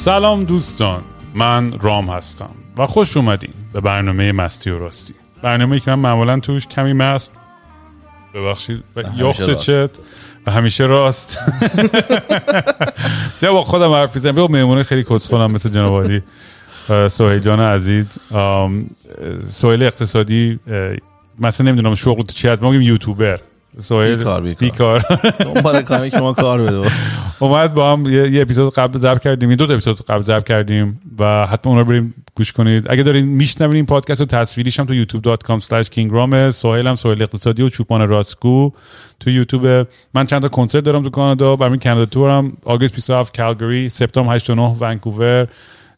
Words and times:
سلام 0.00 0.44
دوستان 0.44 1.02
من 1.34 1.72
رام 1.80 2.10
هستم 2.10 2.50
و 2.76 2.86
خوش 2.86 3.16
اومدین 3.16 3.50
به 3.72 3.80
برنامه 3.80 4.32
مستی 4.32 4.70
و 4.70 4.78
راستی. 4.78 5.14
برنامه 5.42 5.80
که 5.80 5.90
من 5.90 5.98
معمولا 5.98 6.40
توش 6.40 6.66
کمی 6.66 6.92
مست 6.92 7.32
ببخشید 8.34 8.84
و 8.96 9.02
یخت. 9.16 9.52
چت 9.52 9.90
و 10.46 10.50
همیشه 10.50 10.84
راست. 10.84 11.38
یا 13.42 13.52
با 13.52 13.64
خودم 13.64 13.92
حرف 13.92 14.14
می‌زنم. 14.14 14.36
یا 14.36 14.46
با 14.46 14.52
مهمونه 14.52 14.82
خیلی 14.82 15.04
کسخونم 15.04 15.52
مثل 15.52 15.68
جناب 15.68 15.92
عالی 15.92 16.22
اه، 16.88 17.08
سهیل 17.08 17.38
جان 17.38 17.60
عزیز. 17.60 18.18
سهیل 19.46 19.82
اقتصادی 19.82 20.58
مثلا 21.38 21.66
نمی‌دونم 21.66 21.94
شغل 21.94 22.22
تو 22.22 22.32
چی 22.32 22.48
هست 22.48 22.62
ما 22.62 22.70
میگیم 22.70 22.88
یوتیوبر. 22.88 23.40
سهیل 23.78 24.16
بیکار، 24.16 24.40
بیکار. 24.42 24.60
بیکار. 24.60 25.00
دنبال 25.38 25.82
کاری 25.82 26.10
که 26.10 26.18
ما 26.18 26.32
کار 26.32 26.62
بده. 26.62 26.90
اومد 27.38 27.74
با 27.74 27.92
هم 27.92 28.06
یه, 28.06 28.30
یه 28.30 28.42
اپیزود 28.42 28.74
قبل 28.74 28.98
ضبط 28.98 29.18
کردیم 29.18 29.50
یه 29.50 29.56
دو 29.56 29.66
تا 29.66 29.72
اپیزود 29.72 30.00
قبل 30.00 30.22
ضبط 30.22 30.44
کردیم 30.44 31.00
و 31.18 31.46
حتما 31.46 31.72
اون 31.72 31.78
رو 31.78 31.88
بریم 31.88 32.14
گوش 32.34 32.52
کنید. 32.52 32.86
اگه 32.90 33.02
دارین 33.02 33.24
میشنوین 33.24 33.76
این 33.76 33.86
پادکست 33.86 34.20
رو 34.20 34.26
تصویریش 34.26 34.80
هم 34.80 34.86
تو 34.86 35.04
youtube.com 35.04 35.64
slash 35.64 35.86
kingrame 35.86 36.50
سوهیل 36.50 36.86
هم 36.86 36.94
سوهیل 36.94 37.22
اقتصادی 37.22 37.62
و 37.62 37.68
چوپان 37.68 38.08
راستگو 38.08 38.72
تو 39.20 39.30
یوتیوب. 39.30 39.86
من 40.14 40.26
چند 40.26 40.42
تا 40.42 40.48
کنسرت 40.48 40.84
دارم 40.84 41.02
تو 41.02 41.10
کانادا. 41.10 41.56
برای 41.56 41.78
کانادا 41.78 42.04
تورم 42.04 42.52
آگوست 42.64 42.94
27 42.94 43.36
کالگری 43.36 43.88
سپتامبر 43.88 44.34
8 44.34 44.50
و 44.50 44.54
9 44.54 44.62
ونکوور. 44.80 45.48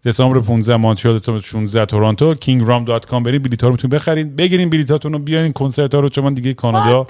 دسامبر 0.04 0.40
15 0.40 0.76
مونترال 0.76 1.18
دسامبر 1.18 1.40
16 1.40 1.86
تورنتو. 1.86 2.34
kingram.com 2.34 3.22
برید 3.22 3.42
بلیط 3.42 3.64
رو 3.64 3.70
می‌تونید 3.70 3.94
بخرید. 3.94 4.36
بگیرین 4.36 4.70
بلیطاتون 4.70 5.12
رو 5.12 5.18
بیاین 5.18 5.52
کنسرت 5.52 5.94
ها 5.94 6.00
رو 6.00 6.08
چون 6.08 6.24
من 6.24 6.34
دیگه 6.34 6.54
کانادا 6.54 7.06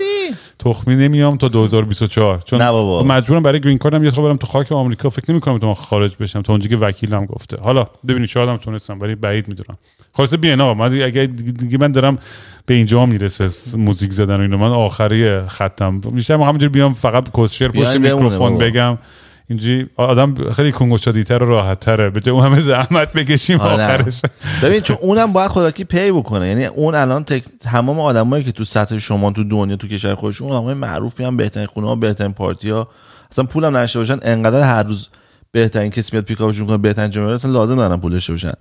تخمی 0.59 0.97
نمیام 0.97 1.37
تا 1.37 1.49
2024 1.49 2.41
چون 2.41 2.63
نه 2.63 2.71
بابا. 2.71 3.03
مجبورم 3.03 3.43
برای 3.43 3.61
green 3.61 3.79
card 3.79 4.00
م 4.00 4.05
یه 4.05 4.11
خبر 4.11 4.23
برم 4.23 4.37
تو 4.37 4.47
خاک 4.47 4.73
آمریکا. 4.73 5.09
فکر 5.09 5.31
نمی‌کنم 5.31 5.59
تو 5.59 5.75
خارج 5.75 6.13
بشم. 6.21 6.43
تا 6.43 6.53
اونجا 6.53 6.69
که 6.69 6.77
وکیلم 6.77 7.27
گفته. 7.27 7.57
حالا 7.63 7.87
ببینید 8.09 8.29
شاید 8.29 8.49
هم 8.49 8.57
تونستم 8.57 9.01
ولی 9.01 9.15
بعید 9.15 9.49
می‌دونم. 9.49 9.79
خلاصه 10.13 10.37
بیاین 10.37 10.61
آقا 10.61 10.75
من 10.75 11.03
اگه 11.03 11.27
دیگه 11.27 11.79
من 11.79 11.93
دارم 11.93 12.19
به 12.67 12.75
اینجا 12.75 13.07
می‌رسه 13.07 13.77
موزیک 13.77 14.13
زدن 14.13 14.37
و 14.37 14.41
اینو 14.41 14.57
من 14.59 14.71
آخری 14.71 15.41
خطم. 15.41 16.01
بیشتر 16.01 16.35
همینجوری 16.35 16.69
بیام 16.69 16.95
فقط 16.95 17.37
کسشعر 17.37 17.69
پشت 17.69 17.97
میکروفون 17.97 18.39
بابا. 18.39 18.57
بگم. 18.57 18.99
اینجوری 19.49 19.91
آدم 19.97 20.51
خیلی 20.51 20.73
کون 20.73 20.98
گشادی‌تر 20.98 21.43
و 21.43 21.47
راحت 21.47 21.81
تره 21.81 22.11
به 22.11 22.31
اون 22.31 22.45
همه 22.45 22.61
زحمت 22.61 23.13
بکشیم 23.13 23.61
آره. 23.61 23.73
آخرش. 23.73 24.23
ببین 24.63 24.81
چون 24.81 24.97
اونم 25.01 25.33
باید 25.33 25.51
خودکی 25.51 25.85
پی 25.85 26.13
بکنه. 26.13 26.49
یعنی 26.49 26.65
اون 26.65 26.95
الان 26.95 27.25
تک... 27.25 27.45
تمام 27.61 28.01
آدمایی 28.01 28.45
که 28.45 28.53
تو 28.53 28.65
سطح 28.65 28.99
شما 28.99 29.33
تو 29.33 29.45
دنیا 29.45 29.77
تو 29.77 29.89
کشور 29.89 30.15
خودشون 30.15 30.49
اون 30.49 30.57
آدمای 30.57 30.75
معروفی 30.75 31.25
هم 31.25 31.37
بهترین 31.37 31.67
خونه 31.67 31.89
ها 31.89 31.95
بهترین 31.95 32.33
پارتی 32.33 32.71
ها 32.71 32.89
اصلا 33.33 33.45
پولم 33.45 33.77
نشه 33.77 33.99
باشن 33.99 34.19
انقدر 34.23 34.63
هر 34.63 34.83
روز 34.83 35.09
بهترین 35.53 35.91
کسی 35.91 36.11
میاد 36.13 36.25
پیکاپشون 36.25 36.67
کنه 36.67 36.77
بهترین 36.77 37.11
جمعه 37.11 37.35
اصلا 37.35 37.53
لازم 37.53 37.77
دارن 37.77 37.97
پول 37.97 38.13
داشته 38.13 38.33
باشن. 38.33 38.53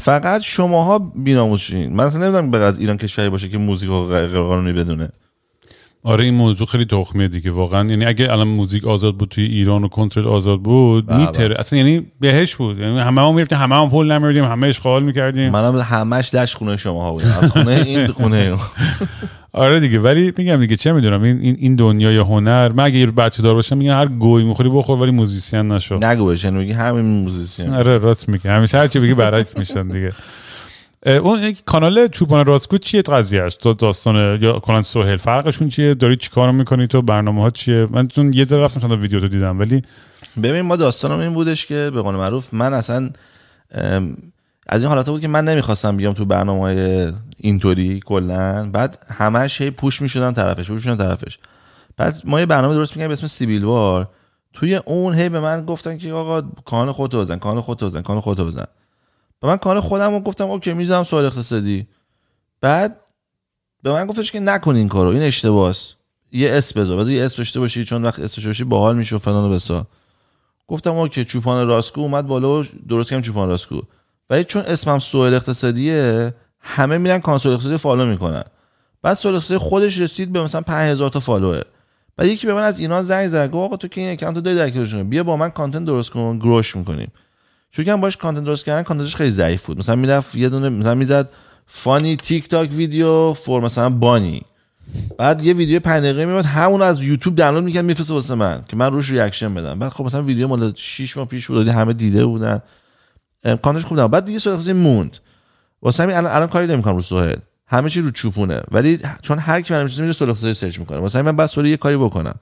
فقط 0.00 0.40
شماها 0.40 0.98
بیناموسین 0.98 1.92
من 1.92 2.04
اصلا 2.04 2.20
نمی‌دونم 2.20 2.50
بغیر 2.50 2.64
از 2.64 2.78
ایران 2.78 2.96
کشوری 2.96 3.28
باشه 3.28 3.48
که 3.48 3.58
موزیک 3.58 3.90
غیر 3.90 4.40
قانونی 4.40 4.72
بدونه. 4.72 5.08
آره 6.02 6.24
این 6.24 6.34
موضوع 6.34 6.66
خیلی 6.66 6.84
تخمیه 6.84 7.28
دیگه 7.28 7.50
واقعا 7.50 7.90
یعنی 7.90 8.04
اگه 8.04 8.32
الان 8.32 8.48
موزیک 8.48 8.86
آزاد 8.86 9.16
بود 9.16 9.28
توی 9.28 9.44
ایران 9.44 9.84
و 9.84 9.88
کنسرت 9.88 10.26
آزاد 10.26 10.60
بود 10.60 11.06
بله. 11.06 11.18
میتره. 11.26 11.54
اصلا 11.58 11.78
یعنی 11.78 12.06
بهش 12.20 12.56
بود. 12.56 12.78
یعنی 12.78 12.98
همه 12.98 13.20
هم 13.20 13.34
می‌رفتیم 13.34 13.58
همه 13.58 13.74
هم 13.74 13.90
پول 13.90 14.12
نمیردیم 14.12 14.44
همه 14.44 14.66
اشغال 14.66 15.02
می‌کردیم. 15.02 15.50
منم 15.50 15.78
همش 15.78 16.34
دش 16.34 16.54
خونه 16.54 16.76
شماها 16.76 17.12
بودم 17.12 17.38
از 17.42 17.50
خونه 17.50 17.82
این 17.86 18.06
خونه. 18.06 18.56
آره 19.52 19.80
دیگه 19.80 19.98
ولی 20.00 20.32
میگم 20.36 20.56
دیگه 20.56 20.76
چه 20.76 20.92
می‌دونم 20.92 21.22
این 21.22 21.40
این, 21.40 21.56
این 21.58 21.76
دنیای 21.76 22.16
هنر 22.16 22.72
من 22.72 22.84
اگه 22.84 22.98
یه 22.98 23.06
بچه 23.06 23.42
دار 23.42 23.54
باشم 23.54 23.76
میگم 23.78 23.92
هر 23.92 24.06
گهی 24.06 24.44
می‌خوری 24.44 24.68
بخور 24.68 24.98
ولی 24.98 25.10
موزیسین 25.10 25.68
نشو. 25.72 25.98
نگو 26.02 26.26
بشن 26.26 26.54
میگی 26.54 26.72
همین 26.72 27.04
موزیسین. 27.04 27.70
آره 27.70 27.98
راست 27.98 28.28
میگه 28.28 28.50
همیشه 28.50 28.78
هر 28.78 28.86
چی 28.86 28.98
بگی 28.98 29.14
برعکس 29.14 29.56
میشن 29.58 29.88
دیگه. 29.88 30.12
اون 31.06 31.54
کانال 31.66 32.08
چوپان 32.08 32.46
راستگو 32.46 32.78
چیه؟ 32.78 33.02
قضیه 33.02 33.42
است. 33.42 33.58
تو 33.58 33.74
داستان 33.74 34.42
یا 34.42 34.52
کلا 34.52 34.82
سهیل 34.82 35.16
فرقشون 35.16 35.68
چیه؟ 35.68 35.94
داری 35.94 36.16
چی 36.16 36.30
کار 36.30 36.50
می‌کنی 36.50 36.86
تو؟ 36.86 37.02
برنامه 37.02 37.42
ها 37.42 37.50
چیه؟ 37.50 37.86
من 37.90 38.08
چون 38.08 38.32
یه 38.32 38.44
ذره 38.44 38.62
رفتم 38.62 38.80
چند 38.80 38.92
ویدیو 38.92 39.20
تو 39.20 39.28
دیدم 39.28 39.58
ولی 39.58 39.82
ببین 40.42 40.60
ما 40.60 40.76
داستانم 40.76 41.18
این 41.18 41.34
بودش 41.34 41.66
که 41.66 41.90
به 41.94 42.02
قول 42.02 42.14
معروف 42.14 42.54
من 42.54 42.74
اصلا 42.74 43.10
از 44.66 44.82
این 44.82 44.88
حالت 44.88 45.08
بود 45.08 45.20
که 45.20 45.28
من 45.28 45.44
نمی‌خواستم 45.44 45.96
بیام 45.96 46.14
تو 46.14 46.24
برنامه 46.24 46.60
های 46.60 47.12
اینطوری 47.36 48.00
کلا. 48.04 48.70
بعد 48.72 48.98
همش 49.18 49.60
هی 49.60 49.70
پوش 49.70 50.02
می‌شدن 50.02 50.32
طرفش 50.32 50.70
پوش 50.70 50.86
طرفش. 50.86 51.38
بعد 51.96 52.22
ما 52.24 52.40
یه 52.40 52.46
برنامه 52.46 52.74
درست 52.74 52.92
می‌کنیم 52.92 53.08
به 53.08 53.12
اسم 53.12 53.26
سیبیل 53.26 53.64
وار. 53.64 54.08
توی 54.52 54.74
اون 54.74 55.14
هی 55.14 55.28
به 55.28 55.40
من 55.40 55.64
گفتن 55.64 55.98
که 55.98 56.12
آقا 56.12 56.42
کان 56.64 56.92
خودتو 56.92 57.20
بزن 57.20 57.36
کان 57.36 57.60
خودتو 57.60 57.86
بزن 57.86 58.02
کان 58.02 58.20
خودتو 58.20 58.46
بزن. 58.46 58.66
به 59.40 59.48
من 59.48 59.56
کان 59.56 59.80
خودم 59.80 60.12
رو 60.12 60.20
گفتم 60.20 60.44
اوکی 60.44 60.72
می‌ذارم 60.72 61.04
سوال 61.04 61.24
اقتصادی. 61.24 61.86
بعد 62.60 62.96
به 63.82 63.92
من 63.92 64.06
گفتش 64.06 64.32
که 64.32 64.40
نکن 64.40 64.76
این 64.76 64.88
کارو 64.88 65.10
این 65.10 65.22
اشتباهه 65.22 65.74
یه 66.32 66.52
اسم 66.52 66.80
بذار 66.80 66.96
بعد 66.96 67.08
یه 67.08 67.24
اسم 67.24 67.36
داشته 67.36 67.60
باشی 67.60 67.84
چون 67.84 68.04
وقت 68.04 68.18
اسمش 68.18 68.46
باشی 68.46 68.64
باحال 68.64 68.96
میشه 68.96 69.18
فلان 69.18 69.50
و 69.50 69.54
بسار 69.54 69.86
گفتم 70.68 70.96
OK 70.96 71.24
چوپان 71.24 71.66
راستگو 71.66 72.00
اومد 72.00 72.26
بالا 72.26 72.60
و 72.60 72.64
درست 72.88 73.10
کردم 73.10 73.22
چوپان 73.22 73.48
راستگو. 73.48 73.82
ولی 74.30 74.44
چون 74.44 74.62
اسمم 74.62 74.98
سهیل 74.98 75.34
اقتصادیه 75.34 76.34
همه 76.60 76.98
میرن 76.98 77.18
account 77.18 77.40
سهیل 77.40 77.52
اقتصادی 77.52 77.76
follow 77.76 78.06
می‌کنن. 78.06 78.44
بعد 79.02 79.16
سهیل 79.16 79.34
اقتصادی 79.34 79.58
خودش 79.58 79.98
رسید 79.98 80.32
به 80.32 80.42
مثلا 80.42 80.60
5000 80.60 81.10
تا 81.10 81.20
follower. 81.20 81.64
بعد 82.16 82.28
یکی 82.28 82.46
به 82.46 82.54
من 82.54 82.62
از 82.62 82.78
اینا 82.78 83.02
زنگ 83.02 83.28
زد 83.28 83.50
آقا 83.52 83.76
تو 83.76 83.88
که 83.88 84.00
این 84.00 84.12
account 84.12 84.38
داری 84.38 84.56
در 84.56 85.02
بیا 85.02 85.24
با 85.24 85.36
من 85.36 85.48
content 85.48 85.84
درست 85.84 86.10
کن 86.10 86.38
grow 86.38 86.63
ش 86.63 86.76
می‌کنیم. 86.76 87.12
که 87.72 87.92
هم 87.92 88.00
باش 88.00 88.16
content 88.16 88.44
درست 88.44 88.64
کردن 88.64 88.82
content 88.82 89.08
ش 89.08 89.16
خیلی 89.16 89.30
ضعیف 89.30 89.66
بود. 89.66 89.78
مثلا 89.78 89.94
می‌رفت 89.96 90.34
یه 90.34 90.48
دونه 90.48 90.68
مثلا 90.68 90.94
می‌زد 90.94 91.28
funny 91.66 92.16
TikTok 92.16 92.70
video 92.72 93.32
for 93.32 93.62
مثلا 93.62 93.90
bunny 93.90 94.42
بعد 95.18 95.44
یه 95.44 95.54
ویدیو 95.54 95.80
5 95.80 96.02
دقیقه 96.04 96.24
میاد 96.26 96.44
همون 96.44 96.82
از 96.82 97.02
یوتیوب 97.02 97.34
دانلود 97.34 97.64
می‌کرد 97.64 97.84
میفرسته 97.84 98.14
واسه 98.14 98.34
من 98.34 98.62
که 98.68 98.76
من 98.76 98.92
روش 98.92 99.10
reaction 99.10 99.54
بدم. 99.54 99.78
بعد 99.78 99.92
خب 99.92 100.04
مثلا 100.04 100.22
ویدیو 100.22 100.48
مال 100.48 100.72
6 100.76 101.16
ماه 101.16 101.26
پیش 101.26 101.46
بود 101.46 101.68
همه 101.68 101.92
دیده 101.92 102.26
بودن. 102.26 102.62
امکانش 103.44 103.84
خوب 103.84 103.98
نبود. 104.00 104.10
بعد 104.10 104.24
دیگه 104.24 104.38
سوال 104.38 104.72
موند. 104.72 105.16
واسه 105.82 106.02
همین 106.02 106.16
الان 106.16 106.32
الان 106.32 106.48
کاری 106.48 106.66
نمی‌کنم 106.66 106.94
رو 106.94 107.02
سوهل 107.02 107.36
همه 107.66 107.90
چی 107.90 108.00
رو 108.00 108.10
چوپونه. 108.10 108.62
ولی 108.70 108.98
چون 109.22 109.38
هر 109.38 109.60
کی 109.60 109.74
من 109.74 109.82
میشه 109.82 110.02
میره 110.02 110.22
اقتصادی 110.22 110.54
سرچ 110.54 110.78
می‌کنه. 110.78 110.98
واسه 110.98 111.22
من 111.22 111.36
بعد 111.36 111.48
سوال 111.48 111.66
یه 111.66 111.76
کاری 111.76 111.96
بکنم. 111.96 112.34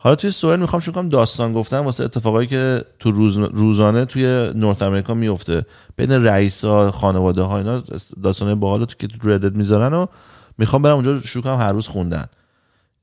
حالا 0.00 0.16
توی 0.16 0.30
سوال 0.30 0.60
می‌خوام 0.60 0.80
شروع 0.80 0.94
کنم 0.94 1.08
داستان 1.08 1.52
گفتم 1.52 1.76
واسه 1.76 2.04
اتفاقایی 2.04 2.48
که 2.48 2.84
تو 2.98 3.10
روز 3.10 3.36
روزانه 3.36 4.04
توی 4.04 4.50
نورت 4.54 4.82
امریکا 4.82 5.14
میفته. 5.14 5.62
بین 5.96 6.12
رئیسا 6.12 6.90
خانواده 6.90 7.42
ها 7.42 7.58
اینا 7.58 7.82
داستانه 8.22 8.54
باحال 8.54 8.84
تو 8.84 8.94
که 8.98 9.06
تو 9.06 9.28
ردت 9.28 9.52
می‌ذارن 9.52 9.94
و 9.94 10.06
می‌خوام 10.58 10.82
برم 10.82 10.94
اونجا 10.94 11.20
شروع 11.20 11.44
کنم 11.44 11.58
هر 11.58 11.72
روز 11.72 11.88
خوندن. 11.88 12.24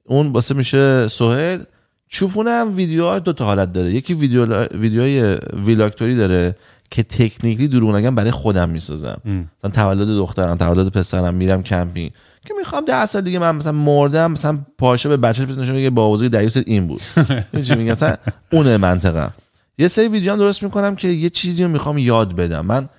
اون 0.04 0.32
واسه 0.32 0.56
میشه 0.56 1.08
سوهل 1.08 1.64
چوپونه 2.08 2.50
هم 2.50 2.76
ویدیوها 2.76 3.20
دو 3.20 3.34
تا 3.34 3.46
حالت 3.46 3.74
داره. 3.74 3.92
یکی 3.94 4.14
ویدیو 4.14 4.64
ویدیوهای 4.64 5.38
ویلاکتوری 5.66 6.16
داره 6.16 6.56
که 6.91 7.03
تکنیکلی 7.03 7.68
دروغ 7.68 7.96
نگم 7.96 8.16
برای 8.16 8.32
خودم 8.32 8.70
می‌سازم. 8.70 9.22
مثلا 9.59 9.72
تولد 9.72 10.08
دخترم 10.08 10.56
تولد 10.56 10.88
پسرم 10.88 11.34
میرم 11.34 11.64
کمپینگ 11.64 12.12
که 12.46 12.53
می‌خوام 12.58 12.86
ده 12.86 13.06
سال 13.06 13.22
دیگه 13.22 13.40
من 13.40 13.56
مثلا 13.56 13.72
مردم 13.72 14.32
مثلا 14.32 14.59
پاشه 14.78 15.09
به 15.09 15.18
بچه‌ش 15.18 15.46
بزنه 15.46 15.74
بگه 15.74 15.90
با 15.90 16.12
بزرگ 16.12 16.38
دیوست 16.38 16.58
این 16.66 16.88
بود. 16.88 17.02
چی 17.64 17.76
میگم 17.76 17.92
مثلا 17.92 18.16
اون 18.52 18.78
منطقه. 18.78 19.30
یه 19.78 19.88
سری 19.88 20.08
ویدیو 20.08 20.32
هم 20.32 20.38
درست 20.38 20.64
می‌کنم 20.64 20.96
که 20.96 21.08
یه 21.08 21.30
چیزی 21.30 21.64
رو 21.64 21.70
می‌خوام 21.70 21.97
یاد 21.97 22.36
بدم. 22.36 22.66
من 22.66 22.90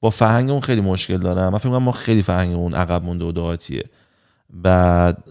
با 0.00 0.10
فرهنگ 0.10 0.50
اون 0.50 0.60
خیلی 0.60 0.80
مشکل 0.80 1.18
دارم. 1.18 1.52
من 1.52 1.58
فکر 1.58 1.68
ما 1.68 1.92
خیلی 1.92 2.22
فرهنگ 2.22 2.54
اون 2.54 2.74
عقب 2.74 3.04
مونده 3.04 3.24
و 3.24 3.32
دهاتیه 3.32 3.84
بعد 4.50 5.24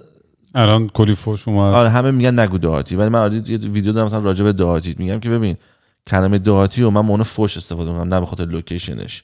الان 0.56 0.88
کلی 0.88 1.16
فوش 1.16 1.48
اومد. 1.48 1.74
آره 1.74 1.90
همه 1.90 2.12
میگن 2.12 2.40
نگو 2.40 2.58
دهاتی 2.58 2.96
ولی 2.96 3.10
من 3.10 3.20
آره 3.20 3.34
یه 3.34 3.58
ویدیو 3.58 3.92
دارم 3.92 4.06
مثلا 4.06 4.20
راجع 4.20 4.44
به 4.44 4.54
دهاتی 4.54 4.96
میگم 4.98 5.20
که 5.20 5.30
ببین 5.30 5.56
کلمه 6.08 6.38
دهاتی 6.38 6.82
و 6.82 6.90
من 6.90 7.02
مون 7.02 7.24
فوش 7.24 7.58
استفاده 7.58 7.92
می‌کنم 7.92 8.14
نه 8.14 8.20
به 8.20 8.26
خاطر 8.26 8.46
لوکیشنش. 8.46 9.24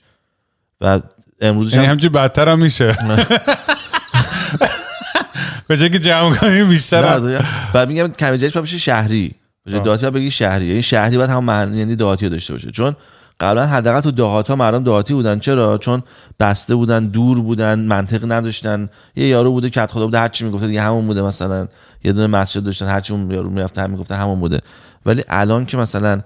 و 0.81 0.99
امروزش 1.41 1.73
یعنی 1.73 1.85
هم 1.85 1.91
همچی 1.91 2.09
بدتر 2.09 2.49
هم 2.49 2.59
میشه. 2.59 2.97
به 5.67 5.77
جای 5.77 5.89
که 5.89 5.99
جمع 5.99 6.35
کنیم 6.35 6.69
بیشتر 6.69 7.39
و 7.73 7.85
میگم 7.85 8.07
جدیدش 8.07 8.53
باید 8.53 8.65
بشه 8.65 8.77
شهری. 8.77 9.31
به 9.65 9.71
جای 9.71 9.79
آه. 9.79 9.85
دهاتی 9.85 10.09
بگی 10.09 10.31
شهری. 10.31 10.65
یعنی 10.65 10.83
شهری 10.83 11.17
باید 11.17 11.29
هم 11.29 11.43
معنی 11.43 11.77
یعنی 11.77 11.95
دهاتی 11.95 12.29
داشته 12.29 12.53
باشه. 12.53 12.71
چون 12.71 12.95
قبلا 13.39 13.67
حداقل 13.67 14.01
تو 14.01 14.11
دهات 14.11 14.47
ها 14.47 14.55
مردم 14.55 14.83
دهاتی 14.83 15.13
بودن. 15.13 15.39
چرا؟ 15.39 15.77
چون 15.77 16.03
بسته 16.39 16.75
بودن 16.75 17.05
دور 17.05 17.39
بودن 17.39 17.79
منطق 17.79 18.31
نداشتن. 18.31 18.89
یه 19.15 19.27
یارو 19.27 19.51
بوده 19.51 19.69
که 19.69 19.87
خدا 19.87 20.05
بوده 20.05 20.19
هرچی 20.19 20.45
می‌گفته 20.45 20.67
دیگه 20.67 20.81
همون 20.81 21.07
بوده 21.07 21.21
مثلا. 21.21 21.67
یه 22.03 22.13
دونه 22.13 22.27
مسجد 22.27 22.63
داشتن 22.63 22.87
هرچی 22.87 23.13
اون 23.13 23.31
یارو 23.31 23.49
می‌رفته 23.49 23.81
هم 23.81 23.89
می‌گفته 23.89 24.15
همون 24.15 24.39
بوده. 24.39 24.59
ولی 25.05 25.23
الان 25.29 25.65
که 25.65 25.77
مثلا 25.77 26.21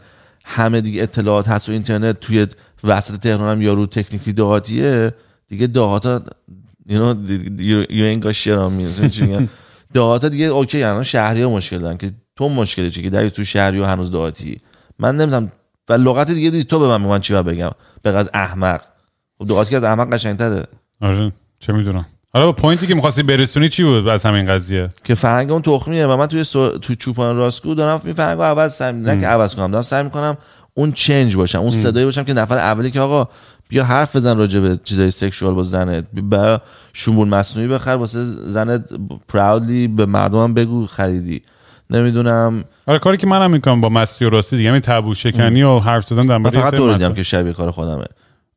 همه 0.45 0.81
دیگه 0.81 1.03
اطلاعات 1.03 1.47
هست 1.47 1.69
و 1.69 1.71
اینترنت 1.71 2.19
توی 2.19 2.47
وسط 2.83 3.15
تهران 3.15 3.49
هم 3.49 3.61
یارو 3.61 3.85
تکنیکی 3.85 4.33
دهاتیه 4.33 5.11
دیگه 5.47 5.67
دهات 5.67 6.05
ها 6.05 6.21
you 6.91 6.97
know 7.01 7.11
you 7.97 8.03
ain't 8.09 8.23
got 8.25 8.35
shit 8.41 8.57
on 8.65 8.71
me. 8.77 8.83
مثلا 8.89 9.07
چی 9.07 9.21
میگن؟ 9.21 9.49
دهات 9.93 10.23
ها 10.23 10.29
دیگه 10.29 10.45
اوکی 10.45 10.83
الان 10.83 11.03
شهری 11.03 11.41
ها 11.41 11.49
مشکل 11.49 11.79
دارن 11.79 11.97
که 11.97 12.11
تو 12.35 12.49
مشکلی 12.49 12.91
چی؟ 12.91 13.03
که 13.03 13.09
در 13.09 13.29
تو 13.29 13.45
شهری 13.45 13.79
و 13.79 13.85
هنوز 13.85 14.11
دهاتی 14.11 14.57
من 14.99 15.17
نمی‌دونم. 15.17 15.51
و 15.89 15.93
لغت 15.93 16.31
دیگه 16.31 16.49
دیدی 16.49 16.63
تو 16.63 16.79
به 16.79 16.87
من 16.87 17.01
میگن 17.01 17.19
چی 17.19 17.33
بگم؟ 17.33 17.71
به 18.01 18.17
از 18.17 18.29
احمق. 18.33 18.81
خب 19.37 19.47
دهاتی 19.47 19.69
که 19.69 19.77
از 19.77 19.83
احمق 19.83 20.13
قشنگتره. 20.13 20.65
آره 21.01 21.31
چه 21.59 21.73
می‌دونم. 21.73 22.05
حالا 22.33 22.45
با 22.45 22.51
پوینتی 22.51 22.87
که 22.87 22.95
می‌خواستی 22.95 23.23
برسونی 23.23 23.69
چی 23.69 23.83
بود 23.83 24.07
از 24.07 24.25
همین 24.25 24.45
قضیه؟ 24.45 24.89
که 25.03 25.15
فرهنگ 25.15 25.51
اون 25.51 25.61
تخمیه 25.61 26.07
و 26.07 26.17
من 26.17 26.27
توی 26.27 26.43
سو... 26.43 26.77
تو 26.77 26.95
چوپان 26.95 27.35
راستگو 27.35 27.73
دارم 27.73 28.01
این 28.03 28.13
فرهنگ 28.13 28.37
رو 28.37 28.43
عوض 28.43 28.73
سعی 28.73 28.93
نه 28.93 29.19
که 29.19 29.27
عوض 29.27 29.55
کنم 29.55 29.71
دارم 29.71 29.83
سعی 29.83 30.03
می‌کنم 30.03 30.37
اون 30.73 30.91
چنج 30.91 31.35
باشم 31.35 31.59
اون 31.59 31.71
صدایی 31.71 32.05
باشم 32.05 32.23
که 32.23 32.33
نفر 32.33 32.57
اولی 32.57 32.91
که 32.91 32.99
آقا 32.99 33.29
بیا 33.71 33.83
حرف 33.83 34.15
بزن 34.15 34.37
راجع 34.37 34.59
به 34.59 34.79
چیزای 34.83 35.11
سکشوال 35.11 35.53
با 35.53 35.63
زنت. 35.63 36.05
با 36.13 36.61
شومبول 36.93 37.27
مصنوعی 37.27 37.67
بخر 37.67 37.89
واسه 37.89 38.25
زنت 38.25 38.89
پراودلی 39.27 39.87
به 39.87 40.05
مردمم 40.05 40.53
بگو 40.53 40.87
خریدی. 40.87 41.41
نمی‌دونم. 41.89 42.63
آره 42.87 42.99
کاری 42.99 43.17
که 43.17 43.27
منم 43.27 43.51
می‌کنم 43.51 43.81
با 43.81 43.89
مستی 43.89 44.25
و 44.25 44.29
راستی 44.29 44.57
دیگه 44.57 44.69
همین 44.69 44.81
تبو 44.81 45.15
شکنی 45.15 45.63
و 45.63 45.79
حرف 45.79 46.07
زدن 46.07 46.25
در 46.25 46.37
مورد 46.37 46.53
فقط 46.53 46.75
تو. 46.75 46.93
دیدم 46.93 47.13
که 47.13 47.23
شبیه 47.23 47.53
کار 47.53 47.71
خودمه. 47.71 48.05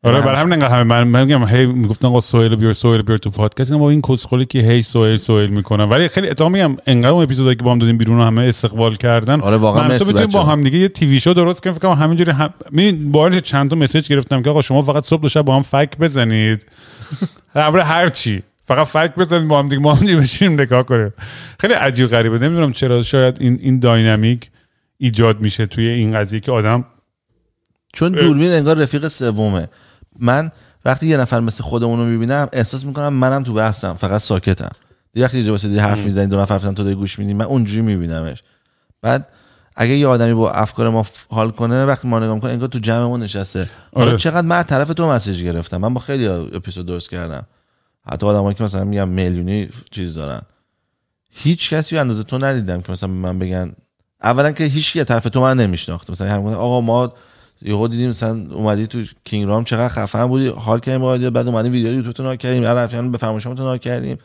آره 0.05 0.21
برای 0.21 0.37
همین 0.41 0.53
انقدر 0.53 0.81
همه 0.81 1.05
من 1.05 1.25
میگم 1.25 1.47
هی 1.47 1.67
می‌گفتن 1.67 2.09
آقا 2.09 2.21
سویل 2.21 2.57
بیار 2.57 2.73
سویل 2.73 3.03
بیار 3.03 3.19
تو 3.19 3.31
پادکست. 3.31 3.71
میگم 3.71 3.81
با 3.81 3.91
این 3.91 4.03
کسخلی 4.03 4.45
که 4.45 4.59
هی 4.59 4.83
سویل 4.83 5.17
سویل 5.17 5.51
می‌کنم 5.51 5.91
ولی 5.91 6.09
خیلی 6.09 6.29
اتفاقا 6.29 6.49
میگم 6.49 6.77
انقدر 6.87 7.09
اون 7.09 7.23
اپیزودایی 7.23 7.57
که 7.57 7.63
با 7.63 7.73
هم 7.73 7.79
دادیم 7.79 7.99
بیرون 7.99 8.21
همه 8.21 8.43
استقبال 8.43 8.97
کردن 8.97 9.41
آره، 9.41 9.57
واقعا 9.57 9.89
مرسی 9.89 10.05
می‌تونیم 10.05 10.27
با. 10.27 10.43
هم 10.43 10.63
دیگه 10.63 10.79
یه 10.79 10.89
تیوی 10.89 11.21
شو 11.21 11.33
درست 11.33 11.63
کنیم 11.63 11.77
فکر 11.77 11.89
کنم 11.89 12.03
همینجوری 12.03 12.31
هم 12.31 12.51
می 12.71 12.93
بار 12.93 13.41
چند 13.41 13.71
تا 13.71 13.77
مسیج 13.77 14.09
گرفتم 14.09 14.43
که 14.43 14.51
آقا 14.51 14.63
شما 14.63 14.83
فقط 14.83 15.05
صبح 15.05 15.23
و 15.23 15.29
شب 15.29 15.43
با 15.43 15.57
هم 15.57 15.63
فک 15.63 15.99
بزنید. 15.99 16.67
امر 17.55 17.79
هر 17.81 18.09
چی. 18.09 18.43
فقط 18.65 18.87
فک 18.87 19.15
بزنید 19.15 19.49
با 19.49 19.59
هم 19.59 19.69
دیگه 19.69 19.83
ما 19.83 19.95
هم 19.95 20.07
دیگه 20.07 20.17
بشینیم 20.17 20.61
نگاه 20.61 20.83
کنیم. 20.83 21.13
خیلی 21.61 21.75
عجیب 21.75 22.07
غریبه. 22.07 22.39
نمی‌دونم 22.39 22.73
چرا 22.73 23.03
شاید 23.03 23.37
این 23.41 23.59
این 23.63 23.79
داینامیک 23.79 24.51
ایجاد 24.99 25.41
میشه 25.41 25.67
توی 25.67 25.87
این 25.89 26.13
قضیه 26.13 26.41
که 26.41 26.53
آدم 26.53 26.85
چون 27.93 28.13
دوربین 28.13 28.53
انگار 28.53 28.77
رفیق 28.77 29.09
سومه. 29.09 29.69
من 30.19 30.51
وقتی 30.85 31.07
یه 31.07 31.17
نفر 31.17 31.41
مثل 31.41 31.65
خودمون 31.65 31.99
رو 31.99 32.05
می‌بینم 32.05 32.49
احساس 32.53 32.85
می‌کنم 32.85 33.13
منم 33.13 33.43
تو 33.43 33.55
بحثم 33.55 33.95
فقط 33.95 34.21
ساکتم. 34.21 34.71
دیگه 35.13 35.27
وقتی 35.27 35.51
واسه 35.51 35.69
دیگه 35.69 35.81
حرف 35.81 36.05
می‌زنی 36.05 36.27
دو 36.27 36.41
نفر 36.41 36.59
تو 36.59 36.73
داری 36.73 36.95
گوش 36.95 37.19
میدی 37.19 37.35
من 37.35 37.45
اونجوری 37.45 37.83
میبینمش. 37.83 38.43
بعد 39.03 39.29
اگه 39.77 39.93
یه 39.93 40.07
آدمی 40.07 40.35
با 40.35 40.51
افکار 40.51 40.91
ما 40.91 41.07
حال 41.29 41.51
کنه 41.51 41.85
وقتی 41.85 42.09
ما 42.09 42.19
نگاه 42.19 42.35
می‌کنه 42.35 42.53
انگار 42.53 42.69
تو 42.69 42.79
جمعمون 42.79 43.23
نشسته. 43.23 43.71
حالا 43.95 44.09
آره. 44.09 44.19
چقدر 44.19 44.47
من 44.47 44.63
طرف 44.63 44.89
تو 44.89 45.09
مسیج 45.09 45.43
گرفتم؟ 45.43 45.77
من 45.77 45.95
با 45.95 46.01
خیلی 46.01 46.27
اپیزود 46.27 46.87
درست 46.87 47.11
کردم. 47.11 47.47
حتی 48.11 48.27
آدمایی 48.27 48.55
که 48.55 48.65
مثلا 48.65 48.85
میگم 48.85 49.09
میلیونی 49.09 49.69
چیز 49.91 50.15
دارن. 50.15 50.43
هیچ 51.31 51.71
کسی 51.71 51.99
اندازه 51.99 52.23
تو 52.23 52.39
ندیدم 52.39 52.81
که 52.81 52.93
مثلا 52.93 53.09
من 53.09 53.39
بگن. 53.39 53.73
اولا 54.23 54.53
که 54.53 54.65
هیچ 54.65 54.93
کی 54.93 55.05
طرف 55.05 55.25
تو 55.25 55.41
من 55.41 55.57
نمیشناخت 55.57 56.11
مثلا 56.11 56.33
هم 56.33 56.43
گفتن 56.43 56.55
آقا 56.55 56.81
ما 56.81 57.13
یهو 57.65 57.89
دیدیم 57.89 58.11
مثلا 58.11 58.47
اومدی 58.51 58.87
تو 58.87 59.05
کینگ 59.25 59.49
رام 59.49 59.65
چقدر 59.65 59.89
خفن 59.89 60.27
بودی. 60.27 60.49
حال 60.49 60.81
کردیم 60.81 61.01
باید 61.01 61.33
بعد 61.33 61.49
اومدیم 61.49 61.73
ویدیو 61.73 61.93
یوتیوب 61.93 62.13
تو 62.13 62.37
کردیم. 62.37 62.65
الان 62.65 63.11
به 63.11 63.19
فرمایشاتون 63.19 63.61
نگاه 63.61 63.79
کردیم. 63.79 64.19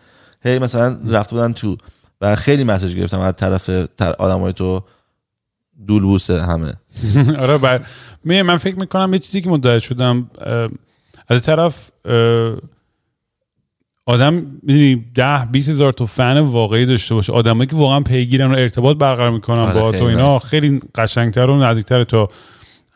هی 0.43 0.59
مثلا 0.59 0.97
رفته 1.07 1.35
بودن 1.35 1.53
تو. 1.53 1.77
و 2.21 2.35
خیلی 2.35 2.63
مسیج 2.63 2.95
گرفتم 2.95 3.19
از 3.19 3.33
طرف 3.33 3.65
تر 3.97 4.13
آدمای 4.13 4.53
تو. 4.53 4.83
دولبوسه 5.87 6.41
همه. 6.41 6.73
آره 7.43 7.57
بر... 7.57 7.81
می 8.23 8.41
من 8.41 8.57
فکر 8.57 8.75
می‌کنم 8.75 9.13
یه 9.13 9.19
چیزی 9.19 9.41
که 9.41 9.49
متوجه 9.49 9.85
شدم 9.85 10.29
از 11.27 11.31
این 11.31 11.39
طرف 11.39 11.91
آدم 14.05 14.33
می‌دونی 14.63 15.05
ده 15.15 15.45
20 15.45 15.69
هزار 15.69 15.93
تا 15.93 16.05
فن 16.05 16.37
واقعی 16.37 16.85
داشته 16.85 17.15
باشه. 17.15 17.33
آدمایی 17.33 17.67
که 17.67 17.75
واقعا 17.75 17.99
پیگیرن 17.99 18.51
و 18.51 18.55
ارتباط 18.57 18.97
برقرار 18.97 19.31
می‌کنن 19.31 19.59
آره، 19.59 19.81
با 19.81 19.91
تو 19.91 20.05
اینا. 20.05 20.39
خیلی 20.39 20.81
قشنگتر 20.95 21.49
و 21.49 21.63
نزدیکتر 21.63 22.03
تو 22.03 22.27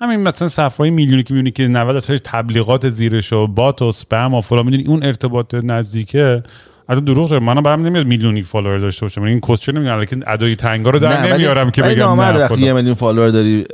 همین 0.03 0.19
مثلا 0.19 0.47
صفحه 0.47 0.89
میلیونی 0.89 1.23
که 1.23 1.33
می‌بینی 1.33 1.51
که 1.51 1.67
90 1.67 1.95
درصدش 1.95 2.19
تبلیغات 2.23 2.89
زیرش 2.89 3.33
و 3.33 3.47
bot 3.47 3.81
و 3.81 3.91
سپم 3.91 4.33
و 4.33 4.41
فلان 4.41 4.65
می‌دونی 4.65 4.83
اون 4.83 5.03
ارتباط 5.03 5.53
نزدیکه؟ 5.53 6.43
حتی 6.89 7.01
دروغ 7.01 7.29
چرا 7.29 7.35
منم 7.35 7.63
بدم 7.63 7.85
نمیاد 7.85 8.07
میلیونی 8.07 8.43
follower 8.43 8.77
داشته 8.77 9.05
باشم. 9.05 9.23
این 9.23 9.39
کوچه 9.39 9.71
نمیگم 9.71 9.99
لیکن 9.99 10.23
ادای 10.27 10.55
تنگا 10.55 10.89
رو 10.89 10.99
در 10.99 11.33
نمیارم 11.33 11.71
که 11.71 11.81
بگم 11.81 12.21
نه 12.21 12.37
وقتی. 12.39 12.61
یه 12.61 12.73
میلیون 12.73 12.93
follower 12.93 13.29
داری 13.29 13.65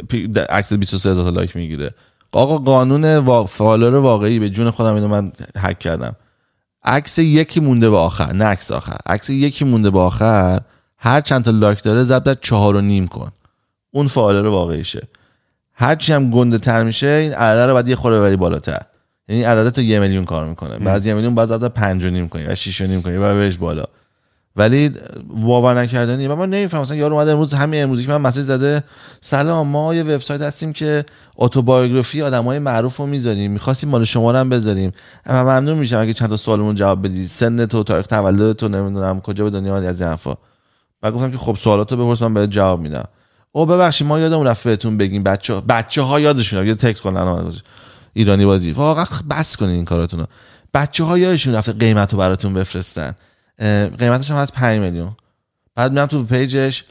عکس 0.50 0.74
23 0.74 1.12
هزار 1.12 1.32
like 1.32 1.56
می‌گیره. 1.56 1.92
آقا 2.32 2.58
قانون 2.58 3.18
وا... 3.18 3.46
follower 3.46 3.96
واقعی 3.96 4.40
به 4.40 4.50
جون 4.50 4.72
خودم 4.72 4.96
اینو 4.96 5.08
من 5.08 5.32
هک 5.58 5.80
کردم. 5.80 6.16
عکس 6.84 7.20
یکی 7.20 7.60
مونده 7.60 7.90
به 7.90 7.98
آخر 7.98 8.34
نه 8.34 8.46
عکس 8.46 8.72
آخر. 8.72 8.98
عکس 9.06 9.30
یکی 9.30 9.66
مونده 9.66 9.90
به 9.90 10.00
آخر 10.00 10.60
هر 10.98 11.22
چند 11.22 11.44
تا 11.44 11.52
like 11.52 11.84
داره 11.84 12.04
ضرب 12.04 12.24
در 12.24 12.34
چهار 12.42 12.76
و 12.76 12.82
نیم 12.82 13.08
کن. 13.08 13.32
اون 13.92 14.08
follower 14.08 14.48
واقعیشه. 14.48 15.08
هر 15.80 15.96
چی 15.96 16.14
هم 16.14 16.30
گنده 16.32 16.58
تر 16.58 16.84
میشه 16.84 17.08
این 17.08 17.34
عدد 17.34 17.60
رو 17.60 17.74
باید 17.74 17.88
یه 17.88 17.96
خورده 17.96 18.20
ببری 18.20 18.36
بالاتر. 18.36 18.82
یعنی 19.28 19.44
عدد 19.44 19.70
تو 19.70 19.82
یه 19.82 20.00
میلیون 20.00 20.26
کار 20.26 20.46
می‌کنه. 20.46 20.78
بعضی 20.78 21.10
یه 21.10 21.16
میلیون 21.16 21.36
بعد 21.36 21.48
ضرب 21.48 21.62
در 21.62 21.68
پنج 21.68 22.06
و 22.06 22.10
نیم 22.10 22.28
کنی 22.28 22.46
و 22.46 22.56
شیش 22.56 22.82
و 22.82 22.86
نیم 22.86 23.02
کنی 23.02 23.18
و 23.18 23.36
بهش 23.36 23.58
بالا. 23.58 23.84
ولی 24.56 24.92
باور 25.46 25.80
نکردنی 25.82 26.28
و 26.28 26.36
من 26.36 26.50
نمی‌فهمم 26.50 26.84
مثلا 26.84 26.96
یارو 26.96 27.16
اومده 27.16 27.32
امروز 27.32 27.54
همین 27.54 27.84
امروزی 27.84 28.06
که 28.06 28.12
من 28.12 28.18
message 28.18 28.44
زده 28.44 28.84
سلام 29.22 29.68
ما 29.68 29.96
یه 29.96 30.04
وبسایت 30.04 30.42
هستیم 30.42 30.74
که 30.74 31.06
اتوبیوگرافی 31.36 32.22
آدمای 32.22 32.60
معروف 32.60 32.98
رو 32.98 33.06
می‌ذاریم 33.06 33.52
می‌خواستیم 33.52 33.90
مال 33.90 34.04
شما 34.04 34.32
رو 34.32 34.38
هم 34.38 34.50
بذاریم. 34.50 34.92
اما 35.26 35.44
ممنون 35.44 35.78
میشم 35.78 36.00
اگه 36.00 36.14
چند 36.14 36.30
تا 36.30 36.38
سوالمون 36.38 36.76
جواب 36.76 37.06
بدی. 37.06 37.28
سن 37.28 37.66
تو 37.66 37.84
تاریخ 37.84 38.08
تولد 38.08 38.56
تو 38.56 38.68
نمی‌دونم 38.68 39.22
کجا 39.22 39.44
به 39.44 39.50
دنیا 39.50 39.76
از 39.76 40.02
این 40.02 40.10
حرفا. 40.10 40.36
بعد 41.02 41.14
گفتم 41.14 41.32
که 41.32 41.38
خب 41.38 41.56
سوالاتو 41.56 41.98
بپرس 41.98 42.22
من 42.22 42.34
بهت 42.34 42.50
جواب 42.50 42.80
میدم. 42.80 43.06
او 43.52 43.66
ببخشید 43.66 44.08
ما 44.08 44.20
یادمون 44.20 44.48
رفت 44.48 44.64
بهتون 44.64 44.98
بگیم 44.98 45.24
بچه 45.24 45.62
بچه 45.62 46.02
ها 46.02 46.20
یادشون 46.20 46.60
رفت. 46.60 46.68
یه 46.68 46.76
تکست 46.76 47.02
کنن 47.02 47.52
ایرانی 48.14 48.46
بازی. 48.46 48.72
واقعا 48.72 49.06
بس 49.30 49.58
کنین 49.58 49.76
این 49.76 49.86
کاراتونو. 49.86 50.26
بچه 50.74 51.04
ها 51.04 51.18
یادشون 51.18 51.56
رفته 51.56 51.74
قیمت 51.74 52.14
رو 52.14 52.20
براتون 52.20 52.54
بفرستن. 52.54 53.16
قیمتش 54.00 54.32
هم 54.32 54.38
از 54.38 54.52
5 54.52 54.80
میلیون. 54.80 55.16
بعد 55.76 55.92
میرم 55.92 56.06
تو 56.06 56.24
پیجش 56.24 56.84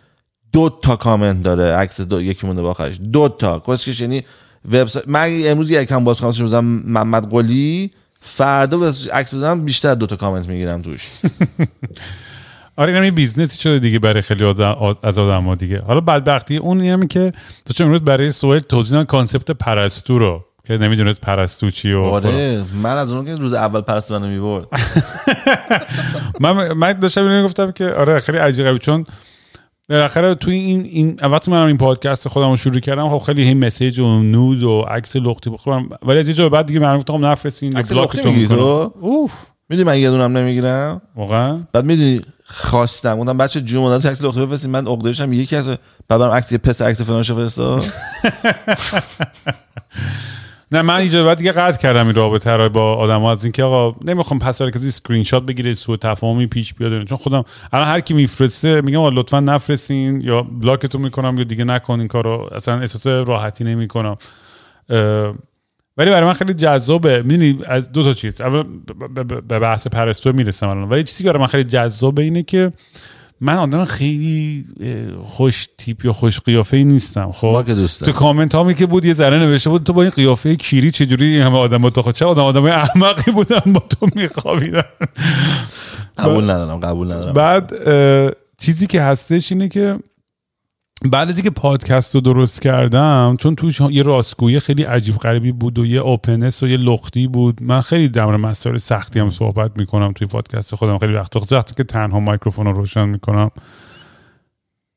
دو 0.53 0.79
تا 0.83 0.97
کامنت 0.97 1.43
داره 1.43 1.65
عکس 1.65 2.01
دو 2.01 2.23
یکی 2.23 2.47
مونده 2.47 2.63
با 2.63 2.71
آخرش. 2.71 2.97
دو 3.13 3.29
تا. 3.29 3.63
کسکش 3.67 4.01
یعنی 4.01 4.25
وبسایت 4.73 5.09
من 5.09 5.29
امروز 5.45 5.73
account 5.73 6.05
باز 6.05 6.25
اسمش 6.25 6.43
بزنم 6.43 6.65
محمد 6.65 7.31
قلی. 7.31 7.91
فردا 8.21 8.95
عکس 9.13 9.35
بزنم 9.35 9.65
بیشتر 9.65 9.95
دو 9.95 10.07
تا 10.07 10.17
کامنت 10.17 10.49
می‌گیرم 10.49 10.83
توش. 10.83 11.09
آره 12.79 12.93
اینم 12.93 13.05
یه 13.05 13.11
business 13.11 13.57
ی 13.57 13.63
شده 13.63 13.79
دیگه 13.79 13.99
برای 13.99 14.23
خیلی 14.23 14.45
آدم 14.45 14.97
از 15.03 15.19
آدم 15.19 15.55
دیگه 15.55 15.83
حالا 15.83 16.01
بدبختی 16.01 16.57
اون 16.57 16.81
اینه 16.81 17.07
که 17.07 17.33
تو 17.75 17.85
امروز 17.85 18.03
برای 18.03 18.31
سهیل 18.31 18.59
توضیح 18.59 18.93
دادن 18.93 19.05
concept 19.05 19.51
پرستو 19.51 20.19
رو 20.19 20.45
که 20.67 20.79
نمی‌دونست 20.79 21.21
پرستو 21.21 21.71
چی 21.71 21.93
و. 21.93 22.01
آره 22.01 22.65
من 22.83 22.97
از 22.97 23.13
اون 23.13 23.25
که 23.25 23.37
روز 23.37 23.53
اول 23.53 23.81
پرستو 23.81 24.19
منو 24.19 24.27
می‌برد 24.31 24.67
من 26.41 26.73
من 26.73 26.93
داشتم 26.93 27.27
اینو 27.27 27.45
گفتم 27.45 27.73
که 27.73 27.85
آره 27.85 28.21
خیلی 28.21 28.39
عجیبه 28.39 28.79
چون 28.79 29.07
بالاخره 29.89 30.35
توی 30.35 30.55
این 30.55 30.85
این 30.85 31.19
وقتی 31.23 31.51
من 31.51 31.67
این 31.67 31.79
پادکست 31.79 32.29
خودم 32.29 32.51
رو 32.51 32.57
شروع 32.57 32.81
کردم 32.81 33.09
خب 33.09 33.19
خیلی 33.19 33.43
این 33.43 33.65
مسیج 33.65 33.99
و 33.99 34.23
نود 34.23 34.63
و 34.63 34.81
عکس 34.81 35.17
لختی 35.17 35.51
بخورم 35.51 35.89
ولی 36.03 36.19
از 36.19 36.29
یه 36.29 36.35
جا 36.35 36.49
بعد 36.49 36.67
دیگه 36.67 36.81
من 36.81 36.99
گفتم 36.99 37.27
نفرستین 37.27 37.77
عکس 37.77 37.93
بلاکتون 37.93 38.35
می‌کنم. 38.35 38.57
تو؟ 38.57 39.31
می‌دونی 39.71 39.87
من 39.87 39.99
یه 39.99 40.11
دونم 40.11 40.37
نمی‌گیرم؟ 40.37 41.03
واقعا؟ 41.17 41.61
بعد 41.73 41.85
می‌دونی 41.85 42.21
خواستم. 42.45 43.19
گفتم 43.19 43.39
بچه 43.39 43.61
جون 43.61 43.83
مدت 43.83 44.07
عکس 44.07 44.23
لختی 44.23 44.47
بفرستین 44.47 44.71
من 44.71 44.87
عقدهشم 44.87 45.33
یکی 45.33 45.57
از 45.57 45.67
بعد 46.09 46.21
برام 46.21 46.31
عکس 46.35 46.53
یه 46.53 46.59
پس 46.59 46.83
عکس 46.83 47.03
فلانشو 47.03 47.35
فرستا 47.35 47.81
نه 50.73 50.83
من 50.83 50.95
اینجا 50.95 51.25
بعد 51.25 51.39
دیگه 51.39 51.53
قطع 51.53 51.79
کردم 51.79 52.07
این 52.07 52.15
رابطه 52.15 52.51
رو 52.51 52.69
با 52.69 52.95
آدم 52.95 53.21
ها. 53.21 53.33
از 53.33 53.45
اینکه 53.45 53.65
آقا 53.65 53.99
نمی‌خوام 54.05 54.41
پس 54.41 54.63
هر 54.63 54.71
کسی 54.71 54.89
اسکرین 54.89 55.23
شات 55.23 55.43
بگیره 55.43 55.73
سوء 55.75 55.97
تفاهمی 55.97 56.47
پیش 56.47 56.75
بیاد 56.75 57.05
چون 57.05 57.19
خودم 57.19 57.45
الان 57.73 57.89
هر 57.89 58.01
کی 58.01 58.15
میفرسته 58.15 58.81
میگم 58.81 58.99
آقا 58.99 59.09
لطفا 59.09 59.41
نفرستین 59.41 60.21
یا 60.21 60.43
block 60.43 60.79
تون 60.79 61.01
می‌کنم 61.01 61.39
یا 61.39 61.45
دیگه 61.45 61.65
نکن 61.65 61.99
این 61.99 62.09
کارو 62.09 62.49
اصلا 62.53 62.81
احساس 62.81 63.07
راحتی 63.07 63.65
نمی‌کنم. 63.65 64.17
ولی 65.99 66.11
برای 66.11 66.27
من 66.27 66.33
خیلی 66.33 66.55
جذابه. 66.55 67.23
می‌دونی 67.23 67.59
از 67.67 67.93
دو 67.93 68.03
تا 68.03 68.15
چیز. 68.15 68.41
اول 68.41 68.63
به 69.49 69.59
بحث 69.59 69.87
پرستو 69.87 70.33
می‌رسم 70.33 70.69
الان. 70.69 70.89
ولی 70.89 71.05
چیزی 71.05 71.25
که 71.25 71.29
برای 71.29 71.41
من 71.41 71.47
خیلی 71.47 71.65
جذابه 71.65 72.23
اینه 72.23 72.43
که 72.43 72.73
من 73.41 73.57
آدم 73.57 73.85
خیلی 73.85 74.65
خوش 75.23 75.69
تیپ 75.79 76.05
یا 76.05 76.13
خوش 76.13 76.41
قیافه 76.41 76.77
ای 76.77 76.85
نیستم. 76.85 77.33
خب؟ 77.33 77.65
تو. 78.05 78.13
کامنت 78.13 78.55
هامی 78.55 78.75
که 78.75 78.87
بود 78.87 79.05
یه 79.05 79.15
ذره 79.15 79.39
نوشته 79.39 79.71
بود 79.71 79.85
تو 79.85 79.93
با 79.93 80.03
این 80.03 80.11
قیافه 80.11 80.57
کیری 80.57 80.91
چجوری 80.91 81.27
این 81.27 81.43
همه 81.43 81.59
آدم 81.59 81.79
با 81.79 81.91
تو 81.91 82.03
خود 82.03 82.15
چه 82.15 82.25
آدم 82.25 82.43
آدم 82.43 82.65
احمقی 82.65 83.33
بودن 83.33 83.73
با 83.73 83.81
تو 83.81 84.09
میخوابیدن؟ 84.15 84.83
قبول 86.19 86.45
ندارم 86.45 86.81
قبول 86.81 87.13
ندارم. 87.13 87.33
بعد 87.33 87.73
چیزی 88.59 88.87
که 88.87 89.03
هستش 89.03 89.53
اینه 89.53 89.69
که 89.69 89.99
بعد 91.05 91.29
از 91.29 91.37
اینکه 91.37 91.51
پادکست 91.51 92.15
رو 92.15 92.21
درست 92.21 92.63
کردم 92.63 93.37
چون 93.41 93.55
توش 93.55 93.81
یه 93.81 94.03
راستگویی 94.03 94.61
خیلی 94.61 94.83
عجیب 94.83 95.17
غریبی 95.17 95.53
بود 95.53 95.79
و 95.79 95.87
یه 95.87 96.01
اوپنس 96.01 96.63
و 96.63 96.69
یه 96.69 96.77
لختی 96.77 97.27
بود. 97.27 97.63
من 97.63 97.81
خیلی 97.81 98.09
در 98.09 98.27
مسائل 98.27 98.79
سختی 98.79 99.21
هم 99.21 99.31
صحبت 99.31 99.77
می‌کنم 99.77 100.13
توی 100.13 100.27
پادکست 100.27 100.75
خودم. 100.75 100.99
خیلی 100.99 101.13
وقت 101.13 101.53
وقتی 101.53 101.75
که 101.75 101.85
تنها 101.85 102.21
میکروفون 102.21 102.67
رو 102.67 102.73
روشن 102.73 103.09
می‌کنم. 103.09 103.51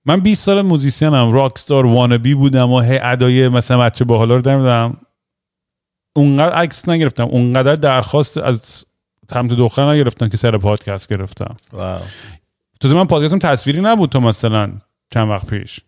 من 0.06 0.20
20 0.20 0.44
سال 0.44 0.62
موزیسینم 0.62 1.32
راکستار 1.34 1.86
وانبی 1.86 2.34
بودم 2.34 2.72
و 2.72 2.80
هی 2.80 3.00
ادای 3.04 3.50
مثلا 3.50 3.78
بچه 3.78 4.06
باحالا 4.06 4.36
رو 4.36 4.42
در 4.42 4.58
می‌دادم. 4.58 4.98
اونقدر 6.16 6.56
عکس 6.56 6.90
نگرفتم. 6.90 7.24
اونقدر 7.24 7.76
درخواست 7.76 8.38
از 8.38 8.86
سمت 9.32 9.54
دختر 9.54 9.92
نگرفتم 9.92 10.30
که 10.30 10.38
سر 10.38 10.58
پادکست 10.58 11.10
گرفتم. 11.10 11.56
واو. 11.74 12.00
تو 12.80 12.88
من 12.88 13.06
پادکستم 13.06 13.40
تصویری 13.40 13.82
نبود 13.82 14.10
تو 14.10 14.20
مثلا. 14.20 14.72
چند 15.12 15.30
وقت 15.30 15.46
پیش. 15.48 15.80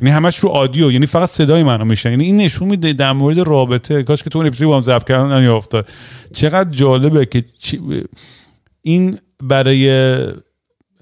یعنی 0.00 0.10
همش 0.14 0.38
رو 0.38 0.48
آدیو 0.48 0.92
یعنی 0.92 1.06
فقط 1.06 1.28
صدای 1.28 1.62
منو 1.62 1.84
میشن 1.84 2.10
یعنی 2.10 2.24
این 2.24 2.36
نشون 2.36 2.68
میده 2.68 2.92
در 2.92 3.12
مورد 3.12 3.38
رابطه. 3.38 4.02
کاش 4.02 4.22
که 4.22 4.30
تو 4.30 4.38
اون 4.38 4.46
اپیزودی 4.46 4.68
با 4.68 4.76
هم 4.76 4.82
ضبط 4.82 5.08
کردن 5.08 5.40
نیافتاد. 5.40 5.88
چقدر 6.32 6.70
جالبه 6.70 7.26
که 7.26 7.44
چی- 7.58 7.80
این 8.82 9.18
برای 9.42 10.16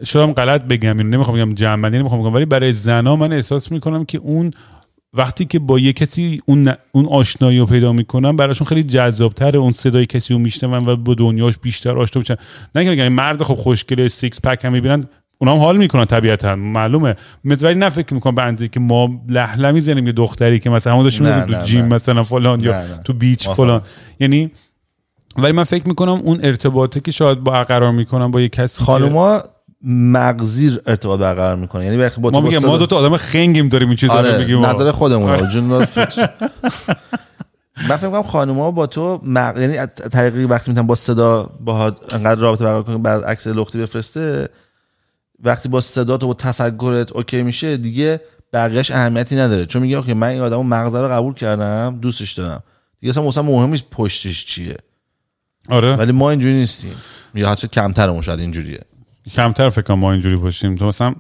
شاید 0.05 0.35
غلط 0.35 0.63
بگم 0.63 0.99
اینو 0.99 1.11
نمی‌خوام 1.11 1.37
بگم 1.37 1.55
جنبندی 1.55 1.99
نمی‌خوام 1.99 2.23
بگم 2.23 2.35
ولی 2.35 2.45
برای 2.45 2.73
زنا 2.73 3.17
من 3.17 3.33
احساس 3.33 3.73
می‌کنم 3.73 4.05
که 4.05 4.19
اون 4.19 4.51
وقتی 5.15 5.45
که 5.45 5.59
با 5.59 5.79
یه 5.79 5.93
کسی 5.93 6.41
اون 6.47 6.75
اون 6.93 7.07
آشنایی 7.07 7.59
رو 7.59 7.67
پیدا 7.67 7.93
می‌کنن 7.93 8.37
براشون 8.37 8.67
خیلی 8.67 8.83
جذابتره 8.83 9.59
اون 9.59 9.73
صدای 9.73 10.07
کسی 10.07 10.35
رو 10.35 10.41
میشنون 10.41 10.89
و 10.89 10.97
با 10.97 11.15
دنیاش 11.15 11.59
بیشتر 11.59 11.99
آشنا 11.99 12.23
بشن. 12.23 12.37
نه 12.75 12.85
که 12.85 12.91
بگم 12.91 13.09
مرد 13.09 13.43
خب 13.43 13.55
خوشگله 13.55 14.09
six 14.09 14.41
pack 14.41 14.65
هم 14.65 14.73
می‌بینن. 14.73 15.05
اونا 15.39 15.53
هم 15.53 15.59
حال 15.59 15.77
می‌کنن 15.77 16.05
طبیعتا. 16.05 16.57
معلومه. 16.57 17.15
ولی 17.45 17.75
نه 17.75 17.91
فکر 17.91 18.15
می‌کنم 18.15 18.35
به 18.35 18.43
اندازه 18.43 18.69
که 18.69 18.81
ما 18.81 19.09
لهله 19.29 19.71
می‌زنیم 19.73 20.07
یه 20.07 20.13
دختری 20.13 20.59
که 20.59 20.71
مثلا 20.71 20.93
همون 20.93 21.05
داشتیم 21.05 21.41
تو 21.41 21.63
gym 21.65 21.85
نه. 21.85 21.95
مثلا 21.95 22.23
فلان 22.23 22.61
یا 22.61 22.73
نه، 22.73 22.79
نه. 22.89 22.99
تو 23.05 23.13
beach 23.13 23.47
موافقم. 23.47 23.65
فلان. 23.65 23.83
یعنی 24.21 24.51
ولی 25.39 25.53
من 25.53 25.65
فکر 25.65 25.89
می‌کنم 25.89 26.13
اون 26.13 26.41
ارتباطه 26.43 27.01
که 27.01 27.11
شاید 27.11 27.41
با 27.41 27.65
قرار 27.65 27.93
می‌کنم 27.93 28.31
با 28.31 28.41
یه 28.41 28.49
کسی 28.49 28.79
که- 28.79 28.85
خانوما 28.85 29.43
مغزی 29.85 30.79
ارتباط 30.87 31.21
برقرار 31.21 31.57
می‌کنه 31.57 31.85
یعنی 31.87 32.09
با 32.21 32.31
ما 32.31 32.41
میگم 32.41 32.59
ما 32.67 32.79
دو 32.79 32.87
تا 32.87 32.97
آدم 32.97 33.17
خنگیم 33.17 33.69
داریم 33.69 33.89
این 33.89 33.97
چیزا 33.97 34.13
رو 34.21 34.29
آره 34.29 34.39
بگیم 34.39 34.67
نظر 34.67 34.91
خودمون 34.91 35.49
جون 35.49 35.65
من 37.89 37.97
فکر 37.97 38.11
کنم 38.11 38.23
خانوما 38.23 38.71
با 38.71 38.87
تو 38.87 39.21
مغ... 39.25 39.59
یعنی 39.59 39.87
طریقی 40.13 40.45
وقتی 40.45 40.71
می‌تونن 40.71 40.87
با 40.87 40.95
صدا 40.95 41.51
با 41.61 41.85
انقدر 42.13 42.41
رابطه 42.41 42.65
برقرار 42.65 42.83
کنن 42.83 43.03
بعد 43.03 43.25
عکس 43.25 43.47
لختی 43.47 43.79
بفرسته 43.79 44.49
وقتی 45.45 45.69
با 45.69 45.81
صدا 45.81 46.17
تو 46.17 46.27
با 46.27 46.35
تفکرت 46.35 47.13
OK 47.13 47.43
میشه 47.43 47.77
دیگه 47.77 48.21
بقیهش 48.53 48.91
اهمیتی 48.91 49.37
نداره. 49.37 49.67
چون 49.67 49.83
میگه 49.83 49.97
OK 49.97 50.15
من 50.15 50.29
این 50.29 50.41
آدمو 50.41 50.63
مغزه 50.63 51.01
رو 51.01 51.09
قبول 51.09 51.35
کردم 51.35 51.99
دوستش 52.01 52.33
دارم. 52.33 52.63
دیگه 53.01 53.11
اصلا 53.11 53.23
مثلا 53.23 53.43
مهم 53.43 53.71
نیست 53.71 53.85
پشتش 53.91 54.45
چیه. 54.47 54.77
آره. 55.69 55.97
ولی 55.97 56.13
ما 56.13 56.31
اینجوری 56.31 56.55
نیستیم. 56.55 56.95
یا 57.35 57.51
حتی 57.51 57.69
کمترمون 57.69 58.21
شاید 58.21 58.41
اینجوریه. 58.41 58.81
کمتر 59.35 59.71
فکر 59.71 59.83
کنم 59.83 59.99
ما 59.99 60.13
اینجوری 60.13 60.37
باشیم. 60.37 60.77
تو 60.77 60.87
مثلا 60.87 61.15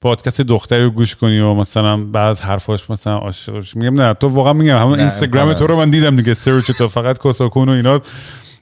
پادکست 0.00 0.40
دختری 0.40 0.82
رو 0.82 0.90
گوش 0.90 1.16
کنی 1.16 1.40
و 1.40 1.54
مثلا 1.54 1.96
بعد 1.96 2.30
از 2.30 2.42
حرفاش 2.42 2.90
مثلا 2.90 3.16
عاشق 3.16 3.52
بشی. 3.52 3.78
میگم 3.78 4.00
نه 4.00 4.14
تو 4.14 4.28
واقعا 4.28 4.52
میگم 4.52 4.78
همون 4.78 5.00
اینستاگرام. 5.00 5.52
تو 5.52 5.66
رو 5.66 5.76
من 5.76 5.90
دیدم 5.90 6.16
دیگه 6.16 6.34
سرچ 6.34 6.70
تو 6.70 6.88
فقط 6.88 7.18
کساکون 7.24 7.68
و 7.68 7.72
اینا. 7.72 8.02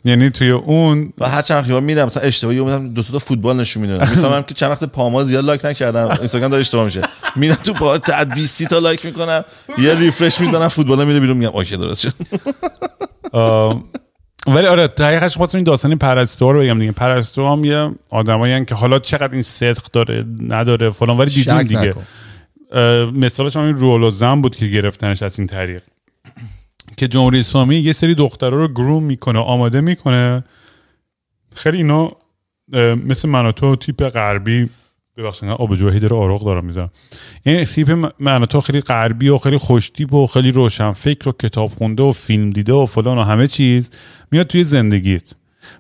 یعنی 0.04 0.30
توی 0.30 0.50
اون 0.50 1.12
و 1.18 1.28
هر 1.28 1.42
چند 1.42 1.64
خیابان 1.64 1.84
میرم 1.84 2.06
مثلا 2.06 2.22
اشتباهی 2.22 2.58
اومدم 2.58 2.94
دو 2.94 3.02
تا 3.02 3.18
فوتبال 3.18 3.56
نشون 3.56 3.80
می‌دونم 3.82 4.00
می‌فهمم 4.00 4.42
که 4.42 4.54
چند 4.54 4.70
وقت 4.70 4.84
پاما 4.84 5.24
زیاد 5.24 5.44
لایک 5.44 5.64
نکردم. 5.64 6.08
اینستاگرام 6.08 6.50
داره 6.50 6.60
اشتباه 6.60 6.84
میشه. 6.84 7.02
میرم 7.36 7.54
تو 7.54 7.72
پا 7.72 7.98
تا 7.98 8.24
20 8.24 8.64
تا 8.64 8.78
لایک 8.78 9.06
می‌کنم. 9.06 9.44
یه 9.78 9.98
ریفرش 9.98 10.40
می‌زنم 10.40 10.68
فوتبال 10.68 11.06
میره 11.06 11.20
بیرون 11.20 11.36
میگم 11.36 11.50
اوکی 11.50 11.76
درست 11.76 12.00
شد. 12.00 12.12
ولی 14.46 14.66
آره 14.66 14.86
دقیقش 14.86 15.36
خواستم 15.36 15.58
این 15.58 15.64
داستانی 15.64 15.96
پرستو 15.96 16.52
رو 16.52 16.60
بگم 16.60 16.78
دیگه. 16.78 16.92
پرستو 16.92 17.48
هم 17.48 17.64
یه 17.64 17.90
آدمایی 18.10 18.64
که 18.64 18.74
حالا 18.74 18.98
چقدر 18.98 19.32
این 19.32 19.42
صدق 19.42 19.82
داره 19.92 20.24
نداره 20.48 20.90
فلان 20.90 21.16
ولی 21.16 21.30
دیدیم 21.30 21.62
دیگه. 21.62 21.94
مثالش 23.12 23.56
هم 23.56 23.62
این 23.62 23.76
رول 23.76 24.02
و 24.02 24.10
زن 24.10 24.42
بود 24.42 24.56
که 24.56 24.66
گرفتنش 24.66 25.22
از 25.22 25.38
این 25.38 25.48
طریق. 25.48 25.82
که 26.98 27.08
جمهوری 27.08 27.38
اسلامی 27.38 27.76
یه 27.76 27.92
سری 27.92 28.14
دخترها 28.14 28.56
رو 28.56 28.68
گروم 28.68 29.02
می‌کنه 29.02 29.38
آماده 29.38 29.80
می‌کنه. 29.80 30.44
خیلی 31.54 31.76
اینا 31.76 32.12
مثل 33.06 33.28
من 33.28 33.46
و 33.46 33.52
تو 33.52 33.76
تیپ 33.76 34.08
غربی 34.08 34.70
ببخشید 35.16 35.48
آب 35.48 35.76
جوهی 35.76 36.00
داره 36.00 36.16
آروغ 36.16 36.44
دارم 36.44 36.64
می‌زنم 36.64 36.90
این 37.42 37.64
تیپ 37.64 38.12
من 38.18 38.42
و 38.42 38.46
تو 38.46 38.60
خیلی 38.60 38.80
غربی 38.80 39.28
و 39.28 39.38
خیلی 39.38 39.58
خوشتیپ 39.58 40.14
و 40.14 40.26
خیلی 40.26 40.50
روشن 40.50 40.92
فکر 40.92 41.28
و 41.28 41.32
کتاب 41.32 41.70
خونده 41.70 42.02
و 42.02 42.12
فیلم 42.12 42.50
دیده 42.50 42.72
و 42.72 42.86
فلان 42.86 43.18
و 43.18 43.22
همه 43.22 43.46
چیز 43.46 43.90
میاد 44.32 44.46
توی 44.46 44.64
زندگیت. 44.64 45.32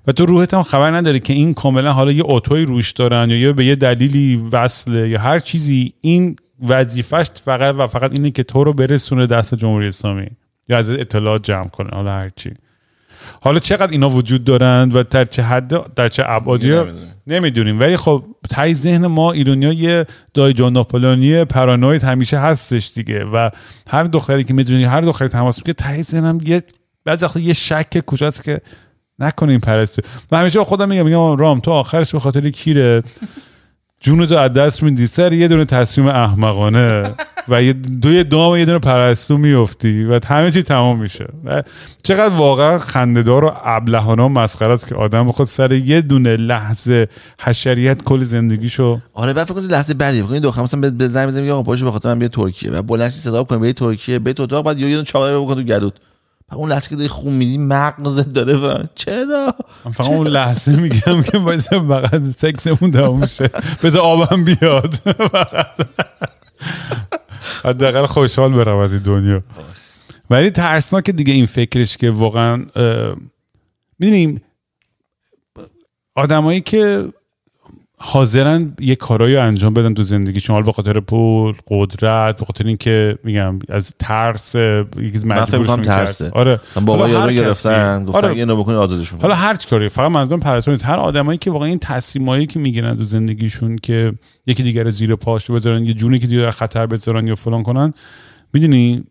و 0.06 0.12
تو 0.12 0.26
روحت 0.26 0.54
هم 0.54 0.62
خبر 0.62 0.90
نداری 0.90 1.20
که 1.20 1.32
این 1.32 1.54
کاملا 1.54 1.92
حالا 1.92 2.12
یه 2.12 2.22
اتوی 2.26 2.64
روش 2.64 2.92
دارن 2.92 3.30
یا 3.30 3.36
یه 3.36 3.52
به 3.52 3.64
یه 3.64 3.74
دلیلی 3.74 4.36
وصله 4.52 5.08
یا 5.08 5.20
هر 5.20 5.38
چیزی. 5.38 5.92
این 6.00 6.36
وظیفش 6.68 7.26
فقط 7.44 7.74
و 7.78 7.86
فقط 7.86 8.12
اینه 8.12 8.30
که 8.30 8.42
تو 8.42 8.64
رو 8.64 8.72
برسونه 8.72 9.26
دست 9.26 9.54
جمهوری 9.54 9.86
اسلامی. 9.86 10.26
یا 10.68 10.78
از 10.78 10.90
اطلاعات 10.90 11.44
جمع 11.44 11.68
کنه 11.68 11.90
حالا 11.92 12.12
هر 12.12 12.30
چی. 12.36 12.50
حالا 13.40 13.58
چقدر 13.58 13.92
اینا 13.92 14.10
وجود 14.10 14.44
دارند 14.44 14.96
و 14.96 15.02
در 15.02 15.24
چه 15.24 15.42
حد 15.42 15.94
در 15.94 16.08
چه 16.08 16.24
ابعادی 16.26 16.80
نمی‌دونیم. 17.26 17.80
ولی 17.80 17.96
خب 17.96 18.24
تای 18.50 18.74
ذهن 18.74 19.06
ما 19.06 19.32
ایرانیا 19.32 19.72
یه 19.72 20.06
دایجان 20.34 20.72
ناپولونی 20.72 21.44
پارانوید 21.44 22.04
همیشه 22.04 22.38
هستش 22.38 22.92
دیگه 22.94 23.24
و 23.24 23.50
هر 23.90 24.04
دختری 24.04 24.44
که 24.44 24.54
می‌دونی 24.54 24.84
هر 24.84 25.00
دختری 25.00 25.28
تماس 25.28 25.58
میگه 25.58 25.72
تای 25.72 26.02
ذهنم 26.02 26.40
یه 26.46 26.62
بعضی 27.04 27.24
وقتا 27.24 27.40
یه 27.40 27.52
شک 27.52 28.06
کجاست 28.06 28.44
که 28.44 28.60
نکنیم 29.18 29.60
پرستو. 29.60 30.02
و 30.32 30.36
همیشه 30.38 30.64
خودم 30.64 30.88
میگم 30.88 31.04
میگم 31.04 31.36
رام 31.36 31.60
تو 31.60 31.70
آخرش 31.70 32.12
به 32.12 32.20
خاطر 32.20 32.50
کیره؟ 32.50 33.02
جون 34.00 34.26
تو 34.26 34.36
از 34.36 34.52
دست 34.52 34.82
میدی. 34.82 35.06
سر 35.06 35.32
یه 35.32 35.48
دونه 35.48 35.64
تصمیم 35.64 36.06
احمقانه 36.06 37.02
و 37.48 37.62
یه 37.62 37.72
دو 37.72 38.12
یه 38.12 38.24
دام 38.24 38.56
یه 38.56 38.64
دونه 38.64 38.78
پرستو 38.78 39.36
میفتی 39.38 40.04
و 40.04 40.20
همه 40.26 40.50
چی 40.50 40.62
تمام 40.62 41.00
میشه. 41.00 41.26
و 41.44 41.62
چقدر 42.02 42.34
واقعا 42.34 42.78
خندهدار 42.78 43.44
و 43.44 43.52
ابلهانه 43.64 44.22
و 44.22 44.28
مسخره 44.28 44.72
است 44.72 44.86
که 44.88 44.94
آدم 44.94 45.28
بخواد 45.28 45.48
سر 45.48 45.72
یه 45.72 46.00
دونه 46.00 46.36
لحظه 46.36 47.08
حشریت 47.40 48.02
کل 48.02 48.22
زندگیشو 48.22 49.00
آره 49.14 49.32
بعد 49.32 49.44
فکر 49.46 49.54
کنید 49.54 49.72
لحظه 49.72 49.94
بعدی 49.94 50.18
فکر 50.20 50.28
کنید 50.28 50.42
دختر 50.42 50.62
مثلا 50.62 50.80
به- 50.90 51.08
زنگ 51.08 51.28
بزنه 51.28 51.52
آقا 51.52 51.62
پاشو 51.62 51.84
به 51.84 51.90
خاطر 51.90 52.08
من 52.12 52.18
بیا 52.18 52.28
ترکیه. 52.28 52.70
و 52.70 52.82
بلند 52.82 53.10
شی 53.10 53.18
صدا 53.18 53.44
کنی 53.44 53.58
به 53.58 53.72
ترکیه 53.72 54.18
به 54.18 54.32
تو 54.32 54.62
بعد 54.62 54.78
یه 54.78 54.90
دونه 54.90 55.04
چاقو 55.04 55.26
رو 55.26 55.44
بکن 55.44 55.54
تو 55.54 55.62
گلوت. 55.62 55.92
اون 56.52 56.70
لحظه 56.70 56.88
که 56.88 56.96
داری 56.96 57.08
خون 57.08 57.32
میدی 57.32 57.58
مغزت 57.58 58.28
داره 58.28 58.56
و 58.56 58.84
چرا؟ 58.94 59.54
من 59.84 59.92
فقط 59.92 60.06
اون 60.06 60.26
لحظه 60.26 60.76
میگم 60.76 61.22
که 61.22 61.38
باید 61.38 61.60
فقط 61.60 62.22
سکسمون 62.24 62.90
تموم 62.90 63.26
شه. 63.26 63.50
بذار 63.82 64.02
آبم 64.02 64.44
بیاد. 64.44 64.94
حداقل 67.64 68.06
خوشحال 68.06 68.52
برم 68.52 68.76
از 68.76 68.92
این 68.92 69.02
دنیا. 69.02 69.42
ولی 70.30 70.50
ترسناک 70.50 71.10
دیگه 71.10 71.32
این 71.32 71.46
فکرش 71.46 71.96
که 71.96 72.10
واقعا 72.10 72.66
می‌دونیم 73.98 74.42
آدمایی 76.14 76.60
که 76.60 77.08
حاضرن 78.00 78.72
یه 78.80 78.96
کارایی 78.96 79.34
رو 79.34 79.42
انجام 79.42 79.74
بدن 79.74 79.94
تو 79.94 80.02
زندگیشون 80.02 80.54
حالا 80.54 80.66
به 80.66 80.72
خاطر 80.72 81.00
پول 81.00 81.54
قدرت 81.70 82.38
به 82.38 82.46
خاطر 82.46 82.66
اینکه 82.66 83.18
میگم 83.24 83.58
از 83.68 83.94
ترس 83.98 84.54
یکی 84.54 85.18
مجبورشون. 85.24 85.82
ترسه. 85.82 86.30
آره 86.30 86.60
بابا 86.86 87.08
یارو. 87.08 87.32
گرفتن 87.32 88.04
گفتن 88.04 88.18
آره. 88.18 88.34
اینو 88.36 88.56
بکنی 88.56 88.74
آزادش 88.76 89.12
می‌کنی 89.12 89.22
حالا 89.22 89.34
هر 89.34 89.56
چی 89.56 89.68
کاری 89.68 89.88
فقط 89.88 90.10
منظورم 90.10 90.40
پرستو 90.40 90.70
نیست 90.70 90.84
هر 90.84 90.96
آدمایی 90.96 91.38
که 91.38 91.50
واقعا 91.50 91.68
این 91.68 91.78
تصمیمایی 91.78 92.46
که 92.46 92.58
می‌گیرن 92.58 92.96
تو 92.96 93.04
زندگیشون 93.04 93.76
که 93.76 94.12
یکی 94.46 94.62
دیگر 94.62 94.84
رو 94.84 94.90
زیر 94.90 95.14
پاشو 95.14 95.54
بذارن 95.54 95.84
یه 95.84 95.94
جونی 95.94 96.18
که 96.18 96.26
دیگه 96.26 96.42
در 96.42 96.50
خطر 96.50 96.86
بذارن 96.86 97.26
یا 97.26 97.34
فلان 97.34 97.62
کنن 97.62 97.94
می‌دونی 98.52 99.04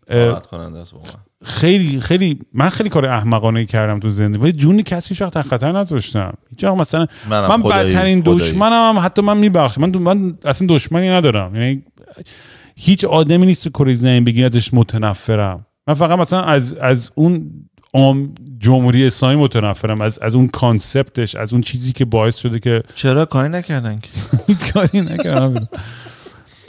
خیلی 1.44 2.00
خیلی 2.00 2.38
من 2.52 2.68
خیلی 2.68 2.88
کار 2.88 3.06
احمقانه 3.06 3.64
کردم 3.64 4.00
تو 4.00 4.10
زندگی 4.10 4.42
ولی 4.42 4.52
جون 4.52 4.82
کسی 4.82 5.08
هیچ 5.14 5.22
وقت 5.22 5.32
در 5.32 5.42
خطر 5.42 5.72
نذاشتم 5.72 6.32
هیچ 6.50 6.64
مثلا 6.64 7.06
من 7.30 7.62
خدایی- 7.62 7.90
بدترین. 7.94 8.22
دشمنم 8.24 8.96
هم 8.96 9.04
حتی 9.04 9.22
من 9.22 9.36
میبخشم. 9.38 9.80
من 9.80 9.98
من 9.98 10.38
اصلا 10.44 10.66
دشمنی 10.70 11.08
ندارم. 11.08 11.54
یعنی 11.54 11.82
هیچ 12.76 13.04
آدمی 13.04 13.46
نیست 13.46 13.64
تو 13.64 13.70
کره 13.70 13.94
زمین 13.94 14.24
بگی 14.24 14.44
ازش 14.44 14.74
متنفرم. 14.74 15.66
من 15.86 15.94
فقط 15.94 16.18
مثلا 16.18 16.42
از 16.42 16.74
از 16.74 17.10
اون 17.14 17.50
عام 17.94 18.34
جمهوری 18.58 19.06
اسلامی 19.06 19.36
متنفرم. 19.36 20.00
از 20.00 20.18
از 20.18 20.34
اون 20.34 20.48
کانسپتش 20.48 21.34
از 21.36 21.52
اون 21.52 21.62
چیزی 21.62 21.92
که 21.92 22.04
باعث 22.04 22.36
شده 22.36 22.58
که 22.58 22.82
چرا 22.94 23.24
کاری 23.24 23.48
نکردن 23.48 23.96
که؟ 23.98 24.08
هیچ 24.48 24.72
کاری 24.72 25.00
نکردم. 25.00 25.68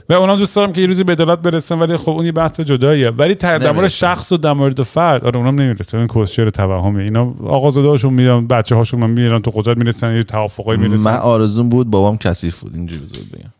و 0.09 0.13
اونم 0.13 0.35
دوست 0.35 0.55
دارم 0.55 0.73
که 0.73 0.81
یه 0.81 0.87
روزی 0.87 1.03
به 1.03 1.11
عدالت 1.11 1.39
برسن 1.39 1.79
ولی 1.79 1.97
خب 1.97 2.09
اون 2.09 2.25
یه 2.25 2.31
بحث 2.31 2.59
جداییه. 2.59 3.09
ولی 3.09 3.35
در 3.35 3.71
مورد. 3.71 3.87
شخص 3.87 4.31
و 4.31 4.37
در 4.37 4.53
مورد 4.53 4.83
فرد. 4.83 5.25
آره 5.25 5.37
اونم 5.37 5.61
نمی‌رسه. 5.61 5.97
این 5.97 6.07
کوشر 6.07 6.49
توهمه 6.49 7.03
اینا 7.03 7.35
آقازاده 7.43 7.87
هاشون 7.87 8.13
میرن 8.13 8.47
بچه 8.47 8.75
هاشون 8.75 8.99
من 8.99 9.09
میرن 9.09 9.41
تو 9.41 9.51
قدرت 9.51 9.77
می‌رسن 9.77 10.15
یه 10.15 10.23
توافقای 10.23 10.77
من 10.77 10.87
می‌رسن 10.87 11.15
آرزون 11.15 11.69
بود 11.69 11.89
بابام 11.89 12.17
کثیف 12.17 12.59
بود. 12.59 12.75
اینجوری 12.75 13.01
بزرگ 13.01 13.31
بگم. 13.31 13.53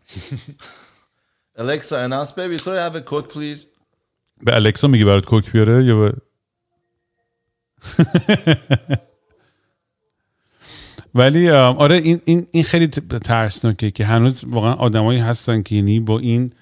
Alexa 1.58 1.96
announce 2.06 2.32
baby. 2.32 2.58
Could 2.58 2.76
I 2.78 2.82
have 2.88 2.96
a 2.96 3.02
cook 3.02 3.28
please. 3.32 3.66
به 4.42 4.54
الکسا 4.54 4.88
میگی 4.88 5.04
برات 5.04 5.24
کوک 5.24 5.52
بیاره؟ 5.52 5.84
یا 5.84 6.00
به 6.00 6.12
ولی 11.14 11.50
آره 11.50 11.96
این 11.96 12.20
این 12.24 12.46
این 12.50 12.62
خیلی 12.62 12.86
ترسناکه 13.24 13.90
که 13.90 14.04
هنوز 14.04 14.44
واقعا 14.50 14.72
آدمایی 14.72 15.18
هستن 15.18 15.62
که 15.62 15.74
یعنی 15.74 16.00
با 16.00 16.18
این 16.18 16.52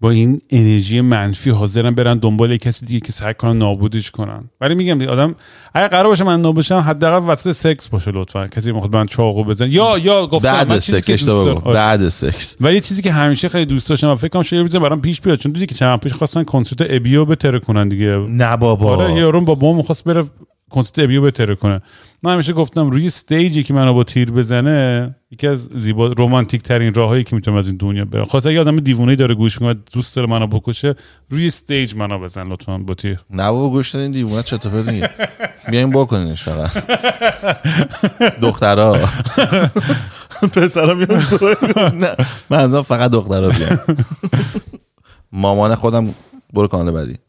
با 0.00 0.10
این 0.10 0.40
انرژی 0.50 1.00
منفی 1.00 1.50
حاضرن 1.50 1.90
برن 1.90 2.18
دنبال 2.18 2.56
کسی 2.56 2.86
دیگه 2.86 3.00
که 3.00 3.12
سعی 3.12 3.34
کنن 3.34 3.58
نابودش 3.58 4.10
کنن. 4.10 4.44
ولی 4.60 4.74
میگم 4.74 4.98
دیگه 4.98 5.10
آدم 5.10 5.34
اگه 5.74 5.88
قرار 5.88 6.06
باشه 6.06 6.24
من 6.24 6.40
نابود 6.40 6.64
شم 6.64 6.78
حداقل 6.78 7.32
وسط 7.32 7.52
سکس 7.52 7.88
باشه 7.88 8.10
لطفا. 8.10 8.46
کسی 8.46 8.72
می‌خواد 8.72 8.96
من 8.96 9.06
چاقو 9.06 9.44
بزن 9.44 9.70
یا 9.70 9.98
یا 9.98 10.26
گفتم 10.26 10.52
بعد 10.52 10.78
سکس 10.78 11.10
اشتباه. 11.10 11.62
آره. 11.64 11.74
بعد 11.74 12.08
سکس. 12.08 12.56
و 12.60 12.72
یه 12.72 12.80
چیزی 12.80 13.02
که 13.02 13.12
همیشه 13.12 13.48
خیلی 13.48 13.66
دوست 13.66 13.88
داشتم 13.88 14.08
و 14.08 14.14
فکر 14.14 14.28
کنم 14.28 14.42
شاید 14.42 14.60
یه 14.60 14.62
روز 14.62 14.76
برام 14.82 15.00
پیش 15.00 15.20
بیاد 15.20 15.38
چون 15.38 15.52
دیدی 15.52 15.66
که 15.66 15.74
چند 15.74 16.00
پیش 16.00 16.12
خواستن 16.12 16.44
کنسرت 16.44 16.86
ابیو 16.90 17.24
بتره 17.24 17.58
کنن 17.58 17.88
دیگه. 17.88 18.16
نه 18.16 18.56
بابا. 18.56 18.96
آره 18.96 19.14
یارو 19.14 19.40
با 19.40 19.54
بابام 19.54 19.76
می‌خواست 19.76 20.04
بره 20.04 20.24
کنسرت 20.72 20.98
ابیو 20.98 21.22
بتره 21.22 21.54
کنه. 21.54 21.80
من 22.22 22.32
همیشه 22.34 22.52
گفتم 22.52 22.90
روی 22.90 23.06
استیجی 23.06 23.62
که 23.62 23.74
منو 23.74 23.94
با 23.94 24.04
تیر 24.04 24.30
بزنه 24.30 25.14
یکی 25.30 25.46
از 25.46 25.68
زیبا 25.76 26.06
رومانتیک 26.06 26.62
ترین 26.62 26.94
راهایی 26.94 27.24
که 27.24 27.36
می‌تونم 27.36 27.56
از 27.56 27.66
این 27.66 27.76
دنیا 27.76 28.04
برم. 28.04 28.24
خاصه 28.24 28.48
اگه 28.48 28.60
آدم 28.60 28.76
دیوونه 28.76 29.16
داره 29.16 29.34
گوش 29.34 29.60
می‌کنه 29.60 29.80
دوست 29.92 30.16
داره 30.16 30.28
منو 30.30 30.46
بکشه 30.46 30.94
روی 31.30 31.46
استیج 31.46 31.94
منو 31.94 32.18
بزن 32.18 32.48
لطفا 32.48 32.78
با 32.78 32.94
تیر. 32.94 33.18
نه 33.30 33.50
بابا 33.50 33.70
گوش 33.70 33.90
دادین 33.90 34.10
دیوونه 34.10 34.42
چطور 34.42 34.82
پرت 34.82 35.10
بیاین 35.70 35.90
بکنینش 35.90 36.42
فقط. 36.42 36.70
دخترا. 38.42 39.00
پسرا 40.52 40.94
میان 40.94 41.20
سوال 41.20 41.56
نه 41.94 42.16
منظورم 42.50 42.82
فقط 42.82 43.10
دخترا 43.10 43.48
بیان 43.48 43.78
مامان 45.32 45.74
خودم 45.74 46.14
برو 46.52 46.66
کانال 46.66 46.92
بعدی. 46.92 47.18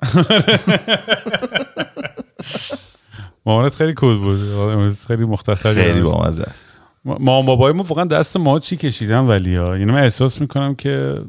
مامانت 3.46 3.76
خیلی 3.76 3.94
کول 3.94 4.18
بود. 4.18 4.94
خیلی 4.94 5.26
مختصر 5.26 5.74
خیلی 5.74 6.02
با 6.02 6.28
مزه 6.28 6.44
است. 6.44 6.66
مامان 7.06 7.46
بابای 7.46 7.74
ما 7.74 7.84
واقعا 7.84 8.06
دست 8.06 8.38
ما 8.38 8.60
چی 8.60 8.78
کشیدن 8.78 9.20
ولی 9.20 9.56
ها؟ 9.56 9.78
یعنی 9.78 9.92
من 9.92 10.02
احساس 10.04 10.42
می‌کنم 10.42 10.76
که 10.76 11.22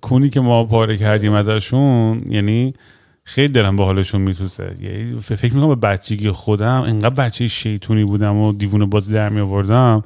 کونی 0.00 0.30
که 0.30 0.40
ما 0.40 0.64
پاره 0.64 0.96
کردیم 0.96 1.32
ازشون 1.32 2.22
یعنی 2.28 2.74
خیلی 3.24 3.48
دلم 3.48 3.76
به 3.76 3.84
حالشون 3.84 4.20
میسوزه. 4.20 4.76
یعنی 4.80 5.20
فکر 5.20 5.54
می‌کنم 5.54 5.68
به 5.68 5.74
بچگی 5.74 6.30
خودم 6.30 6.82
انقدر 6.82 7.10
بچه 7.10 7.48
شیطونی 7.48 8.04
بودم 8.04 8.36
و 8.36 8.52
دیوونه 8.52 8.86
باز 8.86 9.12
در 9.12 9.28
می 9.28 9.40
آوردم 9.40 10.04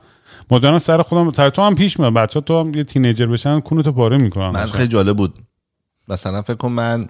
مدام 0.50 0.78
سر 0.78 1.02
خودم 1.02 1.32
سر 1.32 1.50
تو 1.50 1.62
هم 1.62 1.75
پیش 1.75 2.00
میاد 2.00 2.12
بچه 2.12 2.40
تو 2.40 2.61
هم 2.61 2.75
یه 2.75 2.84
تینیجر 2.84 3.26
بشن 3.26 3.61
کونتو 3.61 3.92
پاره 3.92 4.18
می‌کنن. 4.18 4.50
من 4.50 4.66
خیلی 4.66 4.88
جالب 4.88 5.16
بود. 5.16 5.34
مثلا 6.08 6.42
فکر 6.42 6.56
کن 6.56 6.73
من 6.73 7.08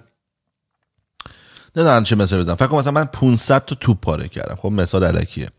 نمی‌دونم 1.75 2.03
چه 2.03 2.15
مثال 2.15 2.39
بزنم. 2.39 2.55
فکر 2.55 2.67
کن 2.67 2.77
مثلا 2.77 2.91
من 2.91 3.05
500 3.05 3.65
تا 3.65 3.75
توپ 3.75 4.01
پاره 4.01 4.27
کردم. 4.27 4.55
خب 4.55 4.69
مثال 4.71 5.03
علکیه. 5.03 5.49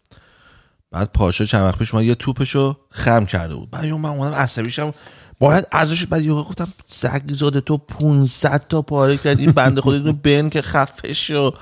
بعد 0.90 1.12
پاشا 1.12 1.44
چند 1.44 1.64
وقت 1.64 1.78
پیش 1.78 1.94
من 1.94 2.04
یه 2.04 2.14
توپشو 2.14 2.76
خم 2.90 3.26
کرده 3.26 3.54
بود. 3.54 3.70
بعد 3.70 3.86
من 3.86 4.08
اومدم 4.08 4.34
عصبی 4.34 4.70
شدم. 4.70 4.94
باید 5.38 5.66
ارزش 5.72 6.06
بعد 6.06 6.22
یهو 6.22 6.42
گفتم 6.42 6.68
سگ 6.86 7.32
زاده 7.32 7.60
تو 7.60 7.76
500 7.76 8.62
تا 8.68 8.82
پاره 8.82 9.16
کردی 9.16 9.42
این 9.42 9.52
بنده 9.52 9.80
خودت 9.80 10.06
رو 10.06 10.12
بن 10.12 10.48
که 10.48 10.62
خفه 10.62 11.12
شو. 11.12 11.54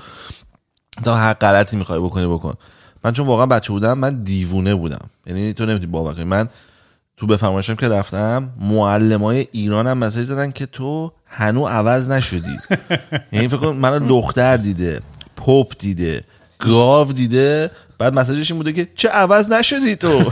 تا 1.03 1.15
هر 1.15 1.33
غلطی 1.33 1.77
می‌خوای 1.77 1.99
بکنی 1.99 2.27
بکن. 2.27 2.53
من 3.03 3.11
چون 3.11 3.27
واقعا 3.27 3.45
بچه 3.45 3.73
بودم 3.73 3.97
من 3.97 4.23
دیوونه 4.23 4.75
بودم. 4.75 5.09
یعنی 5.27 5.53
تو 5.53 5.65
نمی‌تونی 5.65 5.91
باور 5.91 6.13
کنی. 6.13 6.23
من 6.23 6.49
تو 7.17 7.27
بفرمایشم 7.27 7.75
که 7.75 7.87
رفتم 7.87 8.49
معلم 8.59 9.23
های 9.23 9.47
ایران 9.51 9.87
هم 9.87 9.97
مسیج 9.97 10.23
زدن 10.23 10.51
که 10.51 10.65
تو 10.65 11.11
هنو 11.25 11.65
عوض 11.65 12.09
نشدی. 12.09 12.59
یعنی 13.31 13.47
فکر 13.47 13.57
کن 13.57 13.67
منو 13.67 13.99
دختر 13.99 14.57
دیده 14.57 15.01
پاپ 15.35 15.73
دیده 15.79 16.23
گاو 16.59 17.13
دیده 17.13 17.71
بعد 17.97 18.13
مسیجش 18.13 18.51
این 18.51 18.57
بوده 18.57 18.73
که 18.73 18.87
چه 18.95 19.09
عوض 19.09 19.51
نشدی 19.51 19.95
تو؟ 19.95 20.31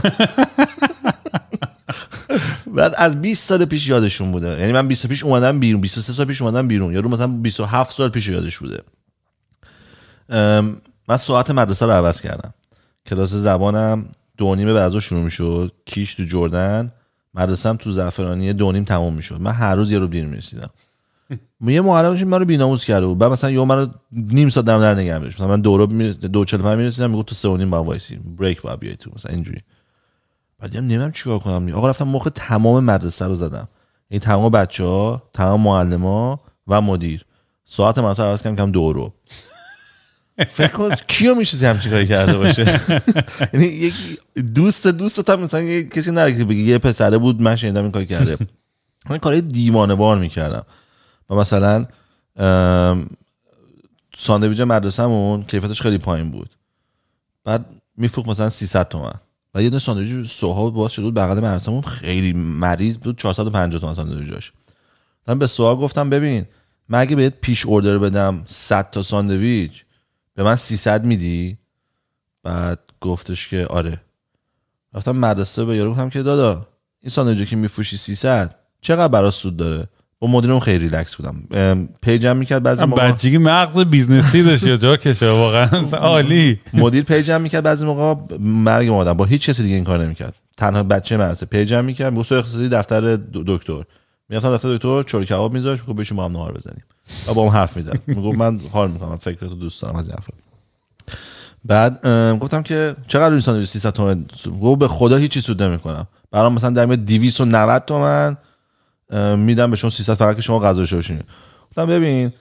بعد 2.76 2.94
از 2.96 3.22
20 3.22 3.48
سال 3.48 3.64
پیش 3.64 3.88
یادشون 3.88 4.32
بوده. 4.32 4.60
یعنی 4.60 4.72
من 4.72 4.88
20 4.88 5.02
سال 5.02 5.08
پیش 5.08 5.24
اومدم 5.24 5.60
بیرون 5.60 5.80
23 5.80 6.12
سال 6.12 6.26
پیش 6.26 6.42
اومدم 6.42 6.68
بیرون. 6.68 6.94
یارو 6.94 7.10
مثلا 7.10 7.26
27 7.26 7.96
سال 7.96 8.08
پیش 8.08 8.28
یادش 8.28 8.58
بوده. 8.58 8.82
من 11.08 11.16
ساعت 11.16 11.50
مدرسه 11.50 11.86
رو 11.86 11.92
عوض 11.92 12.20
کردم. 12.20 12.54
کلاس 13.06 13.30
زبانم 13.30 14.06
دو 14.38 14.54
نیمه 14.54 14.72
بعد 14.72 14.82
از 14.82 14.92
ظهر 14.92 15.00
شروع 15.00 15.20
می‌شد. 15.20 15.72
کیش 15.86 16.14
تو 16.14 16.24
جردن. 16.24 16.92
مدرسم 17.34 17.76
تو 17.76 17.92
زعفرانی 17.92 18.52
دو 18.52 18.72
نیم 18.72 18.84
تموم 18.84 19.14
می‌شد. 19.14 19.40
من 19.40 19.52
هر 19.52 19.74
روز 19.74 19.90
یه 19.90 19.98
رو 19.98 20.06
دیر 20.06 20.24
می‌رسیدم. 20.24 20.70
یه 21.66 21.80
معلمش 21.80 22.22
من 22.22 22.38
رو 22.38 22.44
بیناموس 22.44 22.84
کرده 22.84 23.06
بود. 23.06 23.18
بعد 23.18 23.32
مثلا 23.32 23.50
یه 23.50 23.64
منو 23.64 23.86
نیم 24.12 24.48
ساعت 24.48 24.66
دم 24.66 24.80
در 24.80 24.94
نگه 24.94 25.18
می‌داشت. 25.18 25.36
مثلا 25.36 25.48
من 25.48 25.60
دو 25.60 25.76
رو 25.76 25.86
میرس... 25.86 26.18
دو 26.18 26.44
چهل 26.44 26.62
پنج 26.62 26.78
می‌رسیدم 26.78 27.10
می‌گفت 27.10 27.28
تو 27.28 27.34
سه 27.34 27.48
و 27.48 27.56
نیم 27.56 27.70
با 27.70 27.84
وایسی 27.84 28.16
break 28.16 28.62
با 28.62 28.76
بیای 28.76 28.96
تو 28.96 29.10
مثلا 29.14 29.32
اینجوری. 29.32 29.60
بعد 30.58 30.70
دیدم 30.70 30.84
نمی‌دونم 30.84 31.12
چیکار 31.12 31.38
کنم. 31.38 31.74
آقا 31.74 31.88
رفتم 31.88 32.08
مخ 32.08 32.28
تمام 32.34 32.84
مدرسه 32.84 33.26
رو 33.26 33.34
زدم. 33.34 33.68
این 34.08 34.20
تمام 34.20 34.50
بچه 34.50 34.84
ها 34.84 35.22
تمام 35.32 35.60
معلم 35.60 36.04
و 36.04 36.36
مدیر. 36.68 37.24
ساعت 37.64 37.98
مدرسه 37.98 38.22
رو 38.22 38.28
عوض 38.28 38.42
کردم 38.42 38.56
کم 38.56 38.70
دو 38.70 38.92
رو. 38.92 39.12
فکر 40.38 40.68
کن 40.68 40.94
کیو 41.08 41.34
میشه 41.34 41.68
همچین 41.68 41.90
کاری 41.90 42.06
کرده 42.06 42.36
باشه؟ 42.36 42.80
یعنی 43.52 43.66
یک 43.66 43.94
دوست 44.54 44.86
دوست 44.86 45.30
هم 45.30 45.40
مثلا 45.40 45.60
یه 45.60 45.88
کسی 45.88 46.10
نره 46.10 46.36
که 46.38 46.44
بگه 46.44 46.60
یه 46.60 46.78
پسره 46.78 47.18
بود 47.18 47.42
من 47.42 47.56
شنیدم 47.56 47.82
این 47.82 47.92
کار 47.92 48.04
کرده. 48.04 48.38
من 49.10 49.18
کاری 49.18 49.40
دیوانه 49.40 49.94
بار 49.94 50.18
می‌کردم. 50.18 50.64
و 51.30 51.34
مثلا 51.34 51.86
ام، 52.36 53.10
ساندویچ 54.16 54.60
مدرسهمون 54.60 55.42
کیفیتش 55.42 55.82
خیلی 55.82 55.98
پایین 55.98 56.30
بود. 56.30 56.50
بعد 57.44 57.66
میفروخت 57.96 58.28
مثلا 58.28 58.50
300 58.50 58.88
تومن. 58.88 59.14
و 59.54 59.62
یه 59.62 59.70
دونه 59.70 59.80
ساندویچ 59.80 60.30
سوها 60.30 60.70
باز 60.70 60.92
شده 60.92 61.04
بود 61.04 61.14
بغل 61.14 61.38
مدرسهمون. 61.38 61.82
خیلی 61.82 62.32
مریض 62.32 62.98
بود 62.98 63.18
450 63.18 63.80
تومن 63.80 63.94
ساندویچش 63.94 64.52
من 65.28 65.38
به 65.38 65.46
سوها 65.46 65.76
گفتم 65.76 66.10
ببین 66.10 66.44
من 66.88 66.98
اگه 66.98 67.16
بهت 67.16 67.34
پیش 67.40 67.66
اوردر 67.66 67.98
بدم 67.98 68.42
100 68.46 68.90
تا 68.90 69.02
ساندویچ 69.02 69.84
به 70.34 70.42
من 70.42 70.56
300 70.56 71.04
میدی؟ 71.04 71.58
بعد 72.42 72.78
گفتش 73.00 73.48
که 73.48 73.66
آره. 73.66 74.00
رفتم 74.94 75.12
مدرسه 75.12 75.64
به 75.64 75.76
یارو 75.76 75.90
گفتم 75.90 76.10
که 76.10 76.22
دادا 76.22 76.66
این 77.00 77.10
ساندویچی 77.10 77.46
که 77.46 77.56
میفروشی 77.56 77.96
300 77.96 78.54
چقدر 78.80 79.08
برا 79.08 79.30
سود 79.30 79.56
داره؟ 79.56 79.86
با 80.18 80.28
مدیرم 80.28 80.60
خیلی 80.60 80.78
ریلکس 80.78 81.16
بودم. 81.16 81.42
page 82.02 82.29
م 82.29 82.36
می‌کرد 82.36 82.62
بعضی 82.62 82.84
موقع 82.84 83.12
بچگی 83.12 83.38
مغز 83.38 83.84
business 83.84 84.36
ی 84.36 84.42
داشت 84.42 84.64
یا 84.64 84.76
جا 84.76 84.96
کشه؟ 84.96 85.30
واقعا 85.30 85.66
عالی. 85.92 86.60
مدیر 86.74 87.04
page 87.04 87.33
م 87.33 87.40
می‌کرد 87.40 87.64
بعضی 87.64 87.84
موقع 87.84 88.36
مرگ 88.40 88.88
آدم 88.88 89.12
با 89.12 89.24
هیچ 89.24 89.50
کسی 89.50 89.62
دیگه 89.62 89.74
این 89.74 89.84
کار 89.84 90.04
نمی‌کرد. 90.04 90.34
تنها 90.56 90.82
بچه 90.82 91.16
مدرسه. 91.16 91.46
page 91.46 91.76
م 91.76 91.84
می‌کرد 91.84 92.22
سهیل 92.22 92.38
اقتصادی 92.38 92.68
دفتر 92.68 93.18
دکتر. 93.34 93.82
می‌رفتم 94.28 94.54
دفتر 94.54 94.74
دکتر 94.74 95.02
چلو 95.02 95.24
کباب 95.24 95.52
میذاشت؟ 95.52 95.82
می‌گفت 95.82 95.98
بشین 95.98 96.16
با 96.16 96.24
هم 96.24 96.32
نهار 96.32 96.52
بزنیم. 96.52 96.84
و 97.28 97.34
با 97.34 97.42
هم 97.42 97.48
حرف 97.48 97.76
می‌زد 97.76 98.00
می‌گفت 98.06 98.38
من 98.38 98.60
حال 98.72 98.90
می‌کنم 98.90 99.16
فکر 99.16 99.46
تو 99.46 99.54
دوست 99.54 99.82
دارم 99.82 99.96
از 99.96 100.08
این 100.08 100.16
حرفا. 100.16 100.32
بعد 101.64 102.08
گفتم 102.38 102.62
که 102.62 102.96
چقدر 103.08 103.32
این 103.32 103.40
ساندویچ 103.40 103.68
300 103.68 103.90
تومن؟ 103.90 104.26
گفت 104.62 104.78
به 104.78 104.88
خدا 104.88 105.16
هیچی 105.16 105.40
سود 105.40 105.62
نمی‌کنم. 105.62 106.06
برام 106.30 106.52
مثلا 106.54 106.70
در 106.70 106.86
میاد 106.86 106.98
290 106.98 107.84
تومن 107.84 108.36
میدم 109.36 109.70
به 109.70 109.76
شما 109.76 109.90
300 109.90 110.14
فقط 110.14 110.36
که 110.36 110.42
شما 110.42 110.60
غذا 110.60 110.80
باشین 110.96 111.20
گفتم 111.70 111.86
ببین 111.86 112.32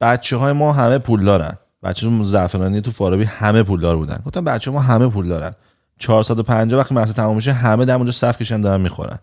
بچه 0.00 0.36
های 0.36 0.52
ما 0.52 0.72
همه 0.72 0.98
پول 0.98 1.24
دارن 1.24 1.54
بچه 1.82 2.24
زعفرانی 2.24 2.80
تو 2.80 2.90
فارابی 2.90 3.24
همه 3.24 3.62
پولدار 3.62 3.96
بودن. 3.96 4.22
گفتم 4.26 4.44
بچه 4.44 4.70
ما 4.70 4.80
همه 4.80 5.08
پول 5.08 5.28
دارن 5.28 5.54
450 5.98 6.80
وقتی 6.80 6.94
مرسه 6.94 7.12
تمام 7.12 7.36
میشه 7.36 7.52
همه 7.52 7.84
در 7.84 7.94
اونجا 7.94 8.12
صف 8.12 8.38
کشن 8.38 8.60
دارن 8.60 8.80
می‌خورن. 8.80 9.18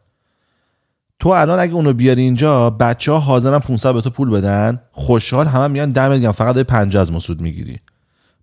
تو 1.21 1.29
الان 1.29 1.59
اگه 1.59 1.73
اونو 1.73 1.93
بیاری 1.93 2.21
اینجا 2.21 2.69
بچه 2.69 3.11
ها 3.11 3.19
حاضرن 3.19 3.59
500 3.59 3.93
به 3.93 4.01
تو 4.01 4.09
پول 4.09 4.29
بدن. 4.29 4.81
خوشحال 4.91 5.47
همه 5.47 5.67
میگن 5.67 5.91
دم 5.91 6.11
میگم 6.11 6.31
فقط 6.31 6.55
داری 6.55 6.63
50 6.63 7.01
از 7.01 7.11
ما 7.11 7.19
می‌گیری. 7.39 7.77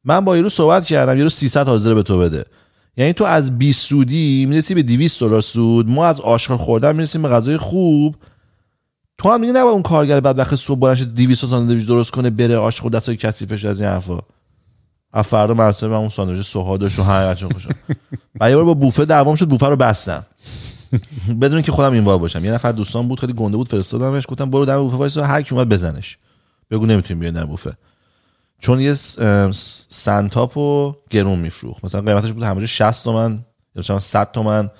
من 0.04 0.20
با 0.20 0.36
یارو 0.36 0.48
صحبت 0.48 0.86
کردم 0.86 1.16
یارو 1.18 1.30
300 1.30 1.68
حاضر 1.68 1.94
به 1.94 2.02
تو 2.02 2.18
بده. 2.18 2.44
یعنی 2.96 3.12
تو 3.12 3.24
از 3.24 3.58
20 3.58 3.86
سودی 3.86 4.46
می‌رسی 4.46 4.74
به 4.74 4.82
200 4.82 5.20
دلار 5.20 5.40
سود. 5.40 5.90
ما 5.90 6.06
از 6.06 6.20
آشغال 6.20 6.58
خوردن 6.58 6.96
می‌رسیم 6.96 7.22
به 7.22 7.28
غذای 7.28 7.56
خوب. 7.56 8.16
تو 9.18 9.30
هم 9.30 9.40
میگه 9.40 9.52
نباید 9.52 9.72
اون 9.72 9.82
کارگر 9.82 10.20
بعد 10.20 10.38
وقت 10.38 10.56
صبح 10.56 10.78
بلند 10.78 10.96
شه 10.96 11.04
200 11.04 11.40
تا 11.40 11.46
ساندویچ 11.46 11.86
درست 11.86 12.10
کنه 12.10 12.30
بره 12.30 12.56
آشغال 12.56 12.90
دستای 12.90 13.16
کثیفش 13.16 13.64
از 13.64 13.80
این 13.80 13.90
حرفا. 13.90 14.18
از 15.12 15.26
فردا 15.26 15.54
مراسم 15.54 15.92
اون 15.92 16.08
ساندویچ 16.08 16.46
سوهادش 16.46 16.98
و 16.98 17.02
همه 17.02 17.30
بچه 17.30 17.46
خوشم 17.46 17.70
و 18.40 18.50
یه 18.50 18.56
بار 18.56 18.64
با 18.64 18.74
بوفه 18.74 19.04
دعوام 19.04 19.34
شد 19.34 19.48
بوفه 19.48 19.66
رو 19.66 19.76
بستم 19.76 20.26
بدون 21.40 21.62
که 21.62 21.72
خودم 21.72 21.92
این 21.92 22.04
بار 22.04 22.18
باشم. 22.18 22.44
یه 22.44 22.50
نفر 22.52 22.72
دوستان 22.72 23.08
بود 23.08 23.20
خیلی 23.20 23.32
گنده 23.32 23.56
بود 23.56 23.68
فرستادمش 23.68 24.24
گفتم 24.28 24.50
برو 24.50 24.64
دم 24.64 24.76
بوفه 24.82 24.96
وایسا 24.96 25.26
هر 25.26 25.42
کی 25.42 25.54
اومد 25.54 25.68
بزنش. 25.68 26.18
بگو 26.70 26.86
نمی‌تونیم 26.86 27.20
بیاین 27.20 27.34
در 27.34 27.44
بوفه. 27.44 27.72
چون 28.60 28.80
یه 28.80 28.94
س- 28.94 29.18
ام، 29.18 29.52
س- 29.52 29.86
سنتاپو 29.88 30.94
گرون 31.10 31.38
میفروخت. 31.38 31.84
مثلا 31.84 32.00
قیمتش 32.00 32.30
بود 32.32 32.42
همونجا 32.42 32.66
60 32.66 33.04
تومن 33.04 33.44
مثلا 33.76 33.98
100 33.98 34.32
تومن 34.32 34.70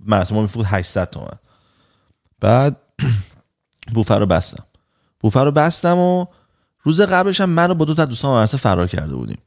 مراسم 0.00 0.34
ما 0.34 0.42
میفروخت 0.42 0.68
800 0.70 1.10
تومن. 1.10 1.38
بعد 2.40 2.76
بوفه 3.94 4.14
رو 4.14 4.26
بستم. 4.26 4.64
بوفه 5.20 5.40
رو 5.40 5.50
بستم 5.50 5.98
و 5.98 6.26
روز 6.82 7.00
قبلش 7.00 7.40
هم 7.40 7.50
منو 7.50 7.74
با 7.74 7.84
دو 7.84 7.94
تا 7.94 8.04
دوستان 8.04 8.36
مدرسه 8.36 8.56
فرار 8.56 8.86
کرده 8.86 9.14
بودیم. 9.14 9.38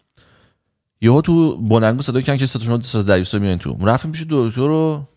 یهو 1.01 1.21
تو 1.21 1.57
بلنگو 1.57 2.01
صدا 2.01 2.21
کردن 2.21 2.37
که 2.39 2.45
ستاشون 2.45 2.81
صدا 2.81 3.15
دیوستا 3.15 3.39
میان 3.39 3.57
تو. 3.57 3.77
رفتیم 3.85 4.11
پیش 4.11 4.25
دکتر 4.29 4.61
رو 4.61 5.07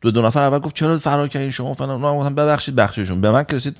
دو 0.00 0.10
دو 0.10 0.22
نفر 0.22 0.42
اول 0.42 0.58
گفت 0.58 0.74
چرا 0.74 0.98
فرار 0.98 1.28
کردین 1.28 1.50
شما 1.50 1.74
فلان؟ 1.74 2.00
من 2.00 2.18
گفتم 2.18 2.34
ببخشید 2.34 2.74
بخشیشون. 2.74 3.20
به 3.20 3.30
من 3.30 3.44
که 3.44 3.56
رسید 3.56 3.76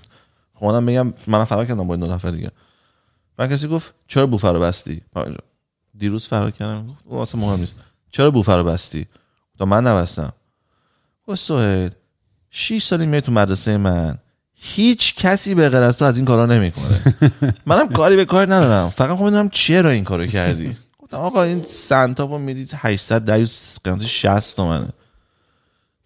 خودم 0.54 0.86
بگم 0.86 1.12
منم 1.26 1.44
فرار 1.44 1.66
کردم 1.66 1.86
با 1.86 1.94
این 1.94 2.06
دو 2.06 2.12
نفر 2.12 2.30
دیگه. 2.30 2.50
من 3.38 3.48
کسی 3.48 3.68
گفت 3.68 3.94
چرا 4.08 4.26
بوفه 4.26 4.48
رو 4.48 4.60
بستی؟ 4.60 5.02
من 5.16 5.36
دیروز 5.98 6.26
فرار 6.26 6.50
کردم. 6.50 6.86
گفت 6.86 6.98
واسه 7.06 7.38
مهم 7.38 7.60
نیست. 7.60 7.74
چرا 8.10 8.30
بوفه 8.30 8.56
رو 8.56 8.64
بستی؟ 8.64 9.06
تا 9.58 9.64
من 9.64 9.86
نبستم. 9.86 10.32
گفت 11.26 11.38
سهیل 11.38 11.90
6 12.50 12.82
سالی 12.82 13.06
میای 13.06 13.20
تو 13.20 13.32
مدرسه 13.32 13.76
من. 13.76 14.18
هیچ 14.54 15.14
کسی 15.14 15.54
به 15.54 15.68
غیر 15.68 15.80
از 15.80 15.98
تو 15.98 16.04
از 16.04 16.16
این 16.16 16.26
کارا 16.26 16.46
نمی‌کنه. 16.46 17.00
منم 17.66 17.88
کاری 17.88 18.16
به 18.16 18.24
کار 18.24 18.46
ندارم. 18.54 18.90
فقط 18.90 19.16
خب 19.16 19.26
بدونم 19.26 19.48
چرا 19.48 19.90
این 19.90 20.04
کارو 20.04 20.26
کردی؟ 20.26 20.76
گفتم 20.98 21.16
آقا 21.16 21.42
این 21.42 21.62
سنتاپو 21.62 22.38
می‌دید 22.38 22.70
800 22.74 23.30
دیوس 23.30 23.78
قیمتش 23.84 24.26
60 24.26 24.56
تومنه. 24.56 24.88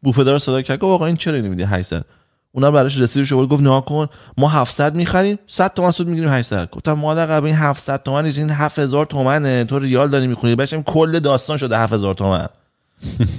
بوفه 0.04 0.38
صدا 0.38 0.62
کرد. 0.62 0.78
گفت 0.78 0.92
آقا 0.92 1.06
این 1.06 1.16
چرا 1.16 1.34
اینو 1.34 1.48
میدی 1.48 1.62
800 1.62 2.04
اونم 2.52 2.70
براش 2.72 2.98
رسیدش 2.98 3.32
آورد 3.32 3.48
گفت 3.48 3.62
نه 3.62 3.80
کن 3.80 4.06
ما 4.38 4.48
700 4.48 4.94
می‌خریم 4.94 5.38
100 5.46 5.74
تومن 5.74 5.90
سود 5.90 6.08
می‌گیریم 6.08 6.30
800 6.32 6.70
گفتم 6.70 6.92
مادر 6.92 7.26
قبل 7.26 7.46
این 7.46 7.54
700 7.54 8.02
تومن 8.02 8.24
این 8.24 8.50
7000 8.50 9.06
تومنه. 9.06 9.64
تو 9.64 9.78
ریال 9.78 10.08
داری 10.10 10.26
می‌خونی. 10.26 10.54
بچم 10.54 10.82
کل 10.82 11.18
داستان 11.18 11.56
شده 11.56 11.78
7000 11.78 12.14
تومن. 12.14 12.46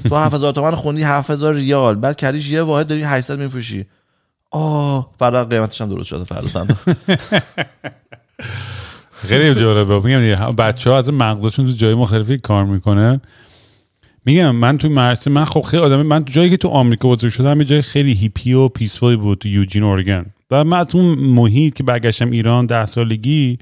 تو 0.10 0.16
7000 0.16 0.54
تومن 0.54 0.76
خوندی 0.76 1.04
7000 1.04 1.54
ریال. 1.54 1.96
بعد 1.96 2.16
کریش 2.16 2.50
یه 2.50 2.62
واحد 2.62 2.88
داری 2.88 3.04
800 3.04 3.40
میفروشی. 3.40 3.86
آه 4.52 5.12
فردا 5.20 5.46
قیمتش 5.46 5.82
هم 5.82 5.90
درست 5.90 6.08
شده 6.08 6.24
فردا 6.24 6.68
خیلی 9.28 9.56
جالبه. 9.56 10.00
میگم 10.00 10.56
بچه 10.56 10.90
ها 10.90 10.98
از 10.98 11.10
مغزشون 11.10 11.66
تو 11.66 11.72
جای 11.72 11.94
مختلفی 11.94 12.38
کار 12.38 12.66
می‌کنه 12.66 13.22
میگم 14.26 14.56
من 14.56 14.78
تو 14.78 14.90
مرسه 14.90 15.32
من 15.32 15.46
خب 15.46 15.62
خیلی 15.62 15.84
آدم 15.84 16.02
من 16.02 16.26
تو 16.26 16.34
جایی 16.34 16.50
که 16.50 16.58
تو 16.58 16.68
آمریکا 16.68 17.10
بزرگ 17.10 17.32
شدم 17.32 17.62
یه 17.62 17.66
جای 17.66 17.82
خیلی 17.82 18.14
هیپی 18.14 18.54
و 18.54 18.68
پیسفولی 18.68 19.18
بود 19.18 19.38
تو 19.38 19.48
یوجین 19.48 19.84
اورگن. 19.84 20.26
و 20.52 20.64
من 20.64 20.80
از 20.80 20.96
اون 20.96 21.06
محیط 21.06 21.74
که 21.74 21.84
برگشتم 21.84 22.32
ایران 22.32 22.66
ده 22.66 22.86
سالگی 22.86 23.58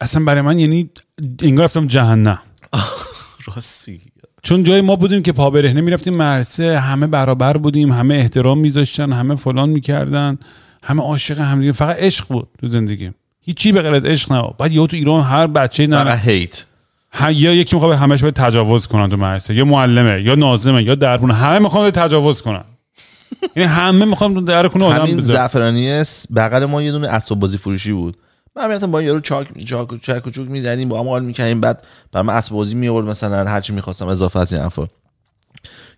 اصلا 0.00 0.24
برای 0.24 0.40
من 0.40 0.58
یعنی 0.58 0.90
انگار 1.42 1.64
رفتم 1.64 1.86
جهنم. 1.86 2.38
راستی. 3.46 4.00
چون 4.42 4.64
جای 4.64 4.80
ما 4.80 4.96
بودیم 4.96 5.22
که 5.22 5.32
پا 5.32 5.50
برهنه 5.50 5.80
می‌رفتیم 5.80 6.14
مرسه 6.14 6.80
همه 6.80 7.06
برابر 7.06 7.56
بودیم 7.56 7.92
همه 7.92 8.14
احترام 8.14 8.58
میذاشتن 8.58 9.12
همه 9.12 9.34
فلان 9.34 9.68
می‌کردن 9.68 10.38
همه 10.82 11.02
عاشق 11.02 11.40
هم 11.40 11.72
فقط 11.72 11.96
عشق 11.96 12.28
بود 12.28 12.48
تو 12.60 12.66
زندگی 12.66 13.10
هیچی 13.40 13.72
به 13.72 13.82
غیر 13.82 13.94
از 13.94 14.04
عشق 14.04 14.32
نبود. 14.32 14.56
بعد 14.56 14.72
یهو 14.72 14.86
تو 14.86 14.96
ایران 14.96 15.24
هر 15.24 15.46
بچه 15.46 15.86
فقط 15.86 16.06
نه 16.06 16.16
هیت 16.16 16.64
یا 17.30 17.54
یکی 17.54 17.76
می‌خواد 17.76 17.98
همش 17.98 18.22
به 18.22 18.30
تجاوز 18.30 18.86
کنن 18.86 19.10
تو 19.10 19.16
مدرسه 19.16 19.54
یا 19.54 19.64
معلمه 19.64 20.22
یا 20.22 20.34
ناظمه 20.34 20.82
یا 20.82 20.94
دربونه 20.94 21.34
همه 21.34 21.58
می‌خوان 21.58 21.84
به 21.84 21.90
تجاوز 21.90 22.42
کنن. 22.42 22.64
یعنی 23.56 23.68
همه 23.68 24.04
می‌خوان 24.04 24.44
در 24.44 24.68
کنه 24.68 24.84
آدم 24.84 25.02
همین. 25.02 25.20
زعفرانی 25.20 26.04
بغل 26.36 26.64
ما 26.64 26.82
یه 26.82 26.92
دونه 26.92 27.08
اسباب 27.08 27.38
بازی 27.38 27.58
فروشی 27.58 27.92
بود. 27.92 28.16
من 28.56 28.66
می‌رفتم 28.66 28.90
با 28.90 29.02
یارو 29.02 29.20
چاک 29.20 29.64
چاک 29.64 29.88
چک 30.02 30.26
و 30.26 30.30
چوک 30.30 30.50
می‌زنیم 30.50 30.88
با 30.88 31.00
هم 31.00 31.08
حال 31.08 31.24
می‌کنیم 31.24 31.60
بعد 31.60 31.86
برام 32.12 32.28
اسباب 32.28 32.58
بازی 32.58 32.74
میورد 32.74 33.06
مثلا 33.06 33.50
هر 33.50 33.60
چی 33.60 33.72
می‌خواستم 33.72 34.06
اضافه 34.06 34.38
از 34.38 34.52
این 34.52 34.70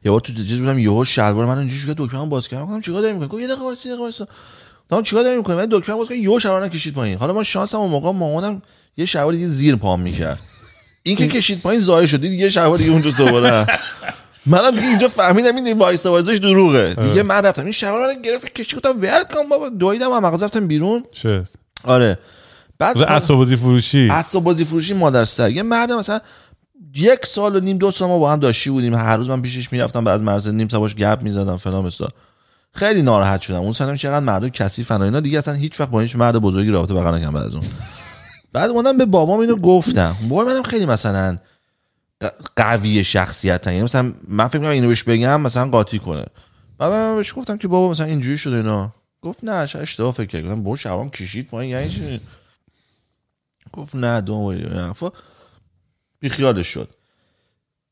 یه 0.04 0.10
بار 0.10 0.20
تو 0.20 0.32
چیز 0.32 0.60
بودم 0.60 0.78
یهو 0.78 1.04
شلوار 1.04 1.46
من 1.46 1.58
اینجوری 1.58 1.80
شد 1.80 1.94
دکمه 1.98 2.26
باز 2.26 2.48
کردم. 2.48 2.64
گفتم 2.64 2.80
چیکار 2.80 3.02
داری 3.02 3.12
می‌کنی؟ 3.12 3.28
گفت 3.28 3.40
یه 3.40 3.46
دقیقه 3.46 3.62
وایس 3.62 3.78
یه 3.78 3.90
دقیقه 3.90 4.02
وایس 4.02 4.20
گفتم 4.90 5.02
چیکار 5.02 5.24
داری 5.24 5.36
می‌کنی؟ 5.36 5.56
من 5.56 5.66
دکمه 5.70 5.96
باز 5.96 6.08
کردم 6.08 6.20
یهو 6.20 6.38
شلوار 6.38 6.68
کشید 6.68 6.94
پایین. 6.94 7.18
حالا 7.18 7.32
ما 7.32 7.42
شانسم 7.42 7.78
اون 7.78 7.90
موقع 7.90 8.10
مامانم 8.10 8.62
یه 8.96 9.06
شلوار 9.06 9.32
دیگه 9.32 9.46
زیر 9.46 9.76
پام 9.76 10.00
می‌کرد. 10.00 10.40
این 11.02 11.16
که 11.16 11.28
کشید 11.28 11.60
پایین 11.60 11.80
ضایع 11.80 12.06
شد. 12.06 12.20
دیگه 12.20 12.36
یه 12.36 12.50
شلوار 12.50 12.78
دیگه 12.78 12.90
اونجا 12.90 13.10
دوباره. 13.10 13.66
منم 14.46 14.70
دیگه 14.70 14.86
اینجا 14.86 15.08
فهمیدم 15.08 15.56
این 15.56 15.78
وایس 15.78 16.06
وایسش 16.06 16.36
دروغه. 16.36 16.94
دیگه 16.94 17.22
من 17.22 17.42
رفتم. 17.42 17.62
این 17.62 17.72
شلوار 17.72 18.14
رو 18.14 18.22
گرفت 18.22 18.52
کشید 18.52 18.78
گفتم 18.78 19.00
ولم 19.00 19.24
کن 19.24 19.48
بابا. 19.48 19.68
دویدم 19.68 20.10
از 20.10 20.22
مغازه 20.22 20.44
رفتم 20.44 20.66
بیرون. 20.66 21.04
شد 21.14 21.48
آره. 21.84 22.18
بعد 22.78 22.96
و 22.96 23.04
اسباب 23.04 23.38
بازی 23.38 23.56
فروشی. 23.56 24.08
اسباب 24.10 24.44
بازی 24.44 24.64
فروشی 24.64 24.94
مادر 24.94 25.24
سر. 25.24 25.50
یه 25.50 25.62
مرد 25.62 25.92
مثلا 25.92 26.20
یک 26.96 27.26
سال 27.26 27.56
و 27.56 27.60
نیم 27.60 27.78
دو 27.78 27.90
سال 27.90 28.08
ما 28.08 28.18
با 28.18 28.32
هم 28.32 28.40
داشتی 28.40 28.70
بودیم. 28.70 28.94
هر 28.94 29.16
روز 29.16 29.28
من 29.28 29.42
پیشش 29.42 29.72
می‌رفتم 29.72 30.04
بعد 30.04 30.22
مرز 30.22 30.48
نیم 30.48 30.68
سباش 30.68 30.94
گپ 30.94 31.18
می‌زدم 31.22 31.56
فلان 31.56 31.84
بسا 31.84 32.08
خیلی 32.74 33.02
ناراحت 33.02 33.40
شدم. 33.40 33.60
اون 33.60 33.72
سنم 33.72 33.96
چقدر 33.96 34.24
مرد 34.24 34.48
کثیفن 34.48 34.96
و 34.96 35.02
اینا 35.02 35.20
دیگه 35.20 35.38
اصلا 35.38 35.54
هیچ 35.54 35.80
وقت 35.80 35.90
با 35.90 36.00
هیچ 36.00 36.16
مرد 36.16 36.36
بزرگی 36.36 36.70
رابطه 36.70 36.94
برقرار 36.94 37.14
نکردم 37.14 37.32
بعد 37.32 37.44
از 37.44 37.54
اون. 37.54 37.64
بعد 38.52 38.70
اومدم 38.70 38.98
به 38.98 39.06
بابام 39.06 39.40
اینو 39.40 39.56
گفتم. 39.56 40.16
بابا 40.28 40.44
منم 40.44 40.62
خیلی 40.62 40.86
مثلا 40.86 41.38
قوی 42.56 43.04
شخصیت 43.04 43.66
یعنی 43.66 43.82
مثلا 43.82 44.12
من 44.28 44.48
فکر 44.48 44.64
اینو 44.64 44.88
بهش 44.88 45.02
بگم 45.02 45.40
مثلا 45.40 45.70
قاطی 45.70 45.98
کنه. 45.98 46.24
بعد 46.78 46.92
من 46.92 47.16
بهش 47.16 47.34
گفتم 47.36 47.58
که 47.58 47.68
بابا 47.68 47.90
مثلا 47.90 48.06
اینجوری 48.06 48.38
شده 48.38 48.56
اینا. 48.56 48.94
گفت 49.22 49.44
نه 49.44 49.52
اشتباه 49.52 50.12
فکر 50.12 50.26
کردم. 50.26 50.62
بابا 50.62 50.76
شبام 50.76 51.10
کشید 51.10 51.46
پایین 51.46 51.70
یعنی 51.70 51.88
چی؟ 51.90 52.20
گفت 53.72 53.96
نه 53.96 54.20
دو 54.20 54.52
حرفا 54.52 55.12
بی 56.20 56.28
خیالش 56.28 56.66
شد. 56.66 56.88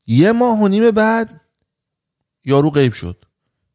یه 0.07 0.31
ماه 0.31 0.59
و 0.59 0.67
نیم 0.67 0.91
بعد 0.91 1.41
یارو 2.45 2.69
غیب 2.69 2.93
شد. 2.93 3.25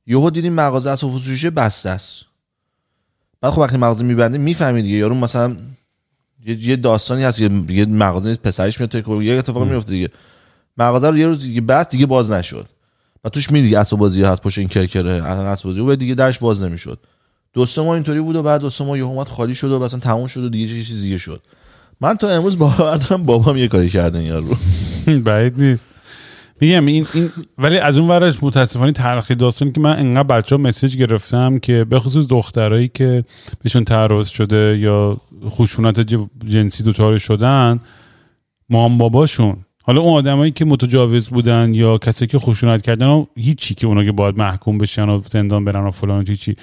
یهو 0.06 0.30
دیدیم 0.30 0.52
مغازه 0.52 0.90
از 0.90 1.00
فروشی 1.00 1.50
بسته 1.50 1.90
است. 1.90 2.24
بعد 3.40 3.52
خب 3.52 3.58
وقتی 3.58 3.76
مغازه 3.76 4.04
میبنده 4.04 4.38
می‌فهمی 4.38 4.82
دیگه. 4.82 4.96
یارو 4.96 5.14
مثلا 5.14 5.56
یه 6.46 6.68
یه 6.68 6.76
داستانی 6.76 7.22
هست 7.22 7.40
یه 7.40 7.50
یه 7.68 7.86
مغازه 7.86 8.28
نیست 8.28 8.42
پسرش 8.42 8.80
میاد 8.80 8.90
تو 8.90 9.22
یه 9.22 9.38
اتفاق 9.38 9.68
میفته 9.68 9.90
دیگه. 9.90 10.08
مغازه 10.78 11.10
رو 11.10 11.18
یه 11.18 11.26
روز 11.26 11.40
دیگه 11.40 11.60
بعد 11.60 11.88
دیگه 11.88 12.06
باز 12.06 12.30
نشد. 12.30 12.66
و 13.24 13.28
توش 13.28 13.50
میدی 13.50 13.76
اسباب 13.76 14.00
بازی 14.00 14.22
هست 14.22 14.42
پشت 14.42 14.58
این 14.58 14.68
کرکره 14.68 15.10
اسباب 15.10 15.72
بازی. 15.72 15.80
و 15.80 15.96
دیگه 15.96 16.14
درش 16.14 16.38
باز 16.38 16.62
نمی‌شد. 16.62 16.98
دو 17.52 17.66
سه 17.66 17.82
ماه 17.82 17.90
اینطوری 17.90 18.20
بود 18.20 18.36
و 18.36 18.42
بعد 18.42 18.60
دو 18.60 18.70
سه 18.70 18.84
ماه 18.84 18.98
یهو 18.98 19.06
اومد 19.06 19.28
خالی 19.28 19.54
شد 19.54 19.70
و 19.70 19.78
مثلا 19.78 20.00
تموم 20.00 20.26
شد 20.26 20.44
و 20.44 20.48
دیگه 20.48 20.68
چه 20.68 20.84
چیز 20.84 21.00
دیگه 21.00 21.18
شد. 21.18 21.42
من 22.00 22.14
تا 22.14 22.28
امروز 22.28 22.58
باور 22.58 22.96
دارم 22.96 23.22
بابام 23.22 23.56
یه 23.56 23.68
کاری 23.68 23.90
کرده 23.90 24.18
این 24.18 24.28
یارو. 24.28 24.56
بعید 25.24 25.62
نیست. 25.62 25.86
میگم 26.60 26.86
این, 26.86 27.06
این 27.14 27.30
ولی 27.58 27.78
از 27.78 27.98
اون 27.98 28.08
ورش 28.08 28.42
متاسفانه 28.42 28.92
تلخی 28.92 29.34
داستانی 29.34 29.72
که 29.72 29.80
من 29.80 29.98
انقدر 29.98 30.22
بچه 30.22 30.56
ها 30.56 30.62
مسیج 30.62 30.96
گرفتم 30.96 31.58
که 31.58 31.84
به 31.84 31.98
خصوص 31.98 32.26
دخترایی 32.28 32.90
که 32.94 33.24
بهشون 33.62 33.84
تعرض 33.84 34.28
شده 34.28 34.78
یا 34.78 35.16
خشونت 35.48 36.00
جنسی 36.46 36.82
دچار 36.82 37.18
شدن 37.18 37.80
مام 38.70 38.98
باباشون. 38.98 39.56
حالا 39.82 40.00
اون 40.00 40.18
آدمایی 40.18 40.50
که 40.50 40.64
متجاوز 40.64 41.28
بودن 41.28 41.74
یا 41.74 41.98
کسی 41.98 42.26
که 42.26 42.38
خشونت 42.38 42.82
کردن 42.82 43.06
و 43.06 43.26
هیچی 43.36 43.74
که 43.74 43.86
اونا 43.86 44.04
که 44.04 44.12
باید 44.12 44.38
محکوم 44.38 44.78
بشن 44.78 45.08
و 45.08 45.22
زندان 45.30 45.64
برن 45.64 45.86
و 45.86 45.90
فلان 45.90 46.20
و 46.20 46.24
هیچی. 46.28 46.56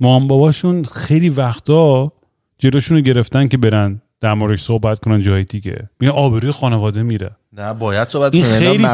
مام 0.00 0.26
باباشون 0.26 0.84
خیلی 0.84 1.28
وقتا 1.28 2.12
جلوشون 2.58 2.96
رو 2.96 3.02
گرفتن 3.02 3.48
که 3.48 3.56
برن 3.56 4.02
در 4.20 4.34
موردش 4.34 4.60
صحبت 4.60 4.98
کنن 4.98 5.22
جای 5.22 5.44
دیگه. 5.44 5.88
میگن 6.00 6.12
آبروی 6.12 6.50
خانواده 6.50 7.02
میره. 7.02 7.30
نه 7.56 7.74
باید 7.74 8.08
صحبت 8.08 8.34
این 8.34 8.44
خیلی 8.44 8.86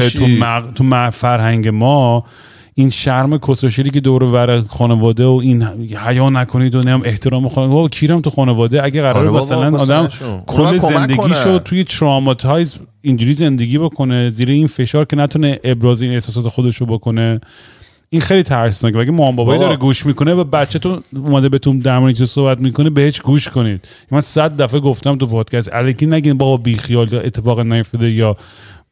میشی. 0.00 0.18
تو, 0.18 0.26
مغ... 0.26 0.72
تو 0.74 0.84
مغ- 0.84 1.10
فرهنگ 1.10 1.68
ما. 1.68 2.24
این 2.74 2.90
شرم 2.90 3.38
کسوشری 3.38 3.90
که 3.90 4.00
دور 4.00 4.22
و 4.22 4.30
بر 4.30 4.60
خانواده 4.60 5.26
و 5.26 5.40
این 5.42 5.62
حیا 5.96 6.30
نکنید 6.30 6.74
و 6.74 6.80
نم 6.80 7.02
احترام 7.04 7.48
خانواده 7.48 7.74
بابا 7.74 7.88
کیرم 7.88 8.20
تو 8.20 8.30
خانواده؟ 8.30 8.84
اگه 8.84 9.02
قرار 9.02 9.28
آره 9.28 9.30
مثلا 9.30 9.78
آدم 9.78 10.08
کل 10.46 10.78
زندگیشو. 10.78 11.58
توی 11.58 11.84
تراماتایز 11.84 12.78
اینجوری 13.02 13.34
زندگی 13.34 13.78
بکنه 13.78 14.30
زیر 14.30 14.50
این 14.50 14.66
فشار 14.66 15.04
که 15.04 15.16
نتونه 15.16 15.58
ابراز 15.64 16.02
این 16.02 16.12
احساسات 16.12 16.48
خودشو 16.48 16.86
بکنه. 16.86 17.40
این 18.12 18.20
خیلی 18.20 18.42
ترسناکه 18.42 18.98
اگه 18.98 19.10
مام 19.10 19.36
بابایی 19.36 19.58
بابا. 19.58 19.68
داره 19.68 19.80
گوش 19.80 20.06
می‌کنه 20.06 20.34
و 20.34 20.44
بچه‌تون 20.44 21.02
اومده 21.16 21.48
بهتون 21.48 21.78
در 21.78 21.98
مورد 21.98 22.14
چیز 22.14 22.28
صحبت 22.28 22.58
می‌کنه 22.58 22.90
بهش 22.90 23.20
گوش 23.20 23.48
کنید. 23.48 23.88
من 24.10 24.20
صد 24.20 24.56
دفعه 24.56 24.80
گفتم 24.80 25.16
تو 25.16 25.26
پادکست 25.26 25.68
الکی 25.72 26.06
نگین 26.06 26.38
بابا 26.38 26.56
بی 26.56 26.76
خیال 26.76 27.12
یا 27.12 27.20
اتفاق 27.20 27.60
نیفتاده 27.60 28.10
یا 28.10 28.36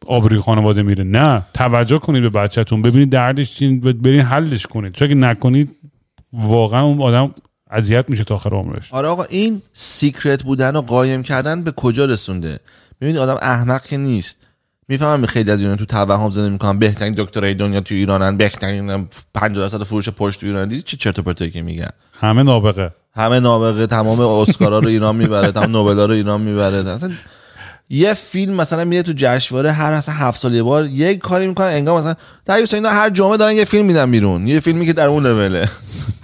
آبروی 0.06 0.40
خانواده 0.40 0.82
میره. 0.82 1.04
نه 1.04 1.42
توجه 1.54 1.98
کنید 1.98 2.22
به 2.22 2.28
بچهتون 2.28 2.82
ببینید 2.82 3.10
دردش 3.10 3.52
چین 3.52 3.80
برین 3.80 4.20
حلش 4.20 4.66
کنید. 4.66 4.92
چون 4.92 5.08
اگه 5.08 5.14
نکنید 5.14 5.70
واقعا 6.32 6.82
اون 6.84 7.02
آدم 7.02 7.34
اذیت 7.70 8.04
میشه 8.08 8.24
تا 8.24 8.34
آخر 8.34 8.50
عمرش. 8.50 8.92
آره 8.92 9.08
آقا 9.08 9.24
این 9.24 9.62
سیکرت 9.72 10.42
بودن 10.42 10.76
و 10.76 10.80
قایم 10.80 11.22
کردن 11.22 11.62
به 11.64 11.72
کجا 11.72 12.04
رسونده؟ 12.04 12.60
ببینید 13.00 13.20
آدم 13.20 13.36
احمق 13.42 13.86
که 13.86 13.96
نیست. 13.96 14.38
می‌فهمم 14.90 15.26
خیلی 15.26 15.50
از 15.50 15.60
ایران 15.60 15.76
تو 15.76 15.84
توهم 15.84 16.30
زندگی 16.30 16.50
می‌کنن. 16.50 16.78
بهترین 16.78 17.14
دکترای 17.16 17.54
دنیا 17.54 17.80
تو 17.80 17.94
ایرانن. 17.94 18.36
بهترین 18.36 19.08
50 19.34 19.68
درصد 19.68 19.82
فروش 19.82 20.08
پشت 20.08 20.40
تو 20.40 20.46
ایران. 20.46 20.68
دیدی 20.68 20.82
چه 20.82 20.96
چرت 20.96 21.18
و 21.18 21.22
پرتایی 21.22 21.50
که 21.50 21.62
میگن؟ 21.62 21.88
همه 22.20 22.42
نابغه. 22.42 22.90
همه 23.16 23.40
نابغه. 23.40 23.86
تمام 23.86 24.20
اسکارا 24.20 24.78
رو 24.78 24.88
ایران 24.88 25.16
می‌بره 25.16 25.52
تمام 25.52 25.70
نوبلا 25.70 26.06
رو 26.06 26.14
ایران 26.14 26.40
می‌بره. 26.40 26.90
اصلا 26.90 27.10
یه 27.90 28.14
فیلم 28.14 28.54
مثلا 28.54 28.84
میره 28.84 29.02
تو 29.02 29.12
جشنواره 29.16 29.72
هر 29.72 29.96
مثلا 29.96 30.14
هفت 30.14 30.40
سال 30.40 30.54
یه 30.54 30.62
بار 30.62 30.86
یک 30.86 31.18
کاری 31.18 31.46
می‌کنن 31.46 31.66
انگار 31.66 32.00
مثلا 32.00 32.14
در 32.44 32.54
اینا 32.72 32.90
هر 32.90 33.10
جمعه 33.10 33.36
دارن 33.36 33.52
یه 33.52 33.64
فیلم 33.64 33.86
میدن 33.86 34.10
بیرون. 34.10 34.46
یه 34.48 34.60
فیلمی 34.60 34.86
که 34.86 34.92
در 34.92 35.06
اون 35.06 35.26
لوله. 35.26 35.68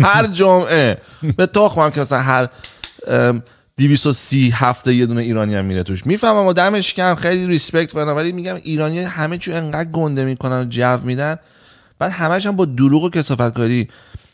هر 0.00 0.26
جمعه. 0.26 0.98
به 1.36 1.46
تخمم 1.46 1.90
که 1.90 2.00
مثلا 2.00 2.18
هر 2.18 2.48
230 3.78 4.50
هفته 4.50 4.94
یه 4.94 5.06
دونه 5.06 5.22
ایرانی 5.22 5.54
هم 5.54 5.64
میره 5.64 5.82
توش. 5.82 6.06
می‌فهمم 6.06 6.46
و 6.46 6.52
دمش 6.52 6.94
کم 6.94 7.14
خیلی 7.14 7.46
ریسپکت 7.46 7.92
کنم 7.92 8.16
ولی 8.16 8.32
میگم 8.32 8.54
ایرانی 8.54 8.98
همه 8.98 9.38
چی 9.38 9.52
انقدر 9.52 9.90
گنده 9.90 10.24
می‌کنن 10.24 10.60
و 10.60 10.64
جو 10.64 10.98
میدن. 11.02 11.36
بعد 11.98 12.12
همش 12.12 12.46
هم 12.46 12.56
با 12.56 12.64
دروغ 12.64 13.02
و 13.02 13.10
کسافت 13.10 13.54
کاری. 13.54 13.88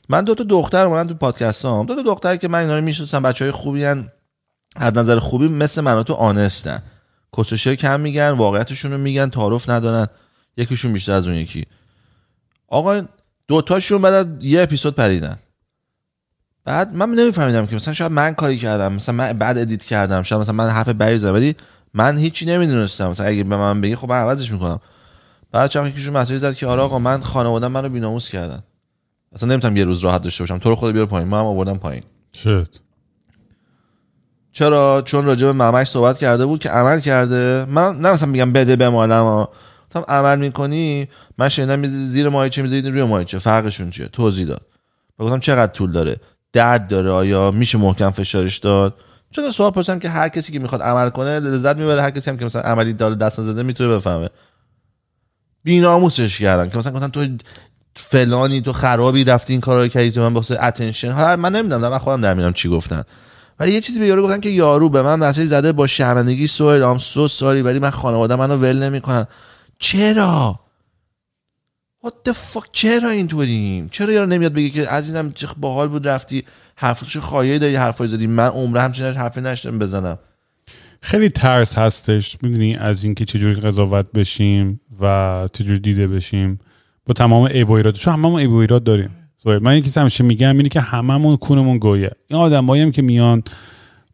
من 0.09 0.24
دو 0.24 0.35
تا 0.35 0.44
دختر 0.44 0.87
اومدن 0.87 1.09
تو 1.09 1.14
پادکست 1.14 1.64
هم 1.64 1.87
دو 1.87 1.94
تا 1.94 2.02
دختر 2.02 2.37
که 2.37 2.48
من 2.48 2.59
اینا 2.59 2.76
رو 2.78 2.85
می‌شناسم 2.85 3.22
بچهای 3.22 3.50
خوبی 3.50 3.85
هن. 3.85 4.09
از 4.76 4.96
نظر 4.96 5.18
خوبی 5.18 5.48
مثل 5.48 5.81
من 5.81 5.94
و 5.94 6.02
تو 6.02 6.14
آنستن 6.14 6.83
کسوشه 7.37 7.76
کم 7.76 8.00
میگن 8.00 8.31
واقعیتشون 8.31 8.92
رو 8.92 8.98
میگن 8.98 9.28
تعارف 9.28 9.68
ندارن. 9.68 10.09
یکیشون 10.57 10.92
بیشتر 10.92 11.12
از 11.12 11.26
اون 11.26 11.37
یکی. 11.37 11.66
آقا 12.68 13.02
دوتاشون 13.48 14.02
بعد 14.02 14.44
یه 14.44 14.62
اپیزود 14.62 14.94
پریدن. 14.94 15.37
بعد 16.64 16.94
من 16.94 17.11
نمیفهمیدم 17.11 17.66
که 17.66 17.77
مثلا 17.77 17.94
شاید 17.94 18.12
من 18.12 18.35
کاری 18.35 18.59
کردم 18.59 18.92
مثلا 18.92 19.14
من 19.14 19.33
بعد 19.33 19.59
ادیت 19.59 19.85
کردم 19.85 20.22
شاید 20.22 20.40
مثلا 20.40 20.55
من 20.55 20.68
حرف 20.68 20.88
بدی 20.88 21.18
زدم 21.18 21.35
ولی 21.35 21.57
من 21.94 22.18
هیچی 22.18 22.46
نمی‌دونستم. 22.46 23.11
مثلا 23.11 23.27
اگه 23.27 23.44
به 23.44 23.57
من 23.57 23.81
بگی 23.81 23.96
خب 23.96 24.09
من 24.09 24.16
عوضش 24.16 24.53
می‌کنم. 24.53 24.81
بعد 25.53 25.70
چند 25.70 25.87
یکیشون 25.87 26.16
مسیج 26.16 26.38
زد 26.38 26.55
که 26.55 26.66
آره 26.66 26.83
آقا 26.83 26.98
من 26.98 27.20
خانواده‌ام 27.20 27.72
منو 27.72 27.88
بی‌ناموس 27.88 28.31
کردن. 28.31 28.62
اصلا 29.33 29.48
نمی‌تونم 29.48 29.77
یه 29.77 29.85
روز 29.85 30.05
راحت 30.05 30.22
داشته 30.22 30.42
باشم. 30.42 30.59
تو 30.59 30.68
رو 30.68 30.77
خود 30.77 30.92
بیار 30.92 31.07
پایین. 31.07 31.29
ما 31.29 31.40
هم 31.40 31.46
آوردم 31.46 31.79
پایین. 31.79 32.03
شد 32.35 32.68
چرا؟ 34.53 35.03
چون 35.07 35.25
راجع 35.25 35.46
به 35.46 35.53
ممش 35.53 35.88
صحبت 35.88 36.18
کرده 36.18 36.46
بود 36.46 36.61
که 36.61 36.70
عمل 36.70 37.01
کرده. 37.01 37.66
من 37.68 37.96
نه 38.01 38.12
مثلا 38.12 38.29
میگم 38.29 38.53
بده 38.53 38.77
بمالم 38.77 39.48
تو 39.90 39.98
هم 39.98 40.05
عمل 40.09 40.38
می‌کنی؟ 40.38 41.09
من 41.38 41.48
شنیدم 41.48 41.83
زیر 42.09 42.29
ماهیچه 42.29 42.62
می‌ذارید 42.62 42.87
روی 42.87 43.03
ماهیچه 43.03 43.38
فرقشون 43.38 43.90
چیه؟ 43.90 44.09
توضیح 44.09 44.46
داد. 44.46 44.66
گفتم 45.18 45.40
چقدر 45.40 45.72
طول 45.72 45.92
داره؟ 45.92 46.16
درد 46.52 46.88
داره 46.88 47.10
آیا 47.10 47.50
میشه 47.50 47.78
محکم 47.78 48.10
فشارش 48.10 48.58
داد؟ 48.58 48.94
چون 49.30 49.50
سوال 49.50 49.70
پرسیدم 49.70 49.98
که 49.98 50.08
هر 50.08 50.28
کسی 50.28 50.52
که 50.52 50.58
می‌خواد 50.58 50.82
عمل 50.82 51.08
کنه 51.08 51.40
لذت 51.40 51.76
می‌بره. 51.76 52.02
هر 52.02 52.10
کسی 52.10 52.30
هم 52.30 52.36
که 52.36 52.44
مثلا 52.44 52.62
عملی 52.62 52.92
داره 52.92 53.14
دست 53.14 53.40
نزده 53.40 53.62
می‌تونه 53.62 53.94
بفهمه. 53.94 54.28
بیناموسش 55.64 56.38
کردن 56.38 56.70
که 56.70 56.78
مثلا 56.78 56.92
گفتن 56.92 57.08
تو 57.08 57.26
فلانی 57.96 58.60
تو 58.60 58.72
خرابی 58.72 59.24
رفتی 59.24 59.52
این 59.52 59.60
کارا 59.60 59.82
رو 59.82 59.88
کردی 59.88 60.10
تو 60.10 60.20
من 60.20 60.32
واسه 60.32 60.64
اتنشن 60.64 61.10
حالا 61.10 61.36
من 61.36 61.52
نمی‌دونم 61.52 61.88
من 61.88 61.98
خودم 61.98 62.20
در 62.20 62.34
میارم 62.34 62.52
چی 62.52 62.68
گفتن. 62.68 63.02
ولی 63.60 63.72
یه 63.72 63.80
چیزی 63.80 63.98
به 63.98 64.06
یارو 64.06 64.22
گفتن 64.22 64.40
که 64.40 64.48
یارو 64.48 64.88
به 64.88 65.02
من 65.02 65.18
مسیج 65.18 65.46
زده 65.46 65.72
با 65.72 65.86
شرمندگی 65.86 66.46
سوال 66.46 66.82
ام 66.82 66.98
سو 66.98 67.28
ساری 67.28 67.62
ولی 67.62 67.78
من 67.78 67.90
خانواده 67.90 68.36
منو 68.36 68.56
ول 68.56 68.82
نمی‌کنن. 68.82 69.26
چرا؟ 69.78 70.60
What 72.06 72.28
the 72.28 72.32
fuck? 72.32 72.66
چرا 72.72 73.10
اینطوریم 73.10 73.88
چرا 73.88 74.12
یارو 74.12 74.28
نمیاد 74.28 74.52
بگه 74.52 74.70
که 74.70 74.88
عزیزم 74.88 75.34
باحال 75.56 75.88
بود 75.88 76.08
رفتی 76.08 76.44
حرفش 76.76 77.16
خواهی 77.16 77.58
داری 77.58 77.74
حرفای 77.74 78.08
زدی؟ 78.08 78.26
من 78.26 78.46
عمره 78.46 78.80
همچین 78.80 79.04
حرفی 79.04 79.40
نشدم 79.40 79.78
بزنم. 79.78 80.18
خیلی 81.02 81.28
ترس 81.28 81.78
هستش 81.78 82.38
می‌دونی 82.42 82.74
از 82.76 83.04
اینکه 83.04 83.24
چجوری 83.24 83.60
قضاوت 83.60 84.12
بشیم 84.12 84.80
و 85.00 85.48
چجوری 85.52 85.78
دیده 85.78 86.06
بشیم. 86.06 86.60
با 87.06 87.14
تمام 87.14 87.46
عیب 87.46 87.70
و 87.70 87.72
ایراد 87.72 87.94
چون 87.94 88.14
هممون 88.14 88.40
عیب 88.40 88.52
و 88.52 88.56
ایراد 88.56 88.84
داریم. 88.84 89.10
من 89.44 89.76
یکی 89.76 90.00
همیشه 90.00 90.24
میگم 90.24 90.56
اینه 90.56 90.68
که 90.68 90.80
هممون 90.80 91.36
کونمون 91.36 91.78
گهیه. 91.78 92.11
این 92.28 92.40
آدمایی 92.40 92.82
هم 92.82 92.90
که 92.90 93.02
میان 93.02 93.42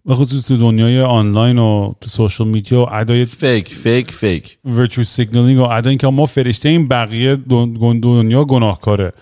به 0.09 0.14
خصوص 0.14 0.49
تو 0.49 0.57
دنیای 0.57 1.01
آنلاین 1.01 1.59
و 1.59 1.92
تو 2.01 2.09
social 2.09 2.49
media 2.49 2.81
و 2.81 2.94
ادای 2.94 3.25
fake 3.25 3.75
fake 3.75 4.11
fake. 4.12 4.59
virtue 4.64 5.03
signaling 5.05 5.61
و 5.61 5.62
ادای 5.62 5.90
اینکه 5.90 6.07
ما 6.07 6.27
فرشته 6.27 6.68
این 6.68 6.88
بقیه 6.88 7.37
دن- 7.37 8.01
دنیا 8.01 8.44
گناهکاره. 8.44 9.12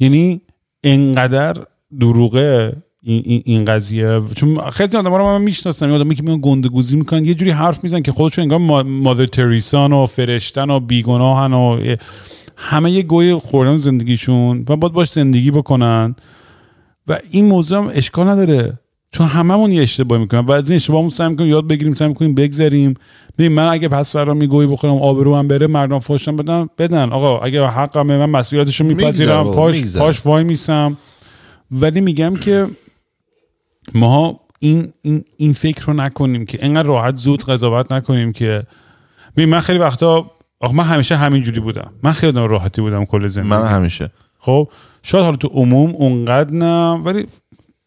یعنی 0.00 0.40
انقدر 0.84 1.54
دروغه 2.00 2.72
این, 3.02 3.42
این, 3.44 3.64
قضیه. 3.64 4.20
چون 4.36 4.70
خیلی 4.70 4.96
آدم 4.96 5.14
رو 5.14 5.24
من 5.24 5.42
می‌شناسم 5.42 5.90
آدمی 5.92 6.14
که 6.14 6.22
میان 6.22 6.38
گنده‌گوزی 6.42 6.96
می‌کنن 6.96 7.24
یه 7.24 7.34
جوری 7.34 7.50
حرف 7.50 7.84
میزن 7.84 8.02
که 8.02 8.12
خودشون 8.12 8.42
انگار 8.42 8.58
ما- 8.58 8.82
مادر 8.82 9.26
ترزان 9.26 9.92
و 9.92 10.06
فرشتن 10.06 10.70
و 10.70 10.80
بیگناهن 10.80 11.52
و 11.52 11.94
همه 12.56 12.90
یه 12.90 13.02
گوی 13.02 13.34
خوردن 13.34 13.76
زندگیشون 13.76 14.64
و 14.68 14.76
باید 14.76 14.92
باش 14.92 15.10
زندگی 15.12 15.50
بکنن. 15.50 16.14
و 17.08 17.18
این 17.30 17.44
موضوع 17.44 17.78
هم 17.78 17.90
اشکال 17.94 18.28
نداره. 18.28 18.78
چون 19.14 19.26
هممون 19.26 19.72
یه 19.72 19.82
اشتباه 19.82 20.18
می‌کنیم. 20.18 20.46
و 20.46 20.52
از 20.52 20.70
این 20.70 20.76
اشتباهمون 20.76 21.08
سعی 21.08 21.28
می‌کنیم 21.28 21.50
یاد 21.50 21.68
بگیریم 21.68 21.94
سعی 21.94 22.08
می‌کنیم 22.08 22.34
بگذریم. 22.34 22.94
ببین 23.38 23.52
من 23.52 23.66
اگه 23.66 23.88
پس 23.88 24.12
فردا 24.12 24.34
می‌گویی 24.34 24.68
بخورم 24.68 24.94
آبرو 24.94 25.36
هم 25.36 25.48
بره 25.48 25.66
مردم 25.66 25.98
فوشم 25.98 26.36
بدن 26.36 26.68
بدن. 26.78 27.12
آقا 27.12 27.38
اگه 27.38 27.66
حقمه 27.66 28.18
من 28.18 28.30
مسئولیتشو 28.30 28.84
میگذره 28.84 29.06
میپذیرم 29.06 29.50
پاش 29.50 29.74
میگذره. 29.74 30.02
پاش 30.02 30.26
وای 30.26 30.44
میسم. 30.44 30.96
ولی 31.70 32.00
میگم 32.00 32.34
که 32.36 32.66
ما 33.94 34.40
این 34.58 34.92
این 35.02 35.24
این 35.36 35.52
فکر 35.52 35.86
رو 35.86 35.92
نکنیم 35.92 36.46
که 36.46 36.58
انقدر 36.60 36.88
راحت 36.88 37.16
زود 37.16 37.44
قضاوت 37.44 37.92
نکنیم 37.92 38.32
که 38.32 38.62
ببین 39.36 39.48
من 39.48 39.60
خیلی 39.60 39.78
وقتا 39.78 40.30
آخه 40.60 40.74
من 40.74 40.84
همیشه 40.84 41.16
همینجوری 41.16 41.60
بودم. 41.60 41.90
من 42.02 42.12
خیلی 42.12 42.32
راحتی 42.32 42.80
بودم 42.80 43.04
کل 43.04 43.26
زندگی. 43.26 43.50
من 43.50 43.66
همیشه. 43.66 44.10
خب 44.38 44.68
شاید 45.02 45.24
حالا 45.24 45.36
تو 45.36 45.48
عموم 45.48 45.90
اونقدر 45.90 46.50
نه 46.50 46.90
ولی 46.90 47.26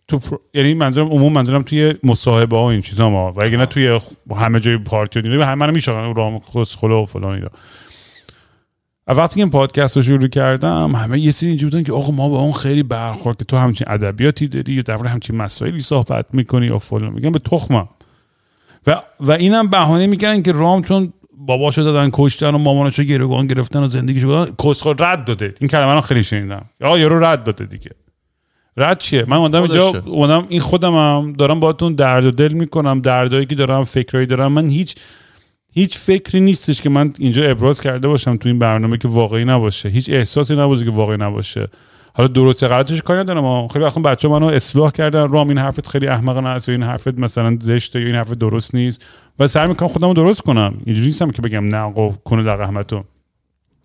تو 0.07 0.19
پر... 0.19 0.37
یعنی 0.53 0.73
منظورم 0.73 1.07
عموم 1.07 1.33
منظورم 1.33 1.61
توی 1.61 1.93
مصاحبه 2.03 2.57
ها 2.57 2.71
این 2.71 2.81
چیزا 2.81 3.09
ما 3.09 3.31
و 3.31 3.43
اگه 3.43 3.57
نه 3.57 3.65
توی 3.65 3.99
همه 4.35 4.59
جای 4.59 4.77
پارتی 4.77 5.19
و 5.19 5.21
دیگه 5.21 5.45
همه 5.45 5.55
منو 5.55 5.71
می‌شناسن 5.71 6.15
رام 6.15 6.39
خسخله 6.39 6.93
و 6.93 7.05
فلان 7.05 7.33
اینا. 7.35 7.49
وقتی 9.07 9.35
که 9.35 9.41
این 9.41 9.49
پادکست 9.49 9.97
رو 9.97 10.03
شروع 10.03 10.27
کردم 10.27 10.95
همه 10.95 11.19
یه 11.19 11.31
سری 11.31 11.49
اینجوری 11.49 11.71
بودن 11.71 11.83
که 11.83 11.93
آقا 11.93 12.11
ما 12.11 12.29
با 12.29 12.39
اون 12.39 12.53
خیلی 12.53 12.83
برخورد. 12.83 13.37
که 13.37 13.45
تو 13.45 13.57
همچین 13.57 13.87
ادبیاتی 13.89 14.47
داری 14.47 14.73
یا 14.73 14.81
در 14.81 15.07
همچین 15.07 15.35
مسائلی 15.35 15.81
صحبت 15.81 16.25
می‌کنی 16.33 16.69
و 16.69 16.77
فلان. 16.77 17.13
میگم 17.13 17.31
به 17.31 17.39
تخمم. 17.39 17.89
و 18.87 19.01
و 19.19 19.31
اینم 19.31 19.67
بهانه 19.67 20.07
می‌کنن 20.07 20.43
که 20.43 20.51
رام 20.51 20.81
چون 20.81 21.13
باباشو 21.37 21.81
دادن 21.81 22.09
کشتن 22.13 22.55
و 22.55 22.57
مامانشو 22.57 23.03
گروگان 23.03 23.47
گرفتن 23.47 23.79
و 23.83 23.87
زندگیشو 23.87 24.45
کسخل 24.45 24.93
رد 24.99 25.25
داده. 25.25 25.53
این 25.59 25.69
کلمه 25.69 25.93
رو 25.93 26.01
خیلی 26.01 26.23
شنیدم. 26.23 26.65
یا 26.81 26.97
یارو 26.97 27.23
رد 27.23 27.43
داده 27.43 27.65
دیگه. 27.65 27.91
رد 28.77 28.97
چیه؟ 28.97 29.25
من 29.27 29.37
اومدم 29.37 29.61
اینجا. 29.61 30.03
اومدم 30.05 30.45
این 30.49 30.59
خودمم 30.59 31.33
دارم 31.33 31.59
باهاتون 31.59 31.95
درد 31.95 32.25
و 32.25 32.31
دل 32.31 32.53
می‌کنم 32.53 33.01
دردایی 33.01 33.45
که 33.45 33.55
دارم 33.55 33.83
فکرایی 33.83 34.25
دارم. 34.25 34.51
من 34.51 34.69
هیچ 34.69 34.95
هیچ 35.73 35.97
فکری 35.97 36.39
نیستش 36.39 36.81
که 36.81 36.89
من 36.89 37.13
اینجا 37.19 37.49
ابراز 37.49 37.81
کرده 37.81 38.07
باشم 38.07 38.37
تو 38.37 38.49
این 38.49 38.59
برنامه 38.59 38.97
که 38.97 39.07
واقعی 39.07 39.45
نباشه. 39.45 39.89
هیچ 39.89 40.09
احساسی 40.09 40.55
نباشه 40.55 40.85
که 40.85 40.91
واقعی 40.91 41.17
نباشه. 41.17 41.67
حالا 42.13 42.27
درست 42.27 42.63
غلطش 42.63 43.01
کاری 43.01 43.19
ندارم 43.19 43.67
خیلی 43.67 43.85
وقتا 43.85 44.01
بچه 44.01 44.27
منو 44.27 44.45
اصلاح 44.45 44.91
کردن. 44.91 45.29
رام 45.29 45.47
این 45.47 45.57
حرفت 45.57 45.87
خیلی 45.87 46.07
احمقانه 46.07 46.49
است 46.49 46.69
این 46.69 46.83
حرفت 46.83 47.19
مثلا 47.19 47.57
زشته 47.61 47.99
یا 47.99 48.05
این 48.05 48.15
حرفت 48.15 48.33
درست 48.33 48.75
نیست. 48.75 49.05
و 49.39 49.47
سعی 49.47 49.67
می‌کنم 49.67 49.89
خودمو 49.89 50.13
درست 50.13 50.41
کنم. 50.41 50.73
اینجوری 50.85 51.07
نیستم 51.07 51.31
که 51.31 51.41
بگم 51.41 51.65
نه 51.65 51.77
آقا 51.77 52.09
کنه 52.09 52.43
در 52.43 52.55
رحمتو 52.55 53.03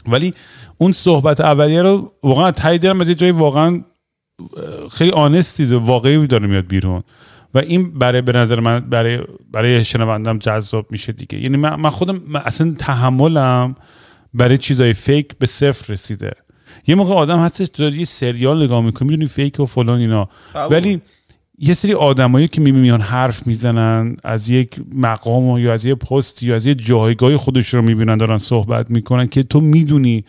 ولی 0.08 0.34
اون 0.78 0.92
صحبت 0.92 1.40
اولیه 1.40 1.82
رو 1.82 2.12
واقعا 2.22 2.50
ته 2.50 2.78
دلم 2.78 3.00
از 3.00 3.08
یه 3.08 3.14
جای 3.14 3.30
واقعا 3.30 3.82
خیلی 4.90 5.10
آنستی 5.10 5.64
واقعی 5.64 6.26
داره 6.26 6.46
میاد 6.46 6.66
بیرون. 6.66 7.02
و 7.54 7.58
این 7.58 7.98
برای 7.98 8.22
به 8.22 8.32
نظر 8.32 8.60
من 8.60 8.80
برای 8.80 9.18
برای 9.52 9.84
شنوندم 9.84 10.38
جذاب 10.38 10.86
میشه 10.90 11.12
دیگه. 11.12 11.38
یعنی 11.38 11.56
من, 11.56 11.74
من 11.74 11.90
خودم 11.90 12.20
من 12.28 12.40
اصلا 12.44 12.74
تحملم 12.78 13.76
برای 14.34 14.58
چیزای 14.58 14.94
فیک 14.94 15.38
به 15.38 15.46
صفر 15.46 15.92
رسیده. 15.92 16.32
یه 16.86 16.94
موقع 16.94 17.14
آدم 17.14 17.38
هستش 17.38 17.68
داری 17.68 17.98
یه 17.98 18.04
سریال 18.04 18.64
نگاه 18.64 18.84
می‌کنی 18.84 19.08
می‌دونی 19.08 19.28
فیک 19.28 19.60
و 19.60 19.66
فلان 19.66 20.00
اینا. 20.00 20.28
ولی 20.70 21.00
یه 21.58 21.74
سری 21.74 21.94
آدمایی 21.94 22.48
که 22.48 22.60
می- 22.60 22.72
میان 22.72 23.00
حرف 23.00 23.46
می‌زنن 23.46 24.16
از 24.24 24.48
یک 24.48 24.80
مقام 24.94 25.48
و 25.48 25.58
یا 25.58 25.72
از 25.72 25.84
یه 25.84 25.94
پستی 25.94 26.46
یا 26.46 26.54
از 26.54 26.66
یه 26.66 26.74
جایگاه 26.74 27.36
خودش 27.36 27.74
رو 27.74 27.82
می‌بینن 27.82 28.16
دارن 28.16 28.38
صحبت 28.38 28.90
می‌کنن 28.90 29.26
که 29.26 29.42
تو 29.42 29.60
می‌دونی 29.60 30.24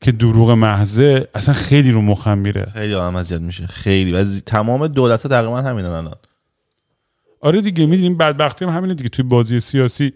که 0.00 0.12
دروغ 0.12 0.50
محضه 0.50 1.28
اصلا 1.34 1.54
خیلی 1.54 1.90
رو 1.90 2.02
مخم 2.02 2.38
میره. 2.38 2.72
خیلی 2.74 2.94
آدم 2.94 3.16
اذیت 3.16 3.40
میشه. 3.40 3.66
خیلی. 3.66 4.12
و 4.12 4.24
تمام 4.24 4.86
دولت 4.86 5.22
ها 5.22 5.28
تقریبا 5.28 5.62
همینن 5.62 5.88
الان. 5.88 6.14
آره 7.40 7.60
دیگه 7.60 7.86
می‌دونیم 7.86 8.16
بدبختی 8.16 8.64
هم 8.64 8.70
همینه 8.70 8.94
دیگه. 8.94 9.08
توی 9.08 9.24
بازی 9.24 9.60
سیاسی 9.60 10.12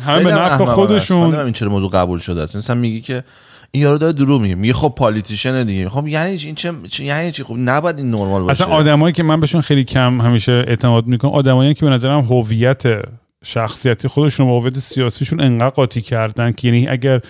همه 0.00 0.24
به 0.24 0.32
نفع 0.32 0.64
خودشون. 0.64 1.34
این 1.34 1.52
چرا 1.52 1.68
موضوع 1.68 1.90
قبول 1.90 2.18
شده 2.18 2.42
است. 2.42 2.56
مثلا 2.56 2.76
میگی 2.76 3.00
که 3.00 3.24
این 3.70 3.82
یارو 3.82 3.98
داره 3.98 4.12
دروغ 4.12 4.40
میگه. 4.40 4.54
میگه 4.54 4.72
خب 4.72 4.94
politician 4.96 5.64
دیگه. 5.64 5.88
خب 5.88 6.08
یعنی 6.08 6.38
چی؟ 6.38 6.46
این 6.46 6.54
چه 6.54 7.04
یعنی 7.04 7.32
چی؟ 7.32 7.42
خب 7.42 7.54
نباید 7.58 7.98
این 7.98 8.10
نرمال 8.10 8.42
باشه. 8.42 8.64
اصلا 8.64 8.74
آدمایی 8.74 9.12
که 9.12 9.22
من 9.22 9.40
بهشون 9.40 9.60
خیلی 9.60 9.84
کم 9.84 10.20
همیشه 10.20 10.52
اعتماد 10.52 11.06
می‌کنم 11.06 11.30
آدمایی 11.30 11.74
که 11.74 11.84
به 11.84 11.90
نظرم 11.90 12.20
هویت 12.20 12.82
شخصیتی 13.44 14.08
خودشون 14.08 14.46
با 14.46 14.60
هویت 14.60 14.78
سیاسیشون 14.78 15.40
انقدر 15.40 15.68
قاطی 15.68 16.00
کردن 16.00 16.52
که 16.52 16.68
یعنی 16.68 16.88
اگر 16.88 17.20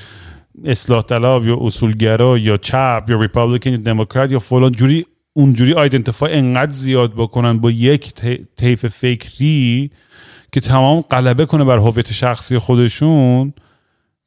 اصلاح 0.64 1.02
طلب 1.02 1.46
یا 1.46 1.58
اصولگرا 1.60 2.38
یا 2.38 2.56
چپ 2.56 3.04
یا 3.08 3.20
Republican 3.20 3.70
یا 3.70 3.76
دموکرات 3.76 4.32
یا 4.32 4.38
فلان 4.38 4.72
جوری 4.72 5.06
اونجوری 5.32 5.72
identify 5.72 6.34
انقدر 6.34 6.72
زیاد 6.72 7.12
بکنن 7.12 7.58
با 7.58 7.70
یک 7.70 8.12
طیف 8.56 8.86
فکری 8.86 9.90
که 10.52 10.60
تمام 10.60 11.00
غلبه 11.00 11.46
کنه 11.46 11.64
بر 11.64 11.78
هویت 11.78 12.12
شخصی 12.12 12.58
خودشون 12.58 13.52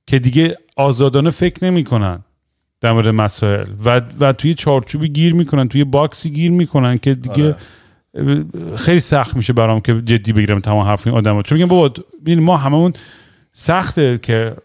که 0.07 0.19
دیگه 0.19 0.57
آزادانه 0.75 1.29
فکر 1.29 1.65
نمی‌کنن 1.65 2.23
در 2.81 2.91
مورد 2.91 3.07
مسائل. 3.07 3.65
و 3.85 4.01
و 4.19 4.33
توی 4.33 4.53
چارچوبی 4.53 5.09
گیر 5.09 5.33
می‌کنن 5.33 5.67
توی 5.67 5.83
باکسی 5.83 6.29
گیر 6.29 6.51
می‌کنن 6.51 6.97
که 6.97 7.15
دیگه 7.15 7.55
خیلی 8.75 8.99
سخت 8.99 9.35
میشه 9.35 9.53
برام 9.53 9.79
که 9.79 10.01
جدی 10.01 10.33
بگیرم 10.33 10.59
تمام 10.59 10.87
حرف 10.87 11.07
این 11.07 11.15
آدم 11.15 11.41
چون 11.41 11.57
میگم 11.57 11.69
بابا 11.69 11.93
ما 12.27 12.57
هممون 12.57 12.93
سخته 13.53 14.19
که 14.21 14.55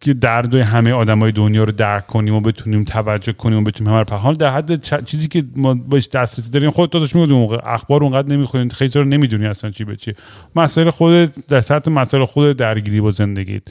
که 0.00 0.14
دردای 0.14 0.60
همه 0.60 0.92
آدمای 0.92 1.32
دنیا 1.32 1.64
رو 1.64 1.72
درک 1.72 2.06
کنیم 2.06 2.34
و 2.34 2.40
بتونیم 2.40 2.84
توجه 2.84 3.32
کنیم 3.32 3.58
و 3.58 3.62
بتونیم 3.62 3.94
همه 3.94 4.04
رو 4.24 4.34
در 4.34 4.50
حد 4.50 4.84
چ- 4.84 5.04
چیزی 5.04 5.28
که 5.28 5.44
ما 5.56 5.74
بهش 5.74 6.08
دسترسی 6.08 6.50
داریم 6.50 6.70
خودت 6.70 6.92
داداش 6.92 7.14
میگم 7.14 7.32
موقع 7.32 7.58
اخبار 7.64 8.04
اونقدر 8.04 8.28
نمی‌خونی 8.28 8.70
خیلی 8.70 8.92
رو 8.94 9.04
نمی‌دونی 9.04 9.46
اصلا 9.46 9.70
چی 9.70 9.84
به 9.84 9.96
چی 9.96 10.14
مسائل 10.56 10.90
خودت 10.90 11.46
در 11.48 11.60
سطح 11.60 11.90
مسائل 11.90 12.24
خودت 12.24 12.56
درگیری 12.56 13.00
با 13.00 13.10
زندگیت. 13.10 13.62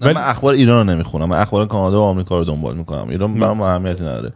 نه، 0.00 0.12
من 0.12 0.20
اخبار 0.20 0.54
ایران 0.54 0.86
رو 0.86 0.94
نمی‌خونم. 0.94 1.28
من 1.28 1.38
اخبار 1.38 1.66
کانادا 1.66 2.00
و 2.00 2.04
آمریکا 2.04 2.38
رو 2.38 2.44
دنبال 2.44 2.76
می‌کنم. 2.76 3.08
ایران 3.08 3.34
برام 3.34 3.60
اهمیتی 3.60 4.02
نداره. 4.02 4.32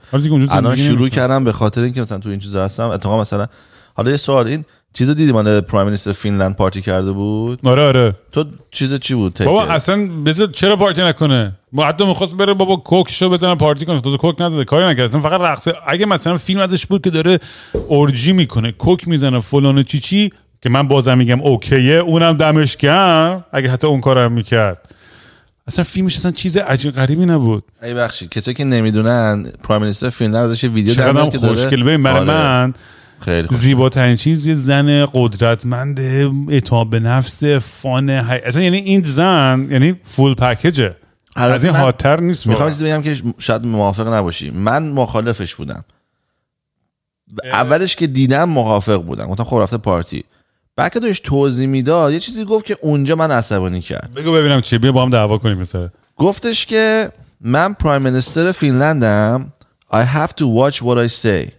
الان 0.50 0.76
شروع. 0.76 1.08
کردم 1.08 1.44
به 1.44 1.52
خاطر 1.52 1.80
اینکه 1.80 2.00
مثلا 2.00 2.18
تو 2.18 2.28
این 2.28 2.38
چیزا 2.38 2.64
هستم. 2.64 2.88
اتفاقا 2.88 3.20
مثلا 3.20 3.46
حالا 3.94 4.10
یه 4.10 4.16
سوال 4.16 4.46
این 4.46 4.64
چیزو 4.94 5.14
دیدی 5.14 5.32
مال 5.32 5.60
پرایم 5.60 5.84
مینیستر 5.86 6.12
فینلند 6.12 6.56
پارتی 6.56 6.82
کرده 6.82 7.12
بود؟ 7.12 7.60
آره 7.64 7.82
آره. 7.82 8.14
تو 8.32 8.44
چیز 8.70 8.94
چی 8.94 9.14
بود 9.14 9.38
بابا 9.44 9.64
تکه؟ 9.64 9.72
اصلا 9.72 10.06
بذار 10.26 10.46
چرا 10.46 10.76
پارتی 10.76 11.02
نکنه؟ 11.02 11.52
ما 11.72 11.84
حتی 11.84 12.06
می‌خواست 12.06 12.36
بره 12.36 12.54
بابا 12.54 12.76
کوک 12.76 13.10
شو 13.10 13.30
بزنه 13.30 13.54
پارتی 13.54 13.86
کنه. 13.86 14.00
تو 14.00 14.16
کوک 14.16 14.40
نداده 14.40 14.64
کاری 14.64 14.86
نکرد. 14.86 15.08
اصلا 15.08 15.20
فقط 15.20 15.40
رقص. 15.40 15.68
اگه 15.86 16.06
مثلا 16.06 16.36
فیلم 16.36 16.60
ازش 16.60 16.86
بود 16.86 17.02
که 17.02 17.10
داره 17.10 17.38
اورجی 17.88 18.32
می‌کنه 18.32 18.72
کوک 18.72 19.08
می‌زنه 19.08 19.40
فلان 19.40 19.78
و 19.78 19.82
چی 19.82 20.00
چی 20.00 20.32
که 20.62 20.68
من 20.68 20.88
بازم 20.88 21.18
میگم 21.18 21.40
اوکیه 21.40 21.94
اونم 21.94 22.36
دمش 22.36 22.76
گرم. 22.76 23.44
اگه 23.52 23.70
حتی 23.70 23.86
اون 23.86 24.00
کارم 24.00 24.32
می‌کرد. 24.32 24.94
اصلا 25.66 25.84
فیلمش 25.84 26.16
اصلا 26.16 26.32
چیز 26.32 26.56
عجیب 26.56 26.92
غریبی 26.92 27.26
نبود. 27.26 27.64
ای 27.82 27.94
بخشی 27.94 28.28
کسایی 28.28 28.54
که 28.54 28.64
نمی‌دونن 28.64 29.46
پرایم 29.62 29.82
مینیستر 29.82 30.10
فینلند 30.10 30.50
ازش 30.50 30.64
ویدیو 30.64 31.02
هم 31.02 31.30
که 31.30 31.38
داره- 31.38 31.54
خوشگل. 31.56 31.82
ببین 31.82 32.02
برای 32.02 32.18
آره، 32.18 32.26
من 32.26 32.74
خیلی 33.20 33.48
زیباترین 33.50 34.16
چیز 34.16 34.46
یه 34.46 34.54
زن 34.54 35.06
قدرتمند 35.06 36.00
اعتماد 36.50 36.90
به 36.90 37.00
نفس 37.00 37.44
فان 37.44 38.10
های... 38.10 38.40
اصلا 38.40 38.62
یعنی 38.62 38.76
این 38.76 39.02
زن 39.02 39.68
یعنی 39.70 40.00
فول 40.02 40.34
پکیجه 40.34 40.96
از 41.36 41.64
این 41.64 41.74
هاتر 41.74 42.20
نیست 42.20 42.46
می‌خوام. 42.46 42.70
چیزی 42.70 42.84
بگم 42.84 43.02
که 43.02 43.16
شاید 43.38 43.66
موافق 43.66 44.14
نباشی. 44.14 44.50
من 44.50 44.88
مخالفش 44.88 45.54
بودم. 45.54 45.84
اولش 47.44 47.96
که 47.96 48.06
دیدم 48.06 48.44
موافق 48.44 49.02
بودم. 49.02 49.26
گفتم 49.26 49.44
خب 49.44 49.56
رفته 49.56 49.76
پارتی. 49.76 50.24
بعد 50.76 50.92
که 50.92 51.00
داشت 51.00 51.24
توضیح 51.24 51.66
می‌داد 51.66 52.12
یه 52.12 52.20
چیزی 52.20 52.44
گفت 52.44 52.64
که 52.64 52.76
اونجا 52.82 53.16
من 53.16 53.30
عصبانی 53.30 53.80
کرد. 53.80 54.14
بگو 54.14 54.32
ببینم 54.32 54.60
چی 54.60 54.78
بیا 54.78 54.92
با 54.92 55.02
هم 55.02 55.10
دعوا 55.10 55.38
کنیم 55.38 55.58
مثلا 55.58 55.90
گفتش 56.16 56.66
که 56.66 57.10
من 57.40 57.72
پرایم 57.72 58.02
مینیستر 58.02 58.52
فینلندم. 58.52 59.52
I 59.92 60.04
have 60.16 60.30
to 60.30 60.44
watch 60.44 60.76
what 60.82 60.98
I 60.98 61.08
say. 61.22 61.57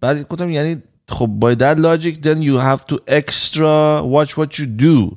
بعد 0.00 0.28
گفتم 0.28 0.50
یعنی 0.50 0.82
خب 1.08 1.30
by 1.40 1.58
that 1.58 1.76
logic 1.78 2.22
then 2.22 2.38
you 2.42 2.58
have 2.58 2.94
to 2.94 2.96
extra 3.08 4.02
watch 4.02 4.30
what 4.36 4.58
you 4.58 4.66
do. 4.82 5.16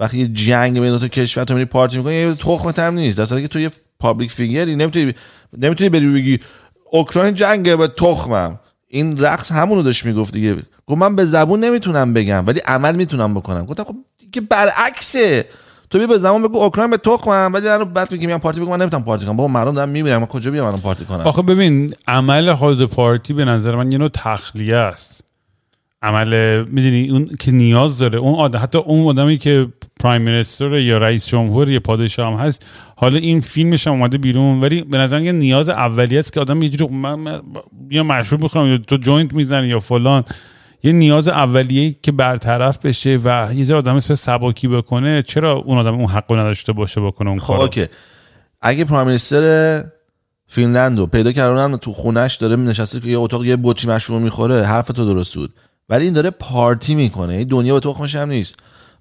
وقتی 0.00 0.28
جنگ 0.28 0.80
بین 0.80 0.98
دو 0.98 1.08
کشور 1.08 1.44
تو 1.44 1.54
میری 1.54 1.64
پارتی 1.64 1.96
می‌کنی 1.96 2.14
یه 2.14 2.34
تخمت 2.34 2.78
هم 2.78 2.94
نیست. 2.94 3.18
در 3.18 3.40
که 3.40 3.48
تو 3.48 3.60
یه 3.60 3.70
public 3.98 4.32
figure 4.32 4.70
ی 4.70 4.76
نمی‌تونی 4.76 5.14
نمی‌تونی 5.58 5.90
بری 5.90 6.12
بگی 6.12 6.38
اوکراین 6.90 7.34
جنگه 7.34 7.76
به 7.76 7.88
تخمم. 7.88 8.60
این 8.88 9.20
رقص 9.20 9.52
همونو 9.52 9.82
داشت 9.82 10.04
می‌گفت 10.04 10.32
دیگه. 10.32 10.56
گفت 10.86 10.98
من 10.98 11.16
به 11.16 11.24
زبون 11.24 11.64
نمی‌تونم 11.64 12.12
بگم 12.12 12.46
ولی 12.46 12.60
عمل 12.60 12.96
می‌تونم 12.96 13.34
بکنم. 13.34 13.66
گفتم 13.66 13.84
خب 13.84 13.96
که 14.32 14.40
برعکسه. 14.40 15.44
تو 15.90 15.98
بیا 15.98 16.06
به 16.06 16.18
زبون 16.18 16.42
بگو 16.42 16.58
اوکراین 16.58 16.90
به 16.90 16.96
تخمم 16.96 17.50
ولی 17.54 17.68
الان 17.68 17.92
بعد 17.92 18.12
میگی 18.12 18.26
میام 18.26 18.40
پارتی 18.40 18.60
بگم 18.60 18.70
من 18.70 18.80
نمی‌تونم 18.80 19.04
پارتی 19.04 19.26
کنم. 19.26 19.36
بابا 19.36 19.48
مردم 19.48 19.74
دارن 19.74 19.88
میمیرن 19.88 20.16
من 20.16 20.26
کجا 20.26 20.50
بیام 20.50 20.66
الان 20.66 20.80
پارتی 20.80 21.04
کنم؟ 21.04 21.20
آخه 21.20 21.42
ببین 21.42 21.94
عمل 22.08 22.54
خود 22.54 22.84
پارتی 22.84 23.32
به 23.32 23.44
نظر 23.44 23.76
من 23.76 23.92
یه 23.92 23.98
نوع 23.98 24.08
تخلیه 24.08 24.76
است. 24.76 25.24
عمل 26.02 26.64
می‌دونی 26.68 27.10
اون 27.10 27.30
که 27.40 27.52
نیاز 27.52 27.98
داره 27.98 28.18
اون 28.18 28.34
آدم 28.34 28.58
حتی 28.62 28.78
اون 28.78 29.06
آدمی 29.06 29.38
که 29.38 29.66
prime 30.00 30.22
minister 30.22 30.78
یا 30.78 30.98
رئیس 30.98 31.26
جمهور 31.28 31.70
یا 31.70 31.80
پادشاه 31.80 32.32
هم 32.32 32.46
هست 32.46 32.66
حالا 32.96 33.18
این 33.18 33.40
فیلمش 33.40 33.86
هم 33.86 33.92
اومده 33.92 34.18
بیرون 34.18 34.60
ولی 34.60 34.82
به 34.82 34.98
نظر 34.98 35.20
یه 35.20 35.32
نیاز 35.32 35.68
اولیه 35.68 36.18
است 36.18 36.32
که 36.32 36.40
آدم 36.40 36.62
یه 36.62 36.68
جوری 36.68 36.94
من, 36.94 37.14
من 37.14 37.40
یا 37.90 38.02
مشروب 38.02 38.42
می‌خورم 38.42 38.66
یا 38.66 38.78
تو 38.78 38.96
joint 38.96 39.32
می‌زنی 39.32 39.66
یا 39.66 39.80
فلان. 39.80 40.24
یه 40.82 40.92
نیاز 40.92 41.28
اولیه 41.28 41.96
که 42.02 42.12
برطرف 42.12 42.78
بشه 42.78 43.18
و 43.24 43.48
یه 43.54 43.64
ذره 43.64 43.76
آدم 43.76 43.96
مثل 43.96 44.14
سبکی 44.14 44.68
بکنه 44.68 45.22
چرا 45.22 45.52
اون 45.52 45.78
آدم 45.78 45.94
اون 45.94 46.06
حقو 46.06 46.36
نداشته 46.36 46.72
باشه 46.72 47.00
بکنه 47.00 47.30
اون 47.30 47.38
خب 47.38 47.46
کارو؟ 47.46 47.60
اوکی. 47.60 47.86
اگه 48.60 48.84
prime 48.84 49.06
minister 49.06 49.84
Finland 50.48 50.98
رو 50.98 51.06
پیدا 51.06 51.32
کردن 51.32 51.76
تو 51.76 51.92
خونش 51.92 52.34
داره 52.36 52.56
نشسته 52.56 53.00
که 53.00 53.06
یه 53.08 53.18
اتاق 53.18 53.44
یه 53.44 53.56
بطری 53.62 53.90
مشروب 53.90 54.22
می‌خوره 54.22 54.64
حرف 54.66 54.86
تو 54.88 55.04
درست 55.04 55.34
بود. 55.34 55.52
ولی 55.88 56.04
این 56.04 56.14
داره 56.14 56.30
پارتی 56.30 56.94
می‌کنه 56.94 57.34
این 57.34 57.48
دنیا 57.48 57.74
به 57.74 57.80
تخمش 57.80 58.14
هم 58.14 58.28
نیست. 58.28 58.56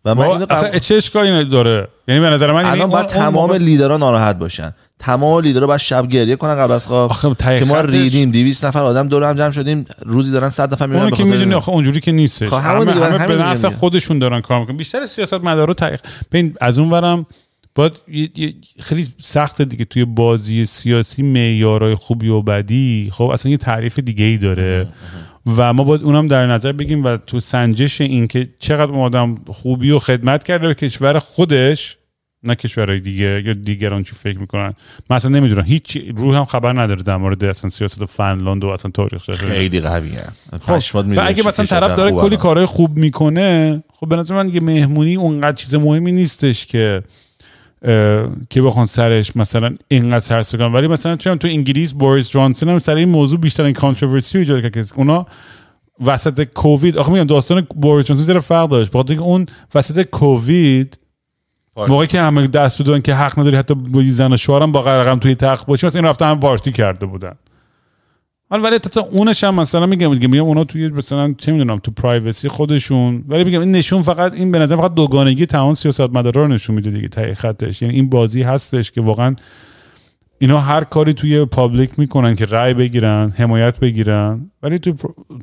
و 0.06 0.16
من 0.16 0.26
اینو 0.26 0.46
اصلا 0.50 0.68
قبول- 0.68 0.80
چه 0.80 0.96
اشکالی 0.96 1.46
داره؟ 1.46 1.88
یعنی 2.08 2.22
به 2.22 2.30
نظر 2.30 2.52
من 2.52 2.62
یعنی 2.62 2.72
الان 2.72 2.90
باید 2.90 3.06
تمام 3.08 3.34
موقع- 3.34 3.58
لیدرها 3.58 3.98
ناراحت 3.98 4.36
باشن. 4.40 4.74
تمام 5.00 5.42
لیدرها 5.42 5.68
باید 5.68 5.80
شب 5.80 6.08
گریه 6.08 6.36
کنن 6.36 6.56
قبل 6.56 6.72
از 6.72 6.88
خواب 6.88 7.10
آخه 7.10 7.60
که 7.60 7.66
ما 7.66 7.82
ریدیم 7.82 8.32
200 8.32 8.66
نفر 8.66 8.80
آدم 8.80 9.08
دور 9.08 9.24
هم 9.24 9.36
جمع 9.36 9.52
شدیم 9.52 9.86
روزی 10.06 10.32
دارن 10.32 10.50
100 10.50 10.74
نفر 10.74 10.88
به 10.88 11.12
که 11.18 11.24
می‌دونی. 11.24 11.54
آخه 11.54 11.70
اونجوری 11.70 12.00
که 12.00 12.12
نیستش 12.12 12.50
خب 12.50 12.56
همه, 12.56 12.86
دیگه، 12.86 13.06
همه 13.06 13.20
همین 13.20 13.38
به 13.38 13.44
نفع. 13.44 13.70
خودشون 13.70 14.20
دارن 14.20 14.42
کار 14.42 14.60
می‌کنن 14.60 14.78
بیشتر 14.78 15.06
سیاست 15.06 15.34
مدارا 15.34 15.74
تق... 15.74 16.00
ببین 16.32 16.56
از 16.62 16.80
اون 16.80 16.90
ورم 16.90 17.26
باید 17.76 17.94
خیلی 18.80 19.08
سخته 19.18 19.66
دیگه 19.66 19.86
توی 19.86 20.06
بازی 20.06 20.66
سیاسی 20.66 21.24
معیارهای 21.24 21.96
خوبی 21.96 22.28
و 22.28 22.42
بدی 22.42 23.10
خب 23.14 23.24
اصلا 23.24 23.52
یه 23.52 23.58
تعریف 23.58 24.00
دیگه 24.00 24.26
ای 24.26 24.38
داره 24.38 24.88
و 25.58 25.74
ما 25.74 25.84
باید 25.84 26.04
اونم 26.04 26.28
در 26.28 26.48
نظر 26.48 26.72
بگیم 26.72 27.06
و 27.06 27.18
تو 27.18 27.40
سنجش 27.40 28.02
این 28.02 28.28
که 28.28 28.50
چقدر 28.60 28.92
اون 28.92 29.00
آدم 29.00 29.36
خوبی 29.48 29.92
و 29.92 30.00
خدمت 30.00 30.44
کرده 30.44 30.68
به 30.68 30.74
کشور 30.74 31.20
خودش 31.20 31.99
نه 32.44 32.56
کشورهای 32.56 33.00
دیگه 33.00 33.44
یا 33.46 33.54
دیگران 33.54 34.04
چی 34.04 34.12
فکر 34.12 34.40
می‌کنن. 34.40 34.74
من 35.10 35.16
اصلا 35.16 35.32
نمی‌دونم. 35.32 35.64
هیچ 35.64 35.98
روح 36.16 36.38
هم 36.38 36.46
خبر 36.46 36.82
نداره 36.82 37.04
در 37.04 37.18
مورد 37.18 37.44
اصلا 37.44 37.70
سیاست 37.70 38.06
فنلاند 38.06 38.64
و 38.64 38.68
اصلا 38.68 38.92
تاریخ 38.92 39.32
خیلی 39.32 39.80
قویه. 39.80 40.24
خب. 40.62 40.96
و 40.96 41.22
اگه 41.26 41.48
مثلا 41.48 41.66
طرف 41.66 41.96
داره 41.96 42.12
کلی 42.12 42.38
کارهای 42.38 42.66
خوب 42.66 42.98
می‌کنه 42.98 43.84
خب 43.94 44.10
به 44.10 44.16
نظر 44.16 44.36
من 44.36 44.48
دیگه 44.48 44.60
مهمونی 44.60 45.16
اونقدر 45.16 45.56
چیز 45.56 45.76
مهمی 45.76 46.12
نیستش 46.12 46.66
که 46.66 47.04
که 48.50 48.62
بخوان 48.62 48.86
سرش 48.86 49.36
مثلا 49.36 49.76
اینقدر 49.88 50.20
سرس 50.20 50.56
کنن. 50.56 50.74
ولی 50.74 50.88
مثلا 50.88 51.16
چون 51.16 51.38
تو 51.38 51.48
انگلیس 51.48 51.94
بوریس 51.94 52.30
جانسون 52.30 52.70
هم 52.70 52.80
سر 52.80 52.96
این 52.96 53.10
موضوع 53.10 53.40
بیشتر 53.40 53.64
این 53.64 53.74
کانتروورسی 53.74 54.38
ایجاد 54.38 54.62
کرد 54.62 54.72
که 54.72 54.86
اونا 54.96 55.26
وسط 56.06 56.44
کووید 56.44 56.98
آخه 56.98 57.12
میگم 57.12 57.24
داستان 57.24 57.68
بوریس 57.76 58.08
جانسون 58.08 58.26
زیر 58.26 58.40
فرق 58.40 58.70
داشت. 58.70 58.92
بخاطر 58.92 59.20
اون 59.20 59.46
وسط 59.76 60.02
کووید 60.02 60.98
موقعی 61.88 62.08
که 62.08 62.22
همه 62.22 62.48
دست 62.48 62.80
دادن 62.82 63.02
که 63.02 63.16
حق 63.16 63.40
نداری 63.40 63.56
حتی 63.56 63.74
با 63.74 64.02
زن 64.06 64.34
و 64.34 64.38
شوهرم 64.38 64.72
با 64.72 64.80
رقم 65.02 65.20
توی 65.20 65.36
تخت 65.36 65.66
باشی 65.66 65.88
مثلا 65.88 66.00
این 66.02 66.10
رفته 66.10 66.26
هم 66.26 66.40
پارتی 66.40 66.72
کرده 66.72 67.06
بودن. 67.06 67.34
حالا 68.50 68.64
ولی 68.64 68.80
تا 68.80 69.02
اونش 69.02 69.44
هم 69.44 69.56
مثلا 69.56 69.86
میگم 69.86 70.10
میگم 70.10 70.30
میگم 70.30 70.44
اونا 70.44 70.64
توی 70.64 70.88
مثلا 70.88 71.36
چه 71.38 71.52
می‌دونم 71.52 71.78
تو 71.78 71.92
privacy 71.92 72.50
خودشون. 72.50 73.24
ولی 73.28 73.44
میگم 73.44 73.60
این 73.60 73.72
نشون 73.72 74.02
فقط 74.02 74.34
این 74.34 74.52
به 74.52 74.60
نظر 74.60 74.76
فقط 74.76 74.94
دوگانگی 74.94 75.46
تمام 75.46 75.74
سیاست 75.74 76.02
مدارا 76.02 76.42
رو 76.42 76.48
نشون 76.48 76.76
میده 76.76 76.92
دیگه 76.92 77.08
ته 77.08 77.34
خطش. 77.34 77.82
یعنی 77.82 77.96
این 77.96 78.10
بازی 78.10 78.44
هستش 78.44 78.92
که 78.92 79.02
واقعا 79.02 79.36
اینا 80.40 80.60
هر 80.60 80.84
کاری 80.84 81.14
توی 81.14 81.46
public 81.46 82.00
می‌کنن 82.00 82.36
که 82.36 82.46
رای 82.46 82.74
بگیرن 82.74 83.34
حمایت 83.38 83.80
بگیرن. 83.80 84.52
ولی 84.64 84.80
تو 84.80 84.94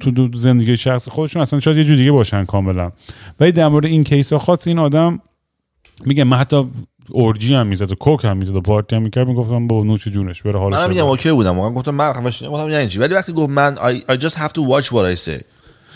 تو 0.00 0.28
زندگی 0.34 0.76
شخص 0.76 1.08
خودشون 1.08 1.42
اصلا 1.42 1.61
شاید 1.61 1.76
یه 1.76 1.84
جور 1.84 1.96
دیگه 1.96 2.12
باشن 2.12 2.44
کاملا. 2.44 2.92
ولی 3.40 3.52
در 3.52 3.68
مورد 3.68 3.86
این 3.86 4.04
case 4.04 4.32
خاص 4.32 4.66
این 4.66 4.78
آدم 4.78 5.20
میگه 6.05 6.24
من 6.24 6.36
حتی 6.36 6.64
orgy 7.11 7.54
هم 7.55 7.66
می‌زد 7.66 7.92
و 7.92 7.94
coke 7.94 8.24
هم 8.24 8.36
می‌زد 8.36 8.57
و 8.57 8.61
پارتی 8.61 8.97
هم 8.97 9.03
می‌کرد 9.03 9.26
می‌گفتم 9.28 9.66
با 9.66 9.84
نوش 9.84 10.09
جونش 10.09 10.42
بره 10.42 10.59
حالش 10.59 10.74
من 10.74 10.88
میگم. 10.88 11.07
اوکی 11.07 11.32
بودم. 11.32 11.57
واقعا 11.59 11.70
گفتم 11.70 11.94
من 11.94 12.12
خفش 12.12 12.42
گفتم 12.44 12.70
یعنی 12.70 12.88
چی؟ 12.88 12.99
ولی 12.99 13.14
وقتی 13.14 13.32
گفت 13.32 13.51
من 13.51 13.76
I, 13.76 14.12
I 14.12 14.16
just 14.16 14.34
have 14.34 14.53
to 14.53 14.61
watch 14.70 14.86
what 14.86 15.16
I 15.16 15.28
say. 15.28 15.42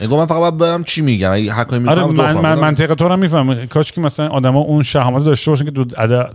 من 0.01 0.26
فقط 0.26 0.38
باید 0.38 0.57
برم 0.59 0.84
چی 0.84 1.03
میگم؟ 1.03 1.32
اگه 1.32 1.53
هر 1.53 1.64
کاری 1.64 1.88
آره 1.88 2.07
من, 2.07 2.32
من 2.32 2.55
منطقه 2.59 2.94
تو 2.94 3.09
رو 3.09 3.16
میفهم 3.16 3.66
کاش 3.66 3.92
که 3.92 4.01
مثلا 4.01 4.28
آدما 4.28 4.61
اون 4.61 4.82
شهامت 4.82 5.24
داشته 5.24 5.51
باشن 5.51 5.64
که 5.64 5.70
تو, 5.70 5.84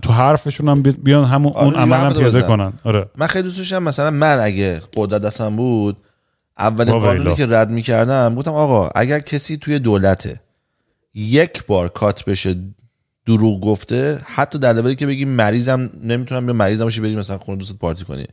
تو 0.01 0.13
حرفشون 0.13 0.69
هم 0.69 0.81
بی- 0.81 0.91
بیان 0.91 1.25
همون 1.25 1.53
آره، 1.53 1.65
اون 1.65 1.73
یه 1.73 1.79
عمل 1.79 1.97
هم 1.97 2.03
حرف 2.03 2.17
پیاده. 2.17 2.41
کنن. 2.41 2.73
آره. 2.83 3.09
من 3.17 3.27
خیلی 3.27 3.43
دوست 3.43 3.57
داشتم 3.57 3.83
مثلا 3.83 4.11
من 4.11 4.39
اگه 4.41 4.81
قدرت 4.95 5.21
دستم 5.21 5.55
بود 5.55 5.97
اولین 6.59 6.93
با 6.93 6.99
قانونی. 6.99 7.35
که 7.35 7.45
رد 7.49 7.69
می‌کردم 7.69 8.35
گفتم 8.35 8.51
آقا 8.53 8.89
اگر 8.95 9.19
کسی 9.19 9.57
توی 9.57 9.79
دولته 9.79 10.39
یک 11.13 11.65
بار 11.65 11.87
کات 11.87 12.25
بشه 12.25 12.55
دروغ 13.25 13.61
گفته 13.61 14.19
حتی 14.25 14.59
در 14.59 14.73
لولی 14.73 14.95
که 14.95 15.05
بگی 15.07 15.25
مریضم 15.25 15.89
نمی‌تونم 16.03 16.45
به 16.45 16.53
مریضم 16.53 16.83
باشی 16.83 17.01
بریم 17.01 17.19
مثلا 17.19 17.37
خونه 17.37 17.57
دوست 17.57 17.73
پارتی 17.73 18.05
کنی. 18.05 18.25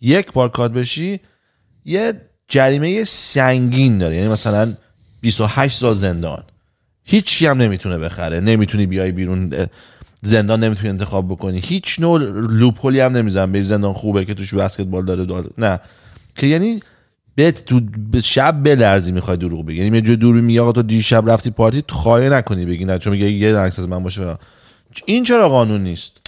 یک 0.00 0.32
بار 0.32 0.48
کات 0.48 0.72
بشی 0.72 1.20
یه 1.84 2.12
جریمه 2.48 3.04
سنگین 3.04 3.98
داره. 3.98 4.16
یعنی 4.16 4.28
مثلا 4.28 4.74
28 5.20 5.78
سال 5.78 5.94
زندان. 5.94 6.42
هیچ 7.04 7.38
کی 7.38 7.46
هم 7.46 7.62
نمی‌تونه 7.62 7.98
بخره. 7.98 8.40
نمی‌تونی 8.40 8.86
بیای 8.86 9.12
بیرون 9.12 9.52
زندان 10.22 10.64
نمی‌تونی 10.64 10.88
انتخاب 10.88 11.28
بکنی. 11.28 11.60
هیچ 11.64 12.00
نوع 12.00 12.20
لوپولی 12.50 13.00
هم 13.00 13.16
نمی‌زنم 13.16 13.52
بری 13.52 13.62
زندان 13.62 13.92
خوبه 13.92 14.24
که 14.24 14.34
توش 14.34 14.54
بسکتبال 14.54 15.04
داره, 15.04 15.24
داره. 15.24 15.48
نه. 15.58 15.80
که 16.36 16.46
یعنی 16.46 16.80
بهت 17.34 17.64
تو 17.64 17.80
شب 18.24 18.62
بلرزی 18.62 19.12
می‌خوای 19.12 19.36
دروغ 19.36 19.66
بگی. 19.66 19.84
یعنی 19.84 19.96
یه 19.96 20.16
دور 20.16 20.34
میگه 20.34 20.60
آقا 20.60 20.72
تو 20.72 20.82
دیشب 20.82 21.30
رفتی 21.30 21.50
پارتی 21.50 21.84
خواهی 21.88 22.28
نکنی 22.28 22.66
بگی. 22.66 22.84
نه 22.84 22.98
چون 22.98 23.12
میگه 23.12 23.30
یه 23.30 23.56
عکس 23.56 23.78
از 23.78 23.88
من 23.88 24.02
باشه. 24.02 24.36
این 25.06 25.24
چرا 25.24 25.48
قانون 25.48 25.82
نیست؟ 25.82 26.20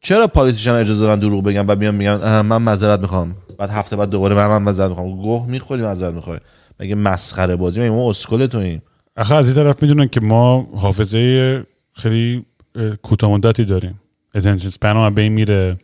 چرا 0.00 0.26
پالیتیشن 0.26 0.70
اجازه 0.70 1.00
دارن 1.00 1.18
دروغ 1.18 1.44
بگن 1.44 1.64
و 1.68 1.76
بیان 1.76 1.94
میگن 1.94 2.40
من 2.40 2.62
معذرت 2.62 3.00
می‌خوام. 3.00 3.36
بعد 3.58 3.70
هفته 3.70 3.96
بعد 3.96 4.10
دوباره 4.10 4.34
من 4.34 4.46
من 4.46 4.62
معذرت 4.62 4.88
می‌خوام. 4.88 5.22
گوه 5.22 5.46
می‌خوری 5.48 5.82
معذرت 5.82 6.14
می‌خوای. 6.14 6.38
مگه 6.80 6.94
مسخره 6.94 7.56
بازی؟ 7.56 7.88
ما 7.88 8.10
اسکل 8.10 8.46
توییم؟ 8.46 8.82
آخه 9.16 9.34
از 9.34 9.46
این 9.46 9.56
طرف 9.56 9.82
می‌دونن 9.82 10.08
که 10.08 10.20
ما 10.20 10.68
حافظه 10.76 11.66
خیلی 11.92 12.44
اه، 12.74 12.96
کوتاه 12.96 13.30
مدتی 13.30 13.64
داریم 13.64 14.00
span 14.36 14.84
هم 14.84 15.14
به 15.14 15.22
این 15.22 15.32
میره. 15.32 15.76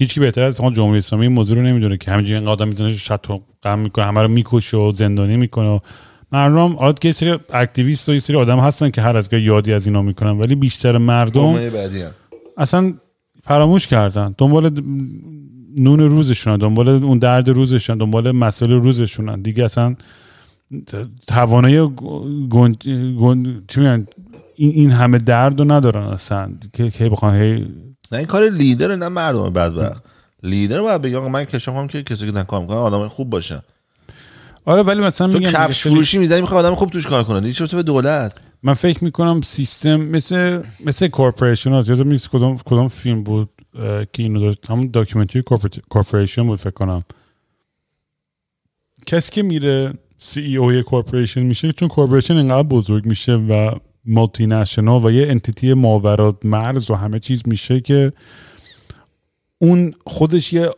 هیچی 0.00 0.20
بهتر 0.20 0.42
از 0.42 0.56
جمهوری 0.56 0.98
اسلامی 0.98 1.26
این 1.26 1.34
موضوع 1.34 1.56
رو 1.56 1.62
نمی‌دونه 1.62 1.96
که 1.96 2.10
همینجوری 2.10 2.38
این 2.38 2.48
آدم 2.48 2.68
می‌زنه 2.68 2.92
شط 2.92 3.30
و 3.30 3.40
غم 3.62 3.78
می‌کنه 3.78 4.04
همه 4.04 4.22
رو 4.22 4.28
می‌کشه 4.28 4.76
و 4.76 4.92
زندانی 4.92 5.36
می‌کنه 5.36 5.68
و 5.68 5.78
مردم 6.32 6.76
آد 6.76 6.98
که 6.98 7.12
سری 7.12 7.38
اکتیویست 7.52 8.08
و 8.08 8.12
یه 8.12 8.18
سری 8.18 8.36
آدم 8.36 8.58
هستن 8.58 8.90
که 8.90 9.02
هر 9.02 9.16
از 9.16 9.30
گاهی 9.30 9.42
یادی 9.42 9.72
از 9.72 9.86
اینا 9.86 10.02
می‌کنن 10.02 10.30
ولی 10.30 10.54
بیشتر 10.54 10.98
مردم. 10.98 11.70
اصلا 12.56 12.94
فراموش 13.44 13.86
کردن 13.86 14.34
دنبال 14.38 14.70
نون 15.76 16.00
روزشونن 16.00 16.56
دنبال 16.56 16.88
اون 16.88 17.18
درد 17.18 17.48
روزشون 17.48 17.98
دنبال 17.98 18.30
مسئله 18.30 18.74
روزشونن 18.74 19.42
دیگه 19.42 19.64
اصلا 19.64 19.96
توانایی 21.26 21.88
گن... 22.50 22.72
گن... 23.20 23.62
چی 23.68 23.80
میگن؟ 23.80 24.06
این 24.56 24.90
همه 24.90 25.18
درد 25.18 25.58
رو 25.58 25.72
ندارن 25.72 26.02
اصلا 26.02 26.50
که 26.72 26.90
که 26.90 27.08
بخوان 27.08 27.36
هی 27.36 27.66
نه 28.12 28.18
این 28.18 28.26
کار 28.26 28.48
لیدر 28.48 28.96
نه 28.96 29.08
مردم 29.08 29.50
بدبخت. 29.50 30.02
لیدر 30.42 30.80
باید 30.80 31.02
بگه 31.02 31.18
آقا 31.18 31.28
من 31.28 31.44
کنم 31.44 31.86
که 31.86 32.02
کسی 32.02 32.32
که 32.32 32.44
کار 32.44 32.60
می‌کنن 32.60 32.76
آدم 32.76 33.08
خوب 33.08 33.30
باشن 33.30 33.60
آره 34.64 34.82
ولی 34.82 35.00
مثلا 35.00 35.32
تو 35.32 35.38
میگم 35.38 35.50
کفش 35.50 35.82
فروشی 35.82 36.18
می‌زنی 36.18 36.40
می‌خوای 36.40 36.60
آدم 36.60 36.74
خوب 36.74 36.90
توش 36.90 37.06
کار 37.06 37.24
کنه. 37.24 37.52
چه 37.52 37.76
به 37.76 37.82
دولت؟ 37.82 38.34
من 38.62 38.74
فکر 38.74 39.04
می‌کنم 39.04 39.40
سیستم 39.40 39.96
مثل 39.96 40.62
مثل 40.86 41.08
corporation 41.08 41.70
ها 41.70 41.84
یادم 41.86 42.08
نیست 42.08 42.28
کدوم 42.28 42.58
کدوم 42.64 42.88
فیلم 42.88 43.22
بود 43.22 43.48
که 44.12 44.22
اینو 44.22 44.40
داشت 44.40 44.70
همون 44.70 44.90
documentary 44.90 45.42
corporation 45.88 46.46
بود 46.46 46.58
فکر 46.58 46.70
کنم. 46.70 47.04
کسی 49.06 49.32
که 49.32 49.42
میره 49.42 49.94
CEO 50.18 50.40
corporation 50.40 51.42
میشه 51.42 51.72
چون 51.72 51.88
corporation 51.88 52.36
انقدر 52.36 52.62
بزرگ 52.62 53.06
میشه 53.06 53.34
و 53.34 53.70
multinational 54.04 55.04
و 55.04 55.10
یه 55.10 55.28
entity 55.28 55.74
ماورا 55.74 56.38
مرز 56.44 56.90
و 56.90 56.94
همه 56.94 57.18
چیز 57.18 57.42
میشه 57.46 57.80
که 57.80 58.12
اون 59.58 59.94
خودش 60.06 60.52
یه 60.52 60.70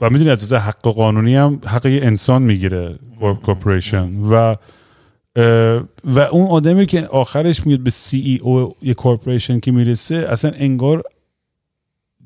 و 0.00 0.10
می‌دونی 0.10 0.30
از 0.30 0.52
حق 0.52 0.82
قانونی 0.82 1.36
هم 1.36 1.60
حق 1.66 1.86
یه 1.86 2.00
انسان 2.04 2.42
می‌گیره 2.42 2.98
corporation 3.42 4.12
و 4.30 4.56
و 6.04 6.20
اون 6.20 6.46
آدمی 6.46 6.86
که 6.86 7.06
آخرش 7.06 7.66
میاد 7.66 7.80
به 7.80 7.90
CEO 7.90 8.74
یه 8.82 8.94
corporation 8.94 9.60
که 9.60 9.72
می‌رسه 9.72 10.26
اصلا 10.28 10.52
انگار 10.54 11.02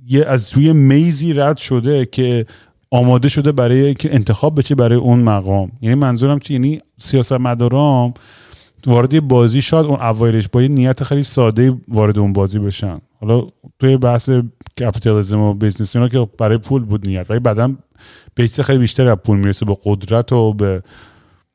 یه 0.06 0.24
از 0.26 0.52
روی 0.52 0.72
میزی 0.72 1.32
رد 1.32 1.56
شده 1.56 2.06
که 2.06 2.46
آماده 2.90 3.28
شده 3.28 3.52
برای 3.52 3.94
که 3.94 4.14
انتخاب 4.14 4.58
بشه 4.58 4.74
برای 4.74 4.98
اون 4.98 5.18
مقام. 5.18 5.72
یعنی 5.82 5.94
منظورم 5.94 6.38
چی؟ 6.38 6.52
یعنی 6.52 6.80
سیاست 6.98 7.32
مدارام 7.32 8.14
وارد 8.86 9.14
یه 9.14 9.20
بازی 9.20 9.62
شاید 9.62 9.86
اون 9.86 10.00
اوایلش 10.00 10.48
با 10.48 10.62
یه 10.62 10.68
نیت 10.68 11.04
خیلی 11.04 11.22
ساده 11.22 11.72
وارد 11.88 12.18
اون 12.18 12.32
بازی 12.32 12.58
بشن. 12.58 13.00
حالا 13.20 13.46
توی 13.78 13.96
بحث 13.96 14.30
کپیتالیسم 14.80 15.38
و 15.38 15.54
business 15.54 15.96
اینا 15.96 16.08
که 16.08 16.28
برای 16.38 16.58
پول 16.58 16.84
بود 16.84 17.06
نیت 17.06 17.30
ولی 17.30 17.38
بعدا 17.38 17.72
به 18.34 18.46
خیلی 18.46 18.78
بیشتر 18.78 19.08
از 19.08 19.16
پول 19.16 19.38
می‌رسه 19.38 19.66
به 19.66 19.76
قدرت 19.84 20.32
و 20.32 20.52
به 20.52 20.82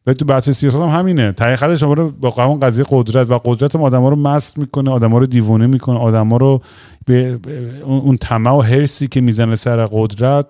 و 0.08 0.14
تو 0.14 0.26
بحث 0.26 0.50
سیاست 0.50 0.76
هم 0.76 0.90
همینه. 0.90 1.32
ته 1.32 1.60
خطش 1.60 1.80
شما 1.80 1.94
رو 1.94 2.12
با 2.12 2.30
همون 2.30 2.60
قضیه 2.60 2.86
قدرت 2.90 3.32
و 3.32 3.40
قدرت 3.46 3.76
هم 3.76 3.84
آدم 3.84 4.06
رو 4.06 4.16
مست 4.16 4.58
می‌کنه 4.58 4.92
آدم 4.92 5.16
رو 5.16 5.26
دیوونه 5.26 5.68
می‌کنه 5.68 6.00
آدم 6.00 6.30
رو 6.30 6.62
به 7.06 7.40
اون 7.84 8.18
طمع 8.18 8.52
و 8.52 8.62
هرسی 8.62 9.08
که 9.08 9.22
می‌زنه 9.22 9.56
سر 9.56 9.86
قدرت 9.86 10.48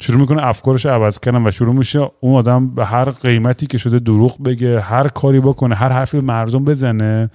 شروع 0.00 0.20
می‌کنه 0.20 0.46
افکارش 0.46 0.86
عوض 0.86 1.20
کردن 1.20 1.46
و 1.46 1.50
شروع 1.50 1.74
میشه 1.74 2.10
اون 2.20 2.34
آدم 2.34 2.74
به 2.74 2.86
هر 2.86 3.10
قیمتی 3.10 3.66
که 3.66 3.78
شده 3.78 3.98
دروغ 3.98 4.42
بگه 4.42 4.80
هر 4.80 5.08
کاری 5.08 5.40
بکنه 5.40 5.74
هر 5.74 5.88
حرفی 5.88 6.20
مردم 6.20 6.64
بزنه 6.64 7.30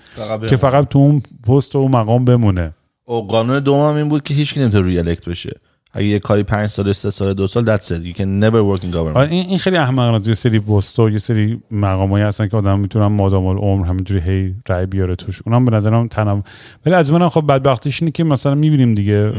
که 0.49 0.55
فقط 0.55 0.89
تو 0.89 0.99
اون 0.99 1.21
پست 1.47 1.75
و 1.75 1.79
اون 1.79 1.91
مقام 1.91 2.25
بمونه. 2.25 2.73
و 3.07 3.11
قانون 3.13 3.59
دوم 3.59 3.95
این 3.95 4.09
بود 4.09 4.23
که 4.23 4.33
هیچ 4.33 4.57
نمی‌تونه 4.57 4.87
ری 4.87 4.99
الکت 4.99 5.29
بشه. 5.29 5.59
اگه 5.93 6.05
یه 6.05 6.19
کاری 6.19 6.43
5 6.43 6.69
سال 6.69 6.93
3 6.93 7.11
سال 7.11 7.33
2 7.33 7.47
سال 7.47 7.77
that's 7.77 7.81
it. 7.81 7.89
You 7.89 8.17
can 8.17 8.43
never 8.43 8.77
work 8.77 8.83
in 8.83 8.95
آره، 8.95 9.13
government 9.13 9.31
این 9.31 9.45
این 9.45 9.57
خیلی 9.57 9.77
احمقانه 9.77 10.27
یه 10.27 10.33
سری 10.33 10.59
پست 10.59 10.99
و 10.99 11.09
یه 11.09 11.17
سری 11.17 11.61
مقامایی 11.71 12.25
هستن 12.25 12.47
که 12.47 12.57
آدم 12.57 12.79
می‌تونن 12.79 13.05
مادام 13.05 13.45
العمر 13.45 13.85
همینجوری 13.85 14.19
هی 14.19 14.55
رای 14.67 14.85
بیاره 14.85 15.15
توش. 15.15 15.41
اونم 15.45 15.65
به 15.65 15.71
نظرم 15.71 16.07
تنوع 16.07 16.43
ولی 16.85 16.95
از 16.95 17.11
اونم 17.11 17.29
خب 17.29 17.47
بدبختیش 17.47 18.01
اینه 18.01 18.11
که 18.11 18.23
مثلا 18.23 18.55
می‌بینیم 18.55 18.93
دیگه 18.93 19.31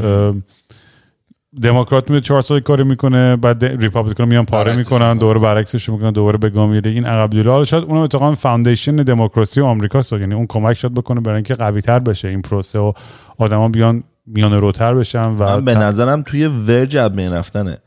دموکرات 1.61 2.09
میاد 2.09 2.21
چهار 2.21 2.41
سال 2.41 2.59
کاری 2.59 2.83
می‌کنه 2.83 3.35
بعد 3.35 3.65
ریپابلیکان 3.65 4.27
میان 4.27 4.45
پاره 4.45 4.75
می‌کنن. 4.75 5.17
دوباره 5.17 5.39
برعکسش 5.39 5.89
می‌کنن 5.89 6.11
دوباره 6.11 6.37
به 6.37 6.49
گا 6.49 6.69
میره. 6.69 6.91
این 6.91 7.05
عقب 7.05 7.33
جلو. 7.33 7.51
حالا 7.51 7.63
شاید 7.63 7.83
اونم 7.83 8.01
اتفاقا 8.01 8.33
foundation 8.33 8.95
دموکراسی 8.95 9.61
آمریکاست 9.61 10.13
یعنی 10.13 10.33
اون 10.33 10.47
کمک 10.47 10.73
شاید 10.73 10.93
بکنه 10.93 11.21
برای 11.21 11.35
اینکه 11.35 11.55
قوی 11.55 11.81
تر 11.81 11.99
بشه 11.99 12.27
این 12.27 12.41
پروسه 12.41 12.79
و 12.79 12.93
آدما 13.37 13.69
بیان 13.69 14.03
میانه‌روتر 14.25 14.93
بشن 14.93 15.25
و 15.25 15.43
من 15.43 15.65
به 15.65 15.75
نظرم 15.75 16.21
توی 16.21 16.47
ورج 16.47 16.97
از 16.97 17.11
بین 17.11 17.33
رفتنه. 17.33 17.77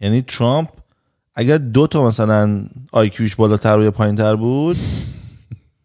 یعنی 0.00 0.22
ترامپ 0.22 0.68
اگر 1.34 1.58
دو 1.58 1.86
تا 1.86 2.04
مثلا 2.04 2.64
IQ 2.92 3.14
ش 3.14 3.36
بالاتر 3.36 3.78
و 3.78 3.84
یا 3.84 3.90
پایین 3.90 4.16
تر 4.16 4.36
بود 4.36 4.76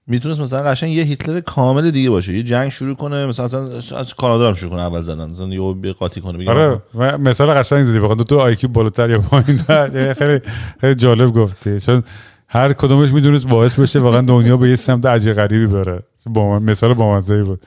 می‌تونست 0.09 0.39
مثلا 0.39 0.63
قشنگ 0.63 0.91
یه 0.91 1.03
هیتلر 1.03 1.39
کامل 1.39 1.91
دیگه 1.91 2.09
باشه. 2.09 2.33
یه 2.33 2.43
جنگ 2.43 2.69
شروع 2.69 2.95
کنه 2.95 3.25
مثلا 3.25 3.45
اصلا 3.45 3.97
از 3.97 4.13
کانادا 4.13 4.47
هم 4.47 4.53
شروع 4.53 4.71
کنه 4.71 4.81
اول 4.81 5.01
زدن. 5.01 5.31
مثلا 5.31 5.47
یه 5.47 5.73
بی 5.73 5.91
قاطی 5.91 6.21
کنه 6.21 6.37
بگه 6.37 6.51
آره 6.51 6.81
مثال 7.17 7.53
قشنگ 7.53 7.83
زدی. 7.83 7.99
بخاطر 7.99 8.23
تو 8.23 8.39
IQ 8.39 8.69
بالاتر 8.69 9.09
یا 9.09 9.19
پایینتر. 9.19 10.13
خیلی 10.13 10.39
خیلی 10.81 10.95
جالب 10.95 11.33
گفتی. 11.33 11.79
چون 11.79 12.03
هر 12.47 12.73
کدومش 12.73 13.11
می‌دونست 13.11 13.47
باعث 13.47 13.79
بشه 13.79 13.99
واقعا 13.99 14.21
دنیا 14.21 14.57
به 14.57 14.69
یه 14.69 14.75
سمت 14.75 15.05
عجیب 15.05 15.33
غریبی 15.33 15.67
بره. 15.67 16.03
با 16.25 16.49
من- 16.59 16.71
مثال 16.71 16.93
بامزه‌ای 16.93 17.43
بود. 17.43 17.61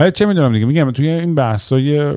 ولی 0.00 0.10
چه 0.10 0.26
می‌دونم 0.26 0.52
دیگه؟ 0.52 0.66
میگم 0.66 0.90
توی 0.90 1.08
این 1.08 1.34
بحثای 1.34 2.16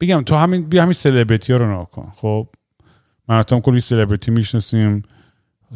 بگم 0.00 0.22
تو 0.22 0.34
همین 0.34 0.62
بیا 0.62 0.82
همین 0.82 0.92
سلبریتی 0.92 1.52
ها 1.52 1.58
رو 1.58 1.80
نکن 1.80 2.12
خب 2.16 2.48
من 3.28 3.42
کلی 3.42 3.80
سلبریتی 3.80 4.30
می‌شناسیم. 4.30 5.02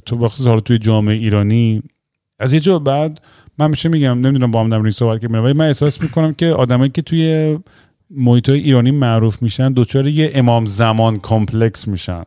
تو 0.06 0.16
بخصوص 0.16 0.46
حالا 0.46 0.60
توی 0.60 0.78
جامعه 0.78 1.14
ایرانی 1.16 1.82
از 2.40 2.52
یه 2.52 2.60
جا 2.60 2.78
بعد 2.78 3.20
من 3.58 3.70
میشه 3.70 3.88
میگم 3.88 4.20
نمی‌دونم 4.20 4.50
با 4.50 4.60
هم 4.60 4.82
در 4.82 4.90
صحبت 4.90 5.20
که 5.20 5.28
ولی 5.28 5.52
من 5.52 5.66
احساس 5.66 6.02
می‌کنم 6.02 6.34
که 6.34 6.46
آدمایی 6.46 6.90
که 6.90 7.02
توی 7.02 7.58
محیط 8.10 8.48
های 8.48 8.60
ایرانی 8.60 8.90
معروف 8.90 9.42
میشن 9.42 9.72
دچار 9.72 10.08
یه 10.08 10.30
امام 10.34 10.66
زمان 10.66 11.18
complex 11.18 11.88
میشن. 11.88 12.22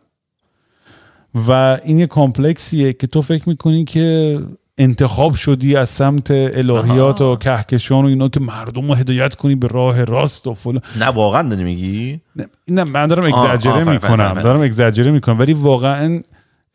و 1.47 1.77
این 1.83 1.99
یه 1.99 2.07
complex 2.07 2.74
یه 2.74 2.93
که 2.93 3.07
تو 3.07 3.21
فکر 3.21 3.49
می‌کنی 3.49 3.83
که 3.85 4.39
انتخاب 4.77 5.35
شدی 5.35 5.75
از 5.75 5.89
سمت 5.89 6.31
الهیات 6.31 7.21
و 7.21 7.35
کهکشان 7.35 8.05
و 8.05 8.07
اینا 8.07 8.29
که 8.29 8.39
مردم 8.39 8.87
رو 8.87 8.95
هدایت 8.95 9.35
کنی 9.35 9.55
به 9.55 9.67
راه 9.67 10.03
راست 10.03 10.47
و 10.47 10.53
فلان. 10.53 10.81
نه 10.99 11.05
واقعا 11.05 11.49
داری 11.49 11.63
میگی؟ 11.63 12.21
نه, 12.35 12.45
نه 12.67 12.83
من 12.83 13.07
دارم 13.07 13.25
اگزاجره 13.25 13.91
می‌کنم. 13.91 14.33
دارم 14.33 14.61
اگزاجره 14.61 15.11
می‌کنم 15.11 15.39
ولی 15.39 15.53
واقعا 15.53 16.21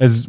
از 0.01 0.26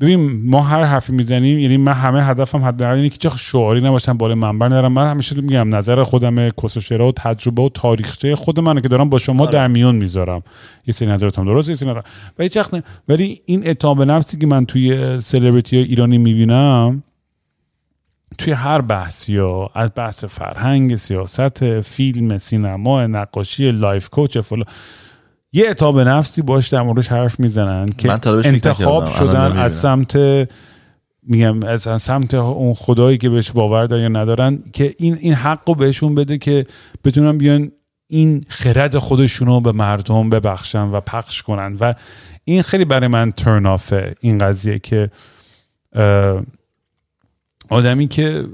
ببین 0.00 0.50
ما 0.50 0.62
هر 0.62 0.84
حرفی 0.84 1.12
می‌زنیم 1.12 1.58
یعنی 1.58 1.76
من 1.76 1.92
همه 1.92 2.24
هدفم 2.24 2.64
حداقل 2.64 2.94
اینه 2.94 3.08
که 3.08 3.18
چه 3.18 3.36
شعاری 3.36 3.80
نباشم 3.80 4.16
بالا 4.16 4.34
منبر 4.34 4.68
نرم. 4.68 4.92
من 4.92 5.10
همیشه 5.10 5.40
میگم 5.40 5.76
نظر 5.76 6.02
خودم 6.02 6.48
کسشرا 6.48 7.08
و 7.08 7.12
تجربه 7.12 7.62
و 7.62 7.68
تاریخچه 7.68 8.36
خود 8.36 8.60
منه 8.60 8.80
که 8.80 8.88
دارم 8.88 9.08
با 9.08 9.18
شما 9.18 9.42
آره. 9.42 9.52
در 9.52 9.68
میون 9.68 9.96
می‌ذارم. 9.96 10.42
یه 10.86 10.92
سری 10.94 11.08
نظراتم 11.08 11.44
درست 11.44 11.68
یه 11.68 11.74
سری 11.74 11.88
نظر 11.90 12.00
و 12.38 12.42
هیچ 12.42 12.56
وقت 12.56 12.74
نه- 12.74 12.82
ولی 13.08 13.40
این 13.44 13.66
اعتماد 13.66 13.96
به 13.96 14.04
نفسی 14.04 14.38
که 14.38 14.46
من 14.46 14.66
توی 14.66 15.20
سلبریتی 15.20 15.76
ایرانی 15.76 16.18
می‌بینم 16.18 17.02
توی 18.38 18.52
هر 18.52 18.80
بحثی 18.80 19.36
ها 19.36 19.70
از 19.74 19.90
بحث 19.96 20.24
فرهنگ 20.24 20.96
سیاست 20.96 21.80
فیلم 21.80 22.38
سینما 22.38 23.06
نقاشی 23.06 23.70
life 23.70 24.08
coach 24.08 24.38
فلان. 24.38 24.64
یه 25.52 25.66
اعتماد 25.66 25.94
به 25.94 26.04
نفسی 26.04 26.42
باش 26.42 26.68
در 26.68 26.82
موردش 26.82 27.08
حرف 27.08 27.40
می‌زنن 27.40 27.88
که 27.88 28.12
انتخاب 28.26 29.08
شدن 29.08 29.56
از 29.56 29.72
سمت 29.72 30.16
میگم 31.22 31.62
از 31.62 32.02
سمت 32.02 32.34
اون 32.34 32.74
خدایی 32.74 33.18
که 33.18 33.28
بهش 33.28 33.50
باور 33.50 33.86
دارن 33.86 34.02
یا 34.02 34.08
ندارن 34.08 34.62
که 34.72 34.94
این 34.98 35.18
این 35.20 35.34
حق 35.34 35.60
رو 35.66 35.74
بهشون 35.74 36.14
بده 36.14 36.38
که 36.38 36.66
بتونن 37.04 37.38
بیان 37.38 37.72
این 38.06 38.44
خرد 38.48 38.98
خودشون 38.98 39.48
رو 39.48 39.60
به 39.60 39.72
مردم 39.72 40.30
ببخشن 40.30 40.82
و 40.82 41.00
پخش 41.00 41.42
کنن. 41.42 41.76
و 41.80 41.94
این 42.44 42.62
خیلی 42.62 42.84
برای 42.84 43.08
من 43.08 43.32
ترن 43.32 43.66
آفه 43.66 44.14
این 44.20 44.38
قضیه 44.38 44.78
که 44.78 45.10
آدمی 47.68 48.08
که 48.08 48.44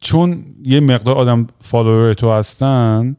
چون 0.00 0.44
یه 0.62 0.80
مقدار 0.80 1.16
آدم 1.16 1.46
فالوور 1.60 2.14
تو 2.14 2.32
هستن 2.32 3.16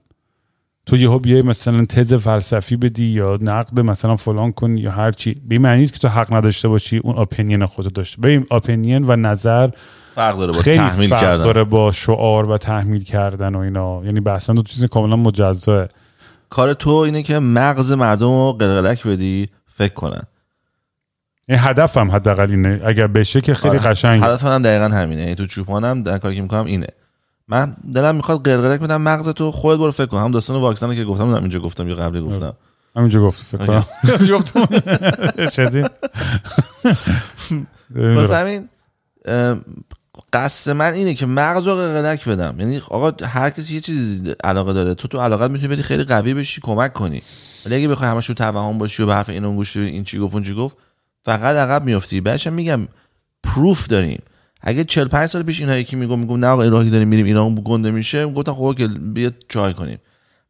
تو 0.86 0.98
یهو 0.98 1.20
بیای 1.20 1.42
مثلا 1.42 1.86
تز 1.86 2.14
فلسفی 2.14 2.76
بدی 2.76 3.06
یا 3.06 3.38
نقد 3.42 3.80
مثلا 3.80 4.16
فلان 4.16 4.52
کنی 4.52 4.82
یا 4.82 4.92
هر 4.92 5.12
چی. 5.12 5.36
به 5.48 5.60
معنی 5.60 5.80
نیست 5.80 5.94
که 5.94 6.00
تو 6.00 6.08
حق 6.08 6.34
نداشته 6.34 6.68
باشی 6.68 6.98
اون 6.98 7.18
اپینین 7.18 7.66
خودت 7.66 7.94
داشته. 7.94 8.22
ببین 8.22 8.46
اپینین 8.52 9.04
و 9.08 9.16
نظر 9.16 9.70
فرق 10.16 10.38
داره 10.38 10.52
با 10.52 10.60
خیلی 10.60 10.78
تحمیل 10.78 11.10
فرق 11.10 11.22
کردن. 11.22 11.44
داره 11.44 11.64
با 11.64 11.92
شعار 11.92 12.50
و 12.50 12.58
تحمیل 12.58 13.04
کردن 13.04 13.56
و 13.56 13.60
اینا. 13.60 14.02
یعنی 14.06 14.20
بحثا 14.20 14.54
دو 14.54 14.62
چیز 14.62 14.86
کاملا 14.86 15.16
مجزاه 15.16 15.88
کار 16.50 16.74
تو 16.74 16.90
اینه 16.90 17.24
که 17.24 17.40
مغز 17.40 17.92
مردم 17.92 18.28
رو 18.28 18.54
قلقلک 18.60 19.08
بدی 19.08 19.50
فکر 19.68 19.94
کنن. 19.94 20.24
این 21.50 21.58
هدفم 21.62 22.12
حداقل 22.12 22.50
اینه. 22.50 22.82
اگر 22.86 23.08
بشه 23.08 23.42
که 23.42 23.54
خیلی 23.54 23.78
آره. 23.78 23.90
قشنگه 23.90 24.26
هدف 24.26 24.44
منم 24.44 24.62
دقیقا 24.62 24.96
همینه. 24.96 25.22
یعنی 25.22 25.36
تو 25.36 25.46
چوپانم 25.46 26.04
در 26.04 26.18
کاری 26.18 26.36
که 26.36 26.42
می‌کنم 26.42 26.66
اینه. 26.66 26.88
من 27.48 27.76
دلم 27.94 28.16
می‌خواد 28.16 28.46
قلقلک 28.50 28.80
بدم 28.80 29.02
مغز 29.02 29.30
تو 29.30 29.52
خودت 29.52 29.80
برو 29.80 29.92
فکر 29.92 30.06
کن. 30.06 30.18
هم 30.18 30.32
داستان 30.32 30.62
واکسن 30.62 30.96
که 30.96 31.04
گفتم 31.04 31.24
نمی‌دونم 31.24 31.44
اینجا 31.44 31.60
گفتم 31.60 31.90
یا 31.90 31.96
قبلی 31.96 32.22
گفتم. 32.22 32.54
همینجا 32.96 33.22
گفت 33.22 33.44
فکر 33.44 33.66
کنم. 33.66 33.86
گفتم. 34.38 34.68
شدی 35.50 35.84
واسه 38.16 38.36
همین 38.36 38.70
قصد 40.34 40.72
من 40.72 40.94
اینه 40.94 41.14
که 41.14 41.26
مغز 41.26 41.68
رو 41.68 41.76
قلقلک 41.76 42.28
بدم. 42.28 42.56
یعنی 42.60 42.82
آقا 42.90 43.26
هر 43.26 43.50
کسی 43.50 43.74
یه 43.76 43.82
چیزی 43.82 44.36
علاقه 44.44 44.74
داره 44.74 44.94
تو 44.94 45.08
تو 45.08 45.20
علاقت 45.20 45.52
می‌تونی 45.52 45.74
بدی 45.74 45.84
خیلی 45.84 46.04
قوی 46.04 46.34
بشی 46.34 46.62
کمک 46.62 46.94
کنی. 46.94 47.22
ولی 47.66 47.76
اگه 47.76 47.88
بخوای 47.88 48.10
همش 48.10 48.30
رو 48.30 48.36
توهم 48.36 48.78
باشی 48.78 49.04
و 49.04 49.06
به 49.06 49.14
حرف 49.14 49.30
اینو 49.30 49.56
گوش 49.56 49.78
بدی 49.78 49.86
این 49.86 50.04
چی 50.04 50.20
گفت 50.20 50.34
اون 50.34 50.44
چی 50.44 50.54
گفت 50.54 50.78
فقط 51.26 51.56
عقب 51.56 51.86
میافتی. 51.86 52.22
هم 52.46 52.54
میگم 52.54 52.88
پروف 53.44 53.88
داریم. 53.88 54.22
اگه 54.66 54.84
45 54.84 55.30
سال 55.30 55.44
پیش 55.44 55.60
اینا 55.60 55.78
یکی 55.78 55.96
میگم 55.96 56.20
میگم 56.20 56.40
نه 56.40 56.48
آقا 56.48 56.62
این 56.62 56.72
راهی 56.72 56.90
داریم 56.90 57.08
میریم 57.08 57.26
ایران 57.26 57.62
گنده 57.66 57.92
میشه. 57.92 58.26
گفتم 58.26 58.54
خب 58.54 58.76
که 58.78 58.88
بیا 58.88 59.32
چای 59.50 59.74
کنیم. 59.74 59.98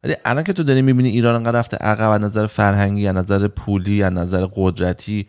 ولی 0.04 0.14
الان 0.24 0.44
که 0.44 0.52
تو 0.52 0.62
داری 0.62 0.82
می‌بینی 0.82 1.08
ایران 1.08 1.34
انقدر 1.34 1.58
رفته 1.58 1.76
عقب 1.76 2.10
از 2.10 2.20
نظر 2.20 2.46
فرهنگی 2.46 3.08
از 3.08 3.16
نظر 3.16 3.48
پولی 3.48 4.02
از 4.02 4.12
نظر 4.12 4.46
قدرتی 4.54 5.26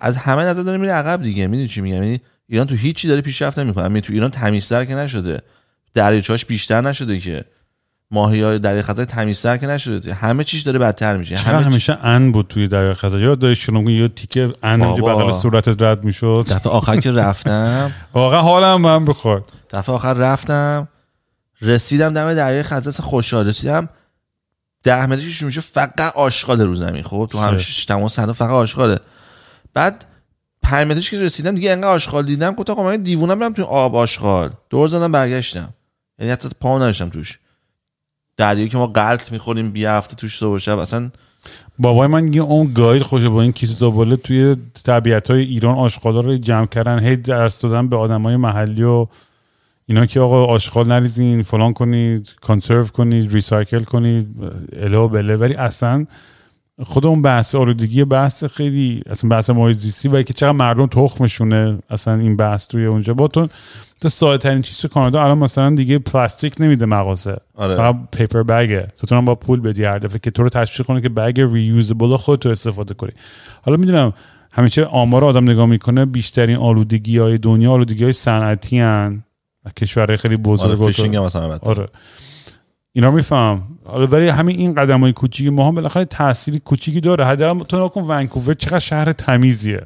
از 0.00 0.16
همه 0.16 0.44
نظر 0.44 0.62
داره 0.62 0.78
میره 0.78 0.92
عقب 0.92 1.22
دیگه. 1.22 1.46
می‌دونی 1.46 1.68
چی 1.68 1.80
میگم؟ 1.80 2.02
یعنی 2.02 2.20
ایران 2.48 2.66
تو 2.66 2.74
هیچی 2.74 3.08
داره 3.08 3.20
پیشرفت 3.20 3.58
نمی‌کنه. 3.58 4.00
تو 4.00 4.12
ایران 4.12 4.30
تمیزتر 4.30 4.84
که 4.84 4.94
نشده. 4.94 5.40
دریاچه‌اش 5.94 6.44
بیشتر 6.46 6.80
نشده 6.80 7.20
که. 7.20 7.44
ماهی 8.10 8.42
های 8.42 8.58
دریای 8.58 8.82
خزر 8.82 9.04
تمیزتر 9.04 9.56
که 9.56 9.66
نشده. 9.66 10.14
همه 10.14 10.44
چیش 10.44 10.62
داره 10.62 10.78
بدتر 10.78 11.16
میشه. 11.16 11.36
چرا 11.36 11.58
همه 11.58 11.66
همیشه 11.66 11.98
ان 12.02 12.32
بود 12.32 12.46
توی 12.48 12.68
دریا 12.68 12.94
خزر؟ 12.94 13.18
یاد 13.18 13.38
داری 13.38 13.56
شنو 13.56 13.90
یه 13.90 14.08
تیکه 14.08 14.52
ان. 14.62 14.80
بغل 14.80 15.32
صورتت 15.32 15.82
رد 15.82 16.04
می‌شد؟ 16.04 16.46
دفعه 16.48 16.72
آخر 16.72 17.00
که 17.00 17.12
رفتم. 17.12 17.92
واقعا 18.14 18.40
حالم 18.40 18.80
من 18.80 19.04
بخورد 19.04 19.52
دفعه 19.70 19.94
آخر 19.94 20.14
رفتم 20.14 20.88
رسیدم 21.62 22.14
دم 22.14 22.34
دریای 22.34 22.62
خزر 22.62 23.02
خوشحال. 23.02 23.48
رسیدم 23.48 23.88
ده 24.82 25.16
که 25.38 25.44
میشه 25.44 25.60
فقط 25.60 26.12
آشغال 26.14 26.60
رو 26.60 26.74
زمین. 26.74 27.02
خب 27.02 27.28
تو 27.30 27.38
هم 27.38 27.56
شت. 27.56 27.88
تمام 27.88 28.08
صحنه 28.08 28.32
فقط 28.32 28.50
آشغاله. 28.50 28.98
بعد 29.74 30.04
پنج 30.62 30.86
متریش 30.86 31.10
که 31.10 31.20
رسیدم 31.20 31.54
دیگه 31.54 31.72
انقدر 31.72 31.88
آشغال 31.88 32.26
دیدم 32.26 32.52
گفتم 32.54 32.72
آقا 32.72 32.82
من 32.82 32.96
دیوونم 32.96 33.38
برم 33.38 33.52
تو 33.52 33.64
آب 33.64 33.96
آشغال. 33.96 34.50
دور 34.70 34.88
زدم 34.88 35.12
برگشتم. 35.12 35.68
یعنی 36.18 36.32
حتی 36.32 36.48
پا 36.60 36.78
نداشتم 36.78 37.08
توش. 37.08 37.38
دریایی 38.38 38.68
که 38.68 38.78
ما 38.78 38.86
غلط 38.86 39.32
می‌خوریم 39.32 39.70
بی 39.70 39.84
هفته 39.84 40.16
توش 40.16 40.38
صبح 40.38 40.58
شب 40.58 40.78
اصلا 40.78 41.10
بابای 41.78 42.08
من 42.08 42.32
یه 42.32 42.42
اون 42.42 42.72
گاید 42.72 43.02
خوشه 43.02 43.28
با 43.28 43.42
این 43.42 43.52
کیسه 43.52 43.74
زباله 43.74 44.16
توی 44.16 44.56
طبیعت 44.84 45.30
های 45.30 45.42
ایران 45.42 45.74
آشغالا 45.74 46.20
رو 46.20 46.36
جمع 46.36 46.66
کردن 46.66 46.98
هی 46.98 47.16
درس 47.16 47.60
دادن 47.60 47.88
به 47.88 47.96
آدم 47.96 48.22
های 48.22 48.36
محلی 48.36 48.82
و 48.82 49.06
اینا 49.86 50.06
که 50.06 50.20
آقا 50.20 50.44
آشغال 50.44 50.88
نریزین 50.88 51.42
فلان 51.42 51.72
کنید 51.72 52.34
conserve 52.40 52.84
کنید 52.84 53.32
recycle 53.32 53.82
کنید 53.82 54.26
اله 54.72 54.98
و 54.98 55.08
بله. 55.08 55.36
ولی 55.36 55.54
اصلا 55.54 56.06
خود 56.82 57.06
اون 57.06 57.22
بحث 57.22 57.54
آلودگی 57.54 58.04
بحث 58.04 58.44
خیلی 58.44 59.02
اصلا 59.10 59.30
بحث 59.30 59.50
محیط 59.50 59.76
زیستی 59.76 60.08
و 60.08 60.22
که 60.22 60.34
چقدر 60.34 60.52
مردم 60.52 60.86
تخمشونه 60.86 61.78
اصلا 61.90 62.14
این 62.14 62.36
بحث 62.36 62.68
توی 62.68 62.86
اونجا. 62.86 63.14
با 63.14 63.28
تو 63.28 63.48
تو 64.00 64.08
ساده 64.08 64.38
ترین 64.38 64.62
چیز 64.62 64.78
تو 64.78 64.88
کانادا 64.88 65.22
الان 65.24 65.38
مثلا 65.38 65.70
دیگه 65.70 65.98
پلاستیک 65.98 66.54
نمیده 66.60 66.86
مغازه. 66.86 67.36
آره. 67.54 67.76
فقط 67.76 67.96
paper 68.12 68.42
bag 68.42 68.76
ه 68.76 68.88
تو 68.96 69.06
تو 69.06 69.22
با 69.22 69.34
پول 69.34 69.60
بدی 69.60 69.84
هر 69.84 69.98
دفعه 69.98 70.18
که 70.18 70.30
تو 70.30 70.42
رو 70.42 70.48
تشویق 70.48 70.86
کنه 70.86 71.00
که 71.00 71.08
bag 71.08 71.40
reusable 71.52 72.16
خودت 72.16 72.46
رو 72.46 72.52
استفاده 72.52 72.94
کنی. 72.94 73.10
حالا 73.62 73.76
می‌دونم 73.76 74.12
همیشه 74.52 74.84
آمار 74.84 75.24
آدم 75.24 75.50
نگاه 75.50 75.66
می‌کنه 75.66 76.04
بیشترین 76.04 76.56
آلودگی 76.56 77.18
های 77.18 77.38
دنیا 77.38 77.72
آلودگی 77.72 78.04
های 78.04 78.12
صنعتی 78.12 78.78
هن 78.78 79.24
کشورهای 79.76 80.16
خیلی 80.16 80.34
آره 80.34 80.42
بزرگ 80.42 80.80
و- 80.80 80.86
fishing 80.86 81.16
مثلا. 81.16 81.58
آره. 81.62 81.88
اینا 82.92 83.10
میفهم. 83.10 83.62
حالا 83.84 84.06
ولی 84.06 84.28
همین 84.28 84.58
این 84.58 84.74
قدم 84.74 85.00
های 85.00 85.12
کوچیکی 85.12 85.50
ما 85.50 85.68
هم 85.68 85.74
بالاخره 85.74 86.04
تأثیری 86.04 86.58
کوچیکی 86.58 87.00
داره. 87.00 87.24
حداقل 87.24 87.64
تو 87.64 87.84
نکن 87.84 88.00
ونکوور 88.08 88.54
چقدر 88.54 88.78
شهر 88.78 89.12
تمیزیه. 89.12 89.80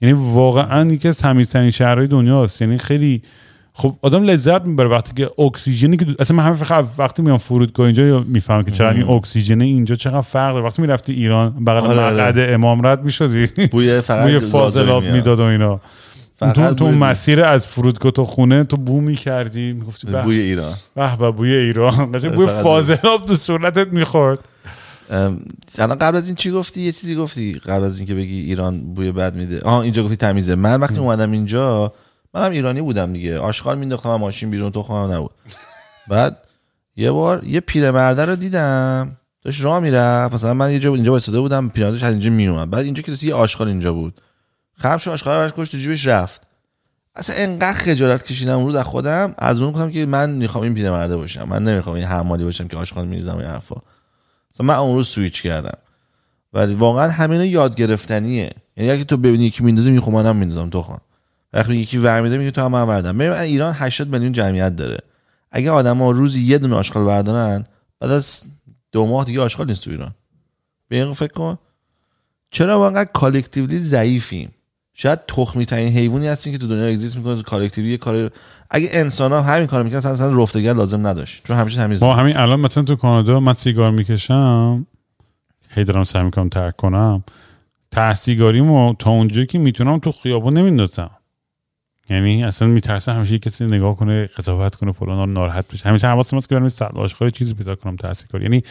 یعنی 0.00 0.18
واقعا 0.18 0.92
یکی 0.92 1.08
از 1.08 1.18
تمیزترین 1.18 1.70
شهرهای 1.70 2.06
دنیاست. 2.06 2.62
یعنی 2.62 2.78
خیلی 2.78 3.22
خب 3.76 3.96
آدم 4.02 4.22
لذت 4.22 4.64
می‌بره 4.66 4.88
وقتی 4.88 5.12
که 5.16 5.42
اکسیژنی 5.42 5.96
که 5.96 6.04
دو- 6.04 6.14
اصلا 6.18 6.36
من 6.36 6.44
همه 6.44 6.54
فقط 6.54 6.86
وقتی 6.98 7.22
میام 7.22 7.38
فرودگاه 7.38 7.86
اینجا 7.86 8.20
می‌فهمم 8.20 8.62
که 8.62 8.70
چقدر 8.70 8.96
این 8.96 9.08
اکسیژن 9.08 9.60
اینجا 9.60 9.94
چقدر 9.94 10.20
فرق 10.20 10.52
داره 10.52 10.64
وقتی 10.66 10.82
می‌رفتی 10.82 11.12
ایران 11.12 11.64
بغل 11.64 11.86
آره، 11.86 12.00
آره. 12.00 12.14
مرقد 12.14 12.38
امام 12.38 12.86
رد 12.86 13.04
می‌شدی. 13.04 13.46
بوی 13.72 14.00
فقط 14.00 14.22
بوی 14.24 14.38
فاضلاب. 14.38 15.04
می‌داد 15.04 15.40
و 15.40 15.42
اینا. 15.42 15.80
تو 16.54 16.74
تو 16.74 16.88
مسیر 16.90 17.40
از 17.40 17.66
فرودگاه 17.66 18.12
تا 18.12 18.24
خونه 18.24 18.64
تو 18.64 18.76
بو 18.76 19.00
می‌کردی. 19.00 19.72
می‌گفتی 19.72 20.06
بوی 20.06 20.40
ایران. 20.40 20.74
به 20.94 21.30
بوی 21.30 21.52
ایران. 21.52 22.12
قشنگ 22.12 22.32
بوی. 22.32 22.46
فاضلاب 22.46 23.26
تو 23.26 23.36
صورتت 23.36 23.88
می‌خورد. 23.92 24.38
الان 25.78 25.98
قبل 25.98 26.16
از 26.16 26.26
این 26.26 26.34
چی 26.34 26.50
گفتی؟ 26.50 26.80
یه 26.80 26.92
چیزی 26.92 27.14
گفتی 27.14 27.52
قبل 27.52 27.84
از 27.84 27.98
اینکه 27.98 28.14
بگی 28.14 28.40
ایران 28.40 28.94
بوی 28.94 29.12
بد 29.12 29.34
میده. 29.34 29.60
آها 29.60 29.82
اینجا 29.82 30.04
گفتی 30.04 30.16
تمیزه. 30.16 30.54
من 30.54 30.80
وقتی 30.80 30.98
اومدم 30.98 31.30
اینجا 31.30 31.92
منم 32.34 32.50
ایرانی 32.50 32.80
بودم 32.80 33.12
دیگه. 33.12 33.38
آشغال 33.38 33.78
مینداختم 33.78 34.14
ماشین 34.14 34.50
بیرون 34.50 34.72
تخمم 34.72 35.12
نبود. 35.12 35.30
بعد 36.10 36.36
یه 36.96 37.10
بار 37.10 37.44
یه 37.44 37.60
پیرمرده 37.60 38.24
رو 38.24 38.36
دیدم. 38.36 39.16
داشت 39.42 39.64
راه 39.64 39.80
می‌رفت. 39.80 40.34
مثلا 40.34 40.54
من 40.54 40.72
یه 40.72 40.78
جا 40.78 40.94
اینجا 40.94 41.10
وایساده 41.10 41.40
بودم 41.40 41.68
پیرمردش 41.68 42.02
از 42.02 42.10
اینجا 42.10 42.30
میومد 42.30 42.70
بعد 42.70 42.84
اینجا 42.84 43.02
که 43.02 43.26
یه 43.26 43.34
آشغال 43.34 43.68
اینجا 43.68 43.92
بود. 43.92 44.20
خم 44.78 44.98
شو 44.98 45.10
آشغال 45.10 45.36
برش 45.36 45.52
کشت 45.56 45.72
تو 45.72 45.78
جیبش 45.78 46.06
رفت. 46.06 46.42
اصلا 47.16 47.36
انقدر 47.38 47.78
خجالت 47.78 48.22
کشیدم 48.22 48.56
اون 48.56 48.66
روز 48.66 48.74
از 48.74 48.84
خودم. 48.84 49.34
از 49.38 49.60
اون 49.60 49.72
گفتم 49.72 49.90
که 49.90 50.06
من 50.06 50.30
می‌خوام 50.30 50.64
این 50.64 50.74
پیرمرده 50.74 51.16
باشم. 51.16 51.48
من 51.48 51.64
نمی‌خوام 51.64 51.96
این 51.96 52.04
حمالی 52.04 52.44
باشم 52.44 52.68
که 52.68 52.76
آشغال 52.76 53.06
میریزم 53.06 53.36
این 53.36 53.46
حرفا. 53.46 53.76
مثلا 54.54 54.66
من 54.66 54.74
اون 54.74 54.94
روز 54.96 55.08
سویچ 55.08 55.42
کردم. 55.42 55.78
ولی 56.52 56.74
واقعا 56.74 57.10
همین 57.10 57.40
یاد 57.40 57.76
گرفتنیه. 57.76 58.50
یعنی 58.76 58.90
اگه 58.90 59.04
تو 59.04 59.16
ببینی 59.16 59.44
یکی 59.44 59.64
میندازه 59.64 59.90
میگه 59.90 60.00
خب 60.00 60.10
منم 60.10 60.36
میندازم 60.36 60.70
تو 60.70 60.82
خواهم 60.82 61.00
وقتی 61.52 61.76
یکی 61.76 61.98
ور 61.98 62.20
میده 62.20 62.38
میگه 62.38 62.50
تو 62.50 62.60
هم 62.60 62.72
من 62.72 62.86
بردم 62.86 63.18
ببین 63.18 63.32
ایران 63.32 63.74
80 63.76 64.08
میلیون 64.08 64.32
جمعیت 64.32 64.76
داره. 64.76 64.98
اگه 65.50 65.70
آدما 65.70 66.10
روزی 66.10 66.40
یه 66.40 66.58
دونه 66.58 66.76
آشغال 66.76 67.04
بردارن 67.04 67.64
بعد 68.00 68.10
از 68.10 68.44
دو 68.92 69.06
ماه 69.06 69.24
دیگه 69.24 69.40
آشغال 69.40 69.66
نیست 69.66 69.84
تو 69.84 69.90
ایران. 69.90 70.14
به 70.88 71.14
فکر 71.14 71.32
کن. 71.32 71.58
چرا 72.50 72.86
انقدر 72.86 73.10
collectively 73.12 73.80
ضعیفیم؟ 73.80 74.50
شاید 74.94 75.26
تخمی 75.28 75.66
ترین 75.66 75.88
حیوانی 75.88 76.26
هستیم 76.26 76.52
که 76.52 76.58
تو 76.58 76.66
دنیا 76.66 76.86
exist 76.86 77.16
می‌کنه 77.16 77.36
تو 77.36 77.42
collective 77.42 77.86
ی 77.86 77.90
یه 77.90 77.96
کار 77.96 78.30
اگه 78.70 78.88
انسان 78.92 79.32
ها 79.32 79.42
همین 79.42 79.66
کار 79.66 79.82
می‌کنن 79.82 79.98
اصلا 79.98 80.42
رفتگر 80.42 80.72
لازم 80.72 81.06
نداشت 81.06 81.42
چون 81.46 81.56
همیشه 81.56 81.76
تمیز 81.76 82.02
ما 82.02 82.14
همین 82.14 82.36
الان 82.36 82.60
مثلا 82.60 82.82
تو 82.82 82.96
کانادا 82.96 83.40
من 83.40 83.52
سیگار 83.52 83.90
می‌کشم 83.90 84.86
هی 85.68 85.84
دارم 85.84 86.04
سعی 86.04 86.24
می‌کنم 86.24 86.48
ترک 86.48 86.76
کنم. 86.76 87.24
ته 87.90 88.13
سیگاریمو 88.13 88.94
تا 88.98 89.10
اونجایی 89.10 89.46
که 89.46 89.58
می‌تونم 89.58 89.98
تو 89.98 90.12
خیابون 90.12 90.58
نمیندازم. 90.58 91.10
یعنی 92.10 92.44
اصلا 92.44 92.68
میترسم 92.68 93.12
همیشه 93.12 93.38
کسی 93.38 93.64
نگاه 93.64 93.96
کنه 93.96 94.26
قضاوت 94.26 94.74
کنه 94.74 94.92
فلان 94.92 95.32
ناراحت 95.32 95.72
بشه. 95.72 95.88
همیشه 95.88 96.06
حواسم 96.08 96.36
هست 96.36 96.48
که 96.48 96.54
برم 96.54 96.68
صد 96.68 96.92
چیزی 97.32 97.54
پیدا 97.54 97.74
کنم 97.74 97.96
تحصیل 97.96 98.42
یعنی 98.42 98.62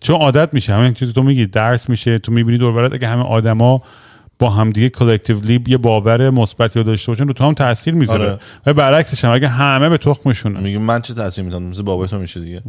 چون 0.00 0.16
عادت 0.16 0.54
میشه 0.54 0.74
همین 0.74 0.94
چیزی 0.94 1.12
تو 1.12 1.22
میگی 1.22 1.46
درس 1.46 1.88
میشه 1.88 2.18
تو 2.18 2.32
می‌بینی 2.32 2.58
دور 2.58 2.94
اگه 2.94 3.08
همه 3.08 3.22
آدما 3.22 3.82
با 4.42 4.50
همدیگه 4.50 4.88
کلکتیولی 4.88 5.64
یه 5.66 5.76
باور 5.76 6.30
مثبتی 6.30 6.78
رو 6.78 6.84
داشته 6.84 7.12
باشن 7.12 7.26
رو 7.26 7.32
تو 7.32 7.44
هم 7.44 7.54
تاثیر 7.54 7.94
می‌ذاره. 7.94 8.24
آره. 8.24 8.38
و 8.66 8.74
برعکسش 8.74 9.24
هم 9.24 9.30
اگه 9.30 9.48
همه 9.48 9.88
به 9.88 9.98
تخمشونه 9.98 10.60
میگه 10.60 10.78
من 10.78 11.02
چه 11.02 11.14
تاثیر 11.14 11.44
میدم 11.44 11.62
مثل 11.62 11.82
بابای 11.82 12.08
تو 12.08 12.18
میشه 12.18 12.40
دیگه. 12.40 12.62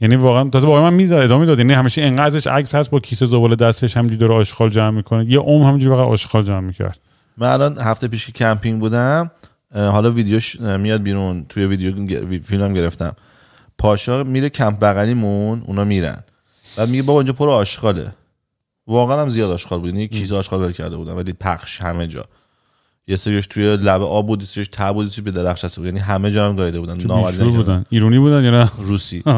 یعنی 0.00 0.16
واقعا 0.16 0.48
تازه 0.48 0.66
بابا 0.66 0.82
من 0.82 0.94
می‌داد 0.94 1.22
ادامه 1.22 1.46
داد 1.46 1.58
یعنی 1.58 1.72
همیشه 1.72 2.02
اینقدر 2.02 2.26
ازش 2.26 2.46
عکس 2.46 2.74
هست 2.74 2.90
با 2.90 3.00
کیسه 3.00 3.26
زباله 3.26 3.56
دستش 3.56 3.96
همینجوری 3.96 4.20
داره 4.20 4.34
آشغال 4.34 4.70
جمع 4.70 4.90
می‌کنه. 4.90 5.32
یه 5.32 5.38
عمر 5.38 5.68
همینجوری 5.68 5.96
فقط 5.96 6.06
آشغال 6.06 6.42
جمع 6.42 6.60
می‌کرد. 6.60 6.98
من 7.38 7.48
الان 7.48 7.78
هفته 7.78 8.08
پیش 8.08 8.26
که 8.26 8.32
کمپینگ 8.32 8.80
بودم 8.80 9.30
حالا 9.74 10.10
ویدیوش 10.10 10.60
میاد 10.60 11.02
بیرون. 11.02 11.46
توی 11.48 11.66
ویدیو 11.66 12.40
فیلم 12.42 12.74
گرفتم. 12.74 13.16
پاشا 13.78 14.24
میره 14.24 14.48
کمپ 14.48 14.78
بغلیمون 14.80 15.62
اونا 15.66 15.84
میرن. 15.84 16.18
بعد 16.76 16.88
میگه 16.88 17.02
بابا 17.02 17.20
اینجا 17.20 17.32
پر 17.32 17.50
آشغاله. 17.50 18.06
واقعا 18.86 19.22
هم 19.22 19.28
زیاد 19.28 19.50
آشغال 19.50 19.78
بود. 19.78 19.88
یعنی 19.88 20.02
یک 20.02 20.12
کیسه 20.12 20.34
آشغال 20.34 20.60
ول 20.60 20.72
کرده 20.72 20.96
بودن 20.96 21.12
ولی 21.12 21.32
پخش 21.32 21.80
همه 21.80 22.06
جا. 22.06 22.24
یه 23.06 23.16
سریش 23.16 23.46
توی 23.46 23.76
لبه 23.76 24.04
آب 24.04 24.26
بود 24.26 24.40
یه 24.40 24.48
سریش 24.48 24.68
ته 24.72 24.92
بود 24.92 25.18
یه 25.18 25.24
به 25.24 25.54
چسبیده 25.54 25.76
بود. 25.76 25.86
یعنی 25.86 25.98
همه 25.98 26.30
جا 26.30 26.48
هم 26.48 26.56
گاییده 26.56 26.80
بودن. 26.80 26.92
نکردن. 26.92 27.50
بودن. 27.50 27.84
ایرونی 27.90 28.18
بودن 28.18 28.44
یا 28.44 28.50
نه؟ 28.50 28.70
روسی. 28.78 29.22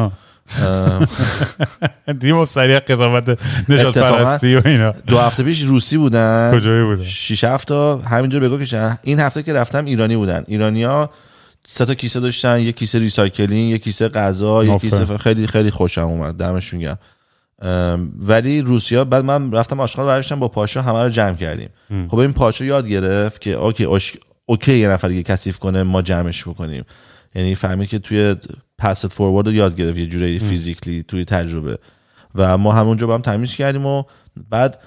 با 2.33 2.45
سریع 2.45 2.79
قضاوت 2.79 3.39
نژاد 3.69 3.97
پرستی 3.97 4.55
و 4.55 4.61
اینا. 4.65 4.93
دو 5.07 5.19
هفته 5.19 5.43
پیش 5.43 5.61
روسی 5.61 5.97
بودن. 5.97 6.51
کجایی 6.53 6.83
بودن؟ 6.83 7.03
شیش 7.03 7.43
هفت 7.43 7.67
تا 7.67 7.97
همینجا 7.97 8.39
بگو 8.39 8.57
کشن 8.57 8.97
این 9.03 9.19
هفته 9.19 9.43
که 9.43 9.53
رفتم 9.53 9.85
ایرانی 9.85 10.15
بودن. 10.15 10.43
ایرانیا 10.47 11.09
سه 11.67 11.85
تا 11.85 11.93
کیسه 11.93 12.19
داشتن. 12.19 12.59
یه 12.59 12.71
کیسه 12.71 12.99
recycling 12.99 13.71
یه 13.71 13.77
کیسه 13.77 14.09
غذا 14.09 14.63
یه 14.63 14.71
آفرین. 14.71 14.91
کیسه 14.91 15.17
خیلی 15.17 15.47
خیلی 15.47 15.71
خوشم 15.71 16.01
اومد. 16.01 16.35
دمشون 16.35 16.79
گرم. 16.79 16.97
ولی 18.19 18.61
روسیا 18.61 19.05
بعد 19.05 19.25
من 19.25 19.51
رفتم 19.51 19.79
آشغال 19.79 20.05
برداشتم 20.05 20.39
با 20.39 20.47
پاشا 20.47 20.81
همه 20.81 21.03
رو 21.03 21.09
جمع 21.09 21.33
کردیم. 21.33 21.69
خب 22.07 22.17
این 22.17 22.33
پاشا 22.33 22.65
یاد 22.65 22.87
گرفت 22.87 23.41
که 23.41 23.53
okay 23.53 23.83
اوش... 23.83 24.13
okay 24.45 24.77
یه 24.77 24.89
نفر 24.89 25.07
دیگه 25.07 25.23
کثیف 25.23 25.59
کنه 25.59 25.83
ما 25.83 26.01
جمعش 26.01 26.47
بکنیم. 26.47 26.83
یعنی 27.35 27.55
فهمید 27.55 27.89
که 27.89 27.99
توی 27.99 28.35
pass 28.77 29.07
forward 29.07 29.47
رو 29.47 29.53
یاد 29.53 29.75
گرفت 29.75 29.97
یه 29.97 30.05
جوری 30.05 30.39
physically 30.39 31.03
توی 31.03 31.25
تجربه. 31.25 31.77
و 32.35 32.57
ما 32.57 32.73
همونجا 32.73 33.07
با 33.07 33.13
هم 33.15 33.21
تمیز 33.21 33.55
کردیم 33.55 33.85
و 33.85 34.03
بعد 34.49 34.79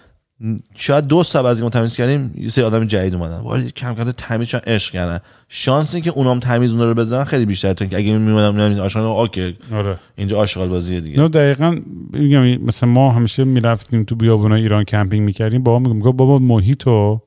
شاید 0.75 1.05
دو 1.05 1.23
سال 1.23 1.47
از 1.47 1.61
این 1.61 1.71
تمیز 1.71 1.95
کردیم 1.95 2.35
یه 2.39 2.49
سری 2.49 2.65
آدم 2.65 2.85
جدید 2.85 3.15
اومدن. 3.15 3.39
وارد 3.39 3.69
کم 3.69 3.95
کم 3.95 4.13
تمیزشون 4.13 4.61
عشق 4.67 4.93
کردن. 4.93 5.19
شانس 5.49 5.95
این 5.95 6.05
که 6.05 6.11
اونام 6.11 6.41
تمیز 6.41 6.71
اونا 6.71 6.85
رو 6.85 6.95
بزنن 6.95 7.25
خیلی 7.25 7.47
بیشتر 7.47 7.73
تا 7.73 7.85
اینکه 7.85 7.97
اگه 7.97 8.19
میومدم 8.19 8.55
میومدم 8.55 8.81
آشغال 8.81 9.05
okay. 9.05 9.57
آره. 9.73 9.97
اینجا 10.17 10.39
آشغال 10.39 10.69
بازیه 10.69 11.01
دیگه. 11.01 11.21
نه 11.21 11.29
دقیقا 11.29 11.77
میگم 12.13 12.41
مثلا 12.41 12.89
ما 12.89 13.11
همیشه 13.11 13.45
می‌رفتیم 13.45 14.05
تو 14.05 14.15
بیابونای 14.15 14.63
ایران 14.63 14.85
کمپینگ 14.85 15.23
می‌کردیم 15.23 15.63
بابا 15.63 15.79
میگم 15.79 15.97
میگم 15.97 16.13
بابا 16.13 16.39
محیطو 16.39 17.21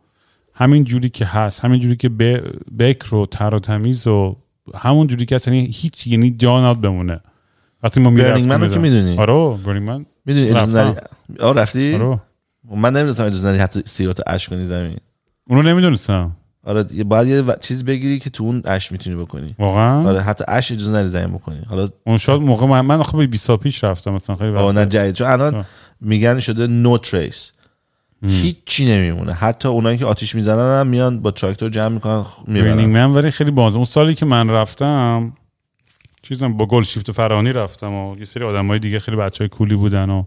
همین 0.54 0.84
جوری 0.84 1.10
که 1.10 1.26
هست 1.26 1.66
همین 1.66 1.80
جوری 1.80 1.96
که 1.96 2.10
ب- 2.10 2.42
بکر 2.80 3.16
و 3.16 3.26
تر 3.26 3.56
و 3.56 3.60
تمیز 3.60 4.08
و 4.08 4.36
همون 4.76 5.08
جوری 5.08 5.26
که 5.26 5.40
یعنی 5.48 5.72
هیچ 5.74 6.08
یعنی 6.08 6.32
جا 6.32 6.62
ناد 6.62 6.82
بمونه. 6.82 7.20
وقتی 7.84 8.00
ما 8.00 8.10
می‌رفتیم 8.10 8.34
برنینگ 8.34 8.50
منو 8.50 8.66
بدن. 8.66 8.74
که 8.74 8.80
می‌دونی. 8.80 9.18
آره 9.18 9.58
برنینگ 9.66 10.06
می‌دونی 10.26 10.50
اجازه 10.50 10.82
رفتم. 10.82 11.04
آه 11.40 11.56
رفتی؟ 11.56 11.96
آره. 11.96 12.20
من 12.76 12.94
نمی‌دونستم 12.94 13.26
اجازه 13.26 13.48
نری 13.48 13.58
حتی 13.58 13.82
سیرات 13.86 14.20
اش 14.28 14.50
کنی 14.50 14.66
زمین. 14.66 14.98
اونو 15.50 15.62
نمی‌دونستم. 15.62 16.32
آره 16.64 16.84
باید 16.84 17.28
یه 17.28 17.42
و- 17.42 17.56
چیز 17.62 17.86
بگیری 17.86 18.20
که 18.20 18.30
تو 18.30 18.44
اون 18.44 18.62
اش 18.66 18.92
می‌تونی 18.92 19.16
بکنی. 19.16 19.56
واقعا؟ 19.60 20.08
آره 20.08 20.22
حتی 20.22 20.44
اش 20.48 20.72
اجازه 20.72 20.92
نری 20.92 21.08
زمین 21.10 21.34
بکنی. 21.34 21.60
حالا 21.70 21.90
اون 22.06 22.18
شاید 22.18 22.42
موقع 22.42 22.66
من 22.68 22.82
من 22.82 23.00
آخه 23.00 23.18
به 23.18 23.28
20 23.28 23.46
سال 23.46 23.58
پیش 23.58 23.84
رفتم 23.84 24.12
مثلا 24.14 24.36
خیلی 24.36 24.50
وقت 24.52 24.76
نه 24.76 24.86
جدید. 24.86 25.16
چون 25.16 25.28
الان 25.28 25.56
آه. 25.56 25.66
میگن 26.02 26.40
شده 26.40 26.68
نو 26.68 26.98
تریس 26.98 27.52
هیچی 28.28 28.86
نمیمونه. 28.86 29.34
حتی 29.34 29.68
اونایی 29.68 29.98
که 29.98 30.06
آتیش 30.06 30.36
می‌زنن 30.36 30.80
هم 30.82 30.88
میان 30.88 31.20
با 31.20 31.32
تراکتور 31.32 31.70
جمع 31.70 31.88
می‌کنن 31.88 32.24
می‌برن. 32.48 32.86
من 32.86 33.06
ولی 33.12 33.32
خیلی 33.32 33.52
باز. 33.52 33.76
اون 33.76 33.86
سالی 33.86 34.16
که 34.16 34.26
من 34.26 34.50
رفتم 34.50 35.34
چیزم 36.22 36.54
با 36.58 36.66
گلشیفته 36.66 37.12
فراهانی 37.12 37.54
رفتم 37.54 37.94
و 37.94 38.18
یه 38.18 38.26
سری 38.26 38.44
آدمای 38.44 38.80
دیگه 38.80 39.00
خیلی 39.00 39.18
بچه 39.18 39.44
های 39.44 39.50
کولی 39.50 39.76
بودن 39.76 40.10
و 40.10 40.24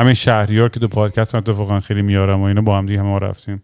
همین 0.00 0.14
شهریار 0.14 0.68
که 0.68 0.80
تو 0.80 0.88
پادکست 0.88 1.34
هم 1.34 1.38
اتفاقا 1.38 1.80
خیلی 1.80 2.02
میارم 2.02 2.40
و 2.40 2.44
اینا 2.44 2.62
با 2.62 2.78
هم 2.78 2.86
دیگه 2.86 3.02
ما 3.02 3.18
رفتیم. 3.18 3.62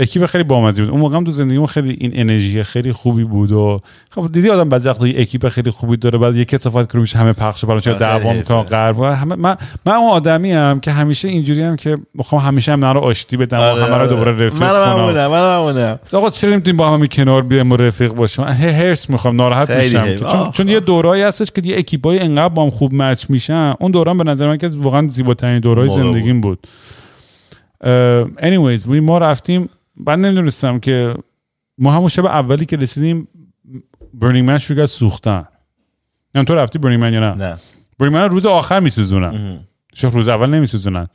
اکیپ 0.00 0.26
خیلی 0.26 0.44
بامزه 0.44 0.82
بود. 0.82 0.90
اون 0.90 1.00
موقع 1.00 1.16
هم 1.16 1.24
تو 1.24 1.30
زندگیمون 1.30 1.66
خیلی 1.66 1.96
این 2.00 2.10
انرژی 2.14 2.62
خیلی 2.62 2.92
خوبی 2.92 3.24
بود 3.24 3.52
و 3.52 3.80
خب 4.10 4.32
دیدی 4.32 4.50
آدم 4.50 4.68
بعضی 4.68 4.88
وقتا 4.88 5.08
یه 5.08 5.20
اکیپ 5.20 5.48
خیلی 5.48 5.70
خوبی 5.70 5.96
داره 5.96 6.18
بعد 6.18 6.36
یک 6.36 6.48
کسافت 6.48 6.92
کنه 6.92 7.00
میشه 7.00 7.18
همه 7.18 7.32
پخش 7.32 7.64
برای 7.64 7.80
چه 7.80 7.90
آره، 7.90 7.98
دعوا 7.98 8.18
خیلی 8.18 8.38
می‌کنن 8.38 8.56
حیفه. 8.58 8.68
غرب. 8.68 9.00
همه 9.00 9.34
من 9.34 9.56
من 9.86 9.94
اون 9.94 10.10
آدمی 10.10 10.52
ام 10.52 10.80
که 10.80 10.92
همیشه 10.92 11.28
اینجوری 11.28 11.62
هم 11.62 11.76
که 11.76 11.98
می‌خوام 12.14 12.42
همیشه 12.42 12.72
هم 12.72 12.84
رو 12.84 13.00
آشتی 13.00 13.36
بدم 13.36 13.58
و 13.58 13.60
آره، 13.60 13.82
همه 13.82 13.94
رو 13.94 13.94
آره. 13.94 14.08
دوباره 14.08 14.46
رفیق 14.46 14.58
کنم. 14.58 14.68
همونه 14.68 15.28
منم 15.28 15.58
همونه 15.58 15.98
آقا 16.12 16.30
چرا 16.30 16.50
نمی‌تونیم 16.50 16.76
با 16.76 16.90
هم 16.90 17.06
کنار 17.06 17.42
بیایم 17.42 17.72
و 17.72 17.76
رفیق 17.76 18.12
باشیم؟ 18.12 18.44
من 18.44 18.52
هرس 18.52 19.10
می‌خوام 19.10 19.36
ناراحت 19.36 19.70
میشم 19.70 20.16
چون, 20.16 20.50
چون 20.50 20.68
یه 20.68 20.80
دورایی 20.80 21.22
هستش 21.22 21.50
که 21.50 21.62
یه 21.64 21.78
اکیپای 21.78 22.18
انقدر 22.18 22.54
با 22.54 22.62
هم 22.62 22.70
خوب 22.70 22.94
مچ 22.94 23.24
میشن. 23.28 23.74
اون 23.80 23.90
دوران 23.90 24.18
به 24.18 24.24
نظر 24.24 24.46
من 24.46 24.56
که 24.56 24.68
واقعا 24.76 25.08
زیباترین 25.08 25.60
دورای. 25.60 25.88
زندگیم 25.88 26.40
بود. 26.40 26.66
anyways 28.38 28.86
ما 28.88 29.18
رفتیم 29.18 29.68
بعد 29.96 30.18
نمی‌دونستم 30.18 30.78
که 30.78 31.14
ما 31.78 31.92
همون 31.92 32.08
شب 32.08 32.26
اولی 32.26 32.64
که 32.64 32.76
رسیدیم 32.76 33.28
برنینگ 34.14 34.48
من 34.48 34.58
شروع 34.58 34.78
کرد 34.78 34.86
سوختن. 34.86 35.44
یعنی 36.34 36.44
تو 36.44 36.54
رفتی 36.54 36.78
برنینگ 36.78 37.02
من 37.02 37.12
یا 37.12 37.20
نه؟ 37.20 37.44
نه. 37.44 37.58
برنینگ 37.98 38.16
من 38.16 38.30
روز 38.30 38.46
آخر 38.46 38.80
میسوزونن. 38.80 39.60
شاید 39.94 40.14
روز 40.14 40.28
اول 40.28 40.50
نمیسوزونن. 40.50 41.08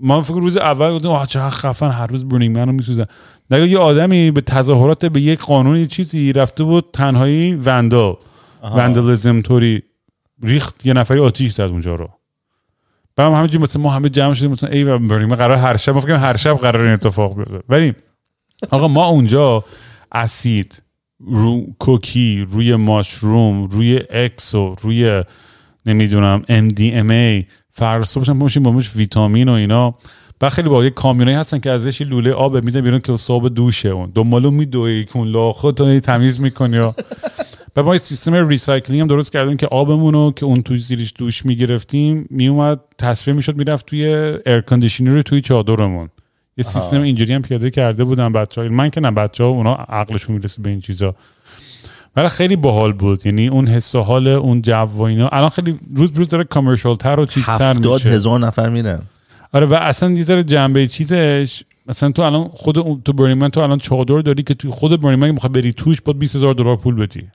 ما 0.00 0.22
فکر 0.22 0.34
روز 0.34 0.56
اول 0.56 0.94
گفتیم 0.94 1.10
آه 1.10 1.26
چقدر 1.26 1.50
خفن 1.50 1.90
هر 1.90 2.06
روز 2.06 2.28
برنینگ 2.28 2.58
من 2.58 2.66
رو 2.66 2.72
میسوزن. 2.72 3.06
نگه 3.50 3.68
یه 3.68 3.78
آدمی 3.78 4.30
به 4.30 4.40
تظاهرات 4.40 5.06
به 5.06 5.20
یک 5.20 5.40
قانون 5.40 5.76
یه 5.76 5.86
چیزی 5.86 6.32
رفته 6.32 6.64
بود 6.64 6.90
تنهایی 6.92 7.54
وندال 7.54 8.16
وندالیزم 8.62 9.42
طوری 9.42 9.82
ریخت 10.42 10.86
یه 10.86 10.92
نفری 10.92 11.20
آتیش 11.20 11.52
زد 11.52 11.60
اونجا 11.60 11.94
رو. 11.94 12.10
بعد 13.16 13.26
هم 13.26 13.32
همینجوری 13.32 13.62
مثلا 13.62 13.82
ما 13.82 13.90
همه 13.90 14.08
جمع 14.08 14.34
شدیم 14.34 14.50
مثلا 14.50 14.70
ای 14.70 14.84
برنینگ 14.84 15.30
من 15.30 15.36
قرار 15.36 15.56
هر 15.56 15.76
شب 15.76 16.00
کنیم 16.00 16.16
هر 16.16 16.36
شب 16.36 16.56
قرار 16.56 16.84
این 16.84 16.92
اتفاق 16.92 17.36
بیفته. 17.36 17.60
ولی 17.68 17.94
آقا 18.70 18.88
ما 18.88 19.06
اونجا 19.06 19.64
اسید 20.12 20.82
رو 21.20 21.66
کوکی 21.78 22.46
روی 22.50 22.76
mushroom 22.76 23.64
روی 23.64 24.00
اکسو 24.10 24.76
روی 24.82 25.22
نمی‌دونم 25.86 26.42
MDMA 26.48 27.44
فردا 27.70 28.04
صبحش 28.04 28.28
هم 28.28 28.38
باشیم 28.38 28.62
با 28.62 28.82
ویتامین 28.96 29.48
و 29.48 29.52
اینا. 29.52 29.94
و 30.40 30.50
خیلی 30.50 30.68
با 30.68 30.84
یه 30.84 30.90
کامیونایی 30.90 31.36
هستن 31.36 31.58
که 31.58 31.70
ازش 31.70 32.02
لوله 32.02 32.32
آب 32.32 32.64
میزنه 32.64 32.80
بیرون 32.80 33.00
که 33.00 33.16
صاحب 33.16 33.48
دوشه 33.48 33.88
اون. 33.88 34.12
دنبالو 34.14 34.50
میدوی 34.50 35.04
کن 35.04 35.26
لا 35.26 35.52
خودتون 35.52 36.00
تمیز 36.00 36.40
می‌کنی 36.40 36.78
و 36.78 36.92
و 37.76 37.82
ما 37.82 37.98
سیستم 37.98 38.48
recycling 38.48 39.00
هم 39.00 39.06
درست 39.06 39.32
کردیم 39.32 39.56
که 39.56 39.66
آبمون 39.66 40.14
رو 40.14 40.32
که 40.36 40.46
اون 40.46 40.62
توی 40.62 40.78
زیرش 40.78 41.12
دوش 41.18 41.46
می‌گرفتیم 41.46 42.26
میومد 42.30 42.80
تصفیه 42.98 43.34
می‌شد 43.34 43.56
می‌رفت 43.56 43.86
توی 43.86 44.04
air 44.46 44.60
conditioner 44.60 45.22
توی 45.22 45.40
چادرمون. 45.40 46.08
یه 46.56 46.64
سیستم 46.64 47.02
اینجوری 47.02 47.32
هم 47.32 47.42
پیاده 47.42 47.70
کرده 47.70 48.04
بودن 48.04 48.32
بچه 48.32 48.62
ها 48.62 48.68
من 48.68 48.90
که 48.90 49.00
نه 49.00 49.10
بچه 49.10 49.44
ها 49.44 49.50
اونا 49.50 49.74
عقلشون 49.74 50.36
می‌رسه 50.36 50.62
به 50.62 50.70
این 50.70 50.80
چیزا. 50.80 51.14
ولی 52.16 52.28
خیلی 52.28 52.56
باحال 52.56 52.92
بود. 52.92 53.26
یعنی 53.26 53.48
اون 53.48 53.66
حس 53.66 53.94
و 53.94 54.00
حال 54.00 54.26
اون 54.26 54.62
جو 54.62 54.72
و 54.72 55.02
اینا. 55.02 55.28
الان 55.28 55.48
خیلی 55.48 55.78
روز 55.94 56.12
روز 56.14 56.28
داره 56.28 56.44
کامرشال 56.44 56.96
تر 56.96 57.20
و 57.20 57.26
چیزتر 57.26 57.72
میشه. 57.72 58.08
هزار 58.08 58.40
نفر 58.40 58.68
میرن. 58.68 59.02
آره 59.52 59.66
و 59.66 59.74
اصلا 59.74 60.10
یه 60.10 60.22
ذره 60.22 60.42
جنبه 60.42 60.86
چیزش. 60.86 61.62
مثلا 61.86 62.12
تو 62.12 62.22
الان 62.22 62.48
خود 62.48 63.02
تو 63.04 63.12
برنیمن 63.12 63.48
تو 63.48 63.60
الان 63.60 63.78
چادر 63.78 64.20
داری 64.20 64.42
که 64.42 64.54
توی 64.54 64.70
خود 64.70 65.00
برنیمن 65.00 65.30
می‌خوای 65.30 65.52
بری 65.52 65.72
توش 65.72 66.00
با 66.00 66.12
20 66.12 66.36
هزار 66.36 66.54
دلار 66.54 66.76
پول 66.76 66.94
بدی. 66.94 67.28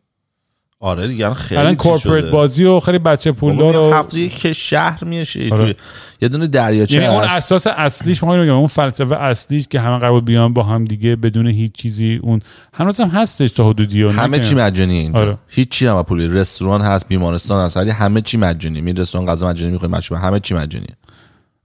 آره 0.82 1.08
دیگه 1.08 1.34
خیلی 1.34 1.62
الان 1.62 2.00
شده. 2.00 2.22
بازی 2.22 2.64
و 2.64 2.80
خیلی 2.80 3.00
بچه 3.00 3.32
پولدار 3.32 3.68
میگم 3.68 3.84
و 3.84 3.94
هفته 3.94 4.30
که 4.30 4.54
شهر 4.54 5.04
میشه 5.04 5.50
آره. 5.52 5.76
یه 6.22 6.30
دونه 6.30 6.48
دریاچه 6.48 7.02
یعنی 7.02 7.16
اون. 7.16 7.24
اساس 7.24 7.68
اصلیش 7.68 8.24
می‌خوام 8.24 8.42
بگم 8.42 8.54
اون 8.54 8.68
فلسفه 8.68 9.16
اصلیش 9.16 9.68
که 9.68 9.80
همه 9.80 10.00
قرار 10.00 10.22
بیان 10.22 10.54
با 10.54 10.64
هم 10.64 10.86
دیگه 10.86 11.16
بدون 11.16 11.48
هیچ 11.48 11.72
چیزی 11.72 12.20
اون 12.24 12.42
هنوز 12.74 13.02
هم 13.02 13.08
هستش 13.08 13.52
تا 13.52 13.70
حدودی 13.70 14.04
همه 14.04 14.40
چی 14.40 14.56
مجانیه 14.56 15.00
اینجا 15.00 15.20
آره. 15.20 15.38
هیچ 15.48 15.70
چی 15.70 15.86
هم 15.86 16.04
پولی 16.04 16.28
رستوران 16.28 16.82
هست 16.82 17.08
بیمارستان 17.08 17.66
هست 17.66 17.78
همه 17.78 18.22
چی 18.22 18.38
مجانی 18.38 18.82
می 18.82 18.94
رستوران 18.94 19.28
غذا 19.28 19.48
مجانی 19.48 19.72
می‌خوای 19.72 19.92
مشروب 19.92 20.20
همه 20.20 20.40
چی 20.40 20.54
مجانیه 20.54 20.96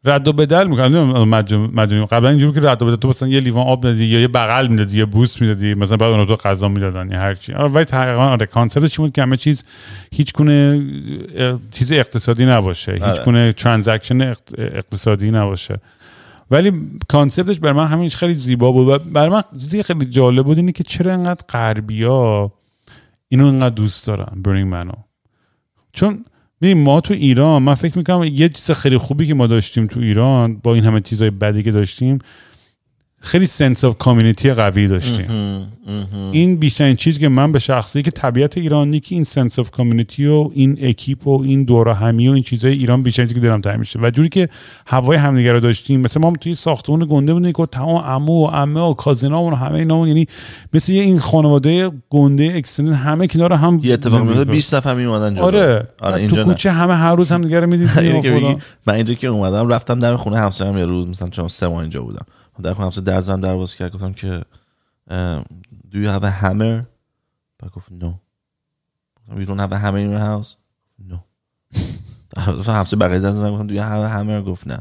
رد 0.05 0.28
و 0.28 0.32
بدل 0.32 0.66
می‌کنم 0.66 1.24
مجانی 1.74 2.07
قبلا 2.07 2.28
اینجوری 2.28 2.61
که 2.61 2.66
رد 2.66 2.82
و 2.82 2.86
بدل 2.86 2.96
تو 2.96 3.09
مثلا 3.09 3.28
یه 3.28 3.40
لیوان 3.40 3.66
آب 3.66 3.86
می‌دادی 3.86 4.05
یا 4.05 4.20
یه 4.20 4.28
بغل 4.28 4.66
می‌دادی 4.66 4.98
یه 4.98 5.05
بوس 5.05 5.40
می‌دادی 5.40 5.74
مثلا 5.74 5.96
بعد 5.96 6.12
اون 6.12 6.26
تو 6.26 6.36
غذا 6.36 6.68
می‌دادن 6.68 7.11
یا 7.11 7.20
هر 7.20 7.34
چی. 7.34 7.52
آره 7.52 7.68
ولی 7.68 7.84
تقریبا 7.84 8.22
آره 8.22 8.46
کانسپت 8.46 8.86
چی 8.86 9.02
بود 9.02 9.12
که 9.12 9.22
همه 9.22 9.36
چیز 9.36 9.64
هیچ 10.12 10.32
گونه 10.32 10.82
چیز 11.70 11.92
اقتصادی 11.92 12.46
نباشه. 12.46 12.92
هیچ 12.92 13.02
آره. 13.02 13.24
گونه 13.24 13.52
transaction 13.52 14.34
اقتصادی 14.59 15.30
نباشه. 15.30 15.80
ولی 16.50 16.72
concept 17.09 17.49
ش 17.49 17.61
برای 17.61 17.74
من 17.74 17.86
همین 17.86 18.11
خیلی 18.11 18.34
زیبا 18.34 18.72
بود 18.72 18.88
و 18.88 18.98
برای 18.98 19.28
من 19.28 19.42
چیزی 19.61 19.82
خیلی 19.82 20.07
جالب 20.07 20.46
بود 20.46 20.57
اینه 20.57 20.72
که 20.72 20.84
چرا 20.84 21.12
انقدر 21.12 21.44
غربیا 21.48 22.52
اینو 23.28 23.46
انقدر 23.46 23.74
دوست 23.74 24.07
دارن 24.07 24.42
Burning 24.42 24.68
Man 24.68 24.83
و. 24.83 24.92
چون 25.92 26.24
ببین 26.64 26.82
ما 26.82 27.00
تو 27.00 27.14
ایران 27.14 27.62
من 27.62 27.74
فکر 27.74 27.98
می‌کنم 27.98 28.24
یه 28.24 28.48
چیز 28.48 28.70
خیلی 28.70 28.98
خوبی 28.98 29.26
که 29.26 29.34
ما 29.34 29.46
داشتیم 29.46 29.86
تو 29.86 30.00
ایران 30.00 30.56
با 30.62 30.74
این 30.74 30.84
همه 30.84 31.00
چیزای 31.00 31.30
بدی 31.30 31.62
که 31.62 31.72
داشتیم 31.72 32.18
خیلی 33.24 33.46
sense 33.46 33.84
of 33.84 33.98
community 33.98 34.52
قوی 34.52 34.86
داشتیم. 34.86 35.26
این 36.32 36.56
بیشترین 36.56 36.96
چیزی 36.96 37.20
که 37.20 37.28
من 37.28 37.52
به 37.52 37.58
شخصه 37.59 38.02
که 38.02 38.10
طبیعت 38.10 38.58
ایرانی 38.58 39.00
که 39.00 39.14
این 39.14 39.24
sense 39.24 39.59
of 39.59 39.70
community 39.70 40.26
و 40.26 40.50
این 40.54 40.78
اکیپ 40.82 41.26
و 41.26 41.42
این 41.42 41.64
دور 41.64 41.94
همی 41.94 42.28
و 42.28 42.32
این 42.32 42.42
چیزای 42.42 42.72
ایران 42.72 43.02
بیشترین 43.02 43.28
چیزی 43.28 43.40
که 43.40 43.46
دلم 43.46 43.60
تنگ 43.60 43.78
میشه 43.78 43.98
و 44.02 44.10
جوری 44.10 44.28
که 44.28 44.48
هوای 44.86 45.16
همدیگه 45.16 45.52
رو 45.52 45.60
داشتیم 45.60 46.00
مثل 46.00 46.20
ما 46.20 46.32
توی 46.40 46.54
ساختمون 46.54 47.06
گنده 47.10 47.32
بودیم 47.32 47.52
که 47.52 47.66
تمام 47.66 47.96
عمو 47.96 48.44
و 48.44 48.46
عمه 48.46 48.80
و 48.80 48.94
cousin 48.94 49.33
امون 49.33 49.52
و 49.52 49.56
همه 49.56 49.78
اینامون 49.78 50.08
یعنی 50.08 50.26
مثل 50.72 50.92
یه 50.92 51.02
این 51.02 51.18
خانواده 51.18 51.90
گنده 52.10 52.52
extended 52.57 52.92
همه 52.92 53.26
کنار 53.26 53.52
هم 53.52 53.80
یه 53.82 53.92
اتفاق 53.92 54.12
زندگی 54.12 54.28
میفته 54.28 54.44
کنن. 54.44 54.54
20 54.54 54.74
نفر 54.74 54.94
میومدن 54.94 55.34
جلو. 55.34 55.44
آره, 55.44 55.88
آره 56.00 56.12
تو 56.12 56.14
اینجا 56.14 56.36
نه. 56.36 56.44
کوچه 56.44 56.70
همه 56.70 56.94
هر 56.94 57.14
روز 57.14 57.32
هم 57.32 57.40
دیگه 57.40 57.60
رو 57.60 57.66
می‌دیدیم 57.66 58.58
من 58.86 58.94
اینجا 58.94 59.14
که 59.14 59.26
اومدم 59.26 59.68
رفتم 59.68 59.98
در 59.98 60.16
خونه 60.16 60.38
همسایه‌ام 60.38 60.78
یه 60.78 60.84
روز 60.84 61.08
مثلا 61.08 61.28
چون 61.28 61.48
سه 61.48 61.68
ماه 61.68 61.78
اینجا 61.78 62.02
بودم. 62.02 62.26
در 62.62 62.72
خونه 62.72 62.84
همسایه 62.84 63.04
در 63.14 63.20
زدم 63.20 63.40
در 63.40 63.54
باز 63.54 63.76
کرد. 63.76 63.92
گفتم 63.92 64.12
که 64.12 64.42
do 65.90 65.96
you 65.96 66.08
have 66.08 66.24
a 66.24 66.42
hammer? 66.42 66.84
بعد 67.58 67.70
گفت 67.72 67.88
no. 68.00 68.14
you 69.36 69.46
don't 69.46 69.60
have 69.60 69.72
a 69.72 69.78
hammer 69.78 69.98
in 69.98 70.10
your 70.10 70.24
house? 70.30 70.56
No. 71.10 71.18
همسایه 72.66 73.00
بقیه 73.00 73.18
زدن 73.18 73.32
زدم. 73.32 73.50
گفتم 73.52 73.68
do 73.68 73.72
you 73.72 73.82
have 73.82 74.48
گفت 74.48 74.66
نه. 74.66 74.78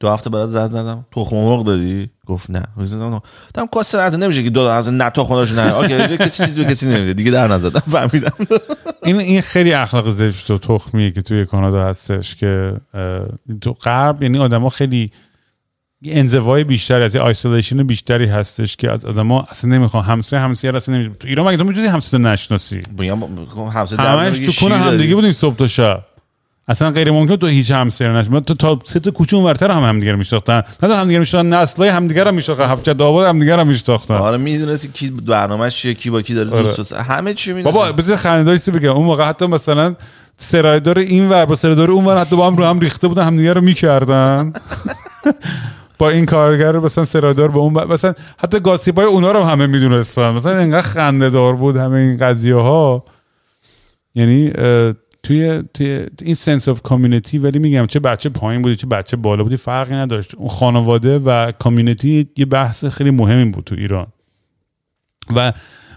دو 0.00 0.08
هفته 0.08 0.30
بعد 0.30 0.46
زدن 0.46 0.82
زدم. 0.82 1.06
تخم 1.12 1.36
مرغ 1.36 1.64
داری؟ 1.64 2.10
گفت 2.26 2.50
نه. 2.50 2.62
گفتم 2.78 3.66
کاسه 3.66 4.10
نه 4.10 4.16
نمیشه 4.16 4.42
که 4.42 4.50
دو 4.50 4.68
هفته 4.68 4.90
نه 4.90 5.10
تخم 5.10 5.34
نه. 5.34 5.76
اوکی 5.76 6.16
کسی 6.16 6.44
چیزی 6.44 6.64
به 6.64 6.70
کسی 6.70 6.86
نمیده. 6.86 7.14
دیگه 7.14 7.30
در 7.30 7.48
نزدم. 7.48 7.80
فهمیدم. 7.80 8.32
این 9.04 9.20
این 9.20 9.40
خیلی 9.40 9.72
اخلاق 9.72 10.10
زشت 10.10 10.50
و 10.50 10.58
تخمیه 10.58 11.10
که 11.10 11.22
توی 11.22 11.46
کانادا 11.46 11.84
هستش 11.84 12.36
که 12.36 12.80
تو 13.60 13.72
غرب 13.72 14.22
یعنی 14.22 14.38
آدما 14.38 14.68
خیلی 14.68 15.12
انزوای 16.04 16.64
بیشتری 16.64 17.04
از 17.04 17.16
isolation 17.16 17.82
بیشتری 17.82 18.26
هستش 18.26 18.76
که 18.76 18.92
از 18.92 19.04
آدما 19.04 19.44
اصلا 19.50 19.70
نمی‌خوان. 19.70 20.04
همسایه 20.04 20.42
همسایه 20.42 20.76
اصلا 20.76 20.96
نمی... 20.96 21.10
تو 21.20 21.28
ایران 21.28 21.46
مگه 21.46 21.56
تو 21.56 21.64
می‌تونی 21.64 21.86
همسایه 21.86 22.22
نشناسی؟ 22.22 22.80
میگم 22.98 23.18
همسایه 23.74 24.02
در 24.02 24.18
همش 24.18 24.38
تو 24.38 24.52
شیر 24.52 24.72
همدیگه. 24.72 25.14
بودین 25.14 25.32
صبح 25.32 25.56
تا 25.56 25.66
شب. 25.66 26.02
اصلا 26.68 26.90
غیر 26.90 27.10
ممکن 27.10 27.36
تو 27.36 27.46
هیچ 27.46 27.70
همسایه 27.70 28.10
نشناسی 28.10 28.44
تو 28.44 28.54
تا 28.54 28.78
سه 28.84 29.00
تا 29.00 29.10
کوچه 29.10 29.36
اونورتر 29.36 29.70
هم 29.70 29.82
همدیگه 29.82 30.12
رو 30.12 30.18
میشناختن. 30.18 30.62
نه 30.82 30.88
تا 30.88 30.96
همدیگه 30.96 31.18
میشناختن 31.18 31.54
نسلای 31.54 31.88
همدیگه 31.88 32.24
رو 32.24 32.32
میشناختن. 32.32 32.70
هفت 32.70 32.84
جد 32.84 33.02
آباد 33.02 33.28
همدیگه 33.28 33.56
رو 33.56 33.64
میشناختن. 33.64 34.14
آره 34.14 34.36
می‌دونستی 34.36 34.88
کی 34.88 35.10
برنامه‌اش 35.10 35.76
چیه 35.76 35.94
کی 35.94 36.10
با 36.10 36.22
کی 36.22 36.34
داره 36.34 36.50
آره. 36.50 36.62
دوست 36.62 36.92
همه 36.92 37.34
چی 37.34 37.52
می‌دونستی 37.52 37.78
بابا 37.78 37.92
بذار 37.92 38.56
چیزی 38.56 38.70
بگم. 38.70 38.90
اون 38.90 39.06
موقع 39.06 39.24
حتی 39.24 39.46
مثلا 39.46 39.94
سرایدار 40.36 40.98
این 40.98 41.28
ور 41.28 41.44
با 41.44 41.56
سرایدار 41.56 41.90
اون 41.90 42.04
ور 42.04 42.20
حتی 42.20 42.36
با 42.36 42.46
هم 42.46 42.56
رو 42.56 42.64
هم 42.64 42.80
ریخته 42.80 43.08
بودن 43.08 43.24
همدیگه 43.24 43.52
رو 43.52 43.60
می‌کردن. 43.60 44.52
با 46.02 46.10
این 46.10 46.26
کارگر 46.26 46.78
مثلا 46.78 47.04
سرایدار 47.04 47.48
به 47.48 47.58
اون 47.58 47.72
مثلا 47.72 48.14
حتی 48.38 48.60
گاسیپای 48.60 49.04
اونا 49.04 49.32
رو 49.32 49.42
هم 49.42 49.50
همه 49.50 49.66
می‌دونستن. 49.66 50.30
مثلا 50.30 50.58
انقدر 50.58 50.82
خنده 50.82 51.30
دار 51.30 51.56
بود 51.56 51.76
همه 51.76 51.98
این 51.98 52.16
قضیه 52.16 52.54
ها 52.54 53.04
یعنی 54.14 54.52
توی 55.22 55.62
توی 55.74 56.06
این 56.22 56.34
سنس 56.34 56.68
اف 56.68 56.82
کامیونیتی 56.82 57.38
ولی 57.38 57.58
میگم 57.58 57.86
چه 57.86 58.00
بچه 58.00 58.28
پایین 58.28 58.62
بودی 58.62 58.76
چه 58.76 58.86
بچه 58.86 59.16
بالا 59.16 59.42
بودی 59.42 59.56
فرقی 59.56 59.94
نداشت. 59.94 60.34
اون 60.34 60.48
خانواده 60.48 61.18
و 61.18 61.52
کامیونیتی 61.52 62.26
یه 62.36 62.46
بحث 62.46 62.84
خیلی 62.84 63.10
مهمی 63.10 63.50
بود 63.50 63.64
تو 63.64 63.74
ایران. 63.74 64.06
و 65.36 65.52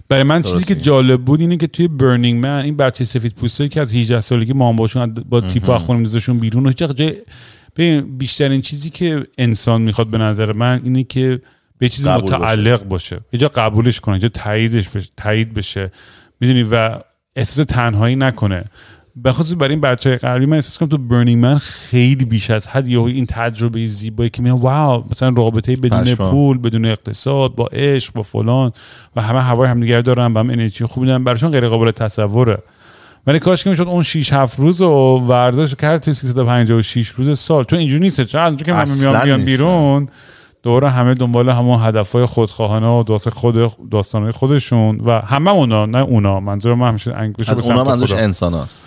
برای 0.10 0.24
من 0.24 0.41
چیزی 0.41 0.64
که. 0.64 0.76
جالب 0.76 1.22
بود 1.22 1.39
اینه 1.39 1.58
که 1.58 1.68
توی 1.68 1.88
برنینگ 1.88 2.43
من 2.43 2.64
این 2.64 2.78
بچه 2.78 3.06
سفید 3.06 3.34
پوستایی 3.34 3.70
که 3.70 3.82
از 3.82 3.95
18 3.95 4.22
سالگی 4.22 4.53
ما 4.53 4.74
باشون 4.74 5.14
با 5.30 5.41
تیپ 5.41 5.70
از 5.70 5.82
خونه 5.82 5.99
میذاشون 5.99 6.38
بیرون 6.38 6.66
و 6.66 6.68
هیچ 6.70 6.78
جای 6.78 7.14
بیشترین 8.18 8.62
چیزی 8.62 8.90
که 8.90 9.28
انسان 9.38 9.82
می‌خواد 9.82 10.08
به 10.08 10.18
نظر 10.18 10.54
من 10.54 10.82
اینه 10.84 11.04
که 11.04 11.42
به 11.78 11.90
چیزی. 11.90 12.10
متعلق 12.10 12.84
باشه. 12.84 13.20
یه 13.34 13.40
جا 13.40 13.48
قبولش 13.48 14.00
کنه 14.00 14.16
یه 14.16 14.22
جا 14.22 14.30
تاییدش 14.30 14.90
بشه 14.90 15.10
تایید 15.18 15.54
بشه. 15.54 15.92
می‌دونی؟ 16.40 16.64
و 16.64 17.00
احساس 17.36 17.66
تنهایی 17.66 18.16
نکنه. 18.16 18.64
بخصوص 19.26 19.56
برای 19.58 19.70
این 19.70 19.82
بچه 19.82 20.16
قبلی 20.16 20.46
من 20.46 20.56
احساس 20.56 20.78
کنم 20.78 20.90
تو 20.90 20.98
برنینگ 20.98 21.42
من 21.42 21.58
خیلی 21.58 22.26
بیش 22.26 22.50
از 22.50 22.68
حد 22.68 22.88
یهو 22.88 23.04
این 23.04 23.26
تجربه 23.26 23.88
زیبایی 23.88 24.30
که 24.30 24.42
میگم 24.42 24.56
واو 24.56 25.04
مثلا 25.12 25.30
رابطه 25.30 25.76
بدون. 25.76 26.16
پول 26.16 26.58
بدون 26.58 26.86
اقتصاد 26.86 27.56
با 27.56 27.66
عشق 27.66 28.14
با 28.14 28.24
فلان 28.24 28.72
و 29.16 29.22
همه 29.22 29.42
هوای 29.42 29.70
همدیگه 29.70 29.96
رو 29.96 30.02
دارن 30.02 30.34
با 30.34 30.40
هم 30.40 30.50
انرژی 30.50 30.86
خوبی 30.86 31.08
دارن 31.08 31.24
براشون 31.24 31.52
غیر 31.52 31.68
قابل 31.68 31.92
تصوره. 31.92 32.58
ولی 33.28 33.40
کاش 33.40 33.64
که 33.64 33.70
می‌شد 33.70 33.88
اون 33.88 34.04
6 34.04 34.34
7 34.34 34.60
روز 34.60 34.82
رو 34.82 35.20
ورداشت 35.28 35.82
کرد 35.82 36.02
توی 36.02 36.14
356 36.14 37.10
روز 37.10 37.40
سال. 37.40 37.64
چون 37.64 37.80
اینجوری 37.80 38.00
نیست. 38.00 38.22
چون 38.22 38.42
از 38.42 38.52
اونجا 38.52 38.66
که 38.66 38.72
بیان 39.26 39.40
نیست. 39.40 39.46
بیرون 39.46 40.10
دوره 40.64 40.90
همه 40.90 41.14
دنبال 41.14 41.50
همون 41.50 41.80
هدفهای 41.82 42.26
خودخواهانه 42.26 42.88
و 42.88 43.04
داست 43.04 43.30
خود 43.30 43.72
داستانهای 43.92 44.32
خودشون 44.32 45.02
و 45.06 45.22
همه 45.26 45.52
اونا 45.52 45.86
نه 45.86 45.98
اونا. 45.98 46.40
منظور 46.40 46.76
من 46.76 46.88
همیشه 46.88 47.14
انگلیش 47.16 47.50
از 47.50 47.70
اونا 47.70 47.84
منظورش 47.84 48.14
انسان 48.14 48.54
هست 48.54 48.82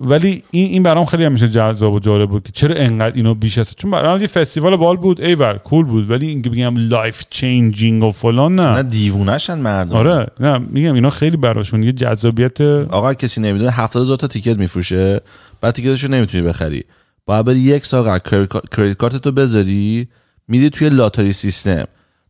ولی 0.00 0.42
این 0.50 0.70
این 0.70 0.82
برام 0.82 1.04
خیلی 1.04 1.24
همیشه 1.24 1.48
جذاب 1.48 1.92
و 1.92 2.00
جالب 2.00 2.30
بود 2.30 2.42
که 2.42 2.52
چرا 2.52 2.74
انقدر 2.74 3.16
اینو 3.16 3.34
بیش 3.34 3.58
از 3.58 3.76
چون 3.76 3.90
برام 3.90 4.20
یه 4.20 4.26
فستیوال 4.26 4.76
بال 4.76 4.96
بود 4.96 5.20
ایول 5.20 5.58
cool 5.58 5.84
بود 5.84 6.10
ولی 6.10 6.28
اینکه 6.28 6.50
بگم 6.50 6.74
life 6.76 7.24
changing 7.30 8.02
و 8.02 8.10
فلان 8.10 8.54
نه. 8.54 8.72
نه 8.72 8.82
دیوونهشن 8.82 9.58
مردم. 9.58 9.96
آره 9.96 10.26
نه 10.40 10.58
میگم 10.58 10.94
اینا 10.94 11.10
خیلی 11.10 11.36
براشون 11.36 11.82
یه 11.82 11.92
جذابیت 11.92 12.60
آقا 12.60 13.14
کسی 13.14 13.40
نمی‌دونه 13.40 13.70
70 13.70 14.02
هزار 14.02 14.16
تا 14.16 14.26
ticket 14.26 14.58
میفروشه 14.58 15.20
بعد 15.60 15.74
ticket 15.74 15.97
شو 15.97 16.08
نمی‌تونی 16.08 16.48
بخری. 16.48 16.84
باید 17.26 17.44
بری 17.44 17.60
یک 17.60 17.86
سال 17.86 18.18
credit 18.18 18.96
card 18.96 19.16
تو 19.16 19.32
بذاری 19.32 20.08
میری 20.48 20.70
توی 20.70 20.88
lottery 20.88 21.32
system. 21.32 21.84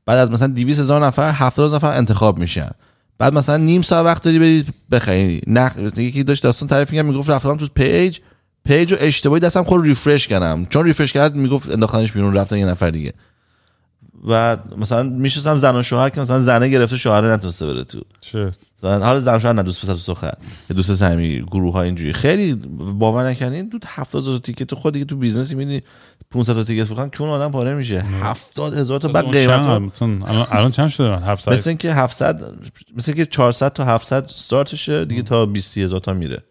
بعد 0.07 0.18
از 0.18 0.30
مثلا 0.30 0.49
200 0.49 0.80
هزار 0.80 1.07
نفر 1.07 1.30
70 1.30 1.66
هزار 1.66 1.76
نفر 1.76 1.97
انتخاب 1.97 2.39
میشن. 2.39 2.70
بعد 3.18 3.34
مثلا 3.34 3.56
نیم 3.56 3.82
ساعت 3.82 4.04
وقت 4.04 4.22
داری 4.22 4.38
بری 4.38 4.64
بخری. 4.90 5.40
نه 5.46 5.72
یکی 5.96 6.22
داشت 6.22 6.42
داستان 6.42 6.68
تعریف 6.68 6.90
میگم 6.90 7.06
می‌گفت 7.06 7.30
رفتم 7.30 7.56
تو 7.56 7.66
page. 7.74 8.18
page 8.64 8.92
رو 8.92 8.98
اشتباهی 9.00 9.40
دستم 9.40 9.62
خود 9.62 9.86
refresh 9.86 10.28
کردم. 10.28 10.66
چون 10.70 10.84
refresh 10.84 11.12
کرد 11.12 11.36
می‌گفت 11.36 11.70
انداختنش 11.70 12.12
بیرون 12.12 12.34
رفتن 12.34 12.58
یه 12.58 12.66
نفر 12.66 12.90
دیگه. 12.90 13.12
و 14.28 14.56
مثلا 14.76 15.02
میشستم 15.02 15.56
زن 15.56 15.76
و 15.76 15.82
شوهر 15.82 16.10
که 16.10 16.20
مثلا 16.20 16.40
زنه 16.40 16.68
گرفته 16.68 16.96
شوهر 16.96 17.32
نتونسته 17.32 17.66
بره 17.66 17.84
تو. 17.84 18.04
حالا 18.83 19.39
شوهر 19.39 19.53
نه 19.53 19.62
دوست 19.62 19.91
پسر 19.91 20.33
یا 20.70 20.76
دوست 20.76 20.95
صمیمی 20.95 21.43
گروه 21.43 21.72
های 21.72 21.87
اینجوری. 21.87 22.12
خیلی 22.12 22.55
باور 22.99 23.29
نکنین 23.29 23.68
دو 23.68 23.79
70 23.87 24.22
هزار 24.22 24.39
ticket 24.38 24.62
تو 24.62 24.76
خود 24.76 24.93
دیگه 24.93 25.05
تو 25.05 25.16
business 25.16 25.51
می‌بینی 25.51 25.83
500 26.31 26.53
تا 26.53 26.64
ticket 26.64 26.84
فروختن 26.85 27.09
چون 27.09 27.29
آدم 27.29 27.51
پاره 27.51 27.74
میشه. 27.74 28.01
70 28.01 28.74
هزار 28.74 28.99
تا 28.99 29.09
بعد 29.09 29.33
قیمت 29.33 29.61
ها 29.61 29.79
مثلا 29.79 30.09
الان 30.09 30.47
الان 30.51 30.70
چند 30.70 30.89
شده؟ 30.89 31.18
700 31.18 31.53
مثل 31.53 31.70
اینکه 31.70 31.93
700 31.95 32.43
مثل 32.97 33.12
اینکه 33.12 33.26
400 33.26 33.72
تا 33.72 33.85
700 33.85 34.24
استارتشه 34.24 35.05
دیگه 35.05 35.22
تا 35.22 35.47
20 35.47 35.79
هزار 35.79 36.01
تا 36.01 36.14
میره. 36.14 36.43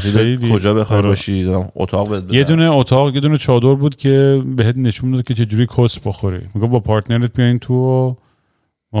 خیلی. 0.00 0.52
کجا 0.52 0.74
بخوای 0.74 0.98
آره. 0.98 1.08
باشی 1.08 1.54
اتاق 1.76 2.08
بهت 2.08 2.34
یه. 2.34 2.44
دونه 2.44 2.70
اتاق 2.70 3.14
یه 3.14 3.20
دونه 3.20 3.38
چادر 3.38 3.74
بود 3.74 3.96
که 3.96 4.42
بهت 4.56 4.76
نشون 4.76 5.10
می‌داد 5.10 5.24
که 5.24 5.34
چجوری 5.34 5.66
کس 5.78 5.98
بخوری. 5.98 6.40
میگه 6.54 6.66
با 6.68 6.80
partner 6.80 7.26
ت 7.26 7.32
بیاین 7.32 7.58
تو 7.58 7.74
و 7.74 8.14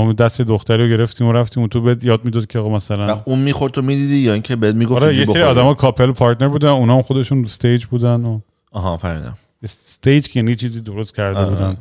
ما 0.04 0.12
دست 0.12 0.42
دختری 0.42 0.82
رو 0.82 0.96
گرفتیم 0.96 1.26
و 1.26 1.32
رفتیم 1.32 1.62
و 1.62 1.68
تو 1.68 1.80
بهت 1.80 2.04
یاد 2.04 2.24
می‌داد 2.24 2.46
که 2.46 2.58
آقا 2.58 2.68
و 2.68 2.72
مثلا 2.72 3.22
اون 3.24 3.38
می‌خورد 3.38 3.72
تو 3.72 3.82
می‌دیدی 3.82 4.16
یا 4.16 4.32
اینکه 4.32 4.56
بهت 4.56 4.74
می‌گفت 4.74 5.02
آره 5.02 5.16
یه 5.16 5.24
سری؟ 5.24 5.42
آدما 5.42 5.74
کاپل 5.74 6.12
پارتنر 6.12 6.48
بودن 6.48 6.68
اونا 6.68 6.96
هم 6.96 7.02
خودشون 7.02 7.44
استیج 7.44 7.84
بودن 7.84 8.24
و 8.24 8.40
آها 8.72 8.96
فهمیدم 8.96 9.34
استیج 9.62 10.28
که 10.28 10.40
یعنی 10.40 10.56
چیزی 10.56 10.80
درست 10.80 11.14
کرده 11.14 11.38
آره. 11.38 11.50
بودن 11.50 11.76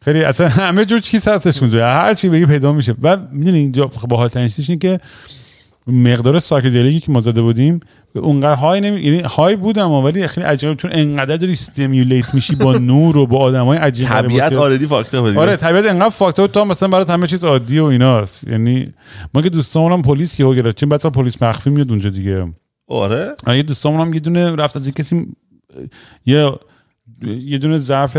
خیلی 0.00 0.24
اصلا 0.24 0.48
همه 0.68 0.84
جور 0.84 1.00
چیز 1.00 1.28
هستش 1.28 1.62
اونجا 1.62 1.86
هر 1.86 2.14
چی 2.14 2.28
بگی 2.28 2.46
پیدا 2.46 2.72
میشه 2.72 2.92
بعد 2.92 3.32
می‌دونی 3.32 3.58
اینجا 3.58 3.86
با 4.08 4.16
حال 4.16 4.28
تنشیش 4.28 4.70
این 4.70 4.78
که 4.78 5.00
مقدار 5.86 6.38
سایکدلیکی 6.38 7.00
که 7.00 7.12
ما 7.12 7.20
زده 7.20 7.42
بودیم 7.42 7.80
اونقدر 8.14 8.54
های 8.54 8.80
نمی 8.80 9.00
یعنی 9.00 9.20
های 9.20 9.56
بودم 9.56 9.90
ولی 9.90 10.26
خیلی 10.26 10.46
عجیب 10.46 10.74
چون 10.74 10.90
انقدر 10.94 11.36
داری 11.36 11.52
استیمیولیت 11.52 12.34
میشی 12.34 12.54
با 12.54 12.72
نور 12.90 13.18
و 13.18 13.26
با 13.26 13.38
آدمای 13.38 13.78
عجیب 13.78 14.08
طبیعت 14.08 14.52
آردی 14.52 14.86
فاکتا 14.86 15.22
بود 15.22 15.38
آره 15.38 15.56
طبیعت 15.56 15.86
انقدر 15.86 16.08
فاکتور 16.08 16.48
تا 16.48 16.64
مثلا 16.64 16.88
برات 16.88 17.10
همه 17.10 17.26
چیز 17.26 17.44
عادی 17.44 17.78
و 17.78 17.84
ایناست. 17.84 18.44
یعنی 18.44 18.92
ما 19.34 19.42
که 19.42 19.50
دوستامون 19.50 19.92
هم 19.92 20.02
پلیس 20.02 20.40
یهو 20.40 20.54
گرفتیم 20.54 20.88
بعد 20.88 21.06
پلیس 21.06 21.42
مخفی 21.42 21.70
میاد 21.70 21.90
اونجا 21.90 22.10
دیگه. 22.10 22.52
آره؟ 22.88 23.34
آره، 23.46 23.56
یه 23.56 23.62
دوستامون 23.62 24.00
هم 24.00 24.14
یه 24.14 24.20
دونه 24.20 24.56
رفت 24.56 24.76
از 24.76 24.90
کسی 24.90 25.26
یه 26.26 26.52
یه 27.22 27.58
دونه 27.58 27.78
ظرف 27.78 28.16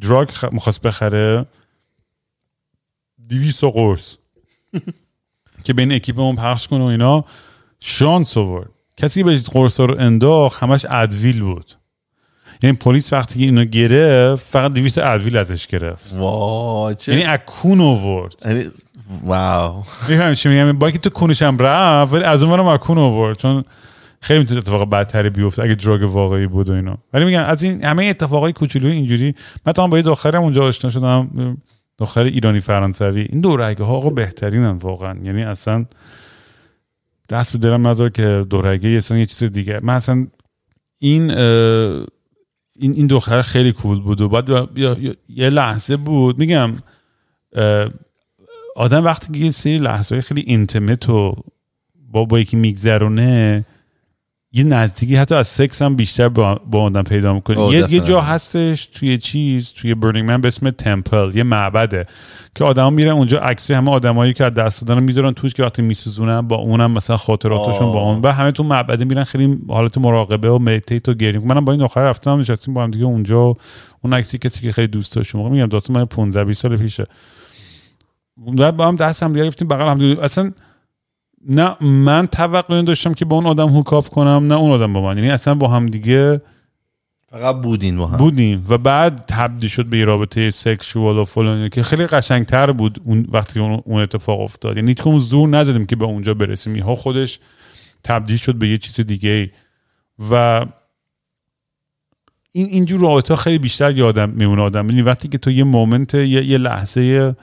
دراگ 0.00 0.28
می‌خواست 0.52 0.82
بخره. 0.82 1.46
دیویس 3.28 3.64
و 3.64 3.70
قرص. 3.70 4.16
که 5.62 5.72
بین 5.72 5.92
اکیپمون 5.92 6.36
پخش 6.36 6.68
کنه 6.68 6.84
و 6.84 6.86
اینا 6.86 7.24
شانس 7.80 8.38
آورد. 8.38 8.70
کسی 8.96 9.20
که 9.20 9.24
به 9.24 9.38
قرص 9.38 9.80
رو 9.80 9.96
انداخت 9.98 10.62
همش 10.62 10.86
ادویل 10.90 11.40
بود. 11.40 11.72
یعنی 12.62 12.76
پلیس 12.76 13.12
وقتی 13.12 13.38
که 13.38 13.44
اینو 13.44 13.64
گرفت 13.64 14.44
فقط 14.50 14.72
200 14.72 14.98
ادویل 14.98 15.36
ازش 15.36 15.66
گرفت. 15.66 16.14
وای 16.14 16.94
چه 16.94 17.12
یعنی 17.12 17.24
از 17.24 17.38
کون 17.46 17.80
آورد. 17.80 18.34
یعنی- 18.44 18.66
واو. 19.24 19.82
می‌فهمی 20.08 20.36
چی 20.36 20.48
میگم؟ 20.48 20.72
با 20.72 20.86
اینکه 20.86 20.98
تو 20.98 21.10
کونش 21.10 21.42
هم 21.42 21.58
رفت 21.58 22.12
ولی 22.12 22.24
از 22.24 22.42
اونورم 22.42 22.66
از 22.66 22.78
کون 22.78 22.98
آورد. 22.98 23.38
چون 23.38 23.64
خیلی 24.20 24.38
می‌تونه 24.40 24.58
اتفاق 24.58 24.90
بدتری 24.90 25.30
بیفته 25.30 25.62
اگه 25.62 25.74
دراگ 25.74 26.02
واقعی 26.02 26.46
بود 26.46 26.70
و 26.70 26.72
اینا. 26.72 26.98
ولی 27.12 27.24
میگم 27.24 27.44
از 27.44 27.62
این 27.62 27.84
همه 27.84 28.04
اتفاقای 28.04 28.52
کوچولو 28.52 28.88
اینجوری 28.88 29.34
من 29.66 29.72
تا 29.72 29.86
با 29.86 29.96
یه 29.96 30.02
دخترم 30.02 30.42
اونجا 30.42 30.64
آشنا 30.64 30.90
شدم. 30.90 31.56
دختر 32.02 32.24
ایرانی 32.24 32.60
فرانسوی. 32.60 33.20
این 33.20 33.40
دورگه 33.40 33.84
ها 33.84 33.92
آقا 33.92 34.10
بهترینن 34.10 34.70
واقعا. 34.70 35.18
یعنی 35.24 35.42
اصلا 35.42 35.86
دست 37.28 37.56
دلم 37.56 37.88
نذار 37.88 38.08
که 38.08 38.44
دورگه 38.50 38.88
اصلا 38.88 39.18
یه 39.18 39.26
چیز 39.26 39.52
دیگه. 39.52 39.80
من 39.82 39.94
اصلا 39.94 40.26
این 40.98 41.30
این 41.30 42.92
این 42.94 43.06
دختر 43.06 43.42
خیلی 43.42 43.72
کول 43.72 44.00
بود 44.00 44.20
و 44.20 44.28
بعد 44.28 44.78
یه 45.28 45.50
لحظه 45.50 45.96
بود. 45.96 46.38
میگم 46.38 46.72
آدم 48.76 49.04
وقتی 49.04 49.32
که 49.32 49.44
یه 49.44 49.50
سری 49.50 49.78
لحظه 49.78 50.20
خیلی 50.20 50.40
intimate 50.46 51.08
و 51.08 51.36
با 52.10 52.24
با 52.24 52.40
یکی 52.40 52.56
میگذرونه 52.56 53.64
یه 54.54 54.64
نزدیکی 54.64 55.16
حتی 55.16 55.34
از 55.34 55.48
سکس 55.48 55.82
هم 55.82 55.96
بیشتر 55.96 56.28
با, 56.28 56.60
با 56.70 56.82
آدم 56.82 57.02
پیدا 57.02 57.34
می‌کنه 57.34 57.56
Oh, 57.56 57.72
یه, 57.72 57.92
یه 57.92 58.00
جا. 58.00 58.20
هستش 58.20 58.86
توی 58.86 59.18
چیز 59.18 59.72
توی 59.72 59.94
Burning 59.94 60.28
Man 60.28 60.40
به 60.40 60.48
اسم 60.48 60.70
temple 60.70 61.36
یه 61.36 61.42
معبده 61.42 62.04
که 62.54 62.64
آدما 62.64 62.90
میرن 62.90 63.10
اونجا 63.10 63.38
عکس 63.38 63.70
همه 63.70 63.90
آدمایی 63.90 64.32
که 64.32 64.44
از 64.44 64.54
دست 64.54 64.80
دادن 64.82 65.00
رو 65.00 65.06
می‌ذارن 65.06 65.32
توش 65.32 65.54
که 65.54 65.62
وقتی 65.62 65.82
میسوزونن 65.82 66.40
با 66.40 66.56
اونم 66.56 66.90
مثلا 66.90 67.16
خاطراتشون 67.16 67.86
آه. 67.88 67.94
با 67.94 68.00
اون. 68.00 68.20
و 68.20 68.32
همه 68.32 68.50
تو 68.50 68.62
معبده 68.62 69.04
میرن 69.04 69.24
خیلی 69.24 69.58
حالت 69.68 69.98
مراقبه 69.98 70.50
و 70.50 70.58
meditate 70.58 71.08
و 71.08 71.14
گریم. 71.14 71.42
منم 71.42 71.64
با 71.64 71.72
این 71.72 71.82
آخر 71.82 72.02
رفتم 72.02 72.38
نشستیم 72.38 72.74
با 72.74 72.82
هم 72.82 72.90
دیگه 72.90 73.04
اونجا 73.04 73.54
اون 74.02 74.12
عکسی 74.12 74.38
کسی 74.38 74.60
که 74.60 74.72
خیلی 74.72 74.88
دوست 74.88 75.16
داشت 75.16 75.34
موقع 75.34 75.48
میگم 75.48 75.66
داستان 75.66 75.96
من 75.96 76.04
15 76.04 76.44
20 76.44 76.62
سال 76.62 76.76
پیشه. 76.76 77.06
بعد 78.36 78.76
با 78.76 78.88
هم 78.88 78.96
دست 78.96 79.22
هم 79.22 79.32
گرفتیم 79.32 79.68
بغل 79.68 79.86
هم 79.86 79.98
دیگه. 79.98 80.22
اصلا 80.22 80.52
نه 81.48 81.76
من 81.84 82.26
توقع 82.26 82.82
داشتم 82.82 83.14
که 83.14 83.24
با 83.24 83.36
اون 83.36 83.46
آدم 83.46 83.68
هوکاپ 83.68 84.08
کنم 84.08 84.46
نه 84.46 84.54
اون 84.54 84.70
آدم 84.70 84.92
با 84.92 85.00
من. 85.00 85.16
یعنی 85.16 85.30
اصلا 85.30 85.54
با 85.54 85.68
هم 85.68 85.86
دیگه 85.86 86.40
فقط 87.30 87.56
بودین 87.56 87.96
با 87.96 88.06
هم. 88.06 88.16
بودیم. 88.16 88.66
و 88.68 88.78
بعد 88.78 89.24
تبدیل 89.28 89.68
شد 89.68 89.86
به 89.86 89.98
یه 89.98 90.04
رابطه 90.04 90.50
سکشوال 90.50 91.18
و 91.18 91.24
فلان 91.24 91.68
که 91.68 91.82
خیلی 91.82 92.06
قشنگتر 92.06 92.72
بود 92.72 93.00
اون 93.04 93.26
وقتی 93.32 93.60
اون 93.60 94.02
اتفاق 94.02 94.40
افتاد. 94.40 94.76
یعنی 94.76 94.94
کدوم 94.94 95.18
زور 95.18 95.48
نزدیم 95.48 95.86
که 95.86 95.96
به 95.96 96.04
اونجا 96.04 96.34
برسیم. 96.34 96.82
ها 96.82 96.94
خودش 96.94 97.38
تبدیل 98.04 98.36
شد 98.36 98.54
به 98.54 98.68
یه 98.68 98.78
چیز 98.78 99.00
دیگه 99.00 99.50
و 100.30 100.64
این 102.52 102.66
اینجور 102.66 103.00
رابطه 103.00 103.36
خیلی 103.36 103.58
بیشتر 103.58 103.98
یادم 103.98 104.30
میمونه 104.30 104.62
آدم. 104.62 104.90
یعنی 104.90 105.02
وقتی 105.02 105.28
که 105.28 105.38
تو 105.38 105.50
یه 105.50 105.64
moment 105.64 106.14
یه, 106.14 106.44
یه 106.44 106.58
لحظه 106.58 107.34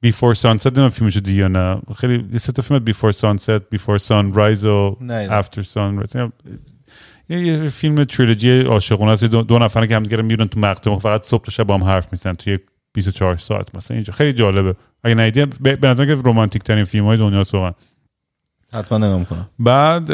Before 0.00 0.34
Sunset 0.34 0.78
نمیم 0.78 0.88
فیلمشو 0.88 1.20
دیدی 1.20 1.38
یا 1.38 1.48
نه 1.48 1.80
خیلی 1.96 2.28
یه 2.32 2.38
سه 2.38 2.52
تا 2.52 2.62
فیلم 2.62 2.78
Before 2.78 3.12
Sunset 3.12 3.50
Before 3.50 3.98
Sunrise 3.98 4.64
و. 4.64 4.96
After 5.10 5.62
Sun 5.62 6.06
یه, 7.28 7.68
فیلم 7.68 8.04
تریلوژی 8.04 8.60
عاشقانه 8.60 9.10
است. 9.10 9.24
دو, 9.24 9.42
دو 9.42 9.58
نفر 9.58 9.86
که 9.86 9.96
هم 9.96 10.02
دیگه 10.02 10.22
میرن 10.22 10.46
تو 10.46 10.60
مقطع 10.60 10.98
فقط 10.98 11.24
صبح 11.24 11.44
تا 11.44 11.50
شب 11.50 11.64
با 11.64 11.74
هم 11.74 11.84
حرف 11.84 12.12
می‌زنن 12.12 12.34
توی 12.34 12.58
24 12.92 13.36
ساعت 13.36 13.74
مثلا. 13.74 13.94
اینجا 13.94 14.12
خیلی 14.12 14.32
جالبه. 14.32 14.74
اگه 15.04 15.14
ندیدی 15.14 15.46
به 15.60 15.88
نظر 15.88 16.06
که 16.06 16.22
رمانتیک 16.24 16.62
ترین 16.62 16.84
فیلم 16.84 17.04
های 17.04 17.16
دنیا 17.16 17.42
واقعا. 17.52 17.72
حتما 18.72 18.98
نگاه 18.98 19.24
کنم 19.24 19.48
بعد 19.58 20.10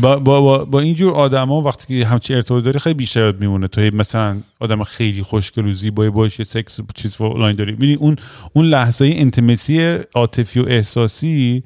با, 0.00 0.16
با, 0.16 0.40
با, 0.40 0.64
با 0.64 0.80
اینجور 0.80 1.14
آدما 1.14 1.62
وقتی 1.62 2.00
که 2.00 2.06
همچی 2.06 2.34
ارتباط 2.34 2.64
داری 2.64 2.78
خیلی 2.78 2.94
بیشتر 2.94 3.20
یاد 3.20 3.40
میمونه. 3.40 3.68
تو 3.68 3.80
مثلا 3.80 4.36
آدم 4.60 4.82
خیلی 4.82 5.22
خوشگل 5.22 5.66
و 5.66 5.72
زیبای 5.74 6.10
باشه 6.10 6.44
سکس 6.44 6.80
چیز 6.94 7.16
فلان 7.16 7.52
داری. 7.52 7.72
می‌بینی 7.72 7.94
اون 7.94 8.16
اون 8.52 8.64
لحظه 8.64 9.12
انتمسی 9.16 9.98
عاطفی 10.14 10.60
و 10.60 10.64
احساسی 10.68 11.62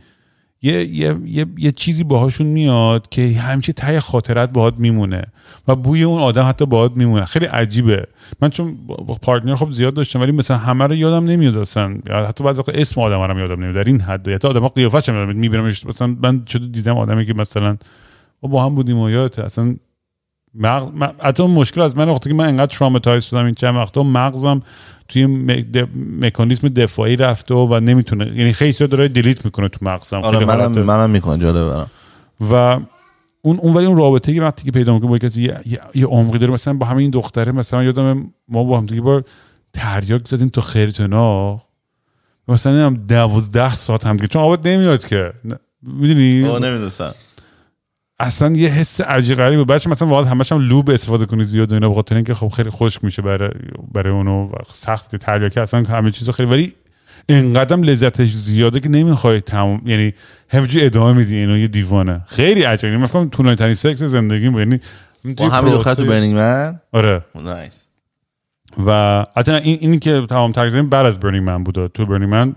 یه, 0.63 0.85
یه, 0.87 1.17
یه, 1.25 1.47
یه 1.57 1.73
چیزی 1.73 2.05
باهاشون 2.05 2.47
میاد 2.47 3.09
که 3.09 3.29
همیشه 3.29 3.73
ته 3.73 4.01
خاطرت 4.01 4.51
باهات 4.51 4.75
میمونه 4.79 5.25
و 5.69 5.77
بوی 5.77 6.03
اون 6.03 6.21
آدم 6.21 6.49
حتی 6.49 6.67
باهات 6.67 6.93
میمونه. 6.93 7.25
خیلی 7.25 7.47
عجیبه. 7.47 8.07
من 8.41 8.51
چون 8.51 8.77
با 8.87 9.15
پارتنر 9.23 9.55
خب 9.55 9.71
زیاد 9.71 9.95
داشتم 9.95 10.21
ولی 10.21 10.33
مثلا 10.33 10.57
همه 10.57 10.87
رو 10.87 10.95
یادم 10.95 11.25
نمیاد 11.25 11.57
اصلا. 11.57 11.99
حتی 12.11 12.45
بعضی 12.45 12.59
وقت 12.59 12.69
اسم 12.69 13.01
آدم 13.01 13.23
رو 13.23 13.39
یادم 13.39 13.55
نمیاد. 13.55 13.75
در 13.75 13.85
این 13.85 14.01
حد. 14.01 14.29
حتی 14.29 14.49
آدم 14.49 14.69
قیافش 14.69 15.09
هم 15.09 15.15
یادم 15.15 15.37
میبینمش 15.37 15.87
مثلا 15.87 16.17
من 16.23 16.43
شده 16.49 16.67
دیدم 16.67 16.97
آدمی 16.97 17.27
که 17.27 17.35
مثلا 17.35 17.77
با 18.43 18.65
هم 18.65 18.75
بودیم 18.75 18.99
و 18.99 19.11
یادته. 19.11 19.45
اصلا 19.45 19.77
مغز 20.55 20.87
حتی 21.23 21.47
مشکل 21.47 21.81
از 21.81 21.97
من 21.97 22.09
وقتی 22.09 22.31
که 22.31 22.35
من 22.35 22.49
انقدر 22.49 22.77
traumatize 22.77 23.25
شدم 23.25 23.45
این 23.45 23.55
چند 23.55 23.77
وقتا. 23.77 24.03
مغزم 24.03 24.61
توی 25.09 25.27
مکانیزم 26.21 26.69
دفاعی 26.69 27.17
رفته 27.17 27.55
و, 27.55 27.67
و 27.67 27.81
نمی‌تونه 27.81 28.27
یعنی 28.27 28.53
خیلی 28.53 28.73
چیزا 28.73 28.87
داره 28.87 29.09
delete 29.09 29.45
می‌کنه 29.45 29.69
تو 29.69 29.79
مغزم. 29.83 30.23
آره 30.23 30.45
منم 30.45 30.73
منم 30.73 31.11
می‌کنم 31.11 31.37
جالبه 31.37 31.69
برام. 31.69 31.87
و 32.51 32.81
اون 33.43 33.59
اون 33.59 33.75
ولی 33.75 33.87
اون 33.87 33.97
رابطه 33.97 34.35
که 34.35 34.43
وقتی 34.43 34.65
که 34.65 34.71
پیدا 34.71 34.95
می‌کنه 34.95 35.11
با 35.11 35.19
کسی 35.19 35.43
یه, 35.43 35.61
یه, 35.95 36.07
عمقی 36.07 36.39
داره. 36.39 36.53
مثلا 36.53 36.75
با 36.75 36.87
همین 36.87 37.11
دختره 37.11 37.53
مثلا 37.53 37.83
یادم 37.85 38.33
ما 38.49 38.65
با 38.65 38.79
هم 38.79 38.87
دیگه 38.87 39.01
بار 39.01 39.25
تریاک 39.73 40.29
زدیم 40.29 40.49
تو 40.49 40.61
خیرتنا 40.61 41.63
مثلا 42.49 42.87
هم 42.87 42.95
دوازده 42.95 43.75
ساعت 43.75 44.07
هم 44.07 44.17
دیگه. 44.17 44.29
چون 44.29 44.43
آباد 44.43 44.69
نمیاد 44.69 45.07
که. 45.07 45.33
می‌دونی؟ 45.83 46.43
نمی‌دونستم. 46.43 47.15
اصلا 48.23 48.53
یه 48.57 48.69
حس 48.69 49.01
عجیب 49.01 49.37
غریبه 49.37 49.65
بعدش 49.65 49.87
مثلا 49.87 50.09
واقعا 50.09 50.31
همش 50.31 50.53
هم 50.53 50.69
لوب 50.69 50.91
استفاده 50.91 51.27
کنی 51.27 51.45
زیاد 51.45 51.73
و 51.73 51.75
اینا 51.75 51.89
بخاطر 51.89 52.15
اینکه 52.15 52.35
خب 52.35 52.49
خیلی 52.49 52.71
خشک 52.71 53.05
میشه 53.05 53.23
برای 53.23 53.51
برای 53.93 54.13
اونو 54.13 54.49
سخت 54.73 55.17
تریاکی 55.17 55.61
اصلا 55.61 55.83
همه 55.83 56.11
چیز 56.11 56.31
خیلی 56.31 56.51
ولی 56.51 56.75
انقدرم 57.29 57.83
لذتش 57.83 58.33
زیاده 58.33 58.81
که 58.81 58.89
نمی‌خوای 58.89 59.41
تمام 59.41 59.83
یعنی 59.87 60.13
همینجوری 60.49 60.87
ادامه 60.87 61.19
میدی 61.19 61.37
اینو 61.37 61.59
یه 61.59 61.69
دیوانه. 61.69 62.21
خیلی 62.27 62.63
عجیبه 62.63 62.97
من 62.97 63.07
فکر 63.07 63.25
طولانی 63.25 63.57
ترین 63.57 63.75
سکس 63.75 64.03
زندگی 64.03 64.49
بود. 64.49 64.59
یعنی 64.59 64.81
با 65.37 65.49
همین 65.49 65.73
دختر 65.73 65.95
تو 65.95 66.05
برنینگ 66.05 66.35
من؟ 66.35 66.81
آره. 66.93 67.25
نایس 67.35 67.87
و 68.87 69.25
حتی 69.37 69.53
این 69.53 69.79
اینی 69.81 69.99
که 69.99 70.27
تمام 70.31 70.53
تقریبا 70.53 70.83
بعد 70.83 71.07
از 71.07 71.21
برنینگ 71.21 71.47
من 71.47 71.65
بود. 71.65 71.87
تو 71.87 72.07
برنینگ 72.07 72.31
من 72.33 72.55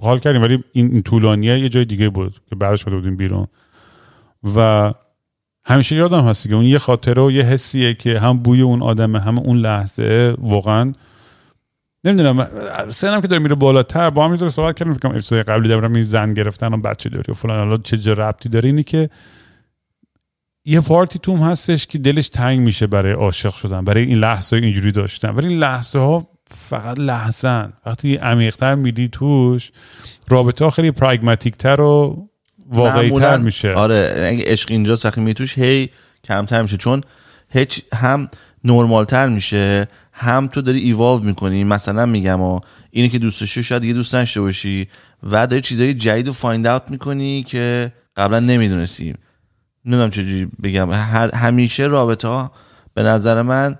حال 0.00 0.18
کردیم 0.18 0.42
ولی 0.42 0.64
این, 0.72 0.92
این 0.92 1.02
طولانیه 1.02 1.58
یه 1.58 1.68
جای 1.68 1.84
دیگه 1.84 2.08
بود 2.08 2.34
که 2.50 2.56
بعدش 2.56 2.80
شده 2.80 2.96
بودیم 2.96 3.16
بیرون. 3.16 3.46
و 4.56 4.92
همیشه 5.66 5.96
یادم 5.96 6.28
هستی 6.28 6.48
که 6.48 6.54
اون 6.54 6.64
یه 6.64 6.78
خاطره 6.78 7.22
و 7.22 7.30
یه 7.30 7.42
حسیه 7.42 7.94
که 7.94 8.18
هم 8.18 8.38
بوی 8.38 8.60
اون 8.60 8.82
آدمه 8.82 9.20
هم 9.20 9.38
اون 9.38 9.56
لحظه. 9.56 10.34
واقعا. 10.38 10.92
نمی‌دونم 12.04 12.48
سنم 12.88 13.20
که 13.20 13.28
داره 13.28 13.42
میره 13.42 13.54
بالاتر 13.54 14.10
با 14.10 14.24
هم 14.24 14.30
می‌ذاره 14.30 14.52
صحبت 14.52 14.76
کردیم 14.76 14.94
فکر 14.94 15.02
کنم 15.02 15.12
اپیزود 15.12 15.38
قبلی 15.38 15.68
دارم 15.68 15.92
این 15.92 16.02
زن 16.02 16.34
گرفتن 16.34 16.74
و 16.74 16.76
بچه 16.76 17.08
داری 17.08 17.32
و 17.32 17.34
فلان. 17.34 17.58
حالا 17.58 17.76
چه 17.76 17.98
جا 17.98 18.12
ربطی 18.12 18.48
داره 18.48 18.66
اینی 18.68 18.82
که 18.82 19.10
یه 20.64 20.80
پارتی 20.80 21.18
توم 21.18 21.38
هستش 21.38 21.86
که 21.86 21.98
دلش 21.98 22.28
تنگ 22.28 22.60
میشه 22.60 22.86
برای 22.86 23.12
عاشق 23.12 23.54
شدن 23.54 23.84
برای 23.84 24.02
این 24.02 24.18
لحظه 24.18 24.56
اینجوری 24.56 24.92
داشتن. 24.92 25.30
ولی 25.30 25.48
این 25.48 25.58
لحظه 25.58 25.98
ها 25.98 26.28
فقط 26.50 26.98
لحظن 26.98 27.72
وقتی 27.86 28.16
عمیقتر 28.16 28.74
میدی 28.74 29.08
توش 29.08 29.72
رابطه 30.28 30.64
ها 30.64 30.70
خیلی 30.70 30.90
پراگماتیک 30.90 31.56
تر 31.56 31.80
و 31.80 32.28
واقعی 32.68 33.10
تر 33.10 33.36
معمولاً- 33.36 33.40
میشه. 33.40 33.72
آره 33.72 34.28
اگه 34.32 34.44
عشق 34.46 34.70
اینجاست 34.70 35.06
وقتی 35.06 35.20
میتوش 35.20 35.58
هی 35.58 35.90
کمتر 36.24 36.62
میشه. 36.62 36.76
چون 36.76 37.00
هیچ 37.50 37.82
هم 37.94 38.28
نرمال 38.64 39.04
تر 39.04 39.28
میشه 39.28 39.88
هم 40.12 40.46
تو 40.46 40.62
داری 40.62 40.78
ایواو 40.78 41.24
می‌کنی. 41.24 41.64
مثلا 41.64 42.06
میگم 42.06 42.40
و 42.40 42.60
اینی 42.90 43.08
که 43.08 43.18
دوست 43.18 43.40
داشتی 43.40 43.62
شاید 43.62 43.82
دیگه 43.82 43.94
دوست 43.94 44.14
نشته 44.14 44.40
باشی 44.40 44.88
و 45.22 45.46
داری 45.46 45.62
چیزای 45.62 45.94
جدید 45.94 46.26
رو 46.26 46.32
فایند 46.32 46.66
اوت 46.66 46.90
می‌کنی 46.90 47.42
که 47.42 47.92
قبلا 48.16 48.40
نمی‌دونستی. 48.40 49.14
نمی‌دونم 49.84 50.10
چجوری 50.10 50.48
بگم. 50.62 50.92
هر 50.92 51.34
همیشه 51.34 51.82
رابطه 51.86 52.28
ها 52.28 52.52
به 52.94 53.02
نظر 53.02 53.42
من 53.42 53.76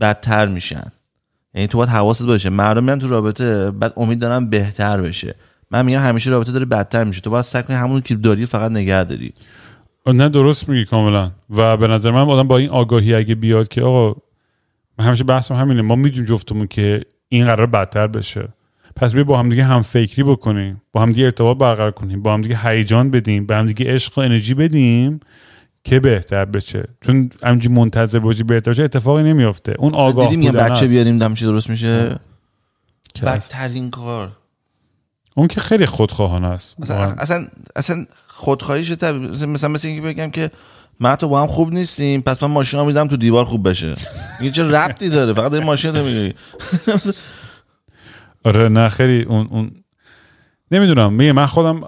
بدتر 0.00 0.46
میشن. 0.48 0.92
یعنی 1.54 1.66
تو 1.66 1.78
باید 1.78 1.90
حواست 1.90 2.22
باشه. 2.22 2.50
مردم 2.50 2.84
میان 2.84 2.98
تو 2.98 3.08
رابطه 3.08 3.70
بعد 3.70 3.92
امید 3.96 4.18
دارن 4.18 4.46
بهتر 4.46 5.00
بشه. 5.00 5.34
من 5.70 5.84
میگم 5.84 5.98
همیشه 5.98 6.30
رابطه 6.30 6.52
داره 6.52 6.64
بدتر 6.64 7.04
میشه. 7.04 7.20
تو 7.20 7.30
باید 7.30 7.44
سعی 7.44 7.62
کنی 7.62 7.76
همون 7.76 8.00
که 8.00 8.14
داری 8.14 8.46
فقط 8.46 8.70
نگه 8.70 9.04
داری. 9.04 9.32
نه 10.06 10.28
درست 10.28 10.68
میگی 10.68 10.84
کاملا. 10.84 11.30
و 11.50 11.76
به 11.76 11.88
نظر 11.88 12.10
من 12.10 12.20
آدم 12.20 12.48
با 12.48 12.58
این 12.58 12.70
آگاهی 12.70 13.14
اگه 13.14 13.34
بیاد 13.34 13.68
که 13.68 13.82
آقا 13.82 14.20
من 14.98 15.04
همیشه 15.04 15.24
بحثم 15.24 15.54
همینه. 15.54 15.82
ما 15.82 15.96
می‌دونیم 15.96 16.24
جفتمون 16.24 16.66
که 16.66 17.02
این 17.28 17.46
قرار 17.46 17.66
بدتر 17.66 18.06
بشه. 18.06 18.48
پس 18.96 19.14
بیا 19.14 19.24
با 19.24 19.38
هم 19.38 19.48
دیگه 19.48 19.64
هم 19.64 19.82
فکری 19.82 20.22
بکنیم. 20.22 20.82
با 20.92 21.02
هم 21.02 21.12
دیگه 21.12 21.24
ارتباط 21.24 21.58
برقرار 21.58 21.90
کنیم. 21.90 22.22
با 22.22 22.34
هم 22.34 22.40
دیگه 22.40 22.58
هیجان 22.62 23.10
بدیم. 23.10 23.46
به 23.46 23.56
هم 23.56 23.66
دیگه 23.66 23.94
عشق 23.94 24.18
و 24.18 24.20
انرژی 24.20 24.54
بدیم 24.54 25.20
که 25.84 26.00
بهتر 26.00 26.44
بشه. 26.44 26.88
چون 27.00 27.30
همینجوری 27.42 27.74
منتظر 27.74 28.18
باشی 28.18 28.42
بهتر 28.42 28.70
بشه 28.70 28.82
اتفاقی 28.82 29.22
نمیافته. 29.22 29.74
اون 29.78 29.94
آگاه 29.94 30.24
دیدی 30.24 30.36
میگم 30.36 30.50
بودن 30.50 30.64
بچه 30.64 30.72
هست. 30.72 30.84
بیاریم 30.84 31.18
درست 31.18 31.70
میشه. 31.70 32.16
بدترین 33.22 33.90
کار. 33.90 34.32
اون 35.38 35.48
که 35.48 35.60
خیلی 35.60 35.86
خودخواهانه 35.86 36.46
است. 36.46 36.76
اصلا 36.82 36.96
واقعا. 36.96 37.14
اصلا 37.18 37.46
اصلا 37.76 38.04
خودخواهیش 38.26 38.90
مثلا 38.90 39.68
مثل 39.68 39.88
اینکه 39.88 40.02
بگم 40.02 40.30
که 40.30 40.50
من 41.00 41.16
تو 41.16 41.28
با 41.28 41.42
هم 41.42 41.46
خوب 41.46 41.72
نیستیم 41.74 42.20
پس 42.20 42.42
من 42.42 42.50
ماشینا 42.50 42.84
می‌زنم 42.84 43.06
تو 43.08 43.16
دیوار 43.16 43.44
خوب 43.44 43.68
بشه. 43.68 43.94
میگه 44.40 44.52
چه 44.52 44.70
ربطی 44.70 45.08
داره؟ 45.08 45.32
فقط 45.32 45.52
داری 45.52 45.64
ماشین 45.64 45.92
تو 45.92 46.04
میگی 46.04 46.34
آره 48.44 48.68
نه 48.68 48.88
خیلی 48.88 49.22
اون 49.22 49.48
اون 49.50 49.70
نمی‌دونم 50.70 51.12
میگه 51.12 51.32
من 51.32 51.46
خودم 51.46 51.80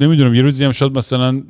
نمی‌دونم 0.00 0.34
یه 0.34 0.42
روزی 0.42 0.64
هم 0.64 0.72
شد 0.72 0.98
مثلا 0.98 1.42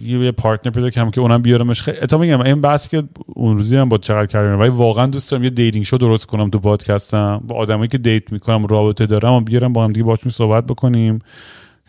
یه 0.00 0.32
partner 0.32 0.72
پیدا 0.72 0.90
کنم 0.90 1.10
که 1.10 1.20
اونم 1.20 1.42
بیارمش 1.42 1.82
خیلی 1.82 1.98
اتا 1.98 2.18
میگم 2.18 2.40
این 2.40 2.60
بحث 2.60 2.88
که 2.88 3.02
اون 3.26 3.56
روزی 3.56 3.76
هم 3.76 3.88
با 3.88 3.98
چقدر 3.98 4.26
کردم 4.26 4.60
ولی 4.60 4.68
واقعا 4.68 5.06
دوست 5.06 5.30
دارم 5.30 5.44
یه 5.44 5.50
dating 5.50 5.84
show 5.84 5.96
درست 5.96 6.26
کنم 6.26 6.50
تو 6.50 6.58
پادکستم. 6.58 7.40
با 7.48 7.56
آدمایی 7.56 7.88
که 7.88 7.98
date 7.98 8.32
می‌کنم 8.32 8.66
رابطه 8.66 9.06
دارم 9.06 9.32
و 9.32 9.40
بیارم 9.40 9.72
با 9.72 9.84
هم 9.84 9.92
دیگه 9.92 10.04
باشون 10.04 10.32
صحبت 10.32 10.66
بکنیم. 10.66 11.18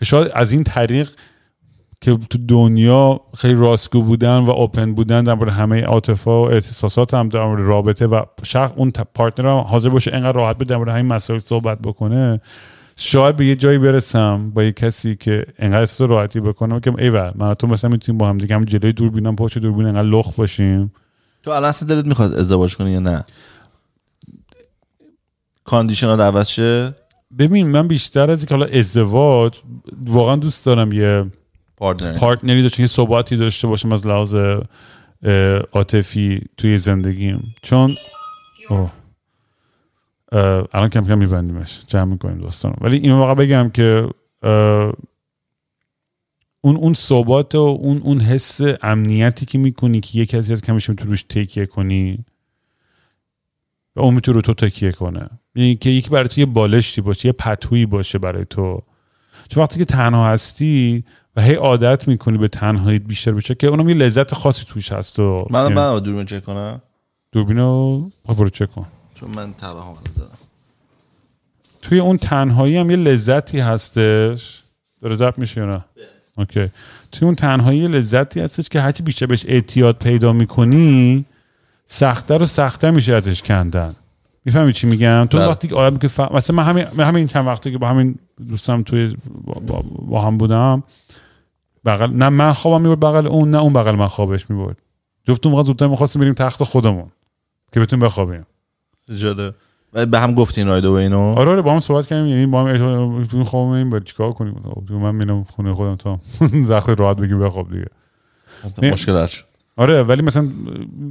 شاید 0.04 0.32
از 0.34 0.52
این 0.52 0.64
طریق 0.64 1.10
که 2.02 2.18
تو 2.30 2.40
دنیا 2.48 3.22
خیلی 3.38 3.54
راستگو 3.54 4.02
بودن 4.02 4.38
و 4.38 4.50
اوپن 4.50 4.94
بودن 4.94 5.24
در 5.24 5.34
مورد 5.34 5.50
همه 5.50 5.82
عاطفه 5.82 6.32
و 6.32 6.34
احساسات 6.34 7.14
هم 7.14 7.30
در 7.30 7.56
رابطه 7.56 8.08
و 8.08 8.22
شخص 8.44 8.72
اون 8.76 8.92
پارتنر 8.92 9.48
هم 9.48 9.58
حاضر 9.58 9.90
باشه 9.90 10.12
انقدر 10.14 10.32
راحت 10.32 10.58
به 10.58 10.66
در 10.66 10.78
مورد 10.78 10.90
همین 10.90 11.14
مسائل 11.14 11.40
صحبت 11.40 11.80
بکنه. 11.80 12.42
شاید 13.02 13.36
به 13.36 13.46
یه 13.46 13.56
جایی 13.56 13.78
برسم 13.78 14.50
با 14.50 14.64
یه 14.64 14.72
کسی 14.72 15.16
که 15.16 15.46
انقدر 15.60 15.80
احساس 15.80 16.10
راحتی 16.10 16.40
بکنم 16.40 16.80
که 16.80 16.94
ایول 16.98 17.32
من 17.36 17.54
تو 17.54 17.68
مثلا 17.68 17.90
می‌تونیم 17.90 18.18
با 18.18 18.30
هم 18.30 18.38
دیگه 18.38 18.56
هم 18.56 18.66
جلوی 18.66 18.94
دوربینم 18.94 19.36
پشت 19.36 19.58
دوربین 19.58 19.86
انقدر 19.86 20.08
لخ 20.08 20.34
باشیم. 20.36 20.92
تو 21.44 21.52
الان 21.52 21.70
اصلا 21.70 21.88
دلت 21.88 22.06
می‌خواد 22.06 22.34
ازدواج 22.34 22.76
کنی 22.76 22.92
یا 22.92 23.00
نه؟ 23.00 23.26
condition 25.64 26.14
ات 26.14 26.20
عوض 26.20 26.48
شه؟ 26.48 26.96
ببین 27.40 27.68
من 27.68 27.88
بیشتر 27.88 28.32
از 28.32 28.40
اینکه 28.40 28.56
حالا 28.56 28.80
ازدواج 28.80 29.60
واقعا 30.06 30.36
دوست 30.36 30.66
دارم 30.66 30.92
یه 30.92 31.26
partner 31.78 32.18
partner 32.18 32.56
ی 32.56 32.62
داشته 32.62 32.82
یه 32.82 32.88
ثباتی 32.88 33.38
داشته 33.38 33.68
باشم 33.68 33.92
از 33.92 34.08
لحاظ 34.08 34.36
عاطفی 35.72 36.42
توی 36.58 36.78
زندگیم. 36.78 37.56
چون 37.62 37.96
اوه. 38.70 38.92
الان 40.32 40.90
کم 40.90 41.06
کم 41.06 41.18
میبندیمش. 41.18 41.82
جمع 41.88 42.04
می‌کنیم 42.04 42.38
دوستان 42.38 42.74
ولی 42.82 42.98
این 42.98 43.12
واقعا 43.12 43.36
بگم 43.36 43.70
که 43.70 44.10
اون 46.62 46.76
اون 46.76 46.94
ثبات 46.94 47.56
و 47.56 47.58
اون 47.58 47.98
اون 47.98 48.20
حس 48.20 48.62
امنیتی 48.82 49.46
که 49.46 49.58
می‌کنی 49.58 50.00
که 50.00 50.20
یه 50.20 50.26
کسی 50.26 50.54
از 50.54 50.62
کمیش 50.62 50.86
تو 50.86 51.06
روش 51.06 51.24
تکیه 51.24 51.66
کنی 51.66 52.26
و 53.96 54.02
اون 54.02 54.14
می‌تونه 54.14 54.36
رو 54.36 54.42
تو 54.42 54.54
تکیه 54.54 54.92
کنه. 54.92 55.30
یعنی 55.56 55.76
که 55.76 55.90
یکی 55.90 56.10
برای 56.10 56.28
تو 56.28 56.40
یه 56.40 56.46
بالشتی 56.46 57.02
باشه 57.02 57.26
یه 57.26 57.32
پتویی 57.32 57.86
باشه 57.86 58.18
برای 58.20 58.46
تو. 58.46 58.82
چون 59.50 59.64
وقتی 59.64 59.80
که 59.80 59.86
تنها 59.86 60.30
هستی 60.30 61.04
و 61.36 61.42
هی 61.42 61.54
عادت 61.54 62.08
می‌کنی 62.08 62.38
به 62.38 62.48
تنهاییت 62.48 63.02
بیشتر 63.02 63.32
بشه 63.32 63.56
که 63.56 63.68
اونم 63.68 63.90
یه 63.90 63.96
لذت 63.96 64.34
خاصی 64.34 64.66
توش 64.68 64.92
هست 64.92 65.20
و 65.20 65.48
من 65.50 65.64
یعنی 65.64 65.76
من 65.76 66.00
دوربین 66.00 66.26
چک 66.26 66.44
کنم. 66.44 66.82
دوربینو 67.32 68.10
برو 68.26 68.50
چک 68.50 68.72
کن. 68.72 68.86
چون 69.20 69.30
من 69.36 69.54
توهم 69.54 69.96
زدم. 70.12 70.26
توی 71.82 72.00
اون 72.00 72.18
تنهایی 72.18 72.78
هم 72.78 72.90
یه 72.90 72.96
لذتی 72.96 73.60
هستش. 73.60 74.64
داره 75.02 75.16
ضبط 75.16 75.40
میشه 75.40 75.62
یا 75.62 75.68
نه؟ 75.68 75.86
اوکی. 76.38 76.70
توی 77.12 77.26
اون 77.26 77.36
تنهایی 77.36 77.80
یه 77.80 77.88
لذتی 77.88 78.40
هستش 78.40 78.70
که 78.70 78.82
هرچی 78.82 79.04
بیشتر 79.04 79.26
بهش 79.26 79.46
اعتیاد 79.48 79.98
پیدا 79.98 80.34
می‌کنی 80.34 81.26
سختتر 81.86 82.42
و 82.42 82.46
سختتر 82.46 82.92
میشه 82.92 83.14
ازش 83.14 83.42
کندن. 83.42 83.96
می‌فهمی 84.46 84.74
چی 84.74 84.88
میگم؟ 84.88 85.28
تو 85.30 85.38
بله. 85.38 85.48
وقتی 85.48 85.68
که 85.68 85.76
آدم 85.76 85.98
که 85.98 86.08
ف... 86.08 86.20
مثلا 86.20 86.56
من 86.56 86.64
همین 86.64 86.86
همین 87.00 87.28
چند 87.28 87.48
وقتی 87.48 87.72
که 87.72 87.78
با 87.78 87.88
همین 87.88 88.16
دوستم 88.50 88.84
توی 88.84 89.18
با, 89.46 89.54
با, 89.54 89.84
با 90.02 90.22
هم 90.22 90.38
بودم 90.38 90.84
بغل 91.86 92.14
نه 92.14 92.30
من 92.30 92.54
خوابم 92.54 92.82
می‌برد 92.82 93.00
بغل 93.00 93.28
اون 93.28 93.52
نه 93.52 93.58
اون 93.58 93.74
بغل 93.74 93.96
من 93.96 94.08
خوابش 94.08 94.50
می‌برد. 94.50 94.78
جفتون 95.28 95.52
موقع 95.52 95.64
زودتر 95.64 95.88
می‌خواستیم 95.88 96.22
بریم 96.22 96.34
تخت 96.34 96.64
خودمون 96.64 97.12
که 97.74 97.80
بتونیم 97.80 98.06
بخوابیم. 98.06 98.46
و 99.94 100.06
به 100.06 100.20
هم 100.20 100.34
گفتین 100.34 100.68
رایدو 100.68 100.92
و 100.92 100.94
اینو. 100.94 101.20
آره 101.20 101.52
آره 101.52 101.62
با 101.62 101.74
هم 101.74 101.80
صحبت 101.80 102.08
کردیم 102.08 102.28
یعنی 102.28 102.46
با 102.46 102.64
هم 102.64 102.66
احتمال 102.66 103.44
خواب 103.44 103.68
این 103.68 103.90
باید 103.90 104.04
چیکار 104.04 104.32
کنیم. 104.32 104.56
خب، 104.76 104.94
من 104.94 105.16
میرم 105.16 105.44
خونه 105.44 105.74
خودم 105.74 105.96
تا 105.96 106.20
زخم 106.68 106.96
راحت 106.96 107.18
بگیم 107.18 107.40
بخواب 107.40 107.72
دیگه. 107.72 107.88
نه. 108.82 108.92
مشکل 108.92 109.12
حل 109.18 109.26
شد. 109.26 109.49
آره 109.80 110.04
ولی 110.04 110.22
مثلا 110.22 110.48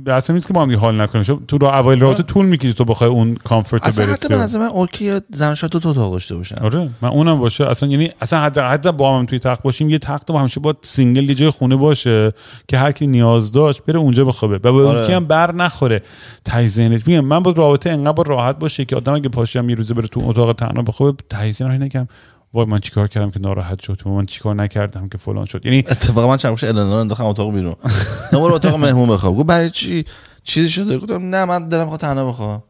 اصلا 0.06 0.34
نیست 0.34 0.46
که 0.46 0.52
با 0.52 0.62
هم 0.62 0.68
دیگه 0.68 0.80
حال 0.80 1.00
نکنیم. 1.00 1.24
تو 1.48 1.58
راه 1.58 1.74
اول 1.74 2.00
رابطه 2.00 2.22
طول 2.22 2.46
می‌کشی 2.46 2.72
تو 2.74 2.84
بخوای 2.84 3.10
اون 3.10 3.34
comfort 3.34 3.84
اصلا 3.84 4.04
رو 4.04 4.12
حتی 4.12 4.28
برسی. 4.28 4.42
نظر 4.42 4.58
من 4.58 4.66
okay 4.66 5.20
زن 5.30 5.54
شوهر 5.54 5.70
تو 5.70 5.78
تو 5.80 5.88
اتاق 5.88 6.12
داشته 6.12 6.34
باشن. 6.34 6.56
آره 6.56 6.90
من 7.02 7.08
اونم 7.08 7.38
باشه. 7.38 7.66
اصلا 7.66 7.88
یعنی 7.88 8.10
اصلا 8.20 8.40
حتی 8.40 8.60
حتی 8.60 8.92
با 8.92 9.18
هم 9.18 9.26
توی 9.26 9.38
تخت 9.38 9.62
باشیم 9.62 9.90
یه 9.90 9.98
تخت 9.98 10.26
با 10.32 10.40
همیشه 10.40 10.60
با 10.60 10.74
single 10.82 11.28
یه 11.28 11.34
جای 11.34 11.50
خونه 11.50 11.76
باشه 11.76 12.32
که 12.68 12.78
هر 12.78 12.92
کی 12.92 13.06
نیاز 13.06 13.52
داشت 13.52 13.84
بره 13.84 13.98
اونجا 13.98 14.24
بخوابه. 14.24 14.56
و 14.56 14.72
به 14.72 14.86
آره. 14.88 15.16
هم 15.16 15.24
بر 15.24 15.54
نخوره. 15.54 16.02
ته 16.44 16.66
ذهنت. 16.66 17.06
میگم 17.06 17.20
من 17.20 17.40
با 17.40 17.50
رابطه 17.50 17.90
انقدر 17.90 18.12
با 18.12 18.22
راحت 18.22 18.58
باشه 18.58 18.84
که 18.84 18.96
آدم 18.96 19.14
اگه 19.14 19.28
پاشم 19.28 19.68
یه 19.68 19.74
روزه 19.74 19.94
بره 19.94 20.08
تو 20.08 20.20
اتاق 20.24 20.52
تنها 20.52 20.82
بخوابه 20.82 21.24
ته 21.28 21.50
ذهنم 21.50 21.82
نگم 21.82 22.08
وای 22.54 22.66
من 22.66 22.80
چیکار 22.80 23.08
کردم 23.08 23.30
که 23.30 23.40
ناراحت 23.40 23.80
شد؟ 23.82 24.02
من 24.06 24.26
چیکار 24.26 24.54
نکردم 24.54 25.08
که 25.08 25.18
فلان 25.18 25.44
شد؟ 25.44 25.66
یعنی 25.66 25.78
اتفاقا 25.78 26.28
من 26.28 26.36
چند 26.36 26.64
النا 26.64 26.92
رو 26.92 26.98
انداختم 26.98 27.24
اتاق 27.24 27.52
بیرون. 27.54 27.76
نه 28.32 28.38
برو 28.38 28.54
اتاق 28.54 28.74
مهمون 28.74 29.08
بخواب. 29.08 29.36
گفت 29.36 29.46
برای 29.46 29.70
چی؟ 29.70 30.04
چیزی 30.42 30.68
شده؟ 30.68 30.98
گفتم 30.98 31.34
نه 31.34 31.44
من 31.44 31.68
دلم 31.68 31.84
خواهد 31.84 32.00
تنها 32.00 32.28
بخوام 32.28 32.62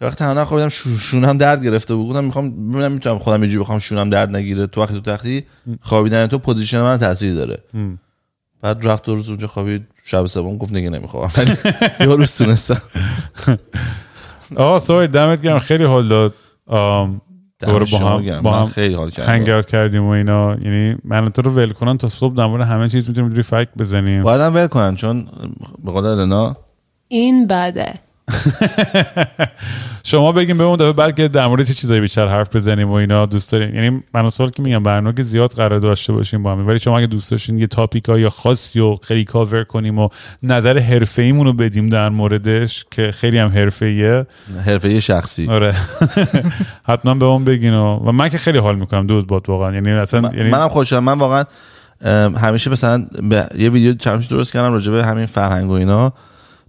وقتی 0.00 0.16
تنها 0.16 0.44
خوابیدم 0.44 0.68
شو- 0.68 0.96
شونم 0.96 1.38
درد 1.38 1.64
گرفته 1.64 1.94
بود. 1.94 2.08
گفتم 2.08 2.24
می‌خوام 2.24 2.70
ببینم 2.72 2.92
می‌تونم 2.92 3.18
خودم 3.18 3.42
یه 3.42 3.48
جوری 3.48 3.60
بخوام 3.60 3.78
شونم 3.78 4.10
درد 4.10 4.36
نگیره. 4.36 4.66
تو 4.66 4.82
وقتی 4.82 4.94
تو 4.94 5.00
تختی 5.00 5.44
خوابیدن 5.80 6.26
تو 6.26 6.38
position 6.38 6.80
من 6.80 6.96
تاثیر 6.98 7.34
داره. 7.34 7.58
بعد 8.62 8.86
رفت 8.86 9.04
دو 9.04 9.14
روز 9.14 9.28
اونجا 9.28 9.46
خوابید. 9.46 9.86
شب 10.04 10.26
سوم 10.26 10.56
گفت 10.58 10.72
نگه 10.72 10.90
نمی‌خوام 10.90 11.30
یه 12.00 12.06
روز 12.06 12.36
تونستم. 12.36 12.82
آه 14.56 14.78
سوی 14.78 15.06
دمت 15.06 15.42
گرم. 15.42 15.58
خیلی 15.58 15.84
حال 15.84 16.08
داد. 16.08 16.34
دوباره 17.66 17.86
با 17.92 17.98
هم. 17.98 18.42
با 18.42 18.50
من 18.50 18.58
هم 18.58 18.66
خیلی 18.66 18.94
حال 18.94 19.10
کردم. 19.10 19.32
hang 19.32 19.50
out 19.50 19.66
کردیم 19.66 20.04
و 20.04 20.08
اینا. 20.08 20.56
یعنی 20.62 20.96
من 21.04 21.28
تو 21.28 21.42
رو 21.42 21.50
ول 21.50 21.70
کنن 21.70 21.98
تا 21.98 22.08
صبح 22.08 22.34
در 22.34 22.46
مورد 22.46 22.66
همه 22.66 22.88
چیز 22.88 23.08
می‌تونیم 23.08 23.30
روی 23.30 23.42
fact 23.42 23.68
بزنیم. 23.78 24.22
باید 24.22 24.40
هم 24.40 24.54
ول 24.54 24.66
کنن 24.66 24.96
چون 24.96 25.26
به 25.84 25.92
قول 25.92 26.04
النا 26.04 26.56
این 27.08 27.46
بده. 27.46 27.94
شما 30.04 30.32
بگیم 30.32 30.58
به 30.58 30.64
اون 30.64 30.76
دفعه 30.76 30.92
بعد 30.92 31.16
که 31.16 31.28
در 31.28 31.46
مورد 31.46 31.66
چه 31.66 31.74
چیزایی 31.74 32.00
بیشتر 32.00 32.28
حرف 32.28 32.56
بزنیم 32.56 32.88
و 32.90 32.92
اینا 32.92 33.26
دوست 33.26 33.52
داریم 33.52 33.74
یعنی 33.74 34.02
من 34.14 34.30
سوال 34.30 34.50
که 34.50 34.62
میگم 34.62 34.82
برنامه 34.82 35.14
که 35.16 35.22
زیاد 35.22 35.52
قرار 35.52 35.78
داشته 35.78 36.12
باشیم 36.12 36.42
با 36.42 36.52
هم. 36.52 36.66
ولی 36.66 36.78
شما 36.78 36.98
اگه 36.98 37.06
دوست 37.06 37.30
داشتین 37.30 37.58
یه 37.58 37.66
تاپیکا 37.66 38.18
یا 38.18 38.30
خاصی 38.30 38.80
و 38.80 38.96
خیلی 39.02 39.24
کاور 39.24 39.64
کنیم 39.64 39.98
و 39.98 40.08
نظر 40.42 40.78
حرفه 40.78 41.22
ایمون 41.22 41.46
رو 41.46 41.52
بدیم 41.52 41.88
در 41.88 42.08
موردش 42.08 42.84
که 42.90 43.10
خیلی 43.12 43.38
هم 43.38 43.48
حرفه 43.48 43.86
ایه 43.86 44.26
حرفه 44.66 45.00
شخصی. 45.00 45.46
آره. 45.48 45.74
حتما 46.88 47.14
به 47.14 47.26
اون 47.26 47.44
بگین 47.44 47.74
و, 47.74 47.96
و 47.96 48.12
من 48.12 48.28
که 48.28 48.38
خیلی 48.38 48.58
حال 48.58 48.76
می‌کنم 48.76 49.06
دود 49.06 49.26
باد 49.26 49.48
واقعا. 49.48 49.74
یعنی 49.74 49.90
اصلا 49.90 50.20
من- 50.20 50.34
یعنی 50.34 50.50
منم 50.50 50.68
خوشم 50.68 50.98
من 50.98 51.18
واقعا 51.18 51.44
همیشه 52.36 52.70
مثلا 52.70 53.06
به 53.22 53.46
یه 53.58 53.70
ویدیو 53.70 53.94
چند 53.94 54.28
درست 54.28 54.52
کردم 54.52 54.72
راجع 54.72 54.92
به 54.92 55.04
همین 55.04 55.26
فرهنگ 55.26 55.70
و 55.70 55.72
اینا. 55.72 56.12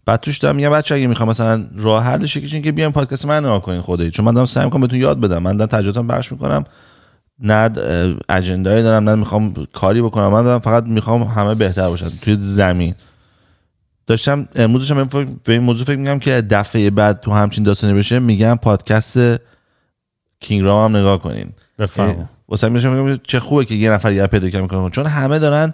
بعد 0.05 0.19
توش 0.19 0.37
دارم 0.37 0.55
میگم 0.55 0.69
بچه 0.69 0.95
اگه 0.95 1.07
می‌خوام 1.07 1.29
مثلا 1.29 1.65
راه 1.77 2.03
حلش 2.03 2.35
یکیش 2.35 2.55
که 2.55 2.71
بیام 2.71 2.91
پادکست 2.91 3.25
من 3.25 3.39
نگاه 3.39 3.61
کنین 3.61 3.81
خودی. 3.81 4.11
چون 4.11 4.25
من 4.25 4.33
دارم 4.33 4.45
سعی 4.45 4.65
می‌کنم 4.65 4.81
بهتون 4.81 4.99
یاد 4.99 5.19
بدم. 5.19 5.43
من 5.43 5.57
دارم 5.57 5.69
تجربتم 5.69 6.07
بخش 6.07 6.31
می‌کنم. 6.31 6.63
نه 7.39 7.69
اجندایی 8.29 8.83
دارم 8.83 9.09
نه 9.09 9.15
می‌خوام 9.15 9.67
کاری 9.73 10.01
بکنم. 10.01 10.27
من 10.27 10.43
دارم 10.43 10.59
فقط 10.59 10.83
می‌خوام 10.83 11.23
همه 11.23 11.55
بهتر 11.55 11.89
باشن 11.89 12.09
توی 12.21 12.37
زمین. 12.39 12.95
داشتم 14.07 14.47
امروز 14.55 14.87
داشتم 14.87 15.25
به 15.43 15.53
این 15.53 15.61
موضوع 15.61 15.85
فکر 15.85 15.95
میگم 15.95 16.19
که 16.19 16.31
دفعه 16.49 16.89
بعد 16.89 17.19
تو 17.19 17.31
همچین 17.31 17.63
داستانی 17.63 17.93
بشه 17.93 18.19
میگم 18.19 18.59
پادکست 18.61 19.17
کینگرام 20.39 20.85
هم 20.85 20.97
نگاه 20.97 21.21
کنین. 21.21 21.49
بفهم 21.79 22.29
واسه 22.49 22.69
میشم 22.69 22.93
میگم 22.93 23.21
چه 23.27 23.39
خوبه 23.39 23.65
که 23.65 23.75
یه 23.75 23.91
نفر 23.91 24.11
یه 24.11 24.27
پیدا 24.27 24.49
کنه 24.49 24.61
می‌کنه. 24.61 24.89
چون 24.89 25.05
همه 25.05 25.39
دارن 25.39 25.73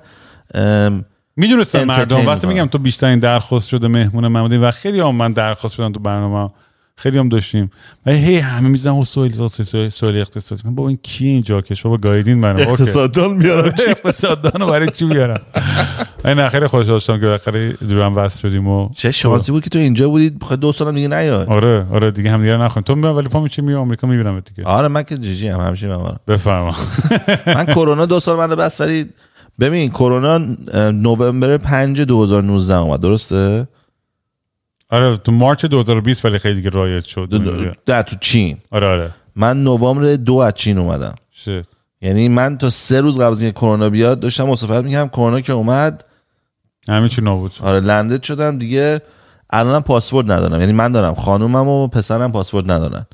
ام، 0.54 1.06
می‌دونستم 1.36 1.84
مردم 1.84 2.26
وقتی. 2.28 2.48
میگم 2.48 2.66
تو 2.66 2.78
بیشترین 2.78 3.20
درخواست 3.20 3.68
شده 3.68 3.88
مهمون 3.88 4.28
من 4.28 4.42
بودی 4.42 4.58
و 4.58 4.72
خیلی 4.72 5.00
هم 5.00 5.16
من 5.16 5.34
درخواست 5.34 5.76
شدن 5.76 5.92
تو 5.92 6.00
برنامه 6.00 6.50
خیلی 6.96 7.18
هم 7.18 7.30
داشتیم. 7.30 7.72
و 8.06 8.12
هی 8.12 8.38
همه 8.38 8.68
میزن 8.70 8.92
و 8.92 9.04
سوال 9.04 9.30
سوال 9.90 10.18
اقتصادی. 10.18 10.62
من 10.66 10.76
بابا 10.76 10.90
این 10.90 11.00
کی 11.04 11.28
اینجا 11.28 11.62
که 11.62 11.76
شما 11.76 11.98
گایدین 11.98 12.38
منو 12.38 12.60
اوکی. 12.60 12.70
اقتصاددان 12.70 13.38
بیارم 13.38 13.74
اقتصاددان 13.88 14.72
برای 14.72 14.90
چی 14.90 15.06
بیارم 15.06 15.42
من 16.26 16.34
نه 16.34 16.50
خیلی 16.50 16.68
خوش 16.68 16.88
داشتم 16.88 17.20
که 17.20 17.26
بالاخره 17.26 17.72
دورم 17.72 18.16
وصل 18.16 18.40
شدیم 18.40 18.68
و 18.68 18.90
چه 18.96 19.12
شانسی 19.12 19.52
بود 19.52 19.64
که 19.64 19.70
تو 19.70 19.80
اینجا 19.80 20.10
بودید 20.10 20.40
بخوای 20.40 20.58
دو 20.58 20.72
سالم 20.72 20.96
دیگه 20.96 21.08
نیاد 21.08 21.50
آره 21.50 21.86
آره 21.92 22.12
دیگه 22.12 22.32
هم 22.32 22.42
دیگه 22.42 22.58
نخوایم. 22.58 22.84
تو 22.84 22.96
می‌بینم 22.96 23.16
ولی 23.16 23.28
پا 23.28 23.40
میچه 23.40 23.62
می 23.62 23.74
آمریکا 23.74 24.08
می‌بینم 24.08 24.40
دیگه. 24.40 24.70
آره 24.70 24.88
من 24.88 25.04
که 25.04 25.18
جیجی 25.18 25.48
هم 25.48 25.60
همیشه 25.60 25.88
من 25.88 26.16
بفرما. 26.28 26.76
من 27.48 27.66
کرونا 27.66 28.06
دو 28.06 28.20
سال 28.20 28.38
من 28.38 28.56
بس 28.56 28.82
ولی 28.82 29.10
ببین 29.62 29.90
کرونا 29.90 30.38
نوامبر 30.92 31.58
5 31.58 32.02
2019 32.02 32.76
اومد 32.76 33.00
درسته؟ 33.00 33.68
آره 34.90 35.18
تو 35.18 35.32
مارچ 35.32 35.66
2020 35.66 36.26
ولی 36.26 36.40
خیلی 36.40 36.56
دیگه 36.56 36.70
رایج 36.70 37.06
شد. 37.06 37.76
در 37.86 38.02
تو 38.02 38.16
چین. 38.20 38.58
آره 38.72 38.88
آره. 38.88 39.12
من 39.36 39.64
نوامبر 39.64 40.16
دو 40.16 40.36
از 40.36 40.54
چین 40.54 40.78
اومدم. 40.78 41.16
شit. 41.46 41.66
یعنی 42.02 42.28
من 42.28 42.58
تا 42.58 42.70
سه 42.70 43.02
روز 43.02 43.16
قبل 43.16 43.32
از 43.32 43.42
اینکه 43.42 43.60
کرونا 43.60 43.90
بیاد 43.90 44.20
داشتم 44.20 44.44
مسافرت 44.44 44.84
می‌کردم 44.84 45.10
کرونا 45.10 45.42
که 45.42 45.54
اومد. 45.54 46.04
همین 46.88 47.10
چی 47.10 47.22
نابود 47.22 47.52
شد. 47.52 47.64
آره 47.64 47.80
لندد 47.80 48.24
شدم 48.24 48.58
دیگه. 48.58 49.02
الانم 49.50 49.82
پاسپورت 49.82 50.30
ندارم. 50.30 50.60
یعنی 50.60 50.74
من 50.74 50.92
دارم 50.92 51.16
خانومم 51.16 51.68
و 51.68 51.88
پسرم 51.88 52.32
پاسپورت 52.32 52.70
ندارن. 52.70 53.06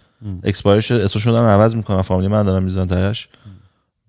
expire 0.43 0.79
ش 0.79 0.91
اسمشون 0.91 1.33
دارن 1.33 1.49
عوض 1.49 1.75
می‌کنم 1.75 2.01
فامیلی 2.01 2.27
من 2.27 2.43
دارم 2.43 2.63
می‌زنن 2.63 2.87
تهش. 2.87 3.27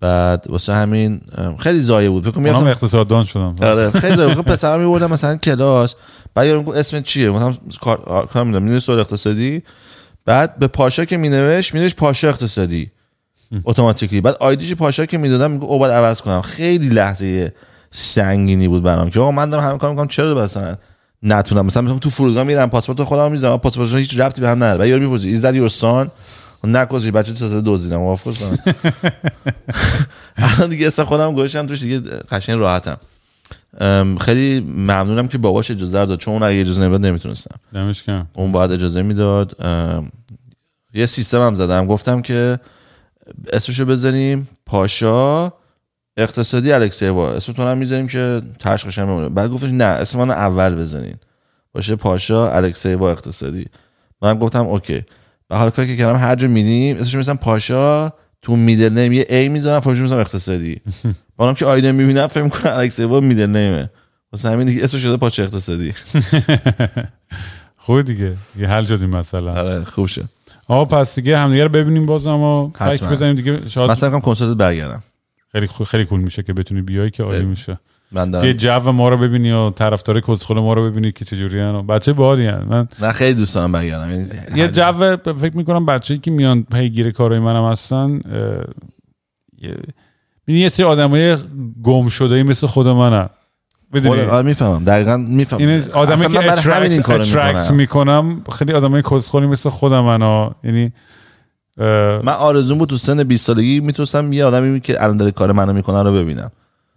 بعد 0.01 0.45
واسه 0.49 0.73
همین 0.73 1.21
خیلی 1.59 1.81
ضایع 1.81 2.09
بود. 2.09 2.23
فکر 2.23 2.31
کنم 2.31 2.67
اقتصاددان 2.67 3.25
شدم 3.25 3.55
آره 3.61 3.91
خیلی 3.91 4.15
ضایع 4.15 4.35
بود. 4.35 4.45
پسرم 4.53 4.79
میبردم 4.79 5.11
مثلا 5.11 5.35
کلاس. 5.35 5.95
بعد 6.35 6.47
یارو 6.47 6.59
می‌گفت 6.59 6.77
اسم 6.77 7.01
چیه؟ 7.01 7.29
مثلا 7.29 7.55
کار 7.81 8.27
کار 8.33 8.43
می‌دونم. 8.43 8.99
اقتصادی؟ 8.99 9.63
بعد 10.25 10.59
به 10.59 10.67
پاشا 10.67 11.05
که 11.05 11.17
مینوشت 11.17 11.73
مینوشت 11.73 11.95
پاشا 11.95 12.29
اقتصادی. 12.29 12.91
automatically 13.65 14.21
بعد 14.21 14.37
ID 14.39 14.56
ش 14.56 14.73
پاشا 14.73 15.05
که 15.05 15.17
می‌دادم 15.17 15.51
میگه 15.51 15.65
او 15.65 15.79
باید 15.79 15.93
عوض 15.93 16.21
کنم. 16.21 16.41
خیلی 16.41 16.89
لحظه 16.89 17.53
سنگینی 17.91 18.67
بود 18.67 18.83
برام 18.83 19.09
که 19.09 19.19
آقا 19.19 19.31
من 19.31 19.49
دارم 19.49 19.63
همه 19.63 19.77
کار 19.77 19.89
می‌کنم 19.89 20.07
چرا 20.07 20.43
مثلا 20.43 20.75
نتونم؟ 21.23 21.65
مثلا 21.65 21.97
تو 21.99 22.09
فرودگاه 22.09 22.43
میرم 22.43 22.69
پاسپورت 22.69 23.03
خودم 23.03 23.31
می‌ذارم 23.31 23.57
پاسپورت 23.57 23.93
هیچ 23.93 24.19
ربطی 24.19 24.41
به 24.41 24.49
هم 24.49 24.57
نداره. 24.57 24.77
بعد 24.77 24.87
یارو 24.87 25.01
می‌پرسه 25.01 25.27
is 25.27 25.45
that 25.45 25.55
your 25.55 25.69
son 25.69 26.11
نکوزی 26.63 27.11
بچه 27.11 27.33
تو 27.33 27.39
تازه 27.39 27.61
دزدیدم 27.65 27.99
وافر 27.99 28.31
الان 30.37 30.69
دیگه 30.69 30.87
اصلا 30.87 31.05
خودم 31.05 31.35
گوشم 31.35 31.67
توش 31.67 31.81
دیگه 31.81 31.99
قشنگ 31.99 32.59
راحتم. 32.59 32.97
خیلی 34.21 34.59
ممنونم 34.59 35.27
که 35.27 35.37
باباش 35.37 35.71
اجازه 35.71 35.99
رو 35.99 36.05
داد 36.05 36.19
چون 36.19 36.33
اون 36.33 36.43
اگه 36.43 36.61
اجازه 36.61 36.81
نمی‌داد 36.81 37.05
نمی‌تونستم. 37.05 37.55
دمش 37.73 38.03
گرم. 38.03 38.29
اون 38.33 38.51
باید 38.51 38.71
اجازه 38.71 39.01
می‌داد. 39.01 39.55
یه 40.93 41.05
سیستم 41.05 41.41
هم 41.41 41.55
زدم 41.55 41.87
گفتم 41.87 42.21
که 42.21 42.59
اسمشو 43.53 43.85
بزنیم 43.85 44.47
پاشا 44.65 45.51
اقتصادی 46.17 46.71
الکسیوا 46.71 47.31
اسمتون 47.31 47.67
هم 47.67 47.77
می‌ذاریم 47.77 48.07
که 48.07 48.41
تشخیص 48.59 48.99
بمونه. 48.99 49.29
بعد 49.29 49.49
گفتش 49.51 49.69
نه 49.69 49.83
اسم 49.83 50.19
منو 50.19 50.31
اول 50.31 50.75
بزنین. 50.75 51.15
باشه 51.73 51.95
پاشا 51.95 52.51
الکسیوا 52.51 53.11
اقتصادی. 53.11 53.65
من 54.21 54.39
گفتم 54.39 54.67
اوکی. 54.67 55.03
به 55.49 55.55
حال 55.57 55.69
کاری 55.69 55.87
که 55.87 55.97
کردم 56.03 56.19
هر 56.19 56.35
جا 56.35 56.47
میدیم 56.47 56.95
اسمش 56.97 57.15
می‌ذارم 57.15 57.37
پاشا 57.37 58.09
تو 58.41 58.55
میدل 58.55 58.99
نیم 58.99 59.11
یه 59.13 59.25
ای 59.29 59.49
می‌ذارم 59.49 59.79
فرمش 59.79 59.97
می‌ذارم 59.97 60.21
اقتصادی. 60.21 60.81
با 61.37 61.53
که 61.53 61.65
آیدن 61.65 61.91
می‌بینم 61.91 62.27
فکر 62.27 62.43
می‌کنم 62.43 62.73
الکسیوا 62.73 63.19
میدل 63.19 63.45
نیمه 63.49 63.89
واسه 64.33 64.49
همین 64.49 64.67
دیگه 64.67 64.83
اسمش 64.83 65.01
شده 65.01 65.17
پاشا 65.17 65.43
اقتصادی. 65.43 65.93
خوب 67.77 68.01
دیگه. 68.01 68.35
یه 68.59 68.67
حل 68.67 68.85
شدیم 68.85 69.09
مثلا 69.09 69.53
آره 69.53 69.83
خوب 69.83 70.05
شد. 70.05 70.25
آقا 70.67 70.85
پس 70.85 71.15
دیگه 71.15 71.37
همدیگه 71.37 71.63
رو 71.63 71.69
ببینیم 71.69 72.05
بازم 72.05 72.39
و 72.39 72.69
فکر. 72.79 73.05
بزنیم 73.05 73.33
دیگه. 73.35 73.69
شاید 73.69 73.91
مثلا 73.91 74.19
کنسرت 74.19 74.57
برگردم. 74.57 75.03
خیلی 75.51 75.67
خو- 75.67 75.83
خیلی 75.83 76.05
کول 76.05 76.19
میشه 76.19 76.43
که 76.43 76.53
بتونی 76.53 76.81
بیای 76.81 77.11
که 77.11 77.23
عالی. 77.23 77.45
میشه. 77.45 77.79
من 78.11 78.27
یه 78.27 78.31
دارم 78.31 78.53
جو 78.53 78.91
ما 78.91 79.09
رو 79.09 79.17
ببینی 79.17 79.51
و 79.51 79.69
طرفدار 79.69 80.19
کسخل 80.19 80.59
ما 80.59 80.73
رو 80.73 80.91
ببینی 80.91 81.11
که 81.11 81.25
چجوری 81.25 81.61
و 81.61 81.81
بچه 81.81 82.13
باحالی 82.13 82.47
هن. 82.47 82.65
من 82.69 82.87
نه 83.01 83.11
خیلی 83.11 83.33
دوست 83.33 83.55
دارم 83.55 83.71
برگردم. 83.71 84.11
یعنی 84.11 84.27
یه 84.55 84.67
جو 84.67 85.17
فکر 85.17 85.57
می‌کنم 85.57 85.85
بچه‌ای 85.85 86.19
که 86.19 86.31
میان 86.31 86.63
پیگیر 86.63 87.11
کارهای 87.11 87.39
منم 87.39 87.71
هستن 87.71 88.21
یه 89.61 89.75
یه 90.47 90.69
سری 90.69 90.85
آدمای 90.85 91.37
گم 91.83 92.09
شده 92.09 92.43
مثل 92.43 92.67
خود 92.67 92.87
خود- 93.93 94.19
آره 94.19 94.45
می‌فهمم. 94.45 94.83
دقیقا 94.83 95.17
می‌فهمم. 95.17 95.67
این 95.67 95.83
آدمی 95.93 96.25
اصلا 96.25 96.41
که 96.41 96.47
من 96.47 96.57
همین 96.57 96.91
این 96.91 97.01
کارو 97.01 97.21
اترکت 97.21 97.71
می‌کنم 97.71 98.25
می‌کنم 98.25 98.43
خیلی 98.51 98.73
آدمای 98.73 99.01
کسخلی 99.01 99.47
مثل 99.47 99.69
خودم 99.69 100.05
انا 100.05 100.55
یعنی 100.63 100.91
اه، 101.77 101.85
من 102.25 102.33
آرزون 102.33 102.77
بود 102.77 102.89
تو 102.89 102.97
سن 102.97 103.23
20 103.23 103.45
سالگی 103.45 103.79
می‌تونستم 103.79 104.33
یه 104.33 104.45
آدمی 104.45 104.79
که 104.79 105.03
الان 105.03 105.17
داره 105.17 105.31
کار 105.31 105.51
منو 105.51 105.73
می‌کنه 105.73 106.03
رو 106.03 106.13
ببینم. 106.13 106.51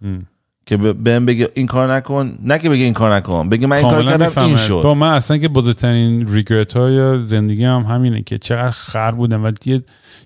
ام. 0.05 0.25
که 0.65 0.77
بهم 0.77 1.25
بگه 1.25 1.49
این 1.53 1.67
کار 1.67 1.93
نکن. 1.93 2.37
نه 2.43 2.59
که 2.59 2.69
بگه 2.69 2.83
این 2.83 2.93
کار 2.93 3.15
نکن 3.15 3.49
بگه 3.49 3.67
من 3.67 3.75
این 3.75 3.89
کار 3.89 4.05
کردم 4.05 4.41
این 4.41 4.57
شد. 4.57 4.79
تو 4.81 4.95
من 4.95 5.13
اصلا 5.13 5.37
که 5.37 5.47
بزرگترین 5.47 6.33
ریگرت 6.33 6.73
های 6.73 7.25
زندگی 7.25 7.65
هم 7.65 7.81
همینه 7.81 8.21
که 8.21 8.37
چقدر 8.37 8.71
خر 8.71 9.11
بودم 9.11 9.43
و 9.43 9.51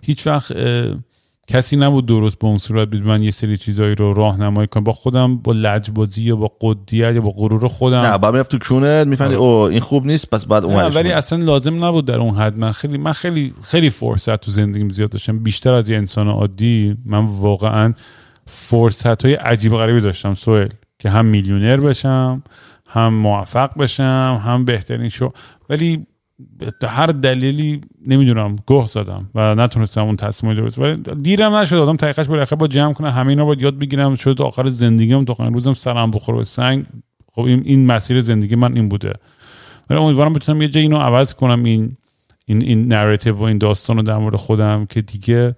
هیچ 0.04 0.28
وقت 0.28 0.52
کسی 1.50 1.76
نبود 1.76 2.06
درست 2.06 2.40
به 2.40 2.48
اون 2.48 2.58
صورت 2.58 2.88
بید 2.88 3.04
من 3.04 3.24
یه 3.24 3.32
سری 3.32 3.58
چیزایی 3.58 3.96
رو 3.96 4.14
راهنمایی 4.14 4.68
کنم. 4.68 4.84
با 4.84 4.94
خودم 4.94 5.38
با 5.38 5.52
لجبازی 5.52 6.22
یا 6.22 6.36
با 6.36 6.52
قدیت 6.62 7.14
یا 7.16 7.22
با 7.22 7.30
غرور 7.30 7.68
خودم. 7.68 8.02
نه 8.02 8.18
بعد 8.18 8.34
می‌رفت 8.34 8.52
تو 8.52 8.58
کونت 8.58 9.08
می‌فهمی 9.08 9.36
او 9.36 9.46
این 9.46 9.80
خوب 9.80 10.06
نیست 10.06 10.30
پس 10.30 10.46
بعد 10.46 10.66
اون 10.66 10.76
ولی 10.76 11.12
اصلا 11.12 11.44
لازم 11.44 11.86
نبود 11.86 12.06
در 12.06 12.18
اون 12.18 12.36
حد. 12.36 12.58
من 12.58 12.72
خیلی 12.72 12.98
من 12.98 13.12
خیلی 13.12 13.54
خیلی 13.64 13.90
فرصت 13.90 14.42
تو 14.42 14.52
زندگیم 14.52 14.90
زیاد 14.90 15.10
داشتم. 15.10 15.40
بیشتر 15.40 15.74
از 15.74 15.90
یه 15.90 15.98
انسان 15.98 16.28
عادی. 16.28 16.98
من 17.06 17.26
واقعا 17.26 17.94
فرصت 18.48 19.26
های 19.26 19.34
عجیب 19.34 19.74
و 19.74 19.78
غریبی 19.78 20.02
داشتم. 20.02 20.34
سوئل 20.34 20.68
که 21.00 21.10
هم 21.10 21.26
میلیونر 21.26 21.78
بشم 21.78 22.44
هم 22.88 23.14
موفق 23.14 23.78
بشم 23.78 24.42
هم 24.46 24.66
بهترین 24.66 25.10
شو. 25.10 25.32
ولی 25.70 26.06
به 26.80 26.88
هر 26.88 27.08
دلیلی 27.08 27.82
نمی‌دونم 28.08 28.56
گوه 28.66 28.88
زدم 28.88 29.30
و 29.36 29.56
نتونستم 29.56 30.06
اون 30.06 30.16
تصمیم 30.16 30.54
درست 30.54 30.80
ولی 30.80 30.96
دیرم 31.22 31.56
نشد. 31.56 31.76
آدم 31.76 31.96
تحقیقش 31.96 32.26
باید 32.26 32.50
با 32.50 32.68
جمع 32.68 32.94
کنه 32.94 33.12
همه 33.12 33.30
اینا 33.30 33.46
باید 33.46 33.62
یاد 33.62 33.78
بگیرم. 33.78 34.16
شد 34.16 34.42
آخر 34.42 34.70
زندگیم 34.70 35.26
تا 35.26 35.48
روزم 35.48 35.74
سرم 35.74 36.12
بخوره 36.12 36.38
به 36.38 36.44
سنگ. 36.44 36.86
خب 37.32 37.42
این, 37.42 37.62
این 37.66 37.86
مسیر 37.86 38.22
زندگی 38.22 38.56
من 38.56 38.76
این 38.76 38.90
بوده. 38.90 39.14
ولی 39.90 40.00
امیدوارم 40.00 40.34
بتونم 40.34 40.62
یه 40.62 40.68
جایی 40.68 40.86
اینو 40.86 40.98
عوض 40.98 41.34
کنم 41.34 41.64
این 41.64 41.98
این 42.46 42.64
این 42.64 42.88
نراتیو 42.88 43.36
و 43.36 43.44
این 43.44 43.58
داستان 43.58 43.98
رو 43.98 44.04
در 44.04 44.18
مورد 44.18 44.36
خودم 44.36 44.86
که 44.86 45.02
دیگه 45.02 45.56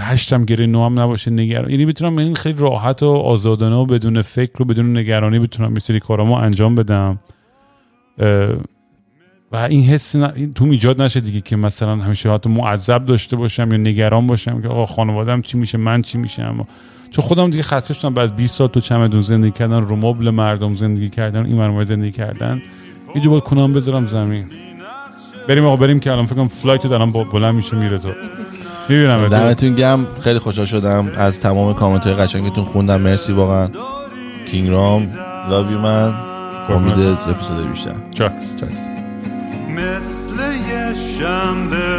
هشتم 0.00 0.44
گره 0.44 0.66
نو 0.66 0.84
هم 0.84 1.00
نباشه 1.00 1.30
نگران. 1.30 1.70
یعنی 1.70 1.86
بتونم 1.86 2.18
این 2.18 2.34
خیلی 2.34 2.58
راحت 2.58 3.02
و 3.02 3.06
آزادانه 3.06 3.76
و 3.76 3.86
بدون 3.86 4.22
فکر 4.22 4.62
و 4.62 4.64
بدون 4.64 4.96
نگرانی 4.98 5.38
بتونم 5.38 5.72
یه 5.72 5.78
سری 5.78 6.00
کارامو 6.00 6.34
انجام 6.34 6.74
بدم. 6.74 7.18
و 9.52 9.56
این 9.56 9.82
حس 9.82 10.16
ن... 10.16 10.52
تو 10.52 10.64
ایجاد 10.64 11.02
نشه 11.02 11.20
دیگه 11.20 11.40
که 11.40 11.56
مثلا 11.56 11.96
همیشه 11.96 12.32
حتی 12.32 12.50
معذب 12.50 13.04
داشته 13.04 13.36
باشم 13.36 13.70
یا 13.70 13.76
نگران 13.76 14.26
باشم 14.26 14.62
که 14.62 14.68
آقا 14.68 14.86
خانوادم 14.86 15.42
چی 15.42 15.58
میشه 15.58 15.78
من 15.78 16.02
چی 16.02 16.18
میشم؟ 16.18 16.66
چون 17.10 17.24
خودم 17.24 17.50
دیگه 17.50 17.62
خسته 17.62 17.94
شدم. 17.94 18.14
بعد 18.14 18.36
20 18.36 18.56
سال 18.56 18.68
تو 18.68 18.80
چمدون 18.80 19.20
زندگی 19.20 19.50
کردن 19.50 19.82
رو 19.82 19.96
مبل 19.96 20.30
مردم 20.30 20.74
زندگی 20.74 21.08
کردن 21.08 21.46
این 21.46 21.56
مرمای 21.56 21.84
زندگی 21.84 22.12
کردن. 22.12 22.62
یه 23.14 23.28
باید 23.28 23.42
کنام 23.42 23.72
بذارم 23.72 24.06
زمین. 24.06 24.46
بریم 25.48 25.64
آقا 25.64 25.76
بریم 25.76 26.00
که 26.00 26.12
الان 26.12 26.26
فکر 26.26 26.34
کنم 26.34 26.48
flight 26.48 26.86
دارم 26.86 27.12
بلند 27.12 27.54
میشه 27.54 27.76
میره 27.76 27.98
تو. 27.98 28.08
می‌بینم 28.90 29.28
دمتون 29.28 29.74
گم 29.74 30.06
خیلی 30.20 30.38
خوشحال 30.38 30.66
شدم. 30.66 31.12
از 31.18 31.40
تمام 31.40 31.74
کامنت 31.74 32.06
های 32.06 32.14
قشنگتون 32.14 32.64
خوندم. 32.64 33.00
مرسی 33.00 33.32
واقعا. 33.32 33.68
کینگ 34.50 34.70
رام 34.70 35.08
love 35.50 35.72
you 35.72 35.78
man 35.78 36.14
امید 36.68 36.98
اپیزود 36.98 37.70
بیشتر. 37.70 37.94
چاکس 38.14 38.56
چاکس 38.56 38.80
مثل 39.68 40.36
یه 40.70 40.94
شنبه 41.18 41.98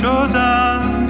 شدم 0.00 1.06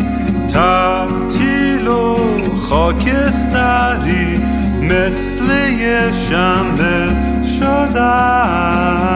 تعطیل 0.49 1.89
و 1.89 2.17
خاکستری. 2.57 4.39
مثل 4.83 5.45
یه 5.81 6.13
شنبه 6.29 7.17
شدم 7.59 9.09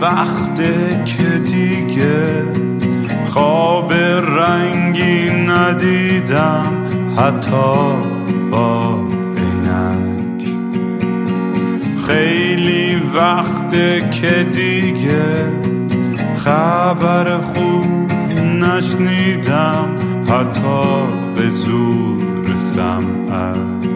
وقته 0.00 1.04
که 1.04 1.38
دیگه 1.38 2.42
خواب 3.24 3.92
رنگی 4.38 5.30
ندیدم 5.30 6.72
حتی 7.16 7.94
با 8.50 9.00
عینک. 9.36 10.44
خیلی 12.06 13.02
وقته 13.14 14.08
که 14.10 14.46
دیگه 14.52 15.52
خبر 16.36 17.38
خوب 17.40 18.12
نشنیدم 18.42 19.96
حتی 20.28 21.06
به 21.34 21.50
زور 21.50 22.56
سمعک. 22.56 23.95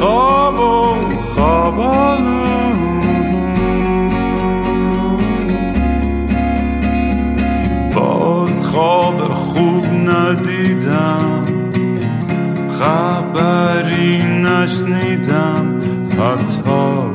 خواب 0.00 0.60
و 0.60 1.20
خوابالم 1.20 2.78
باز 7.94 8.64
خواب 8.64 9.24
خوب 9.24 9.86
ندیدم 9.86 11.44
خبری 12.68 14.22
نشنیدم 14.22 15.80
حتی 16.18 17.09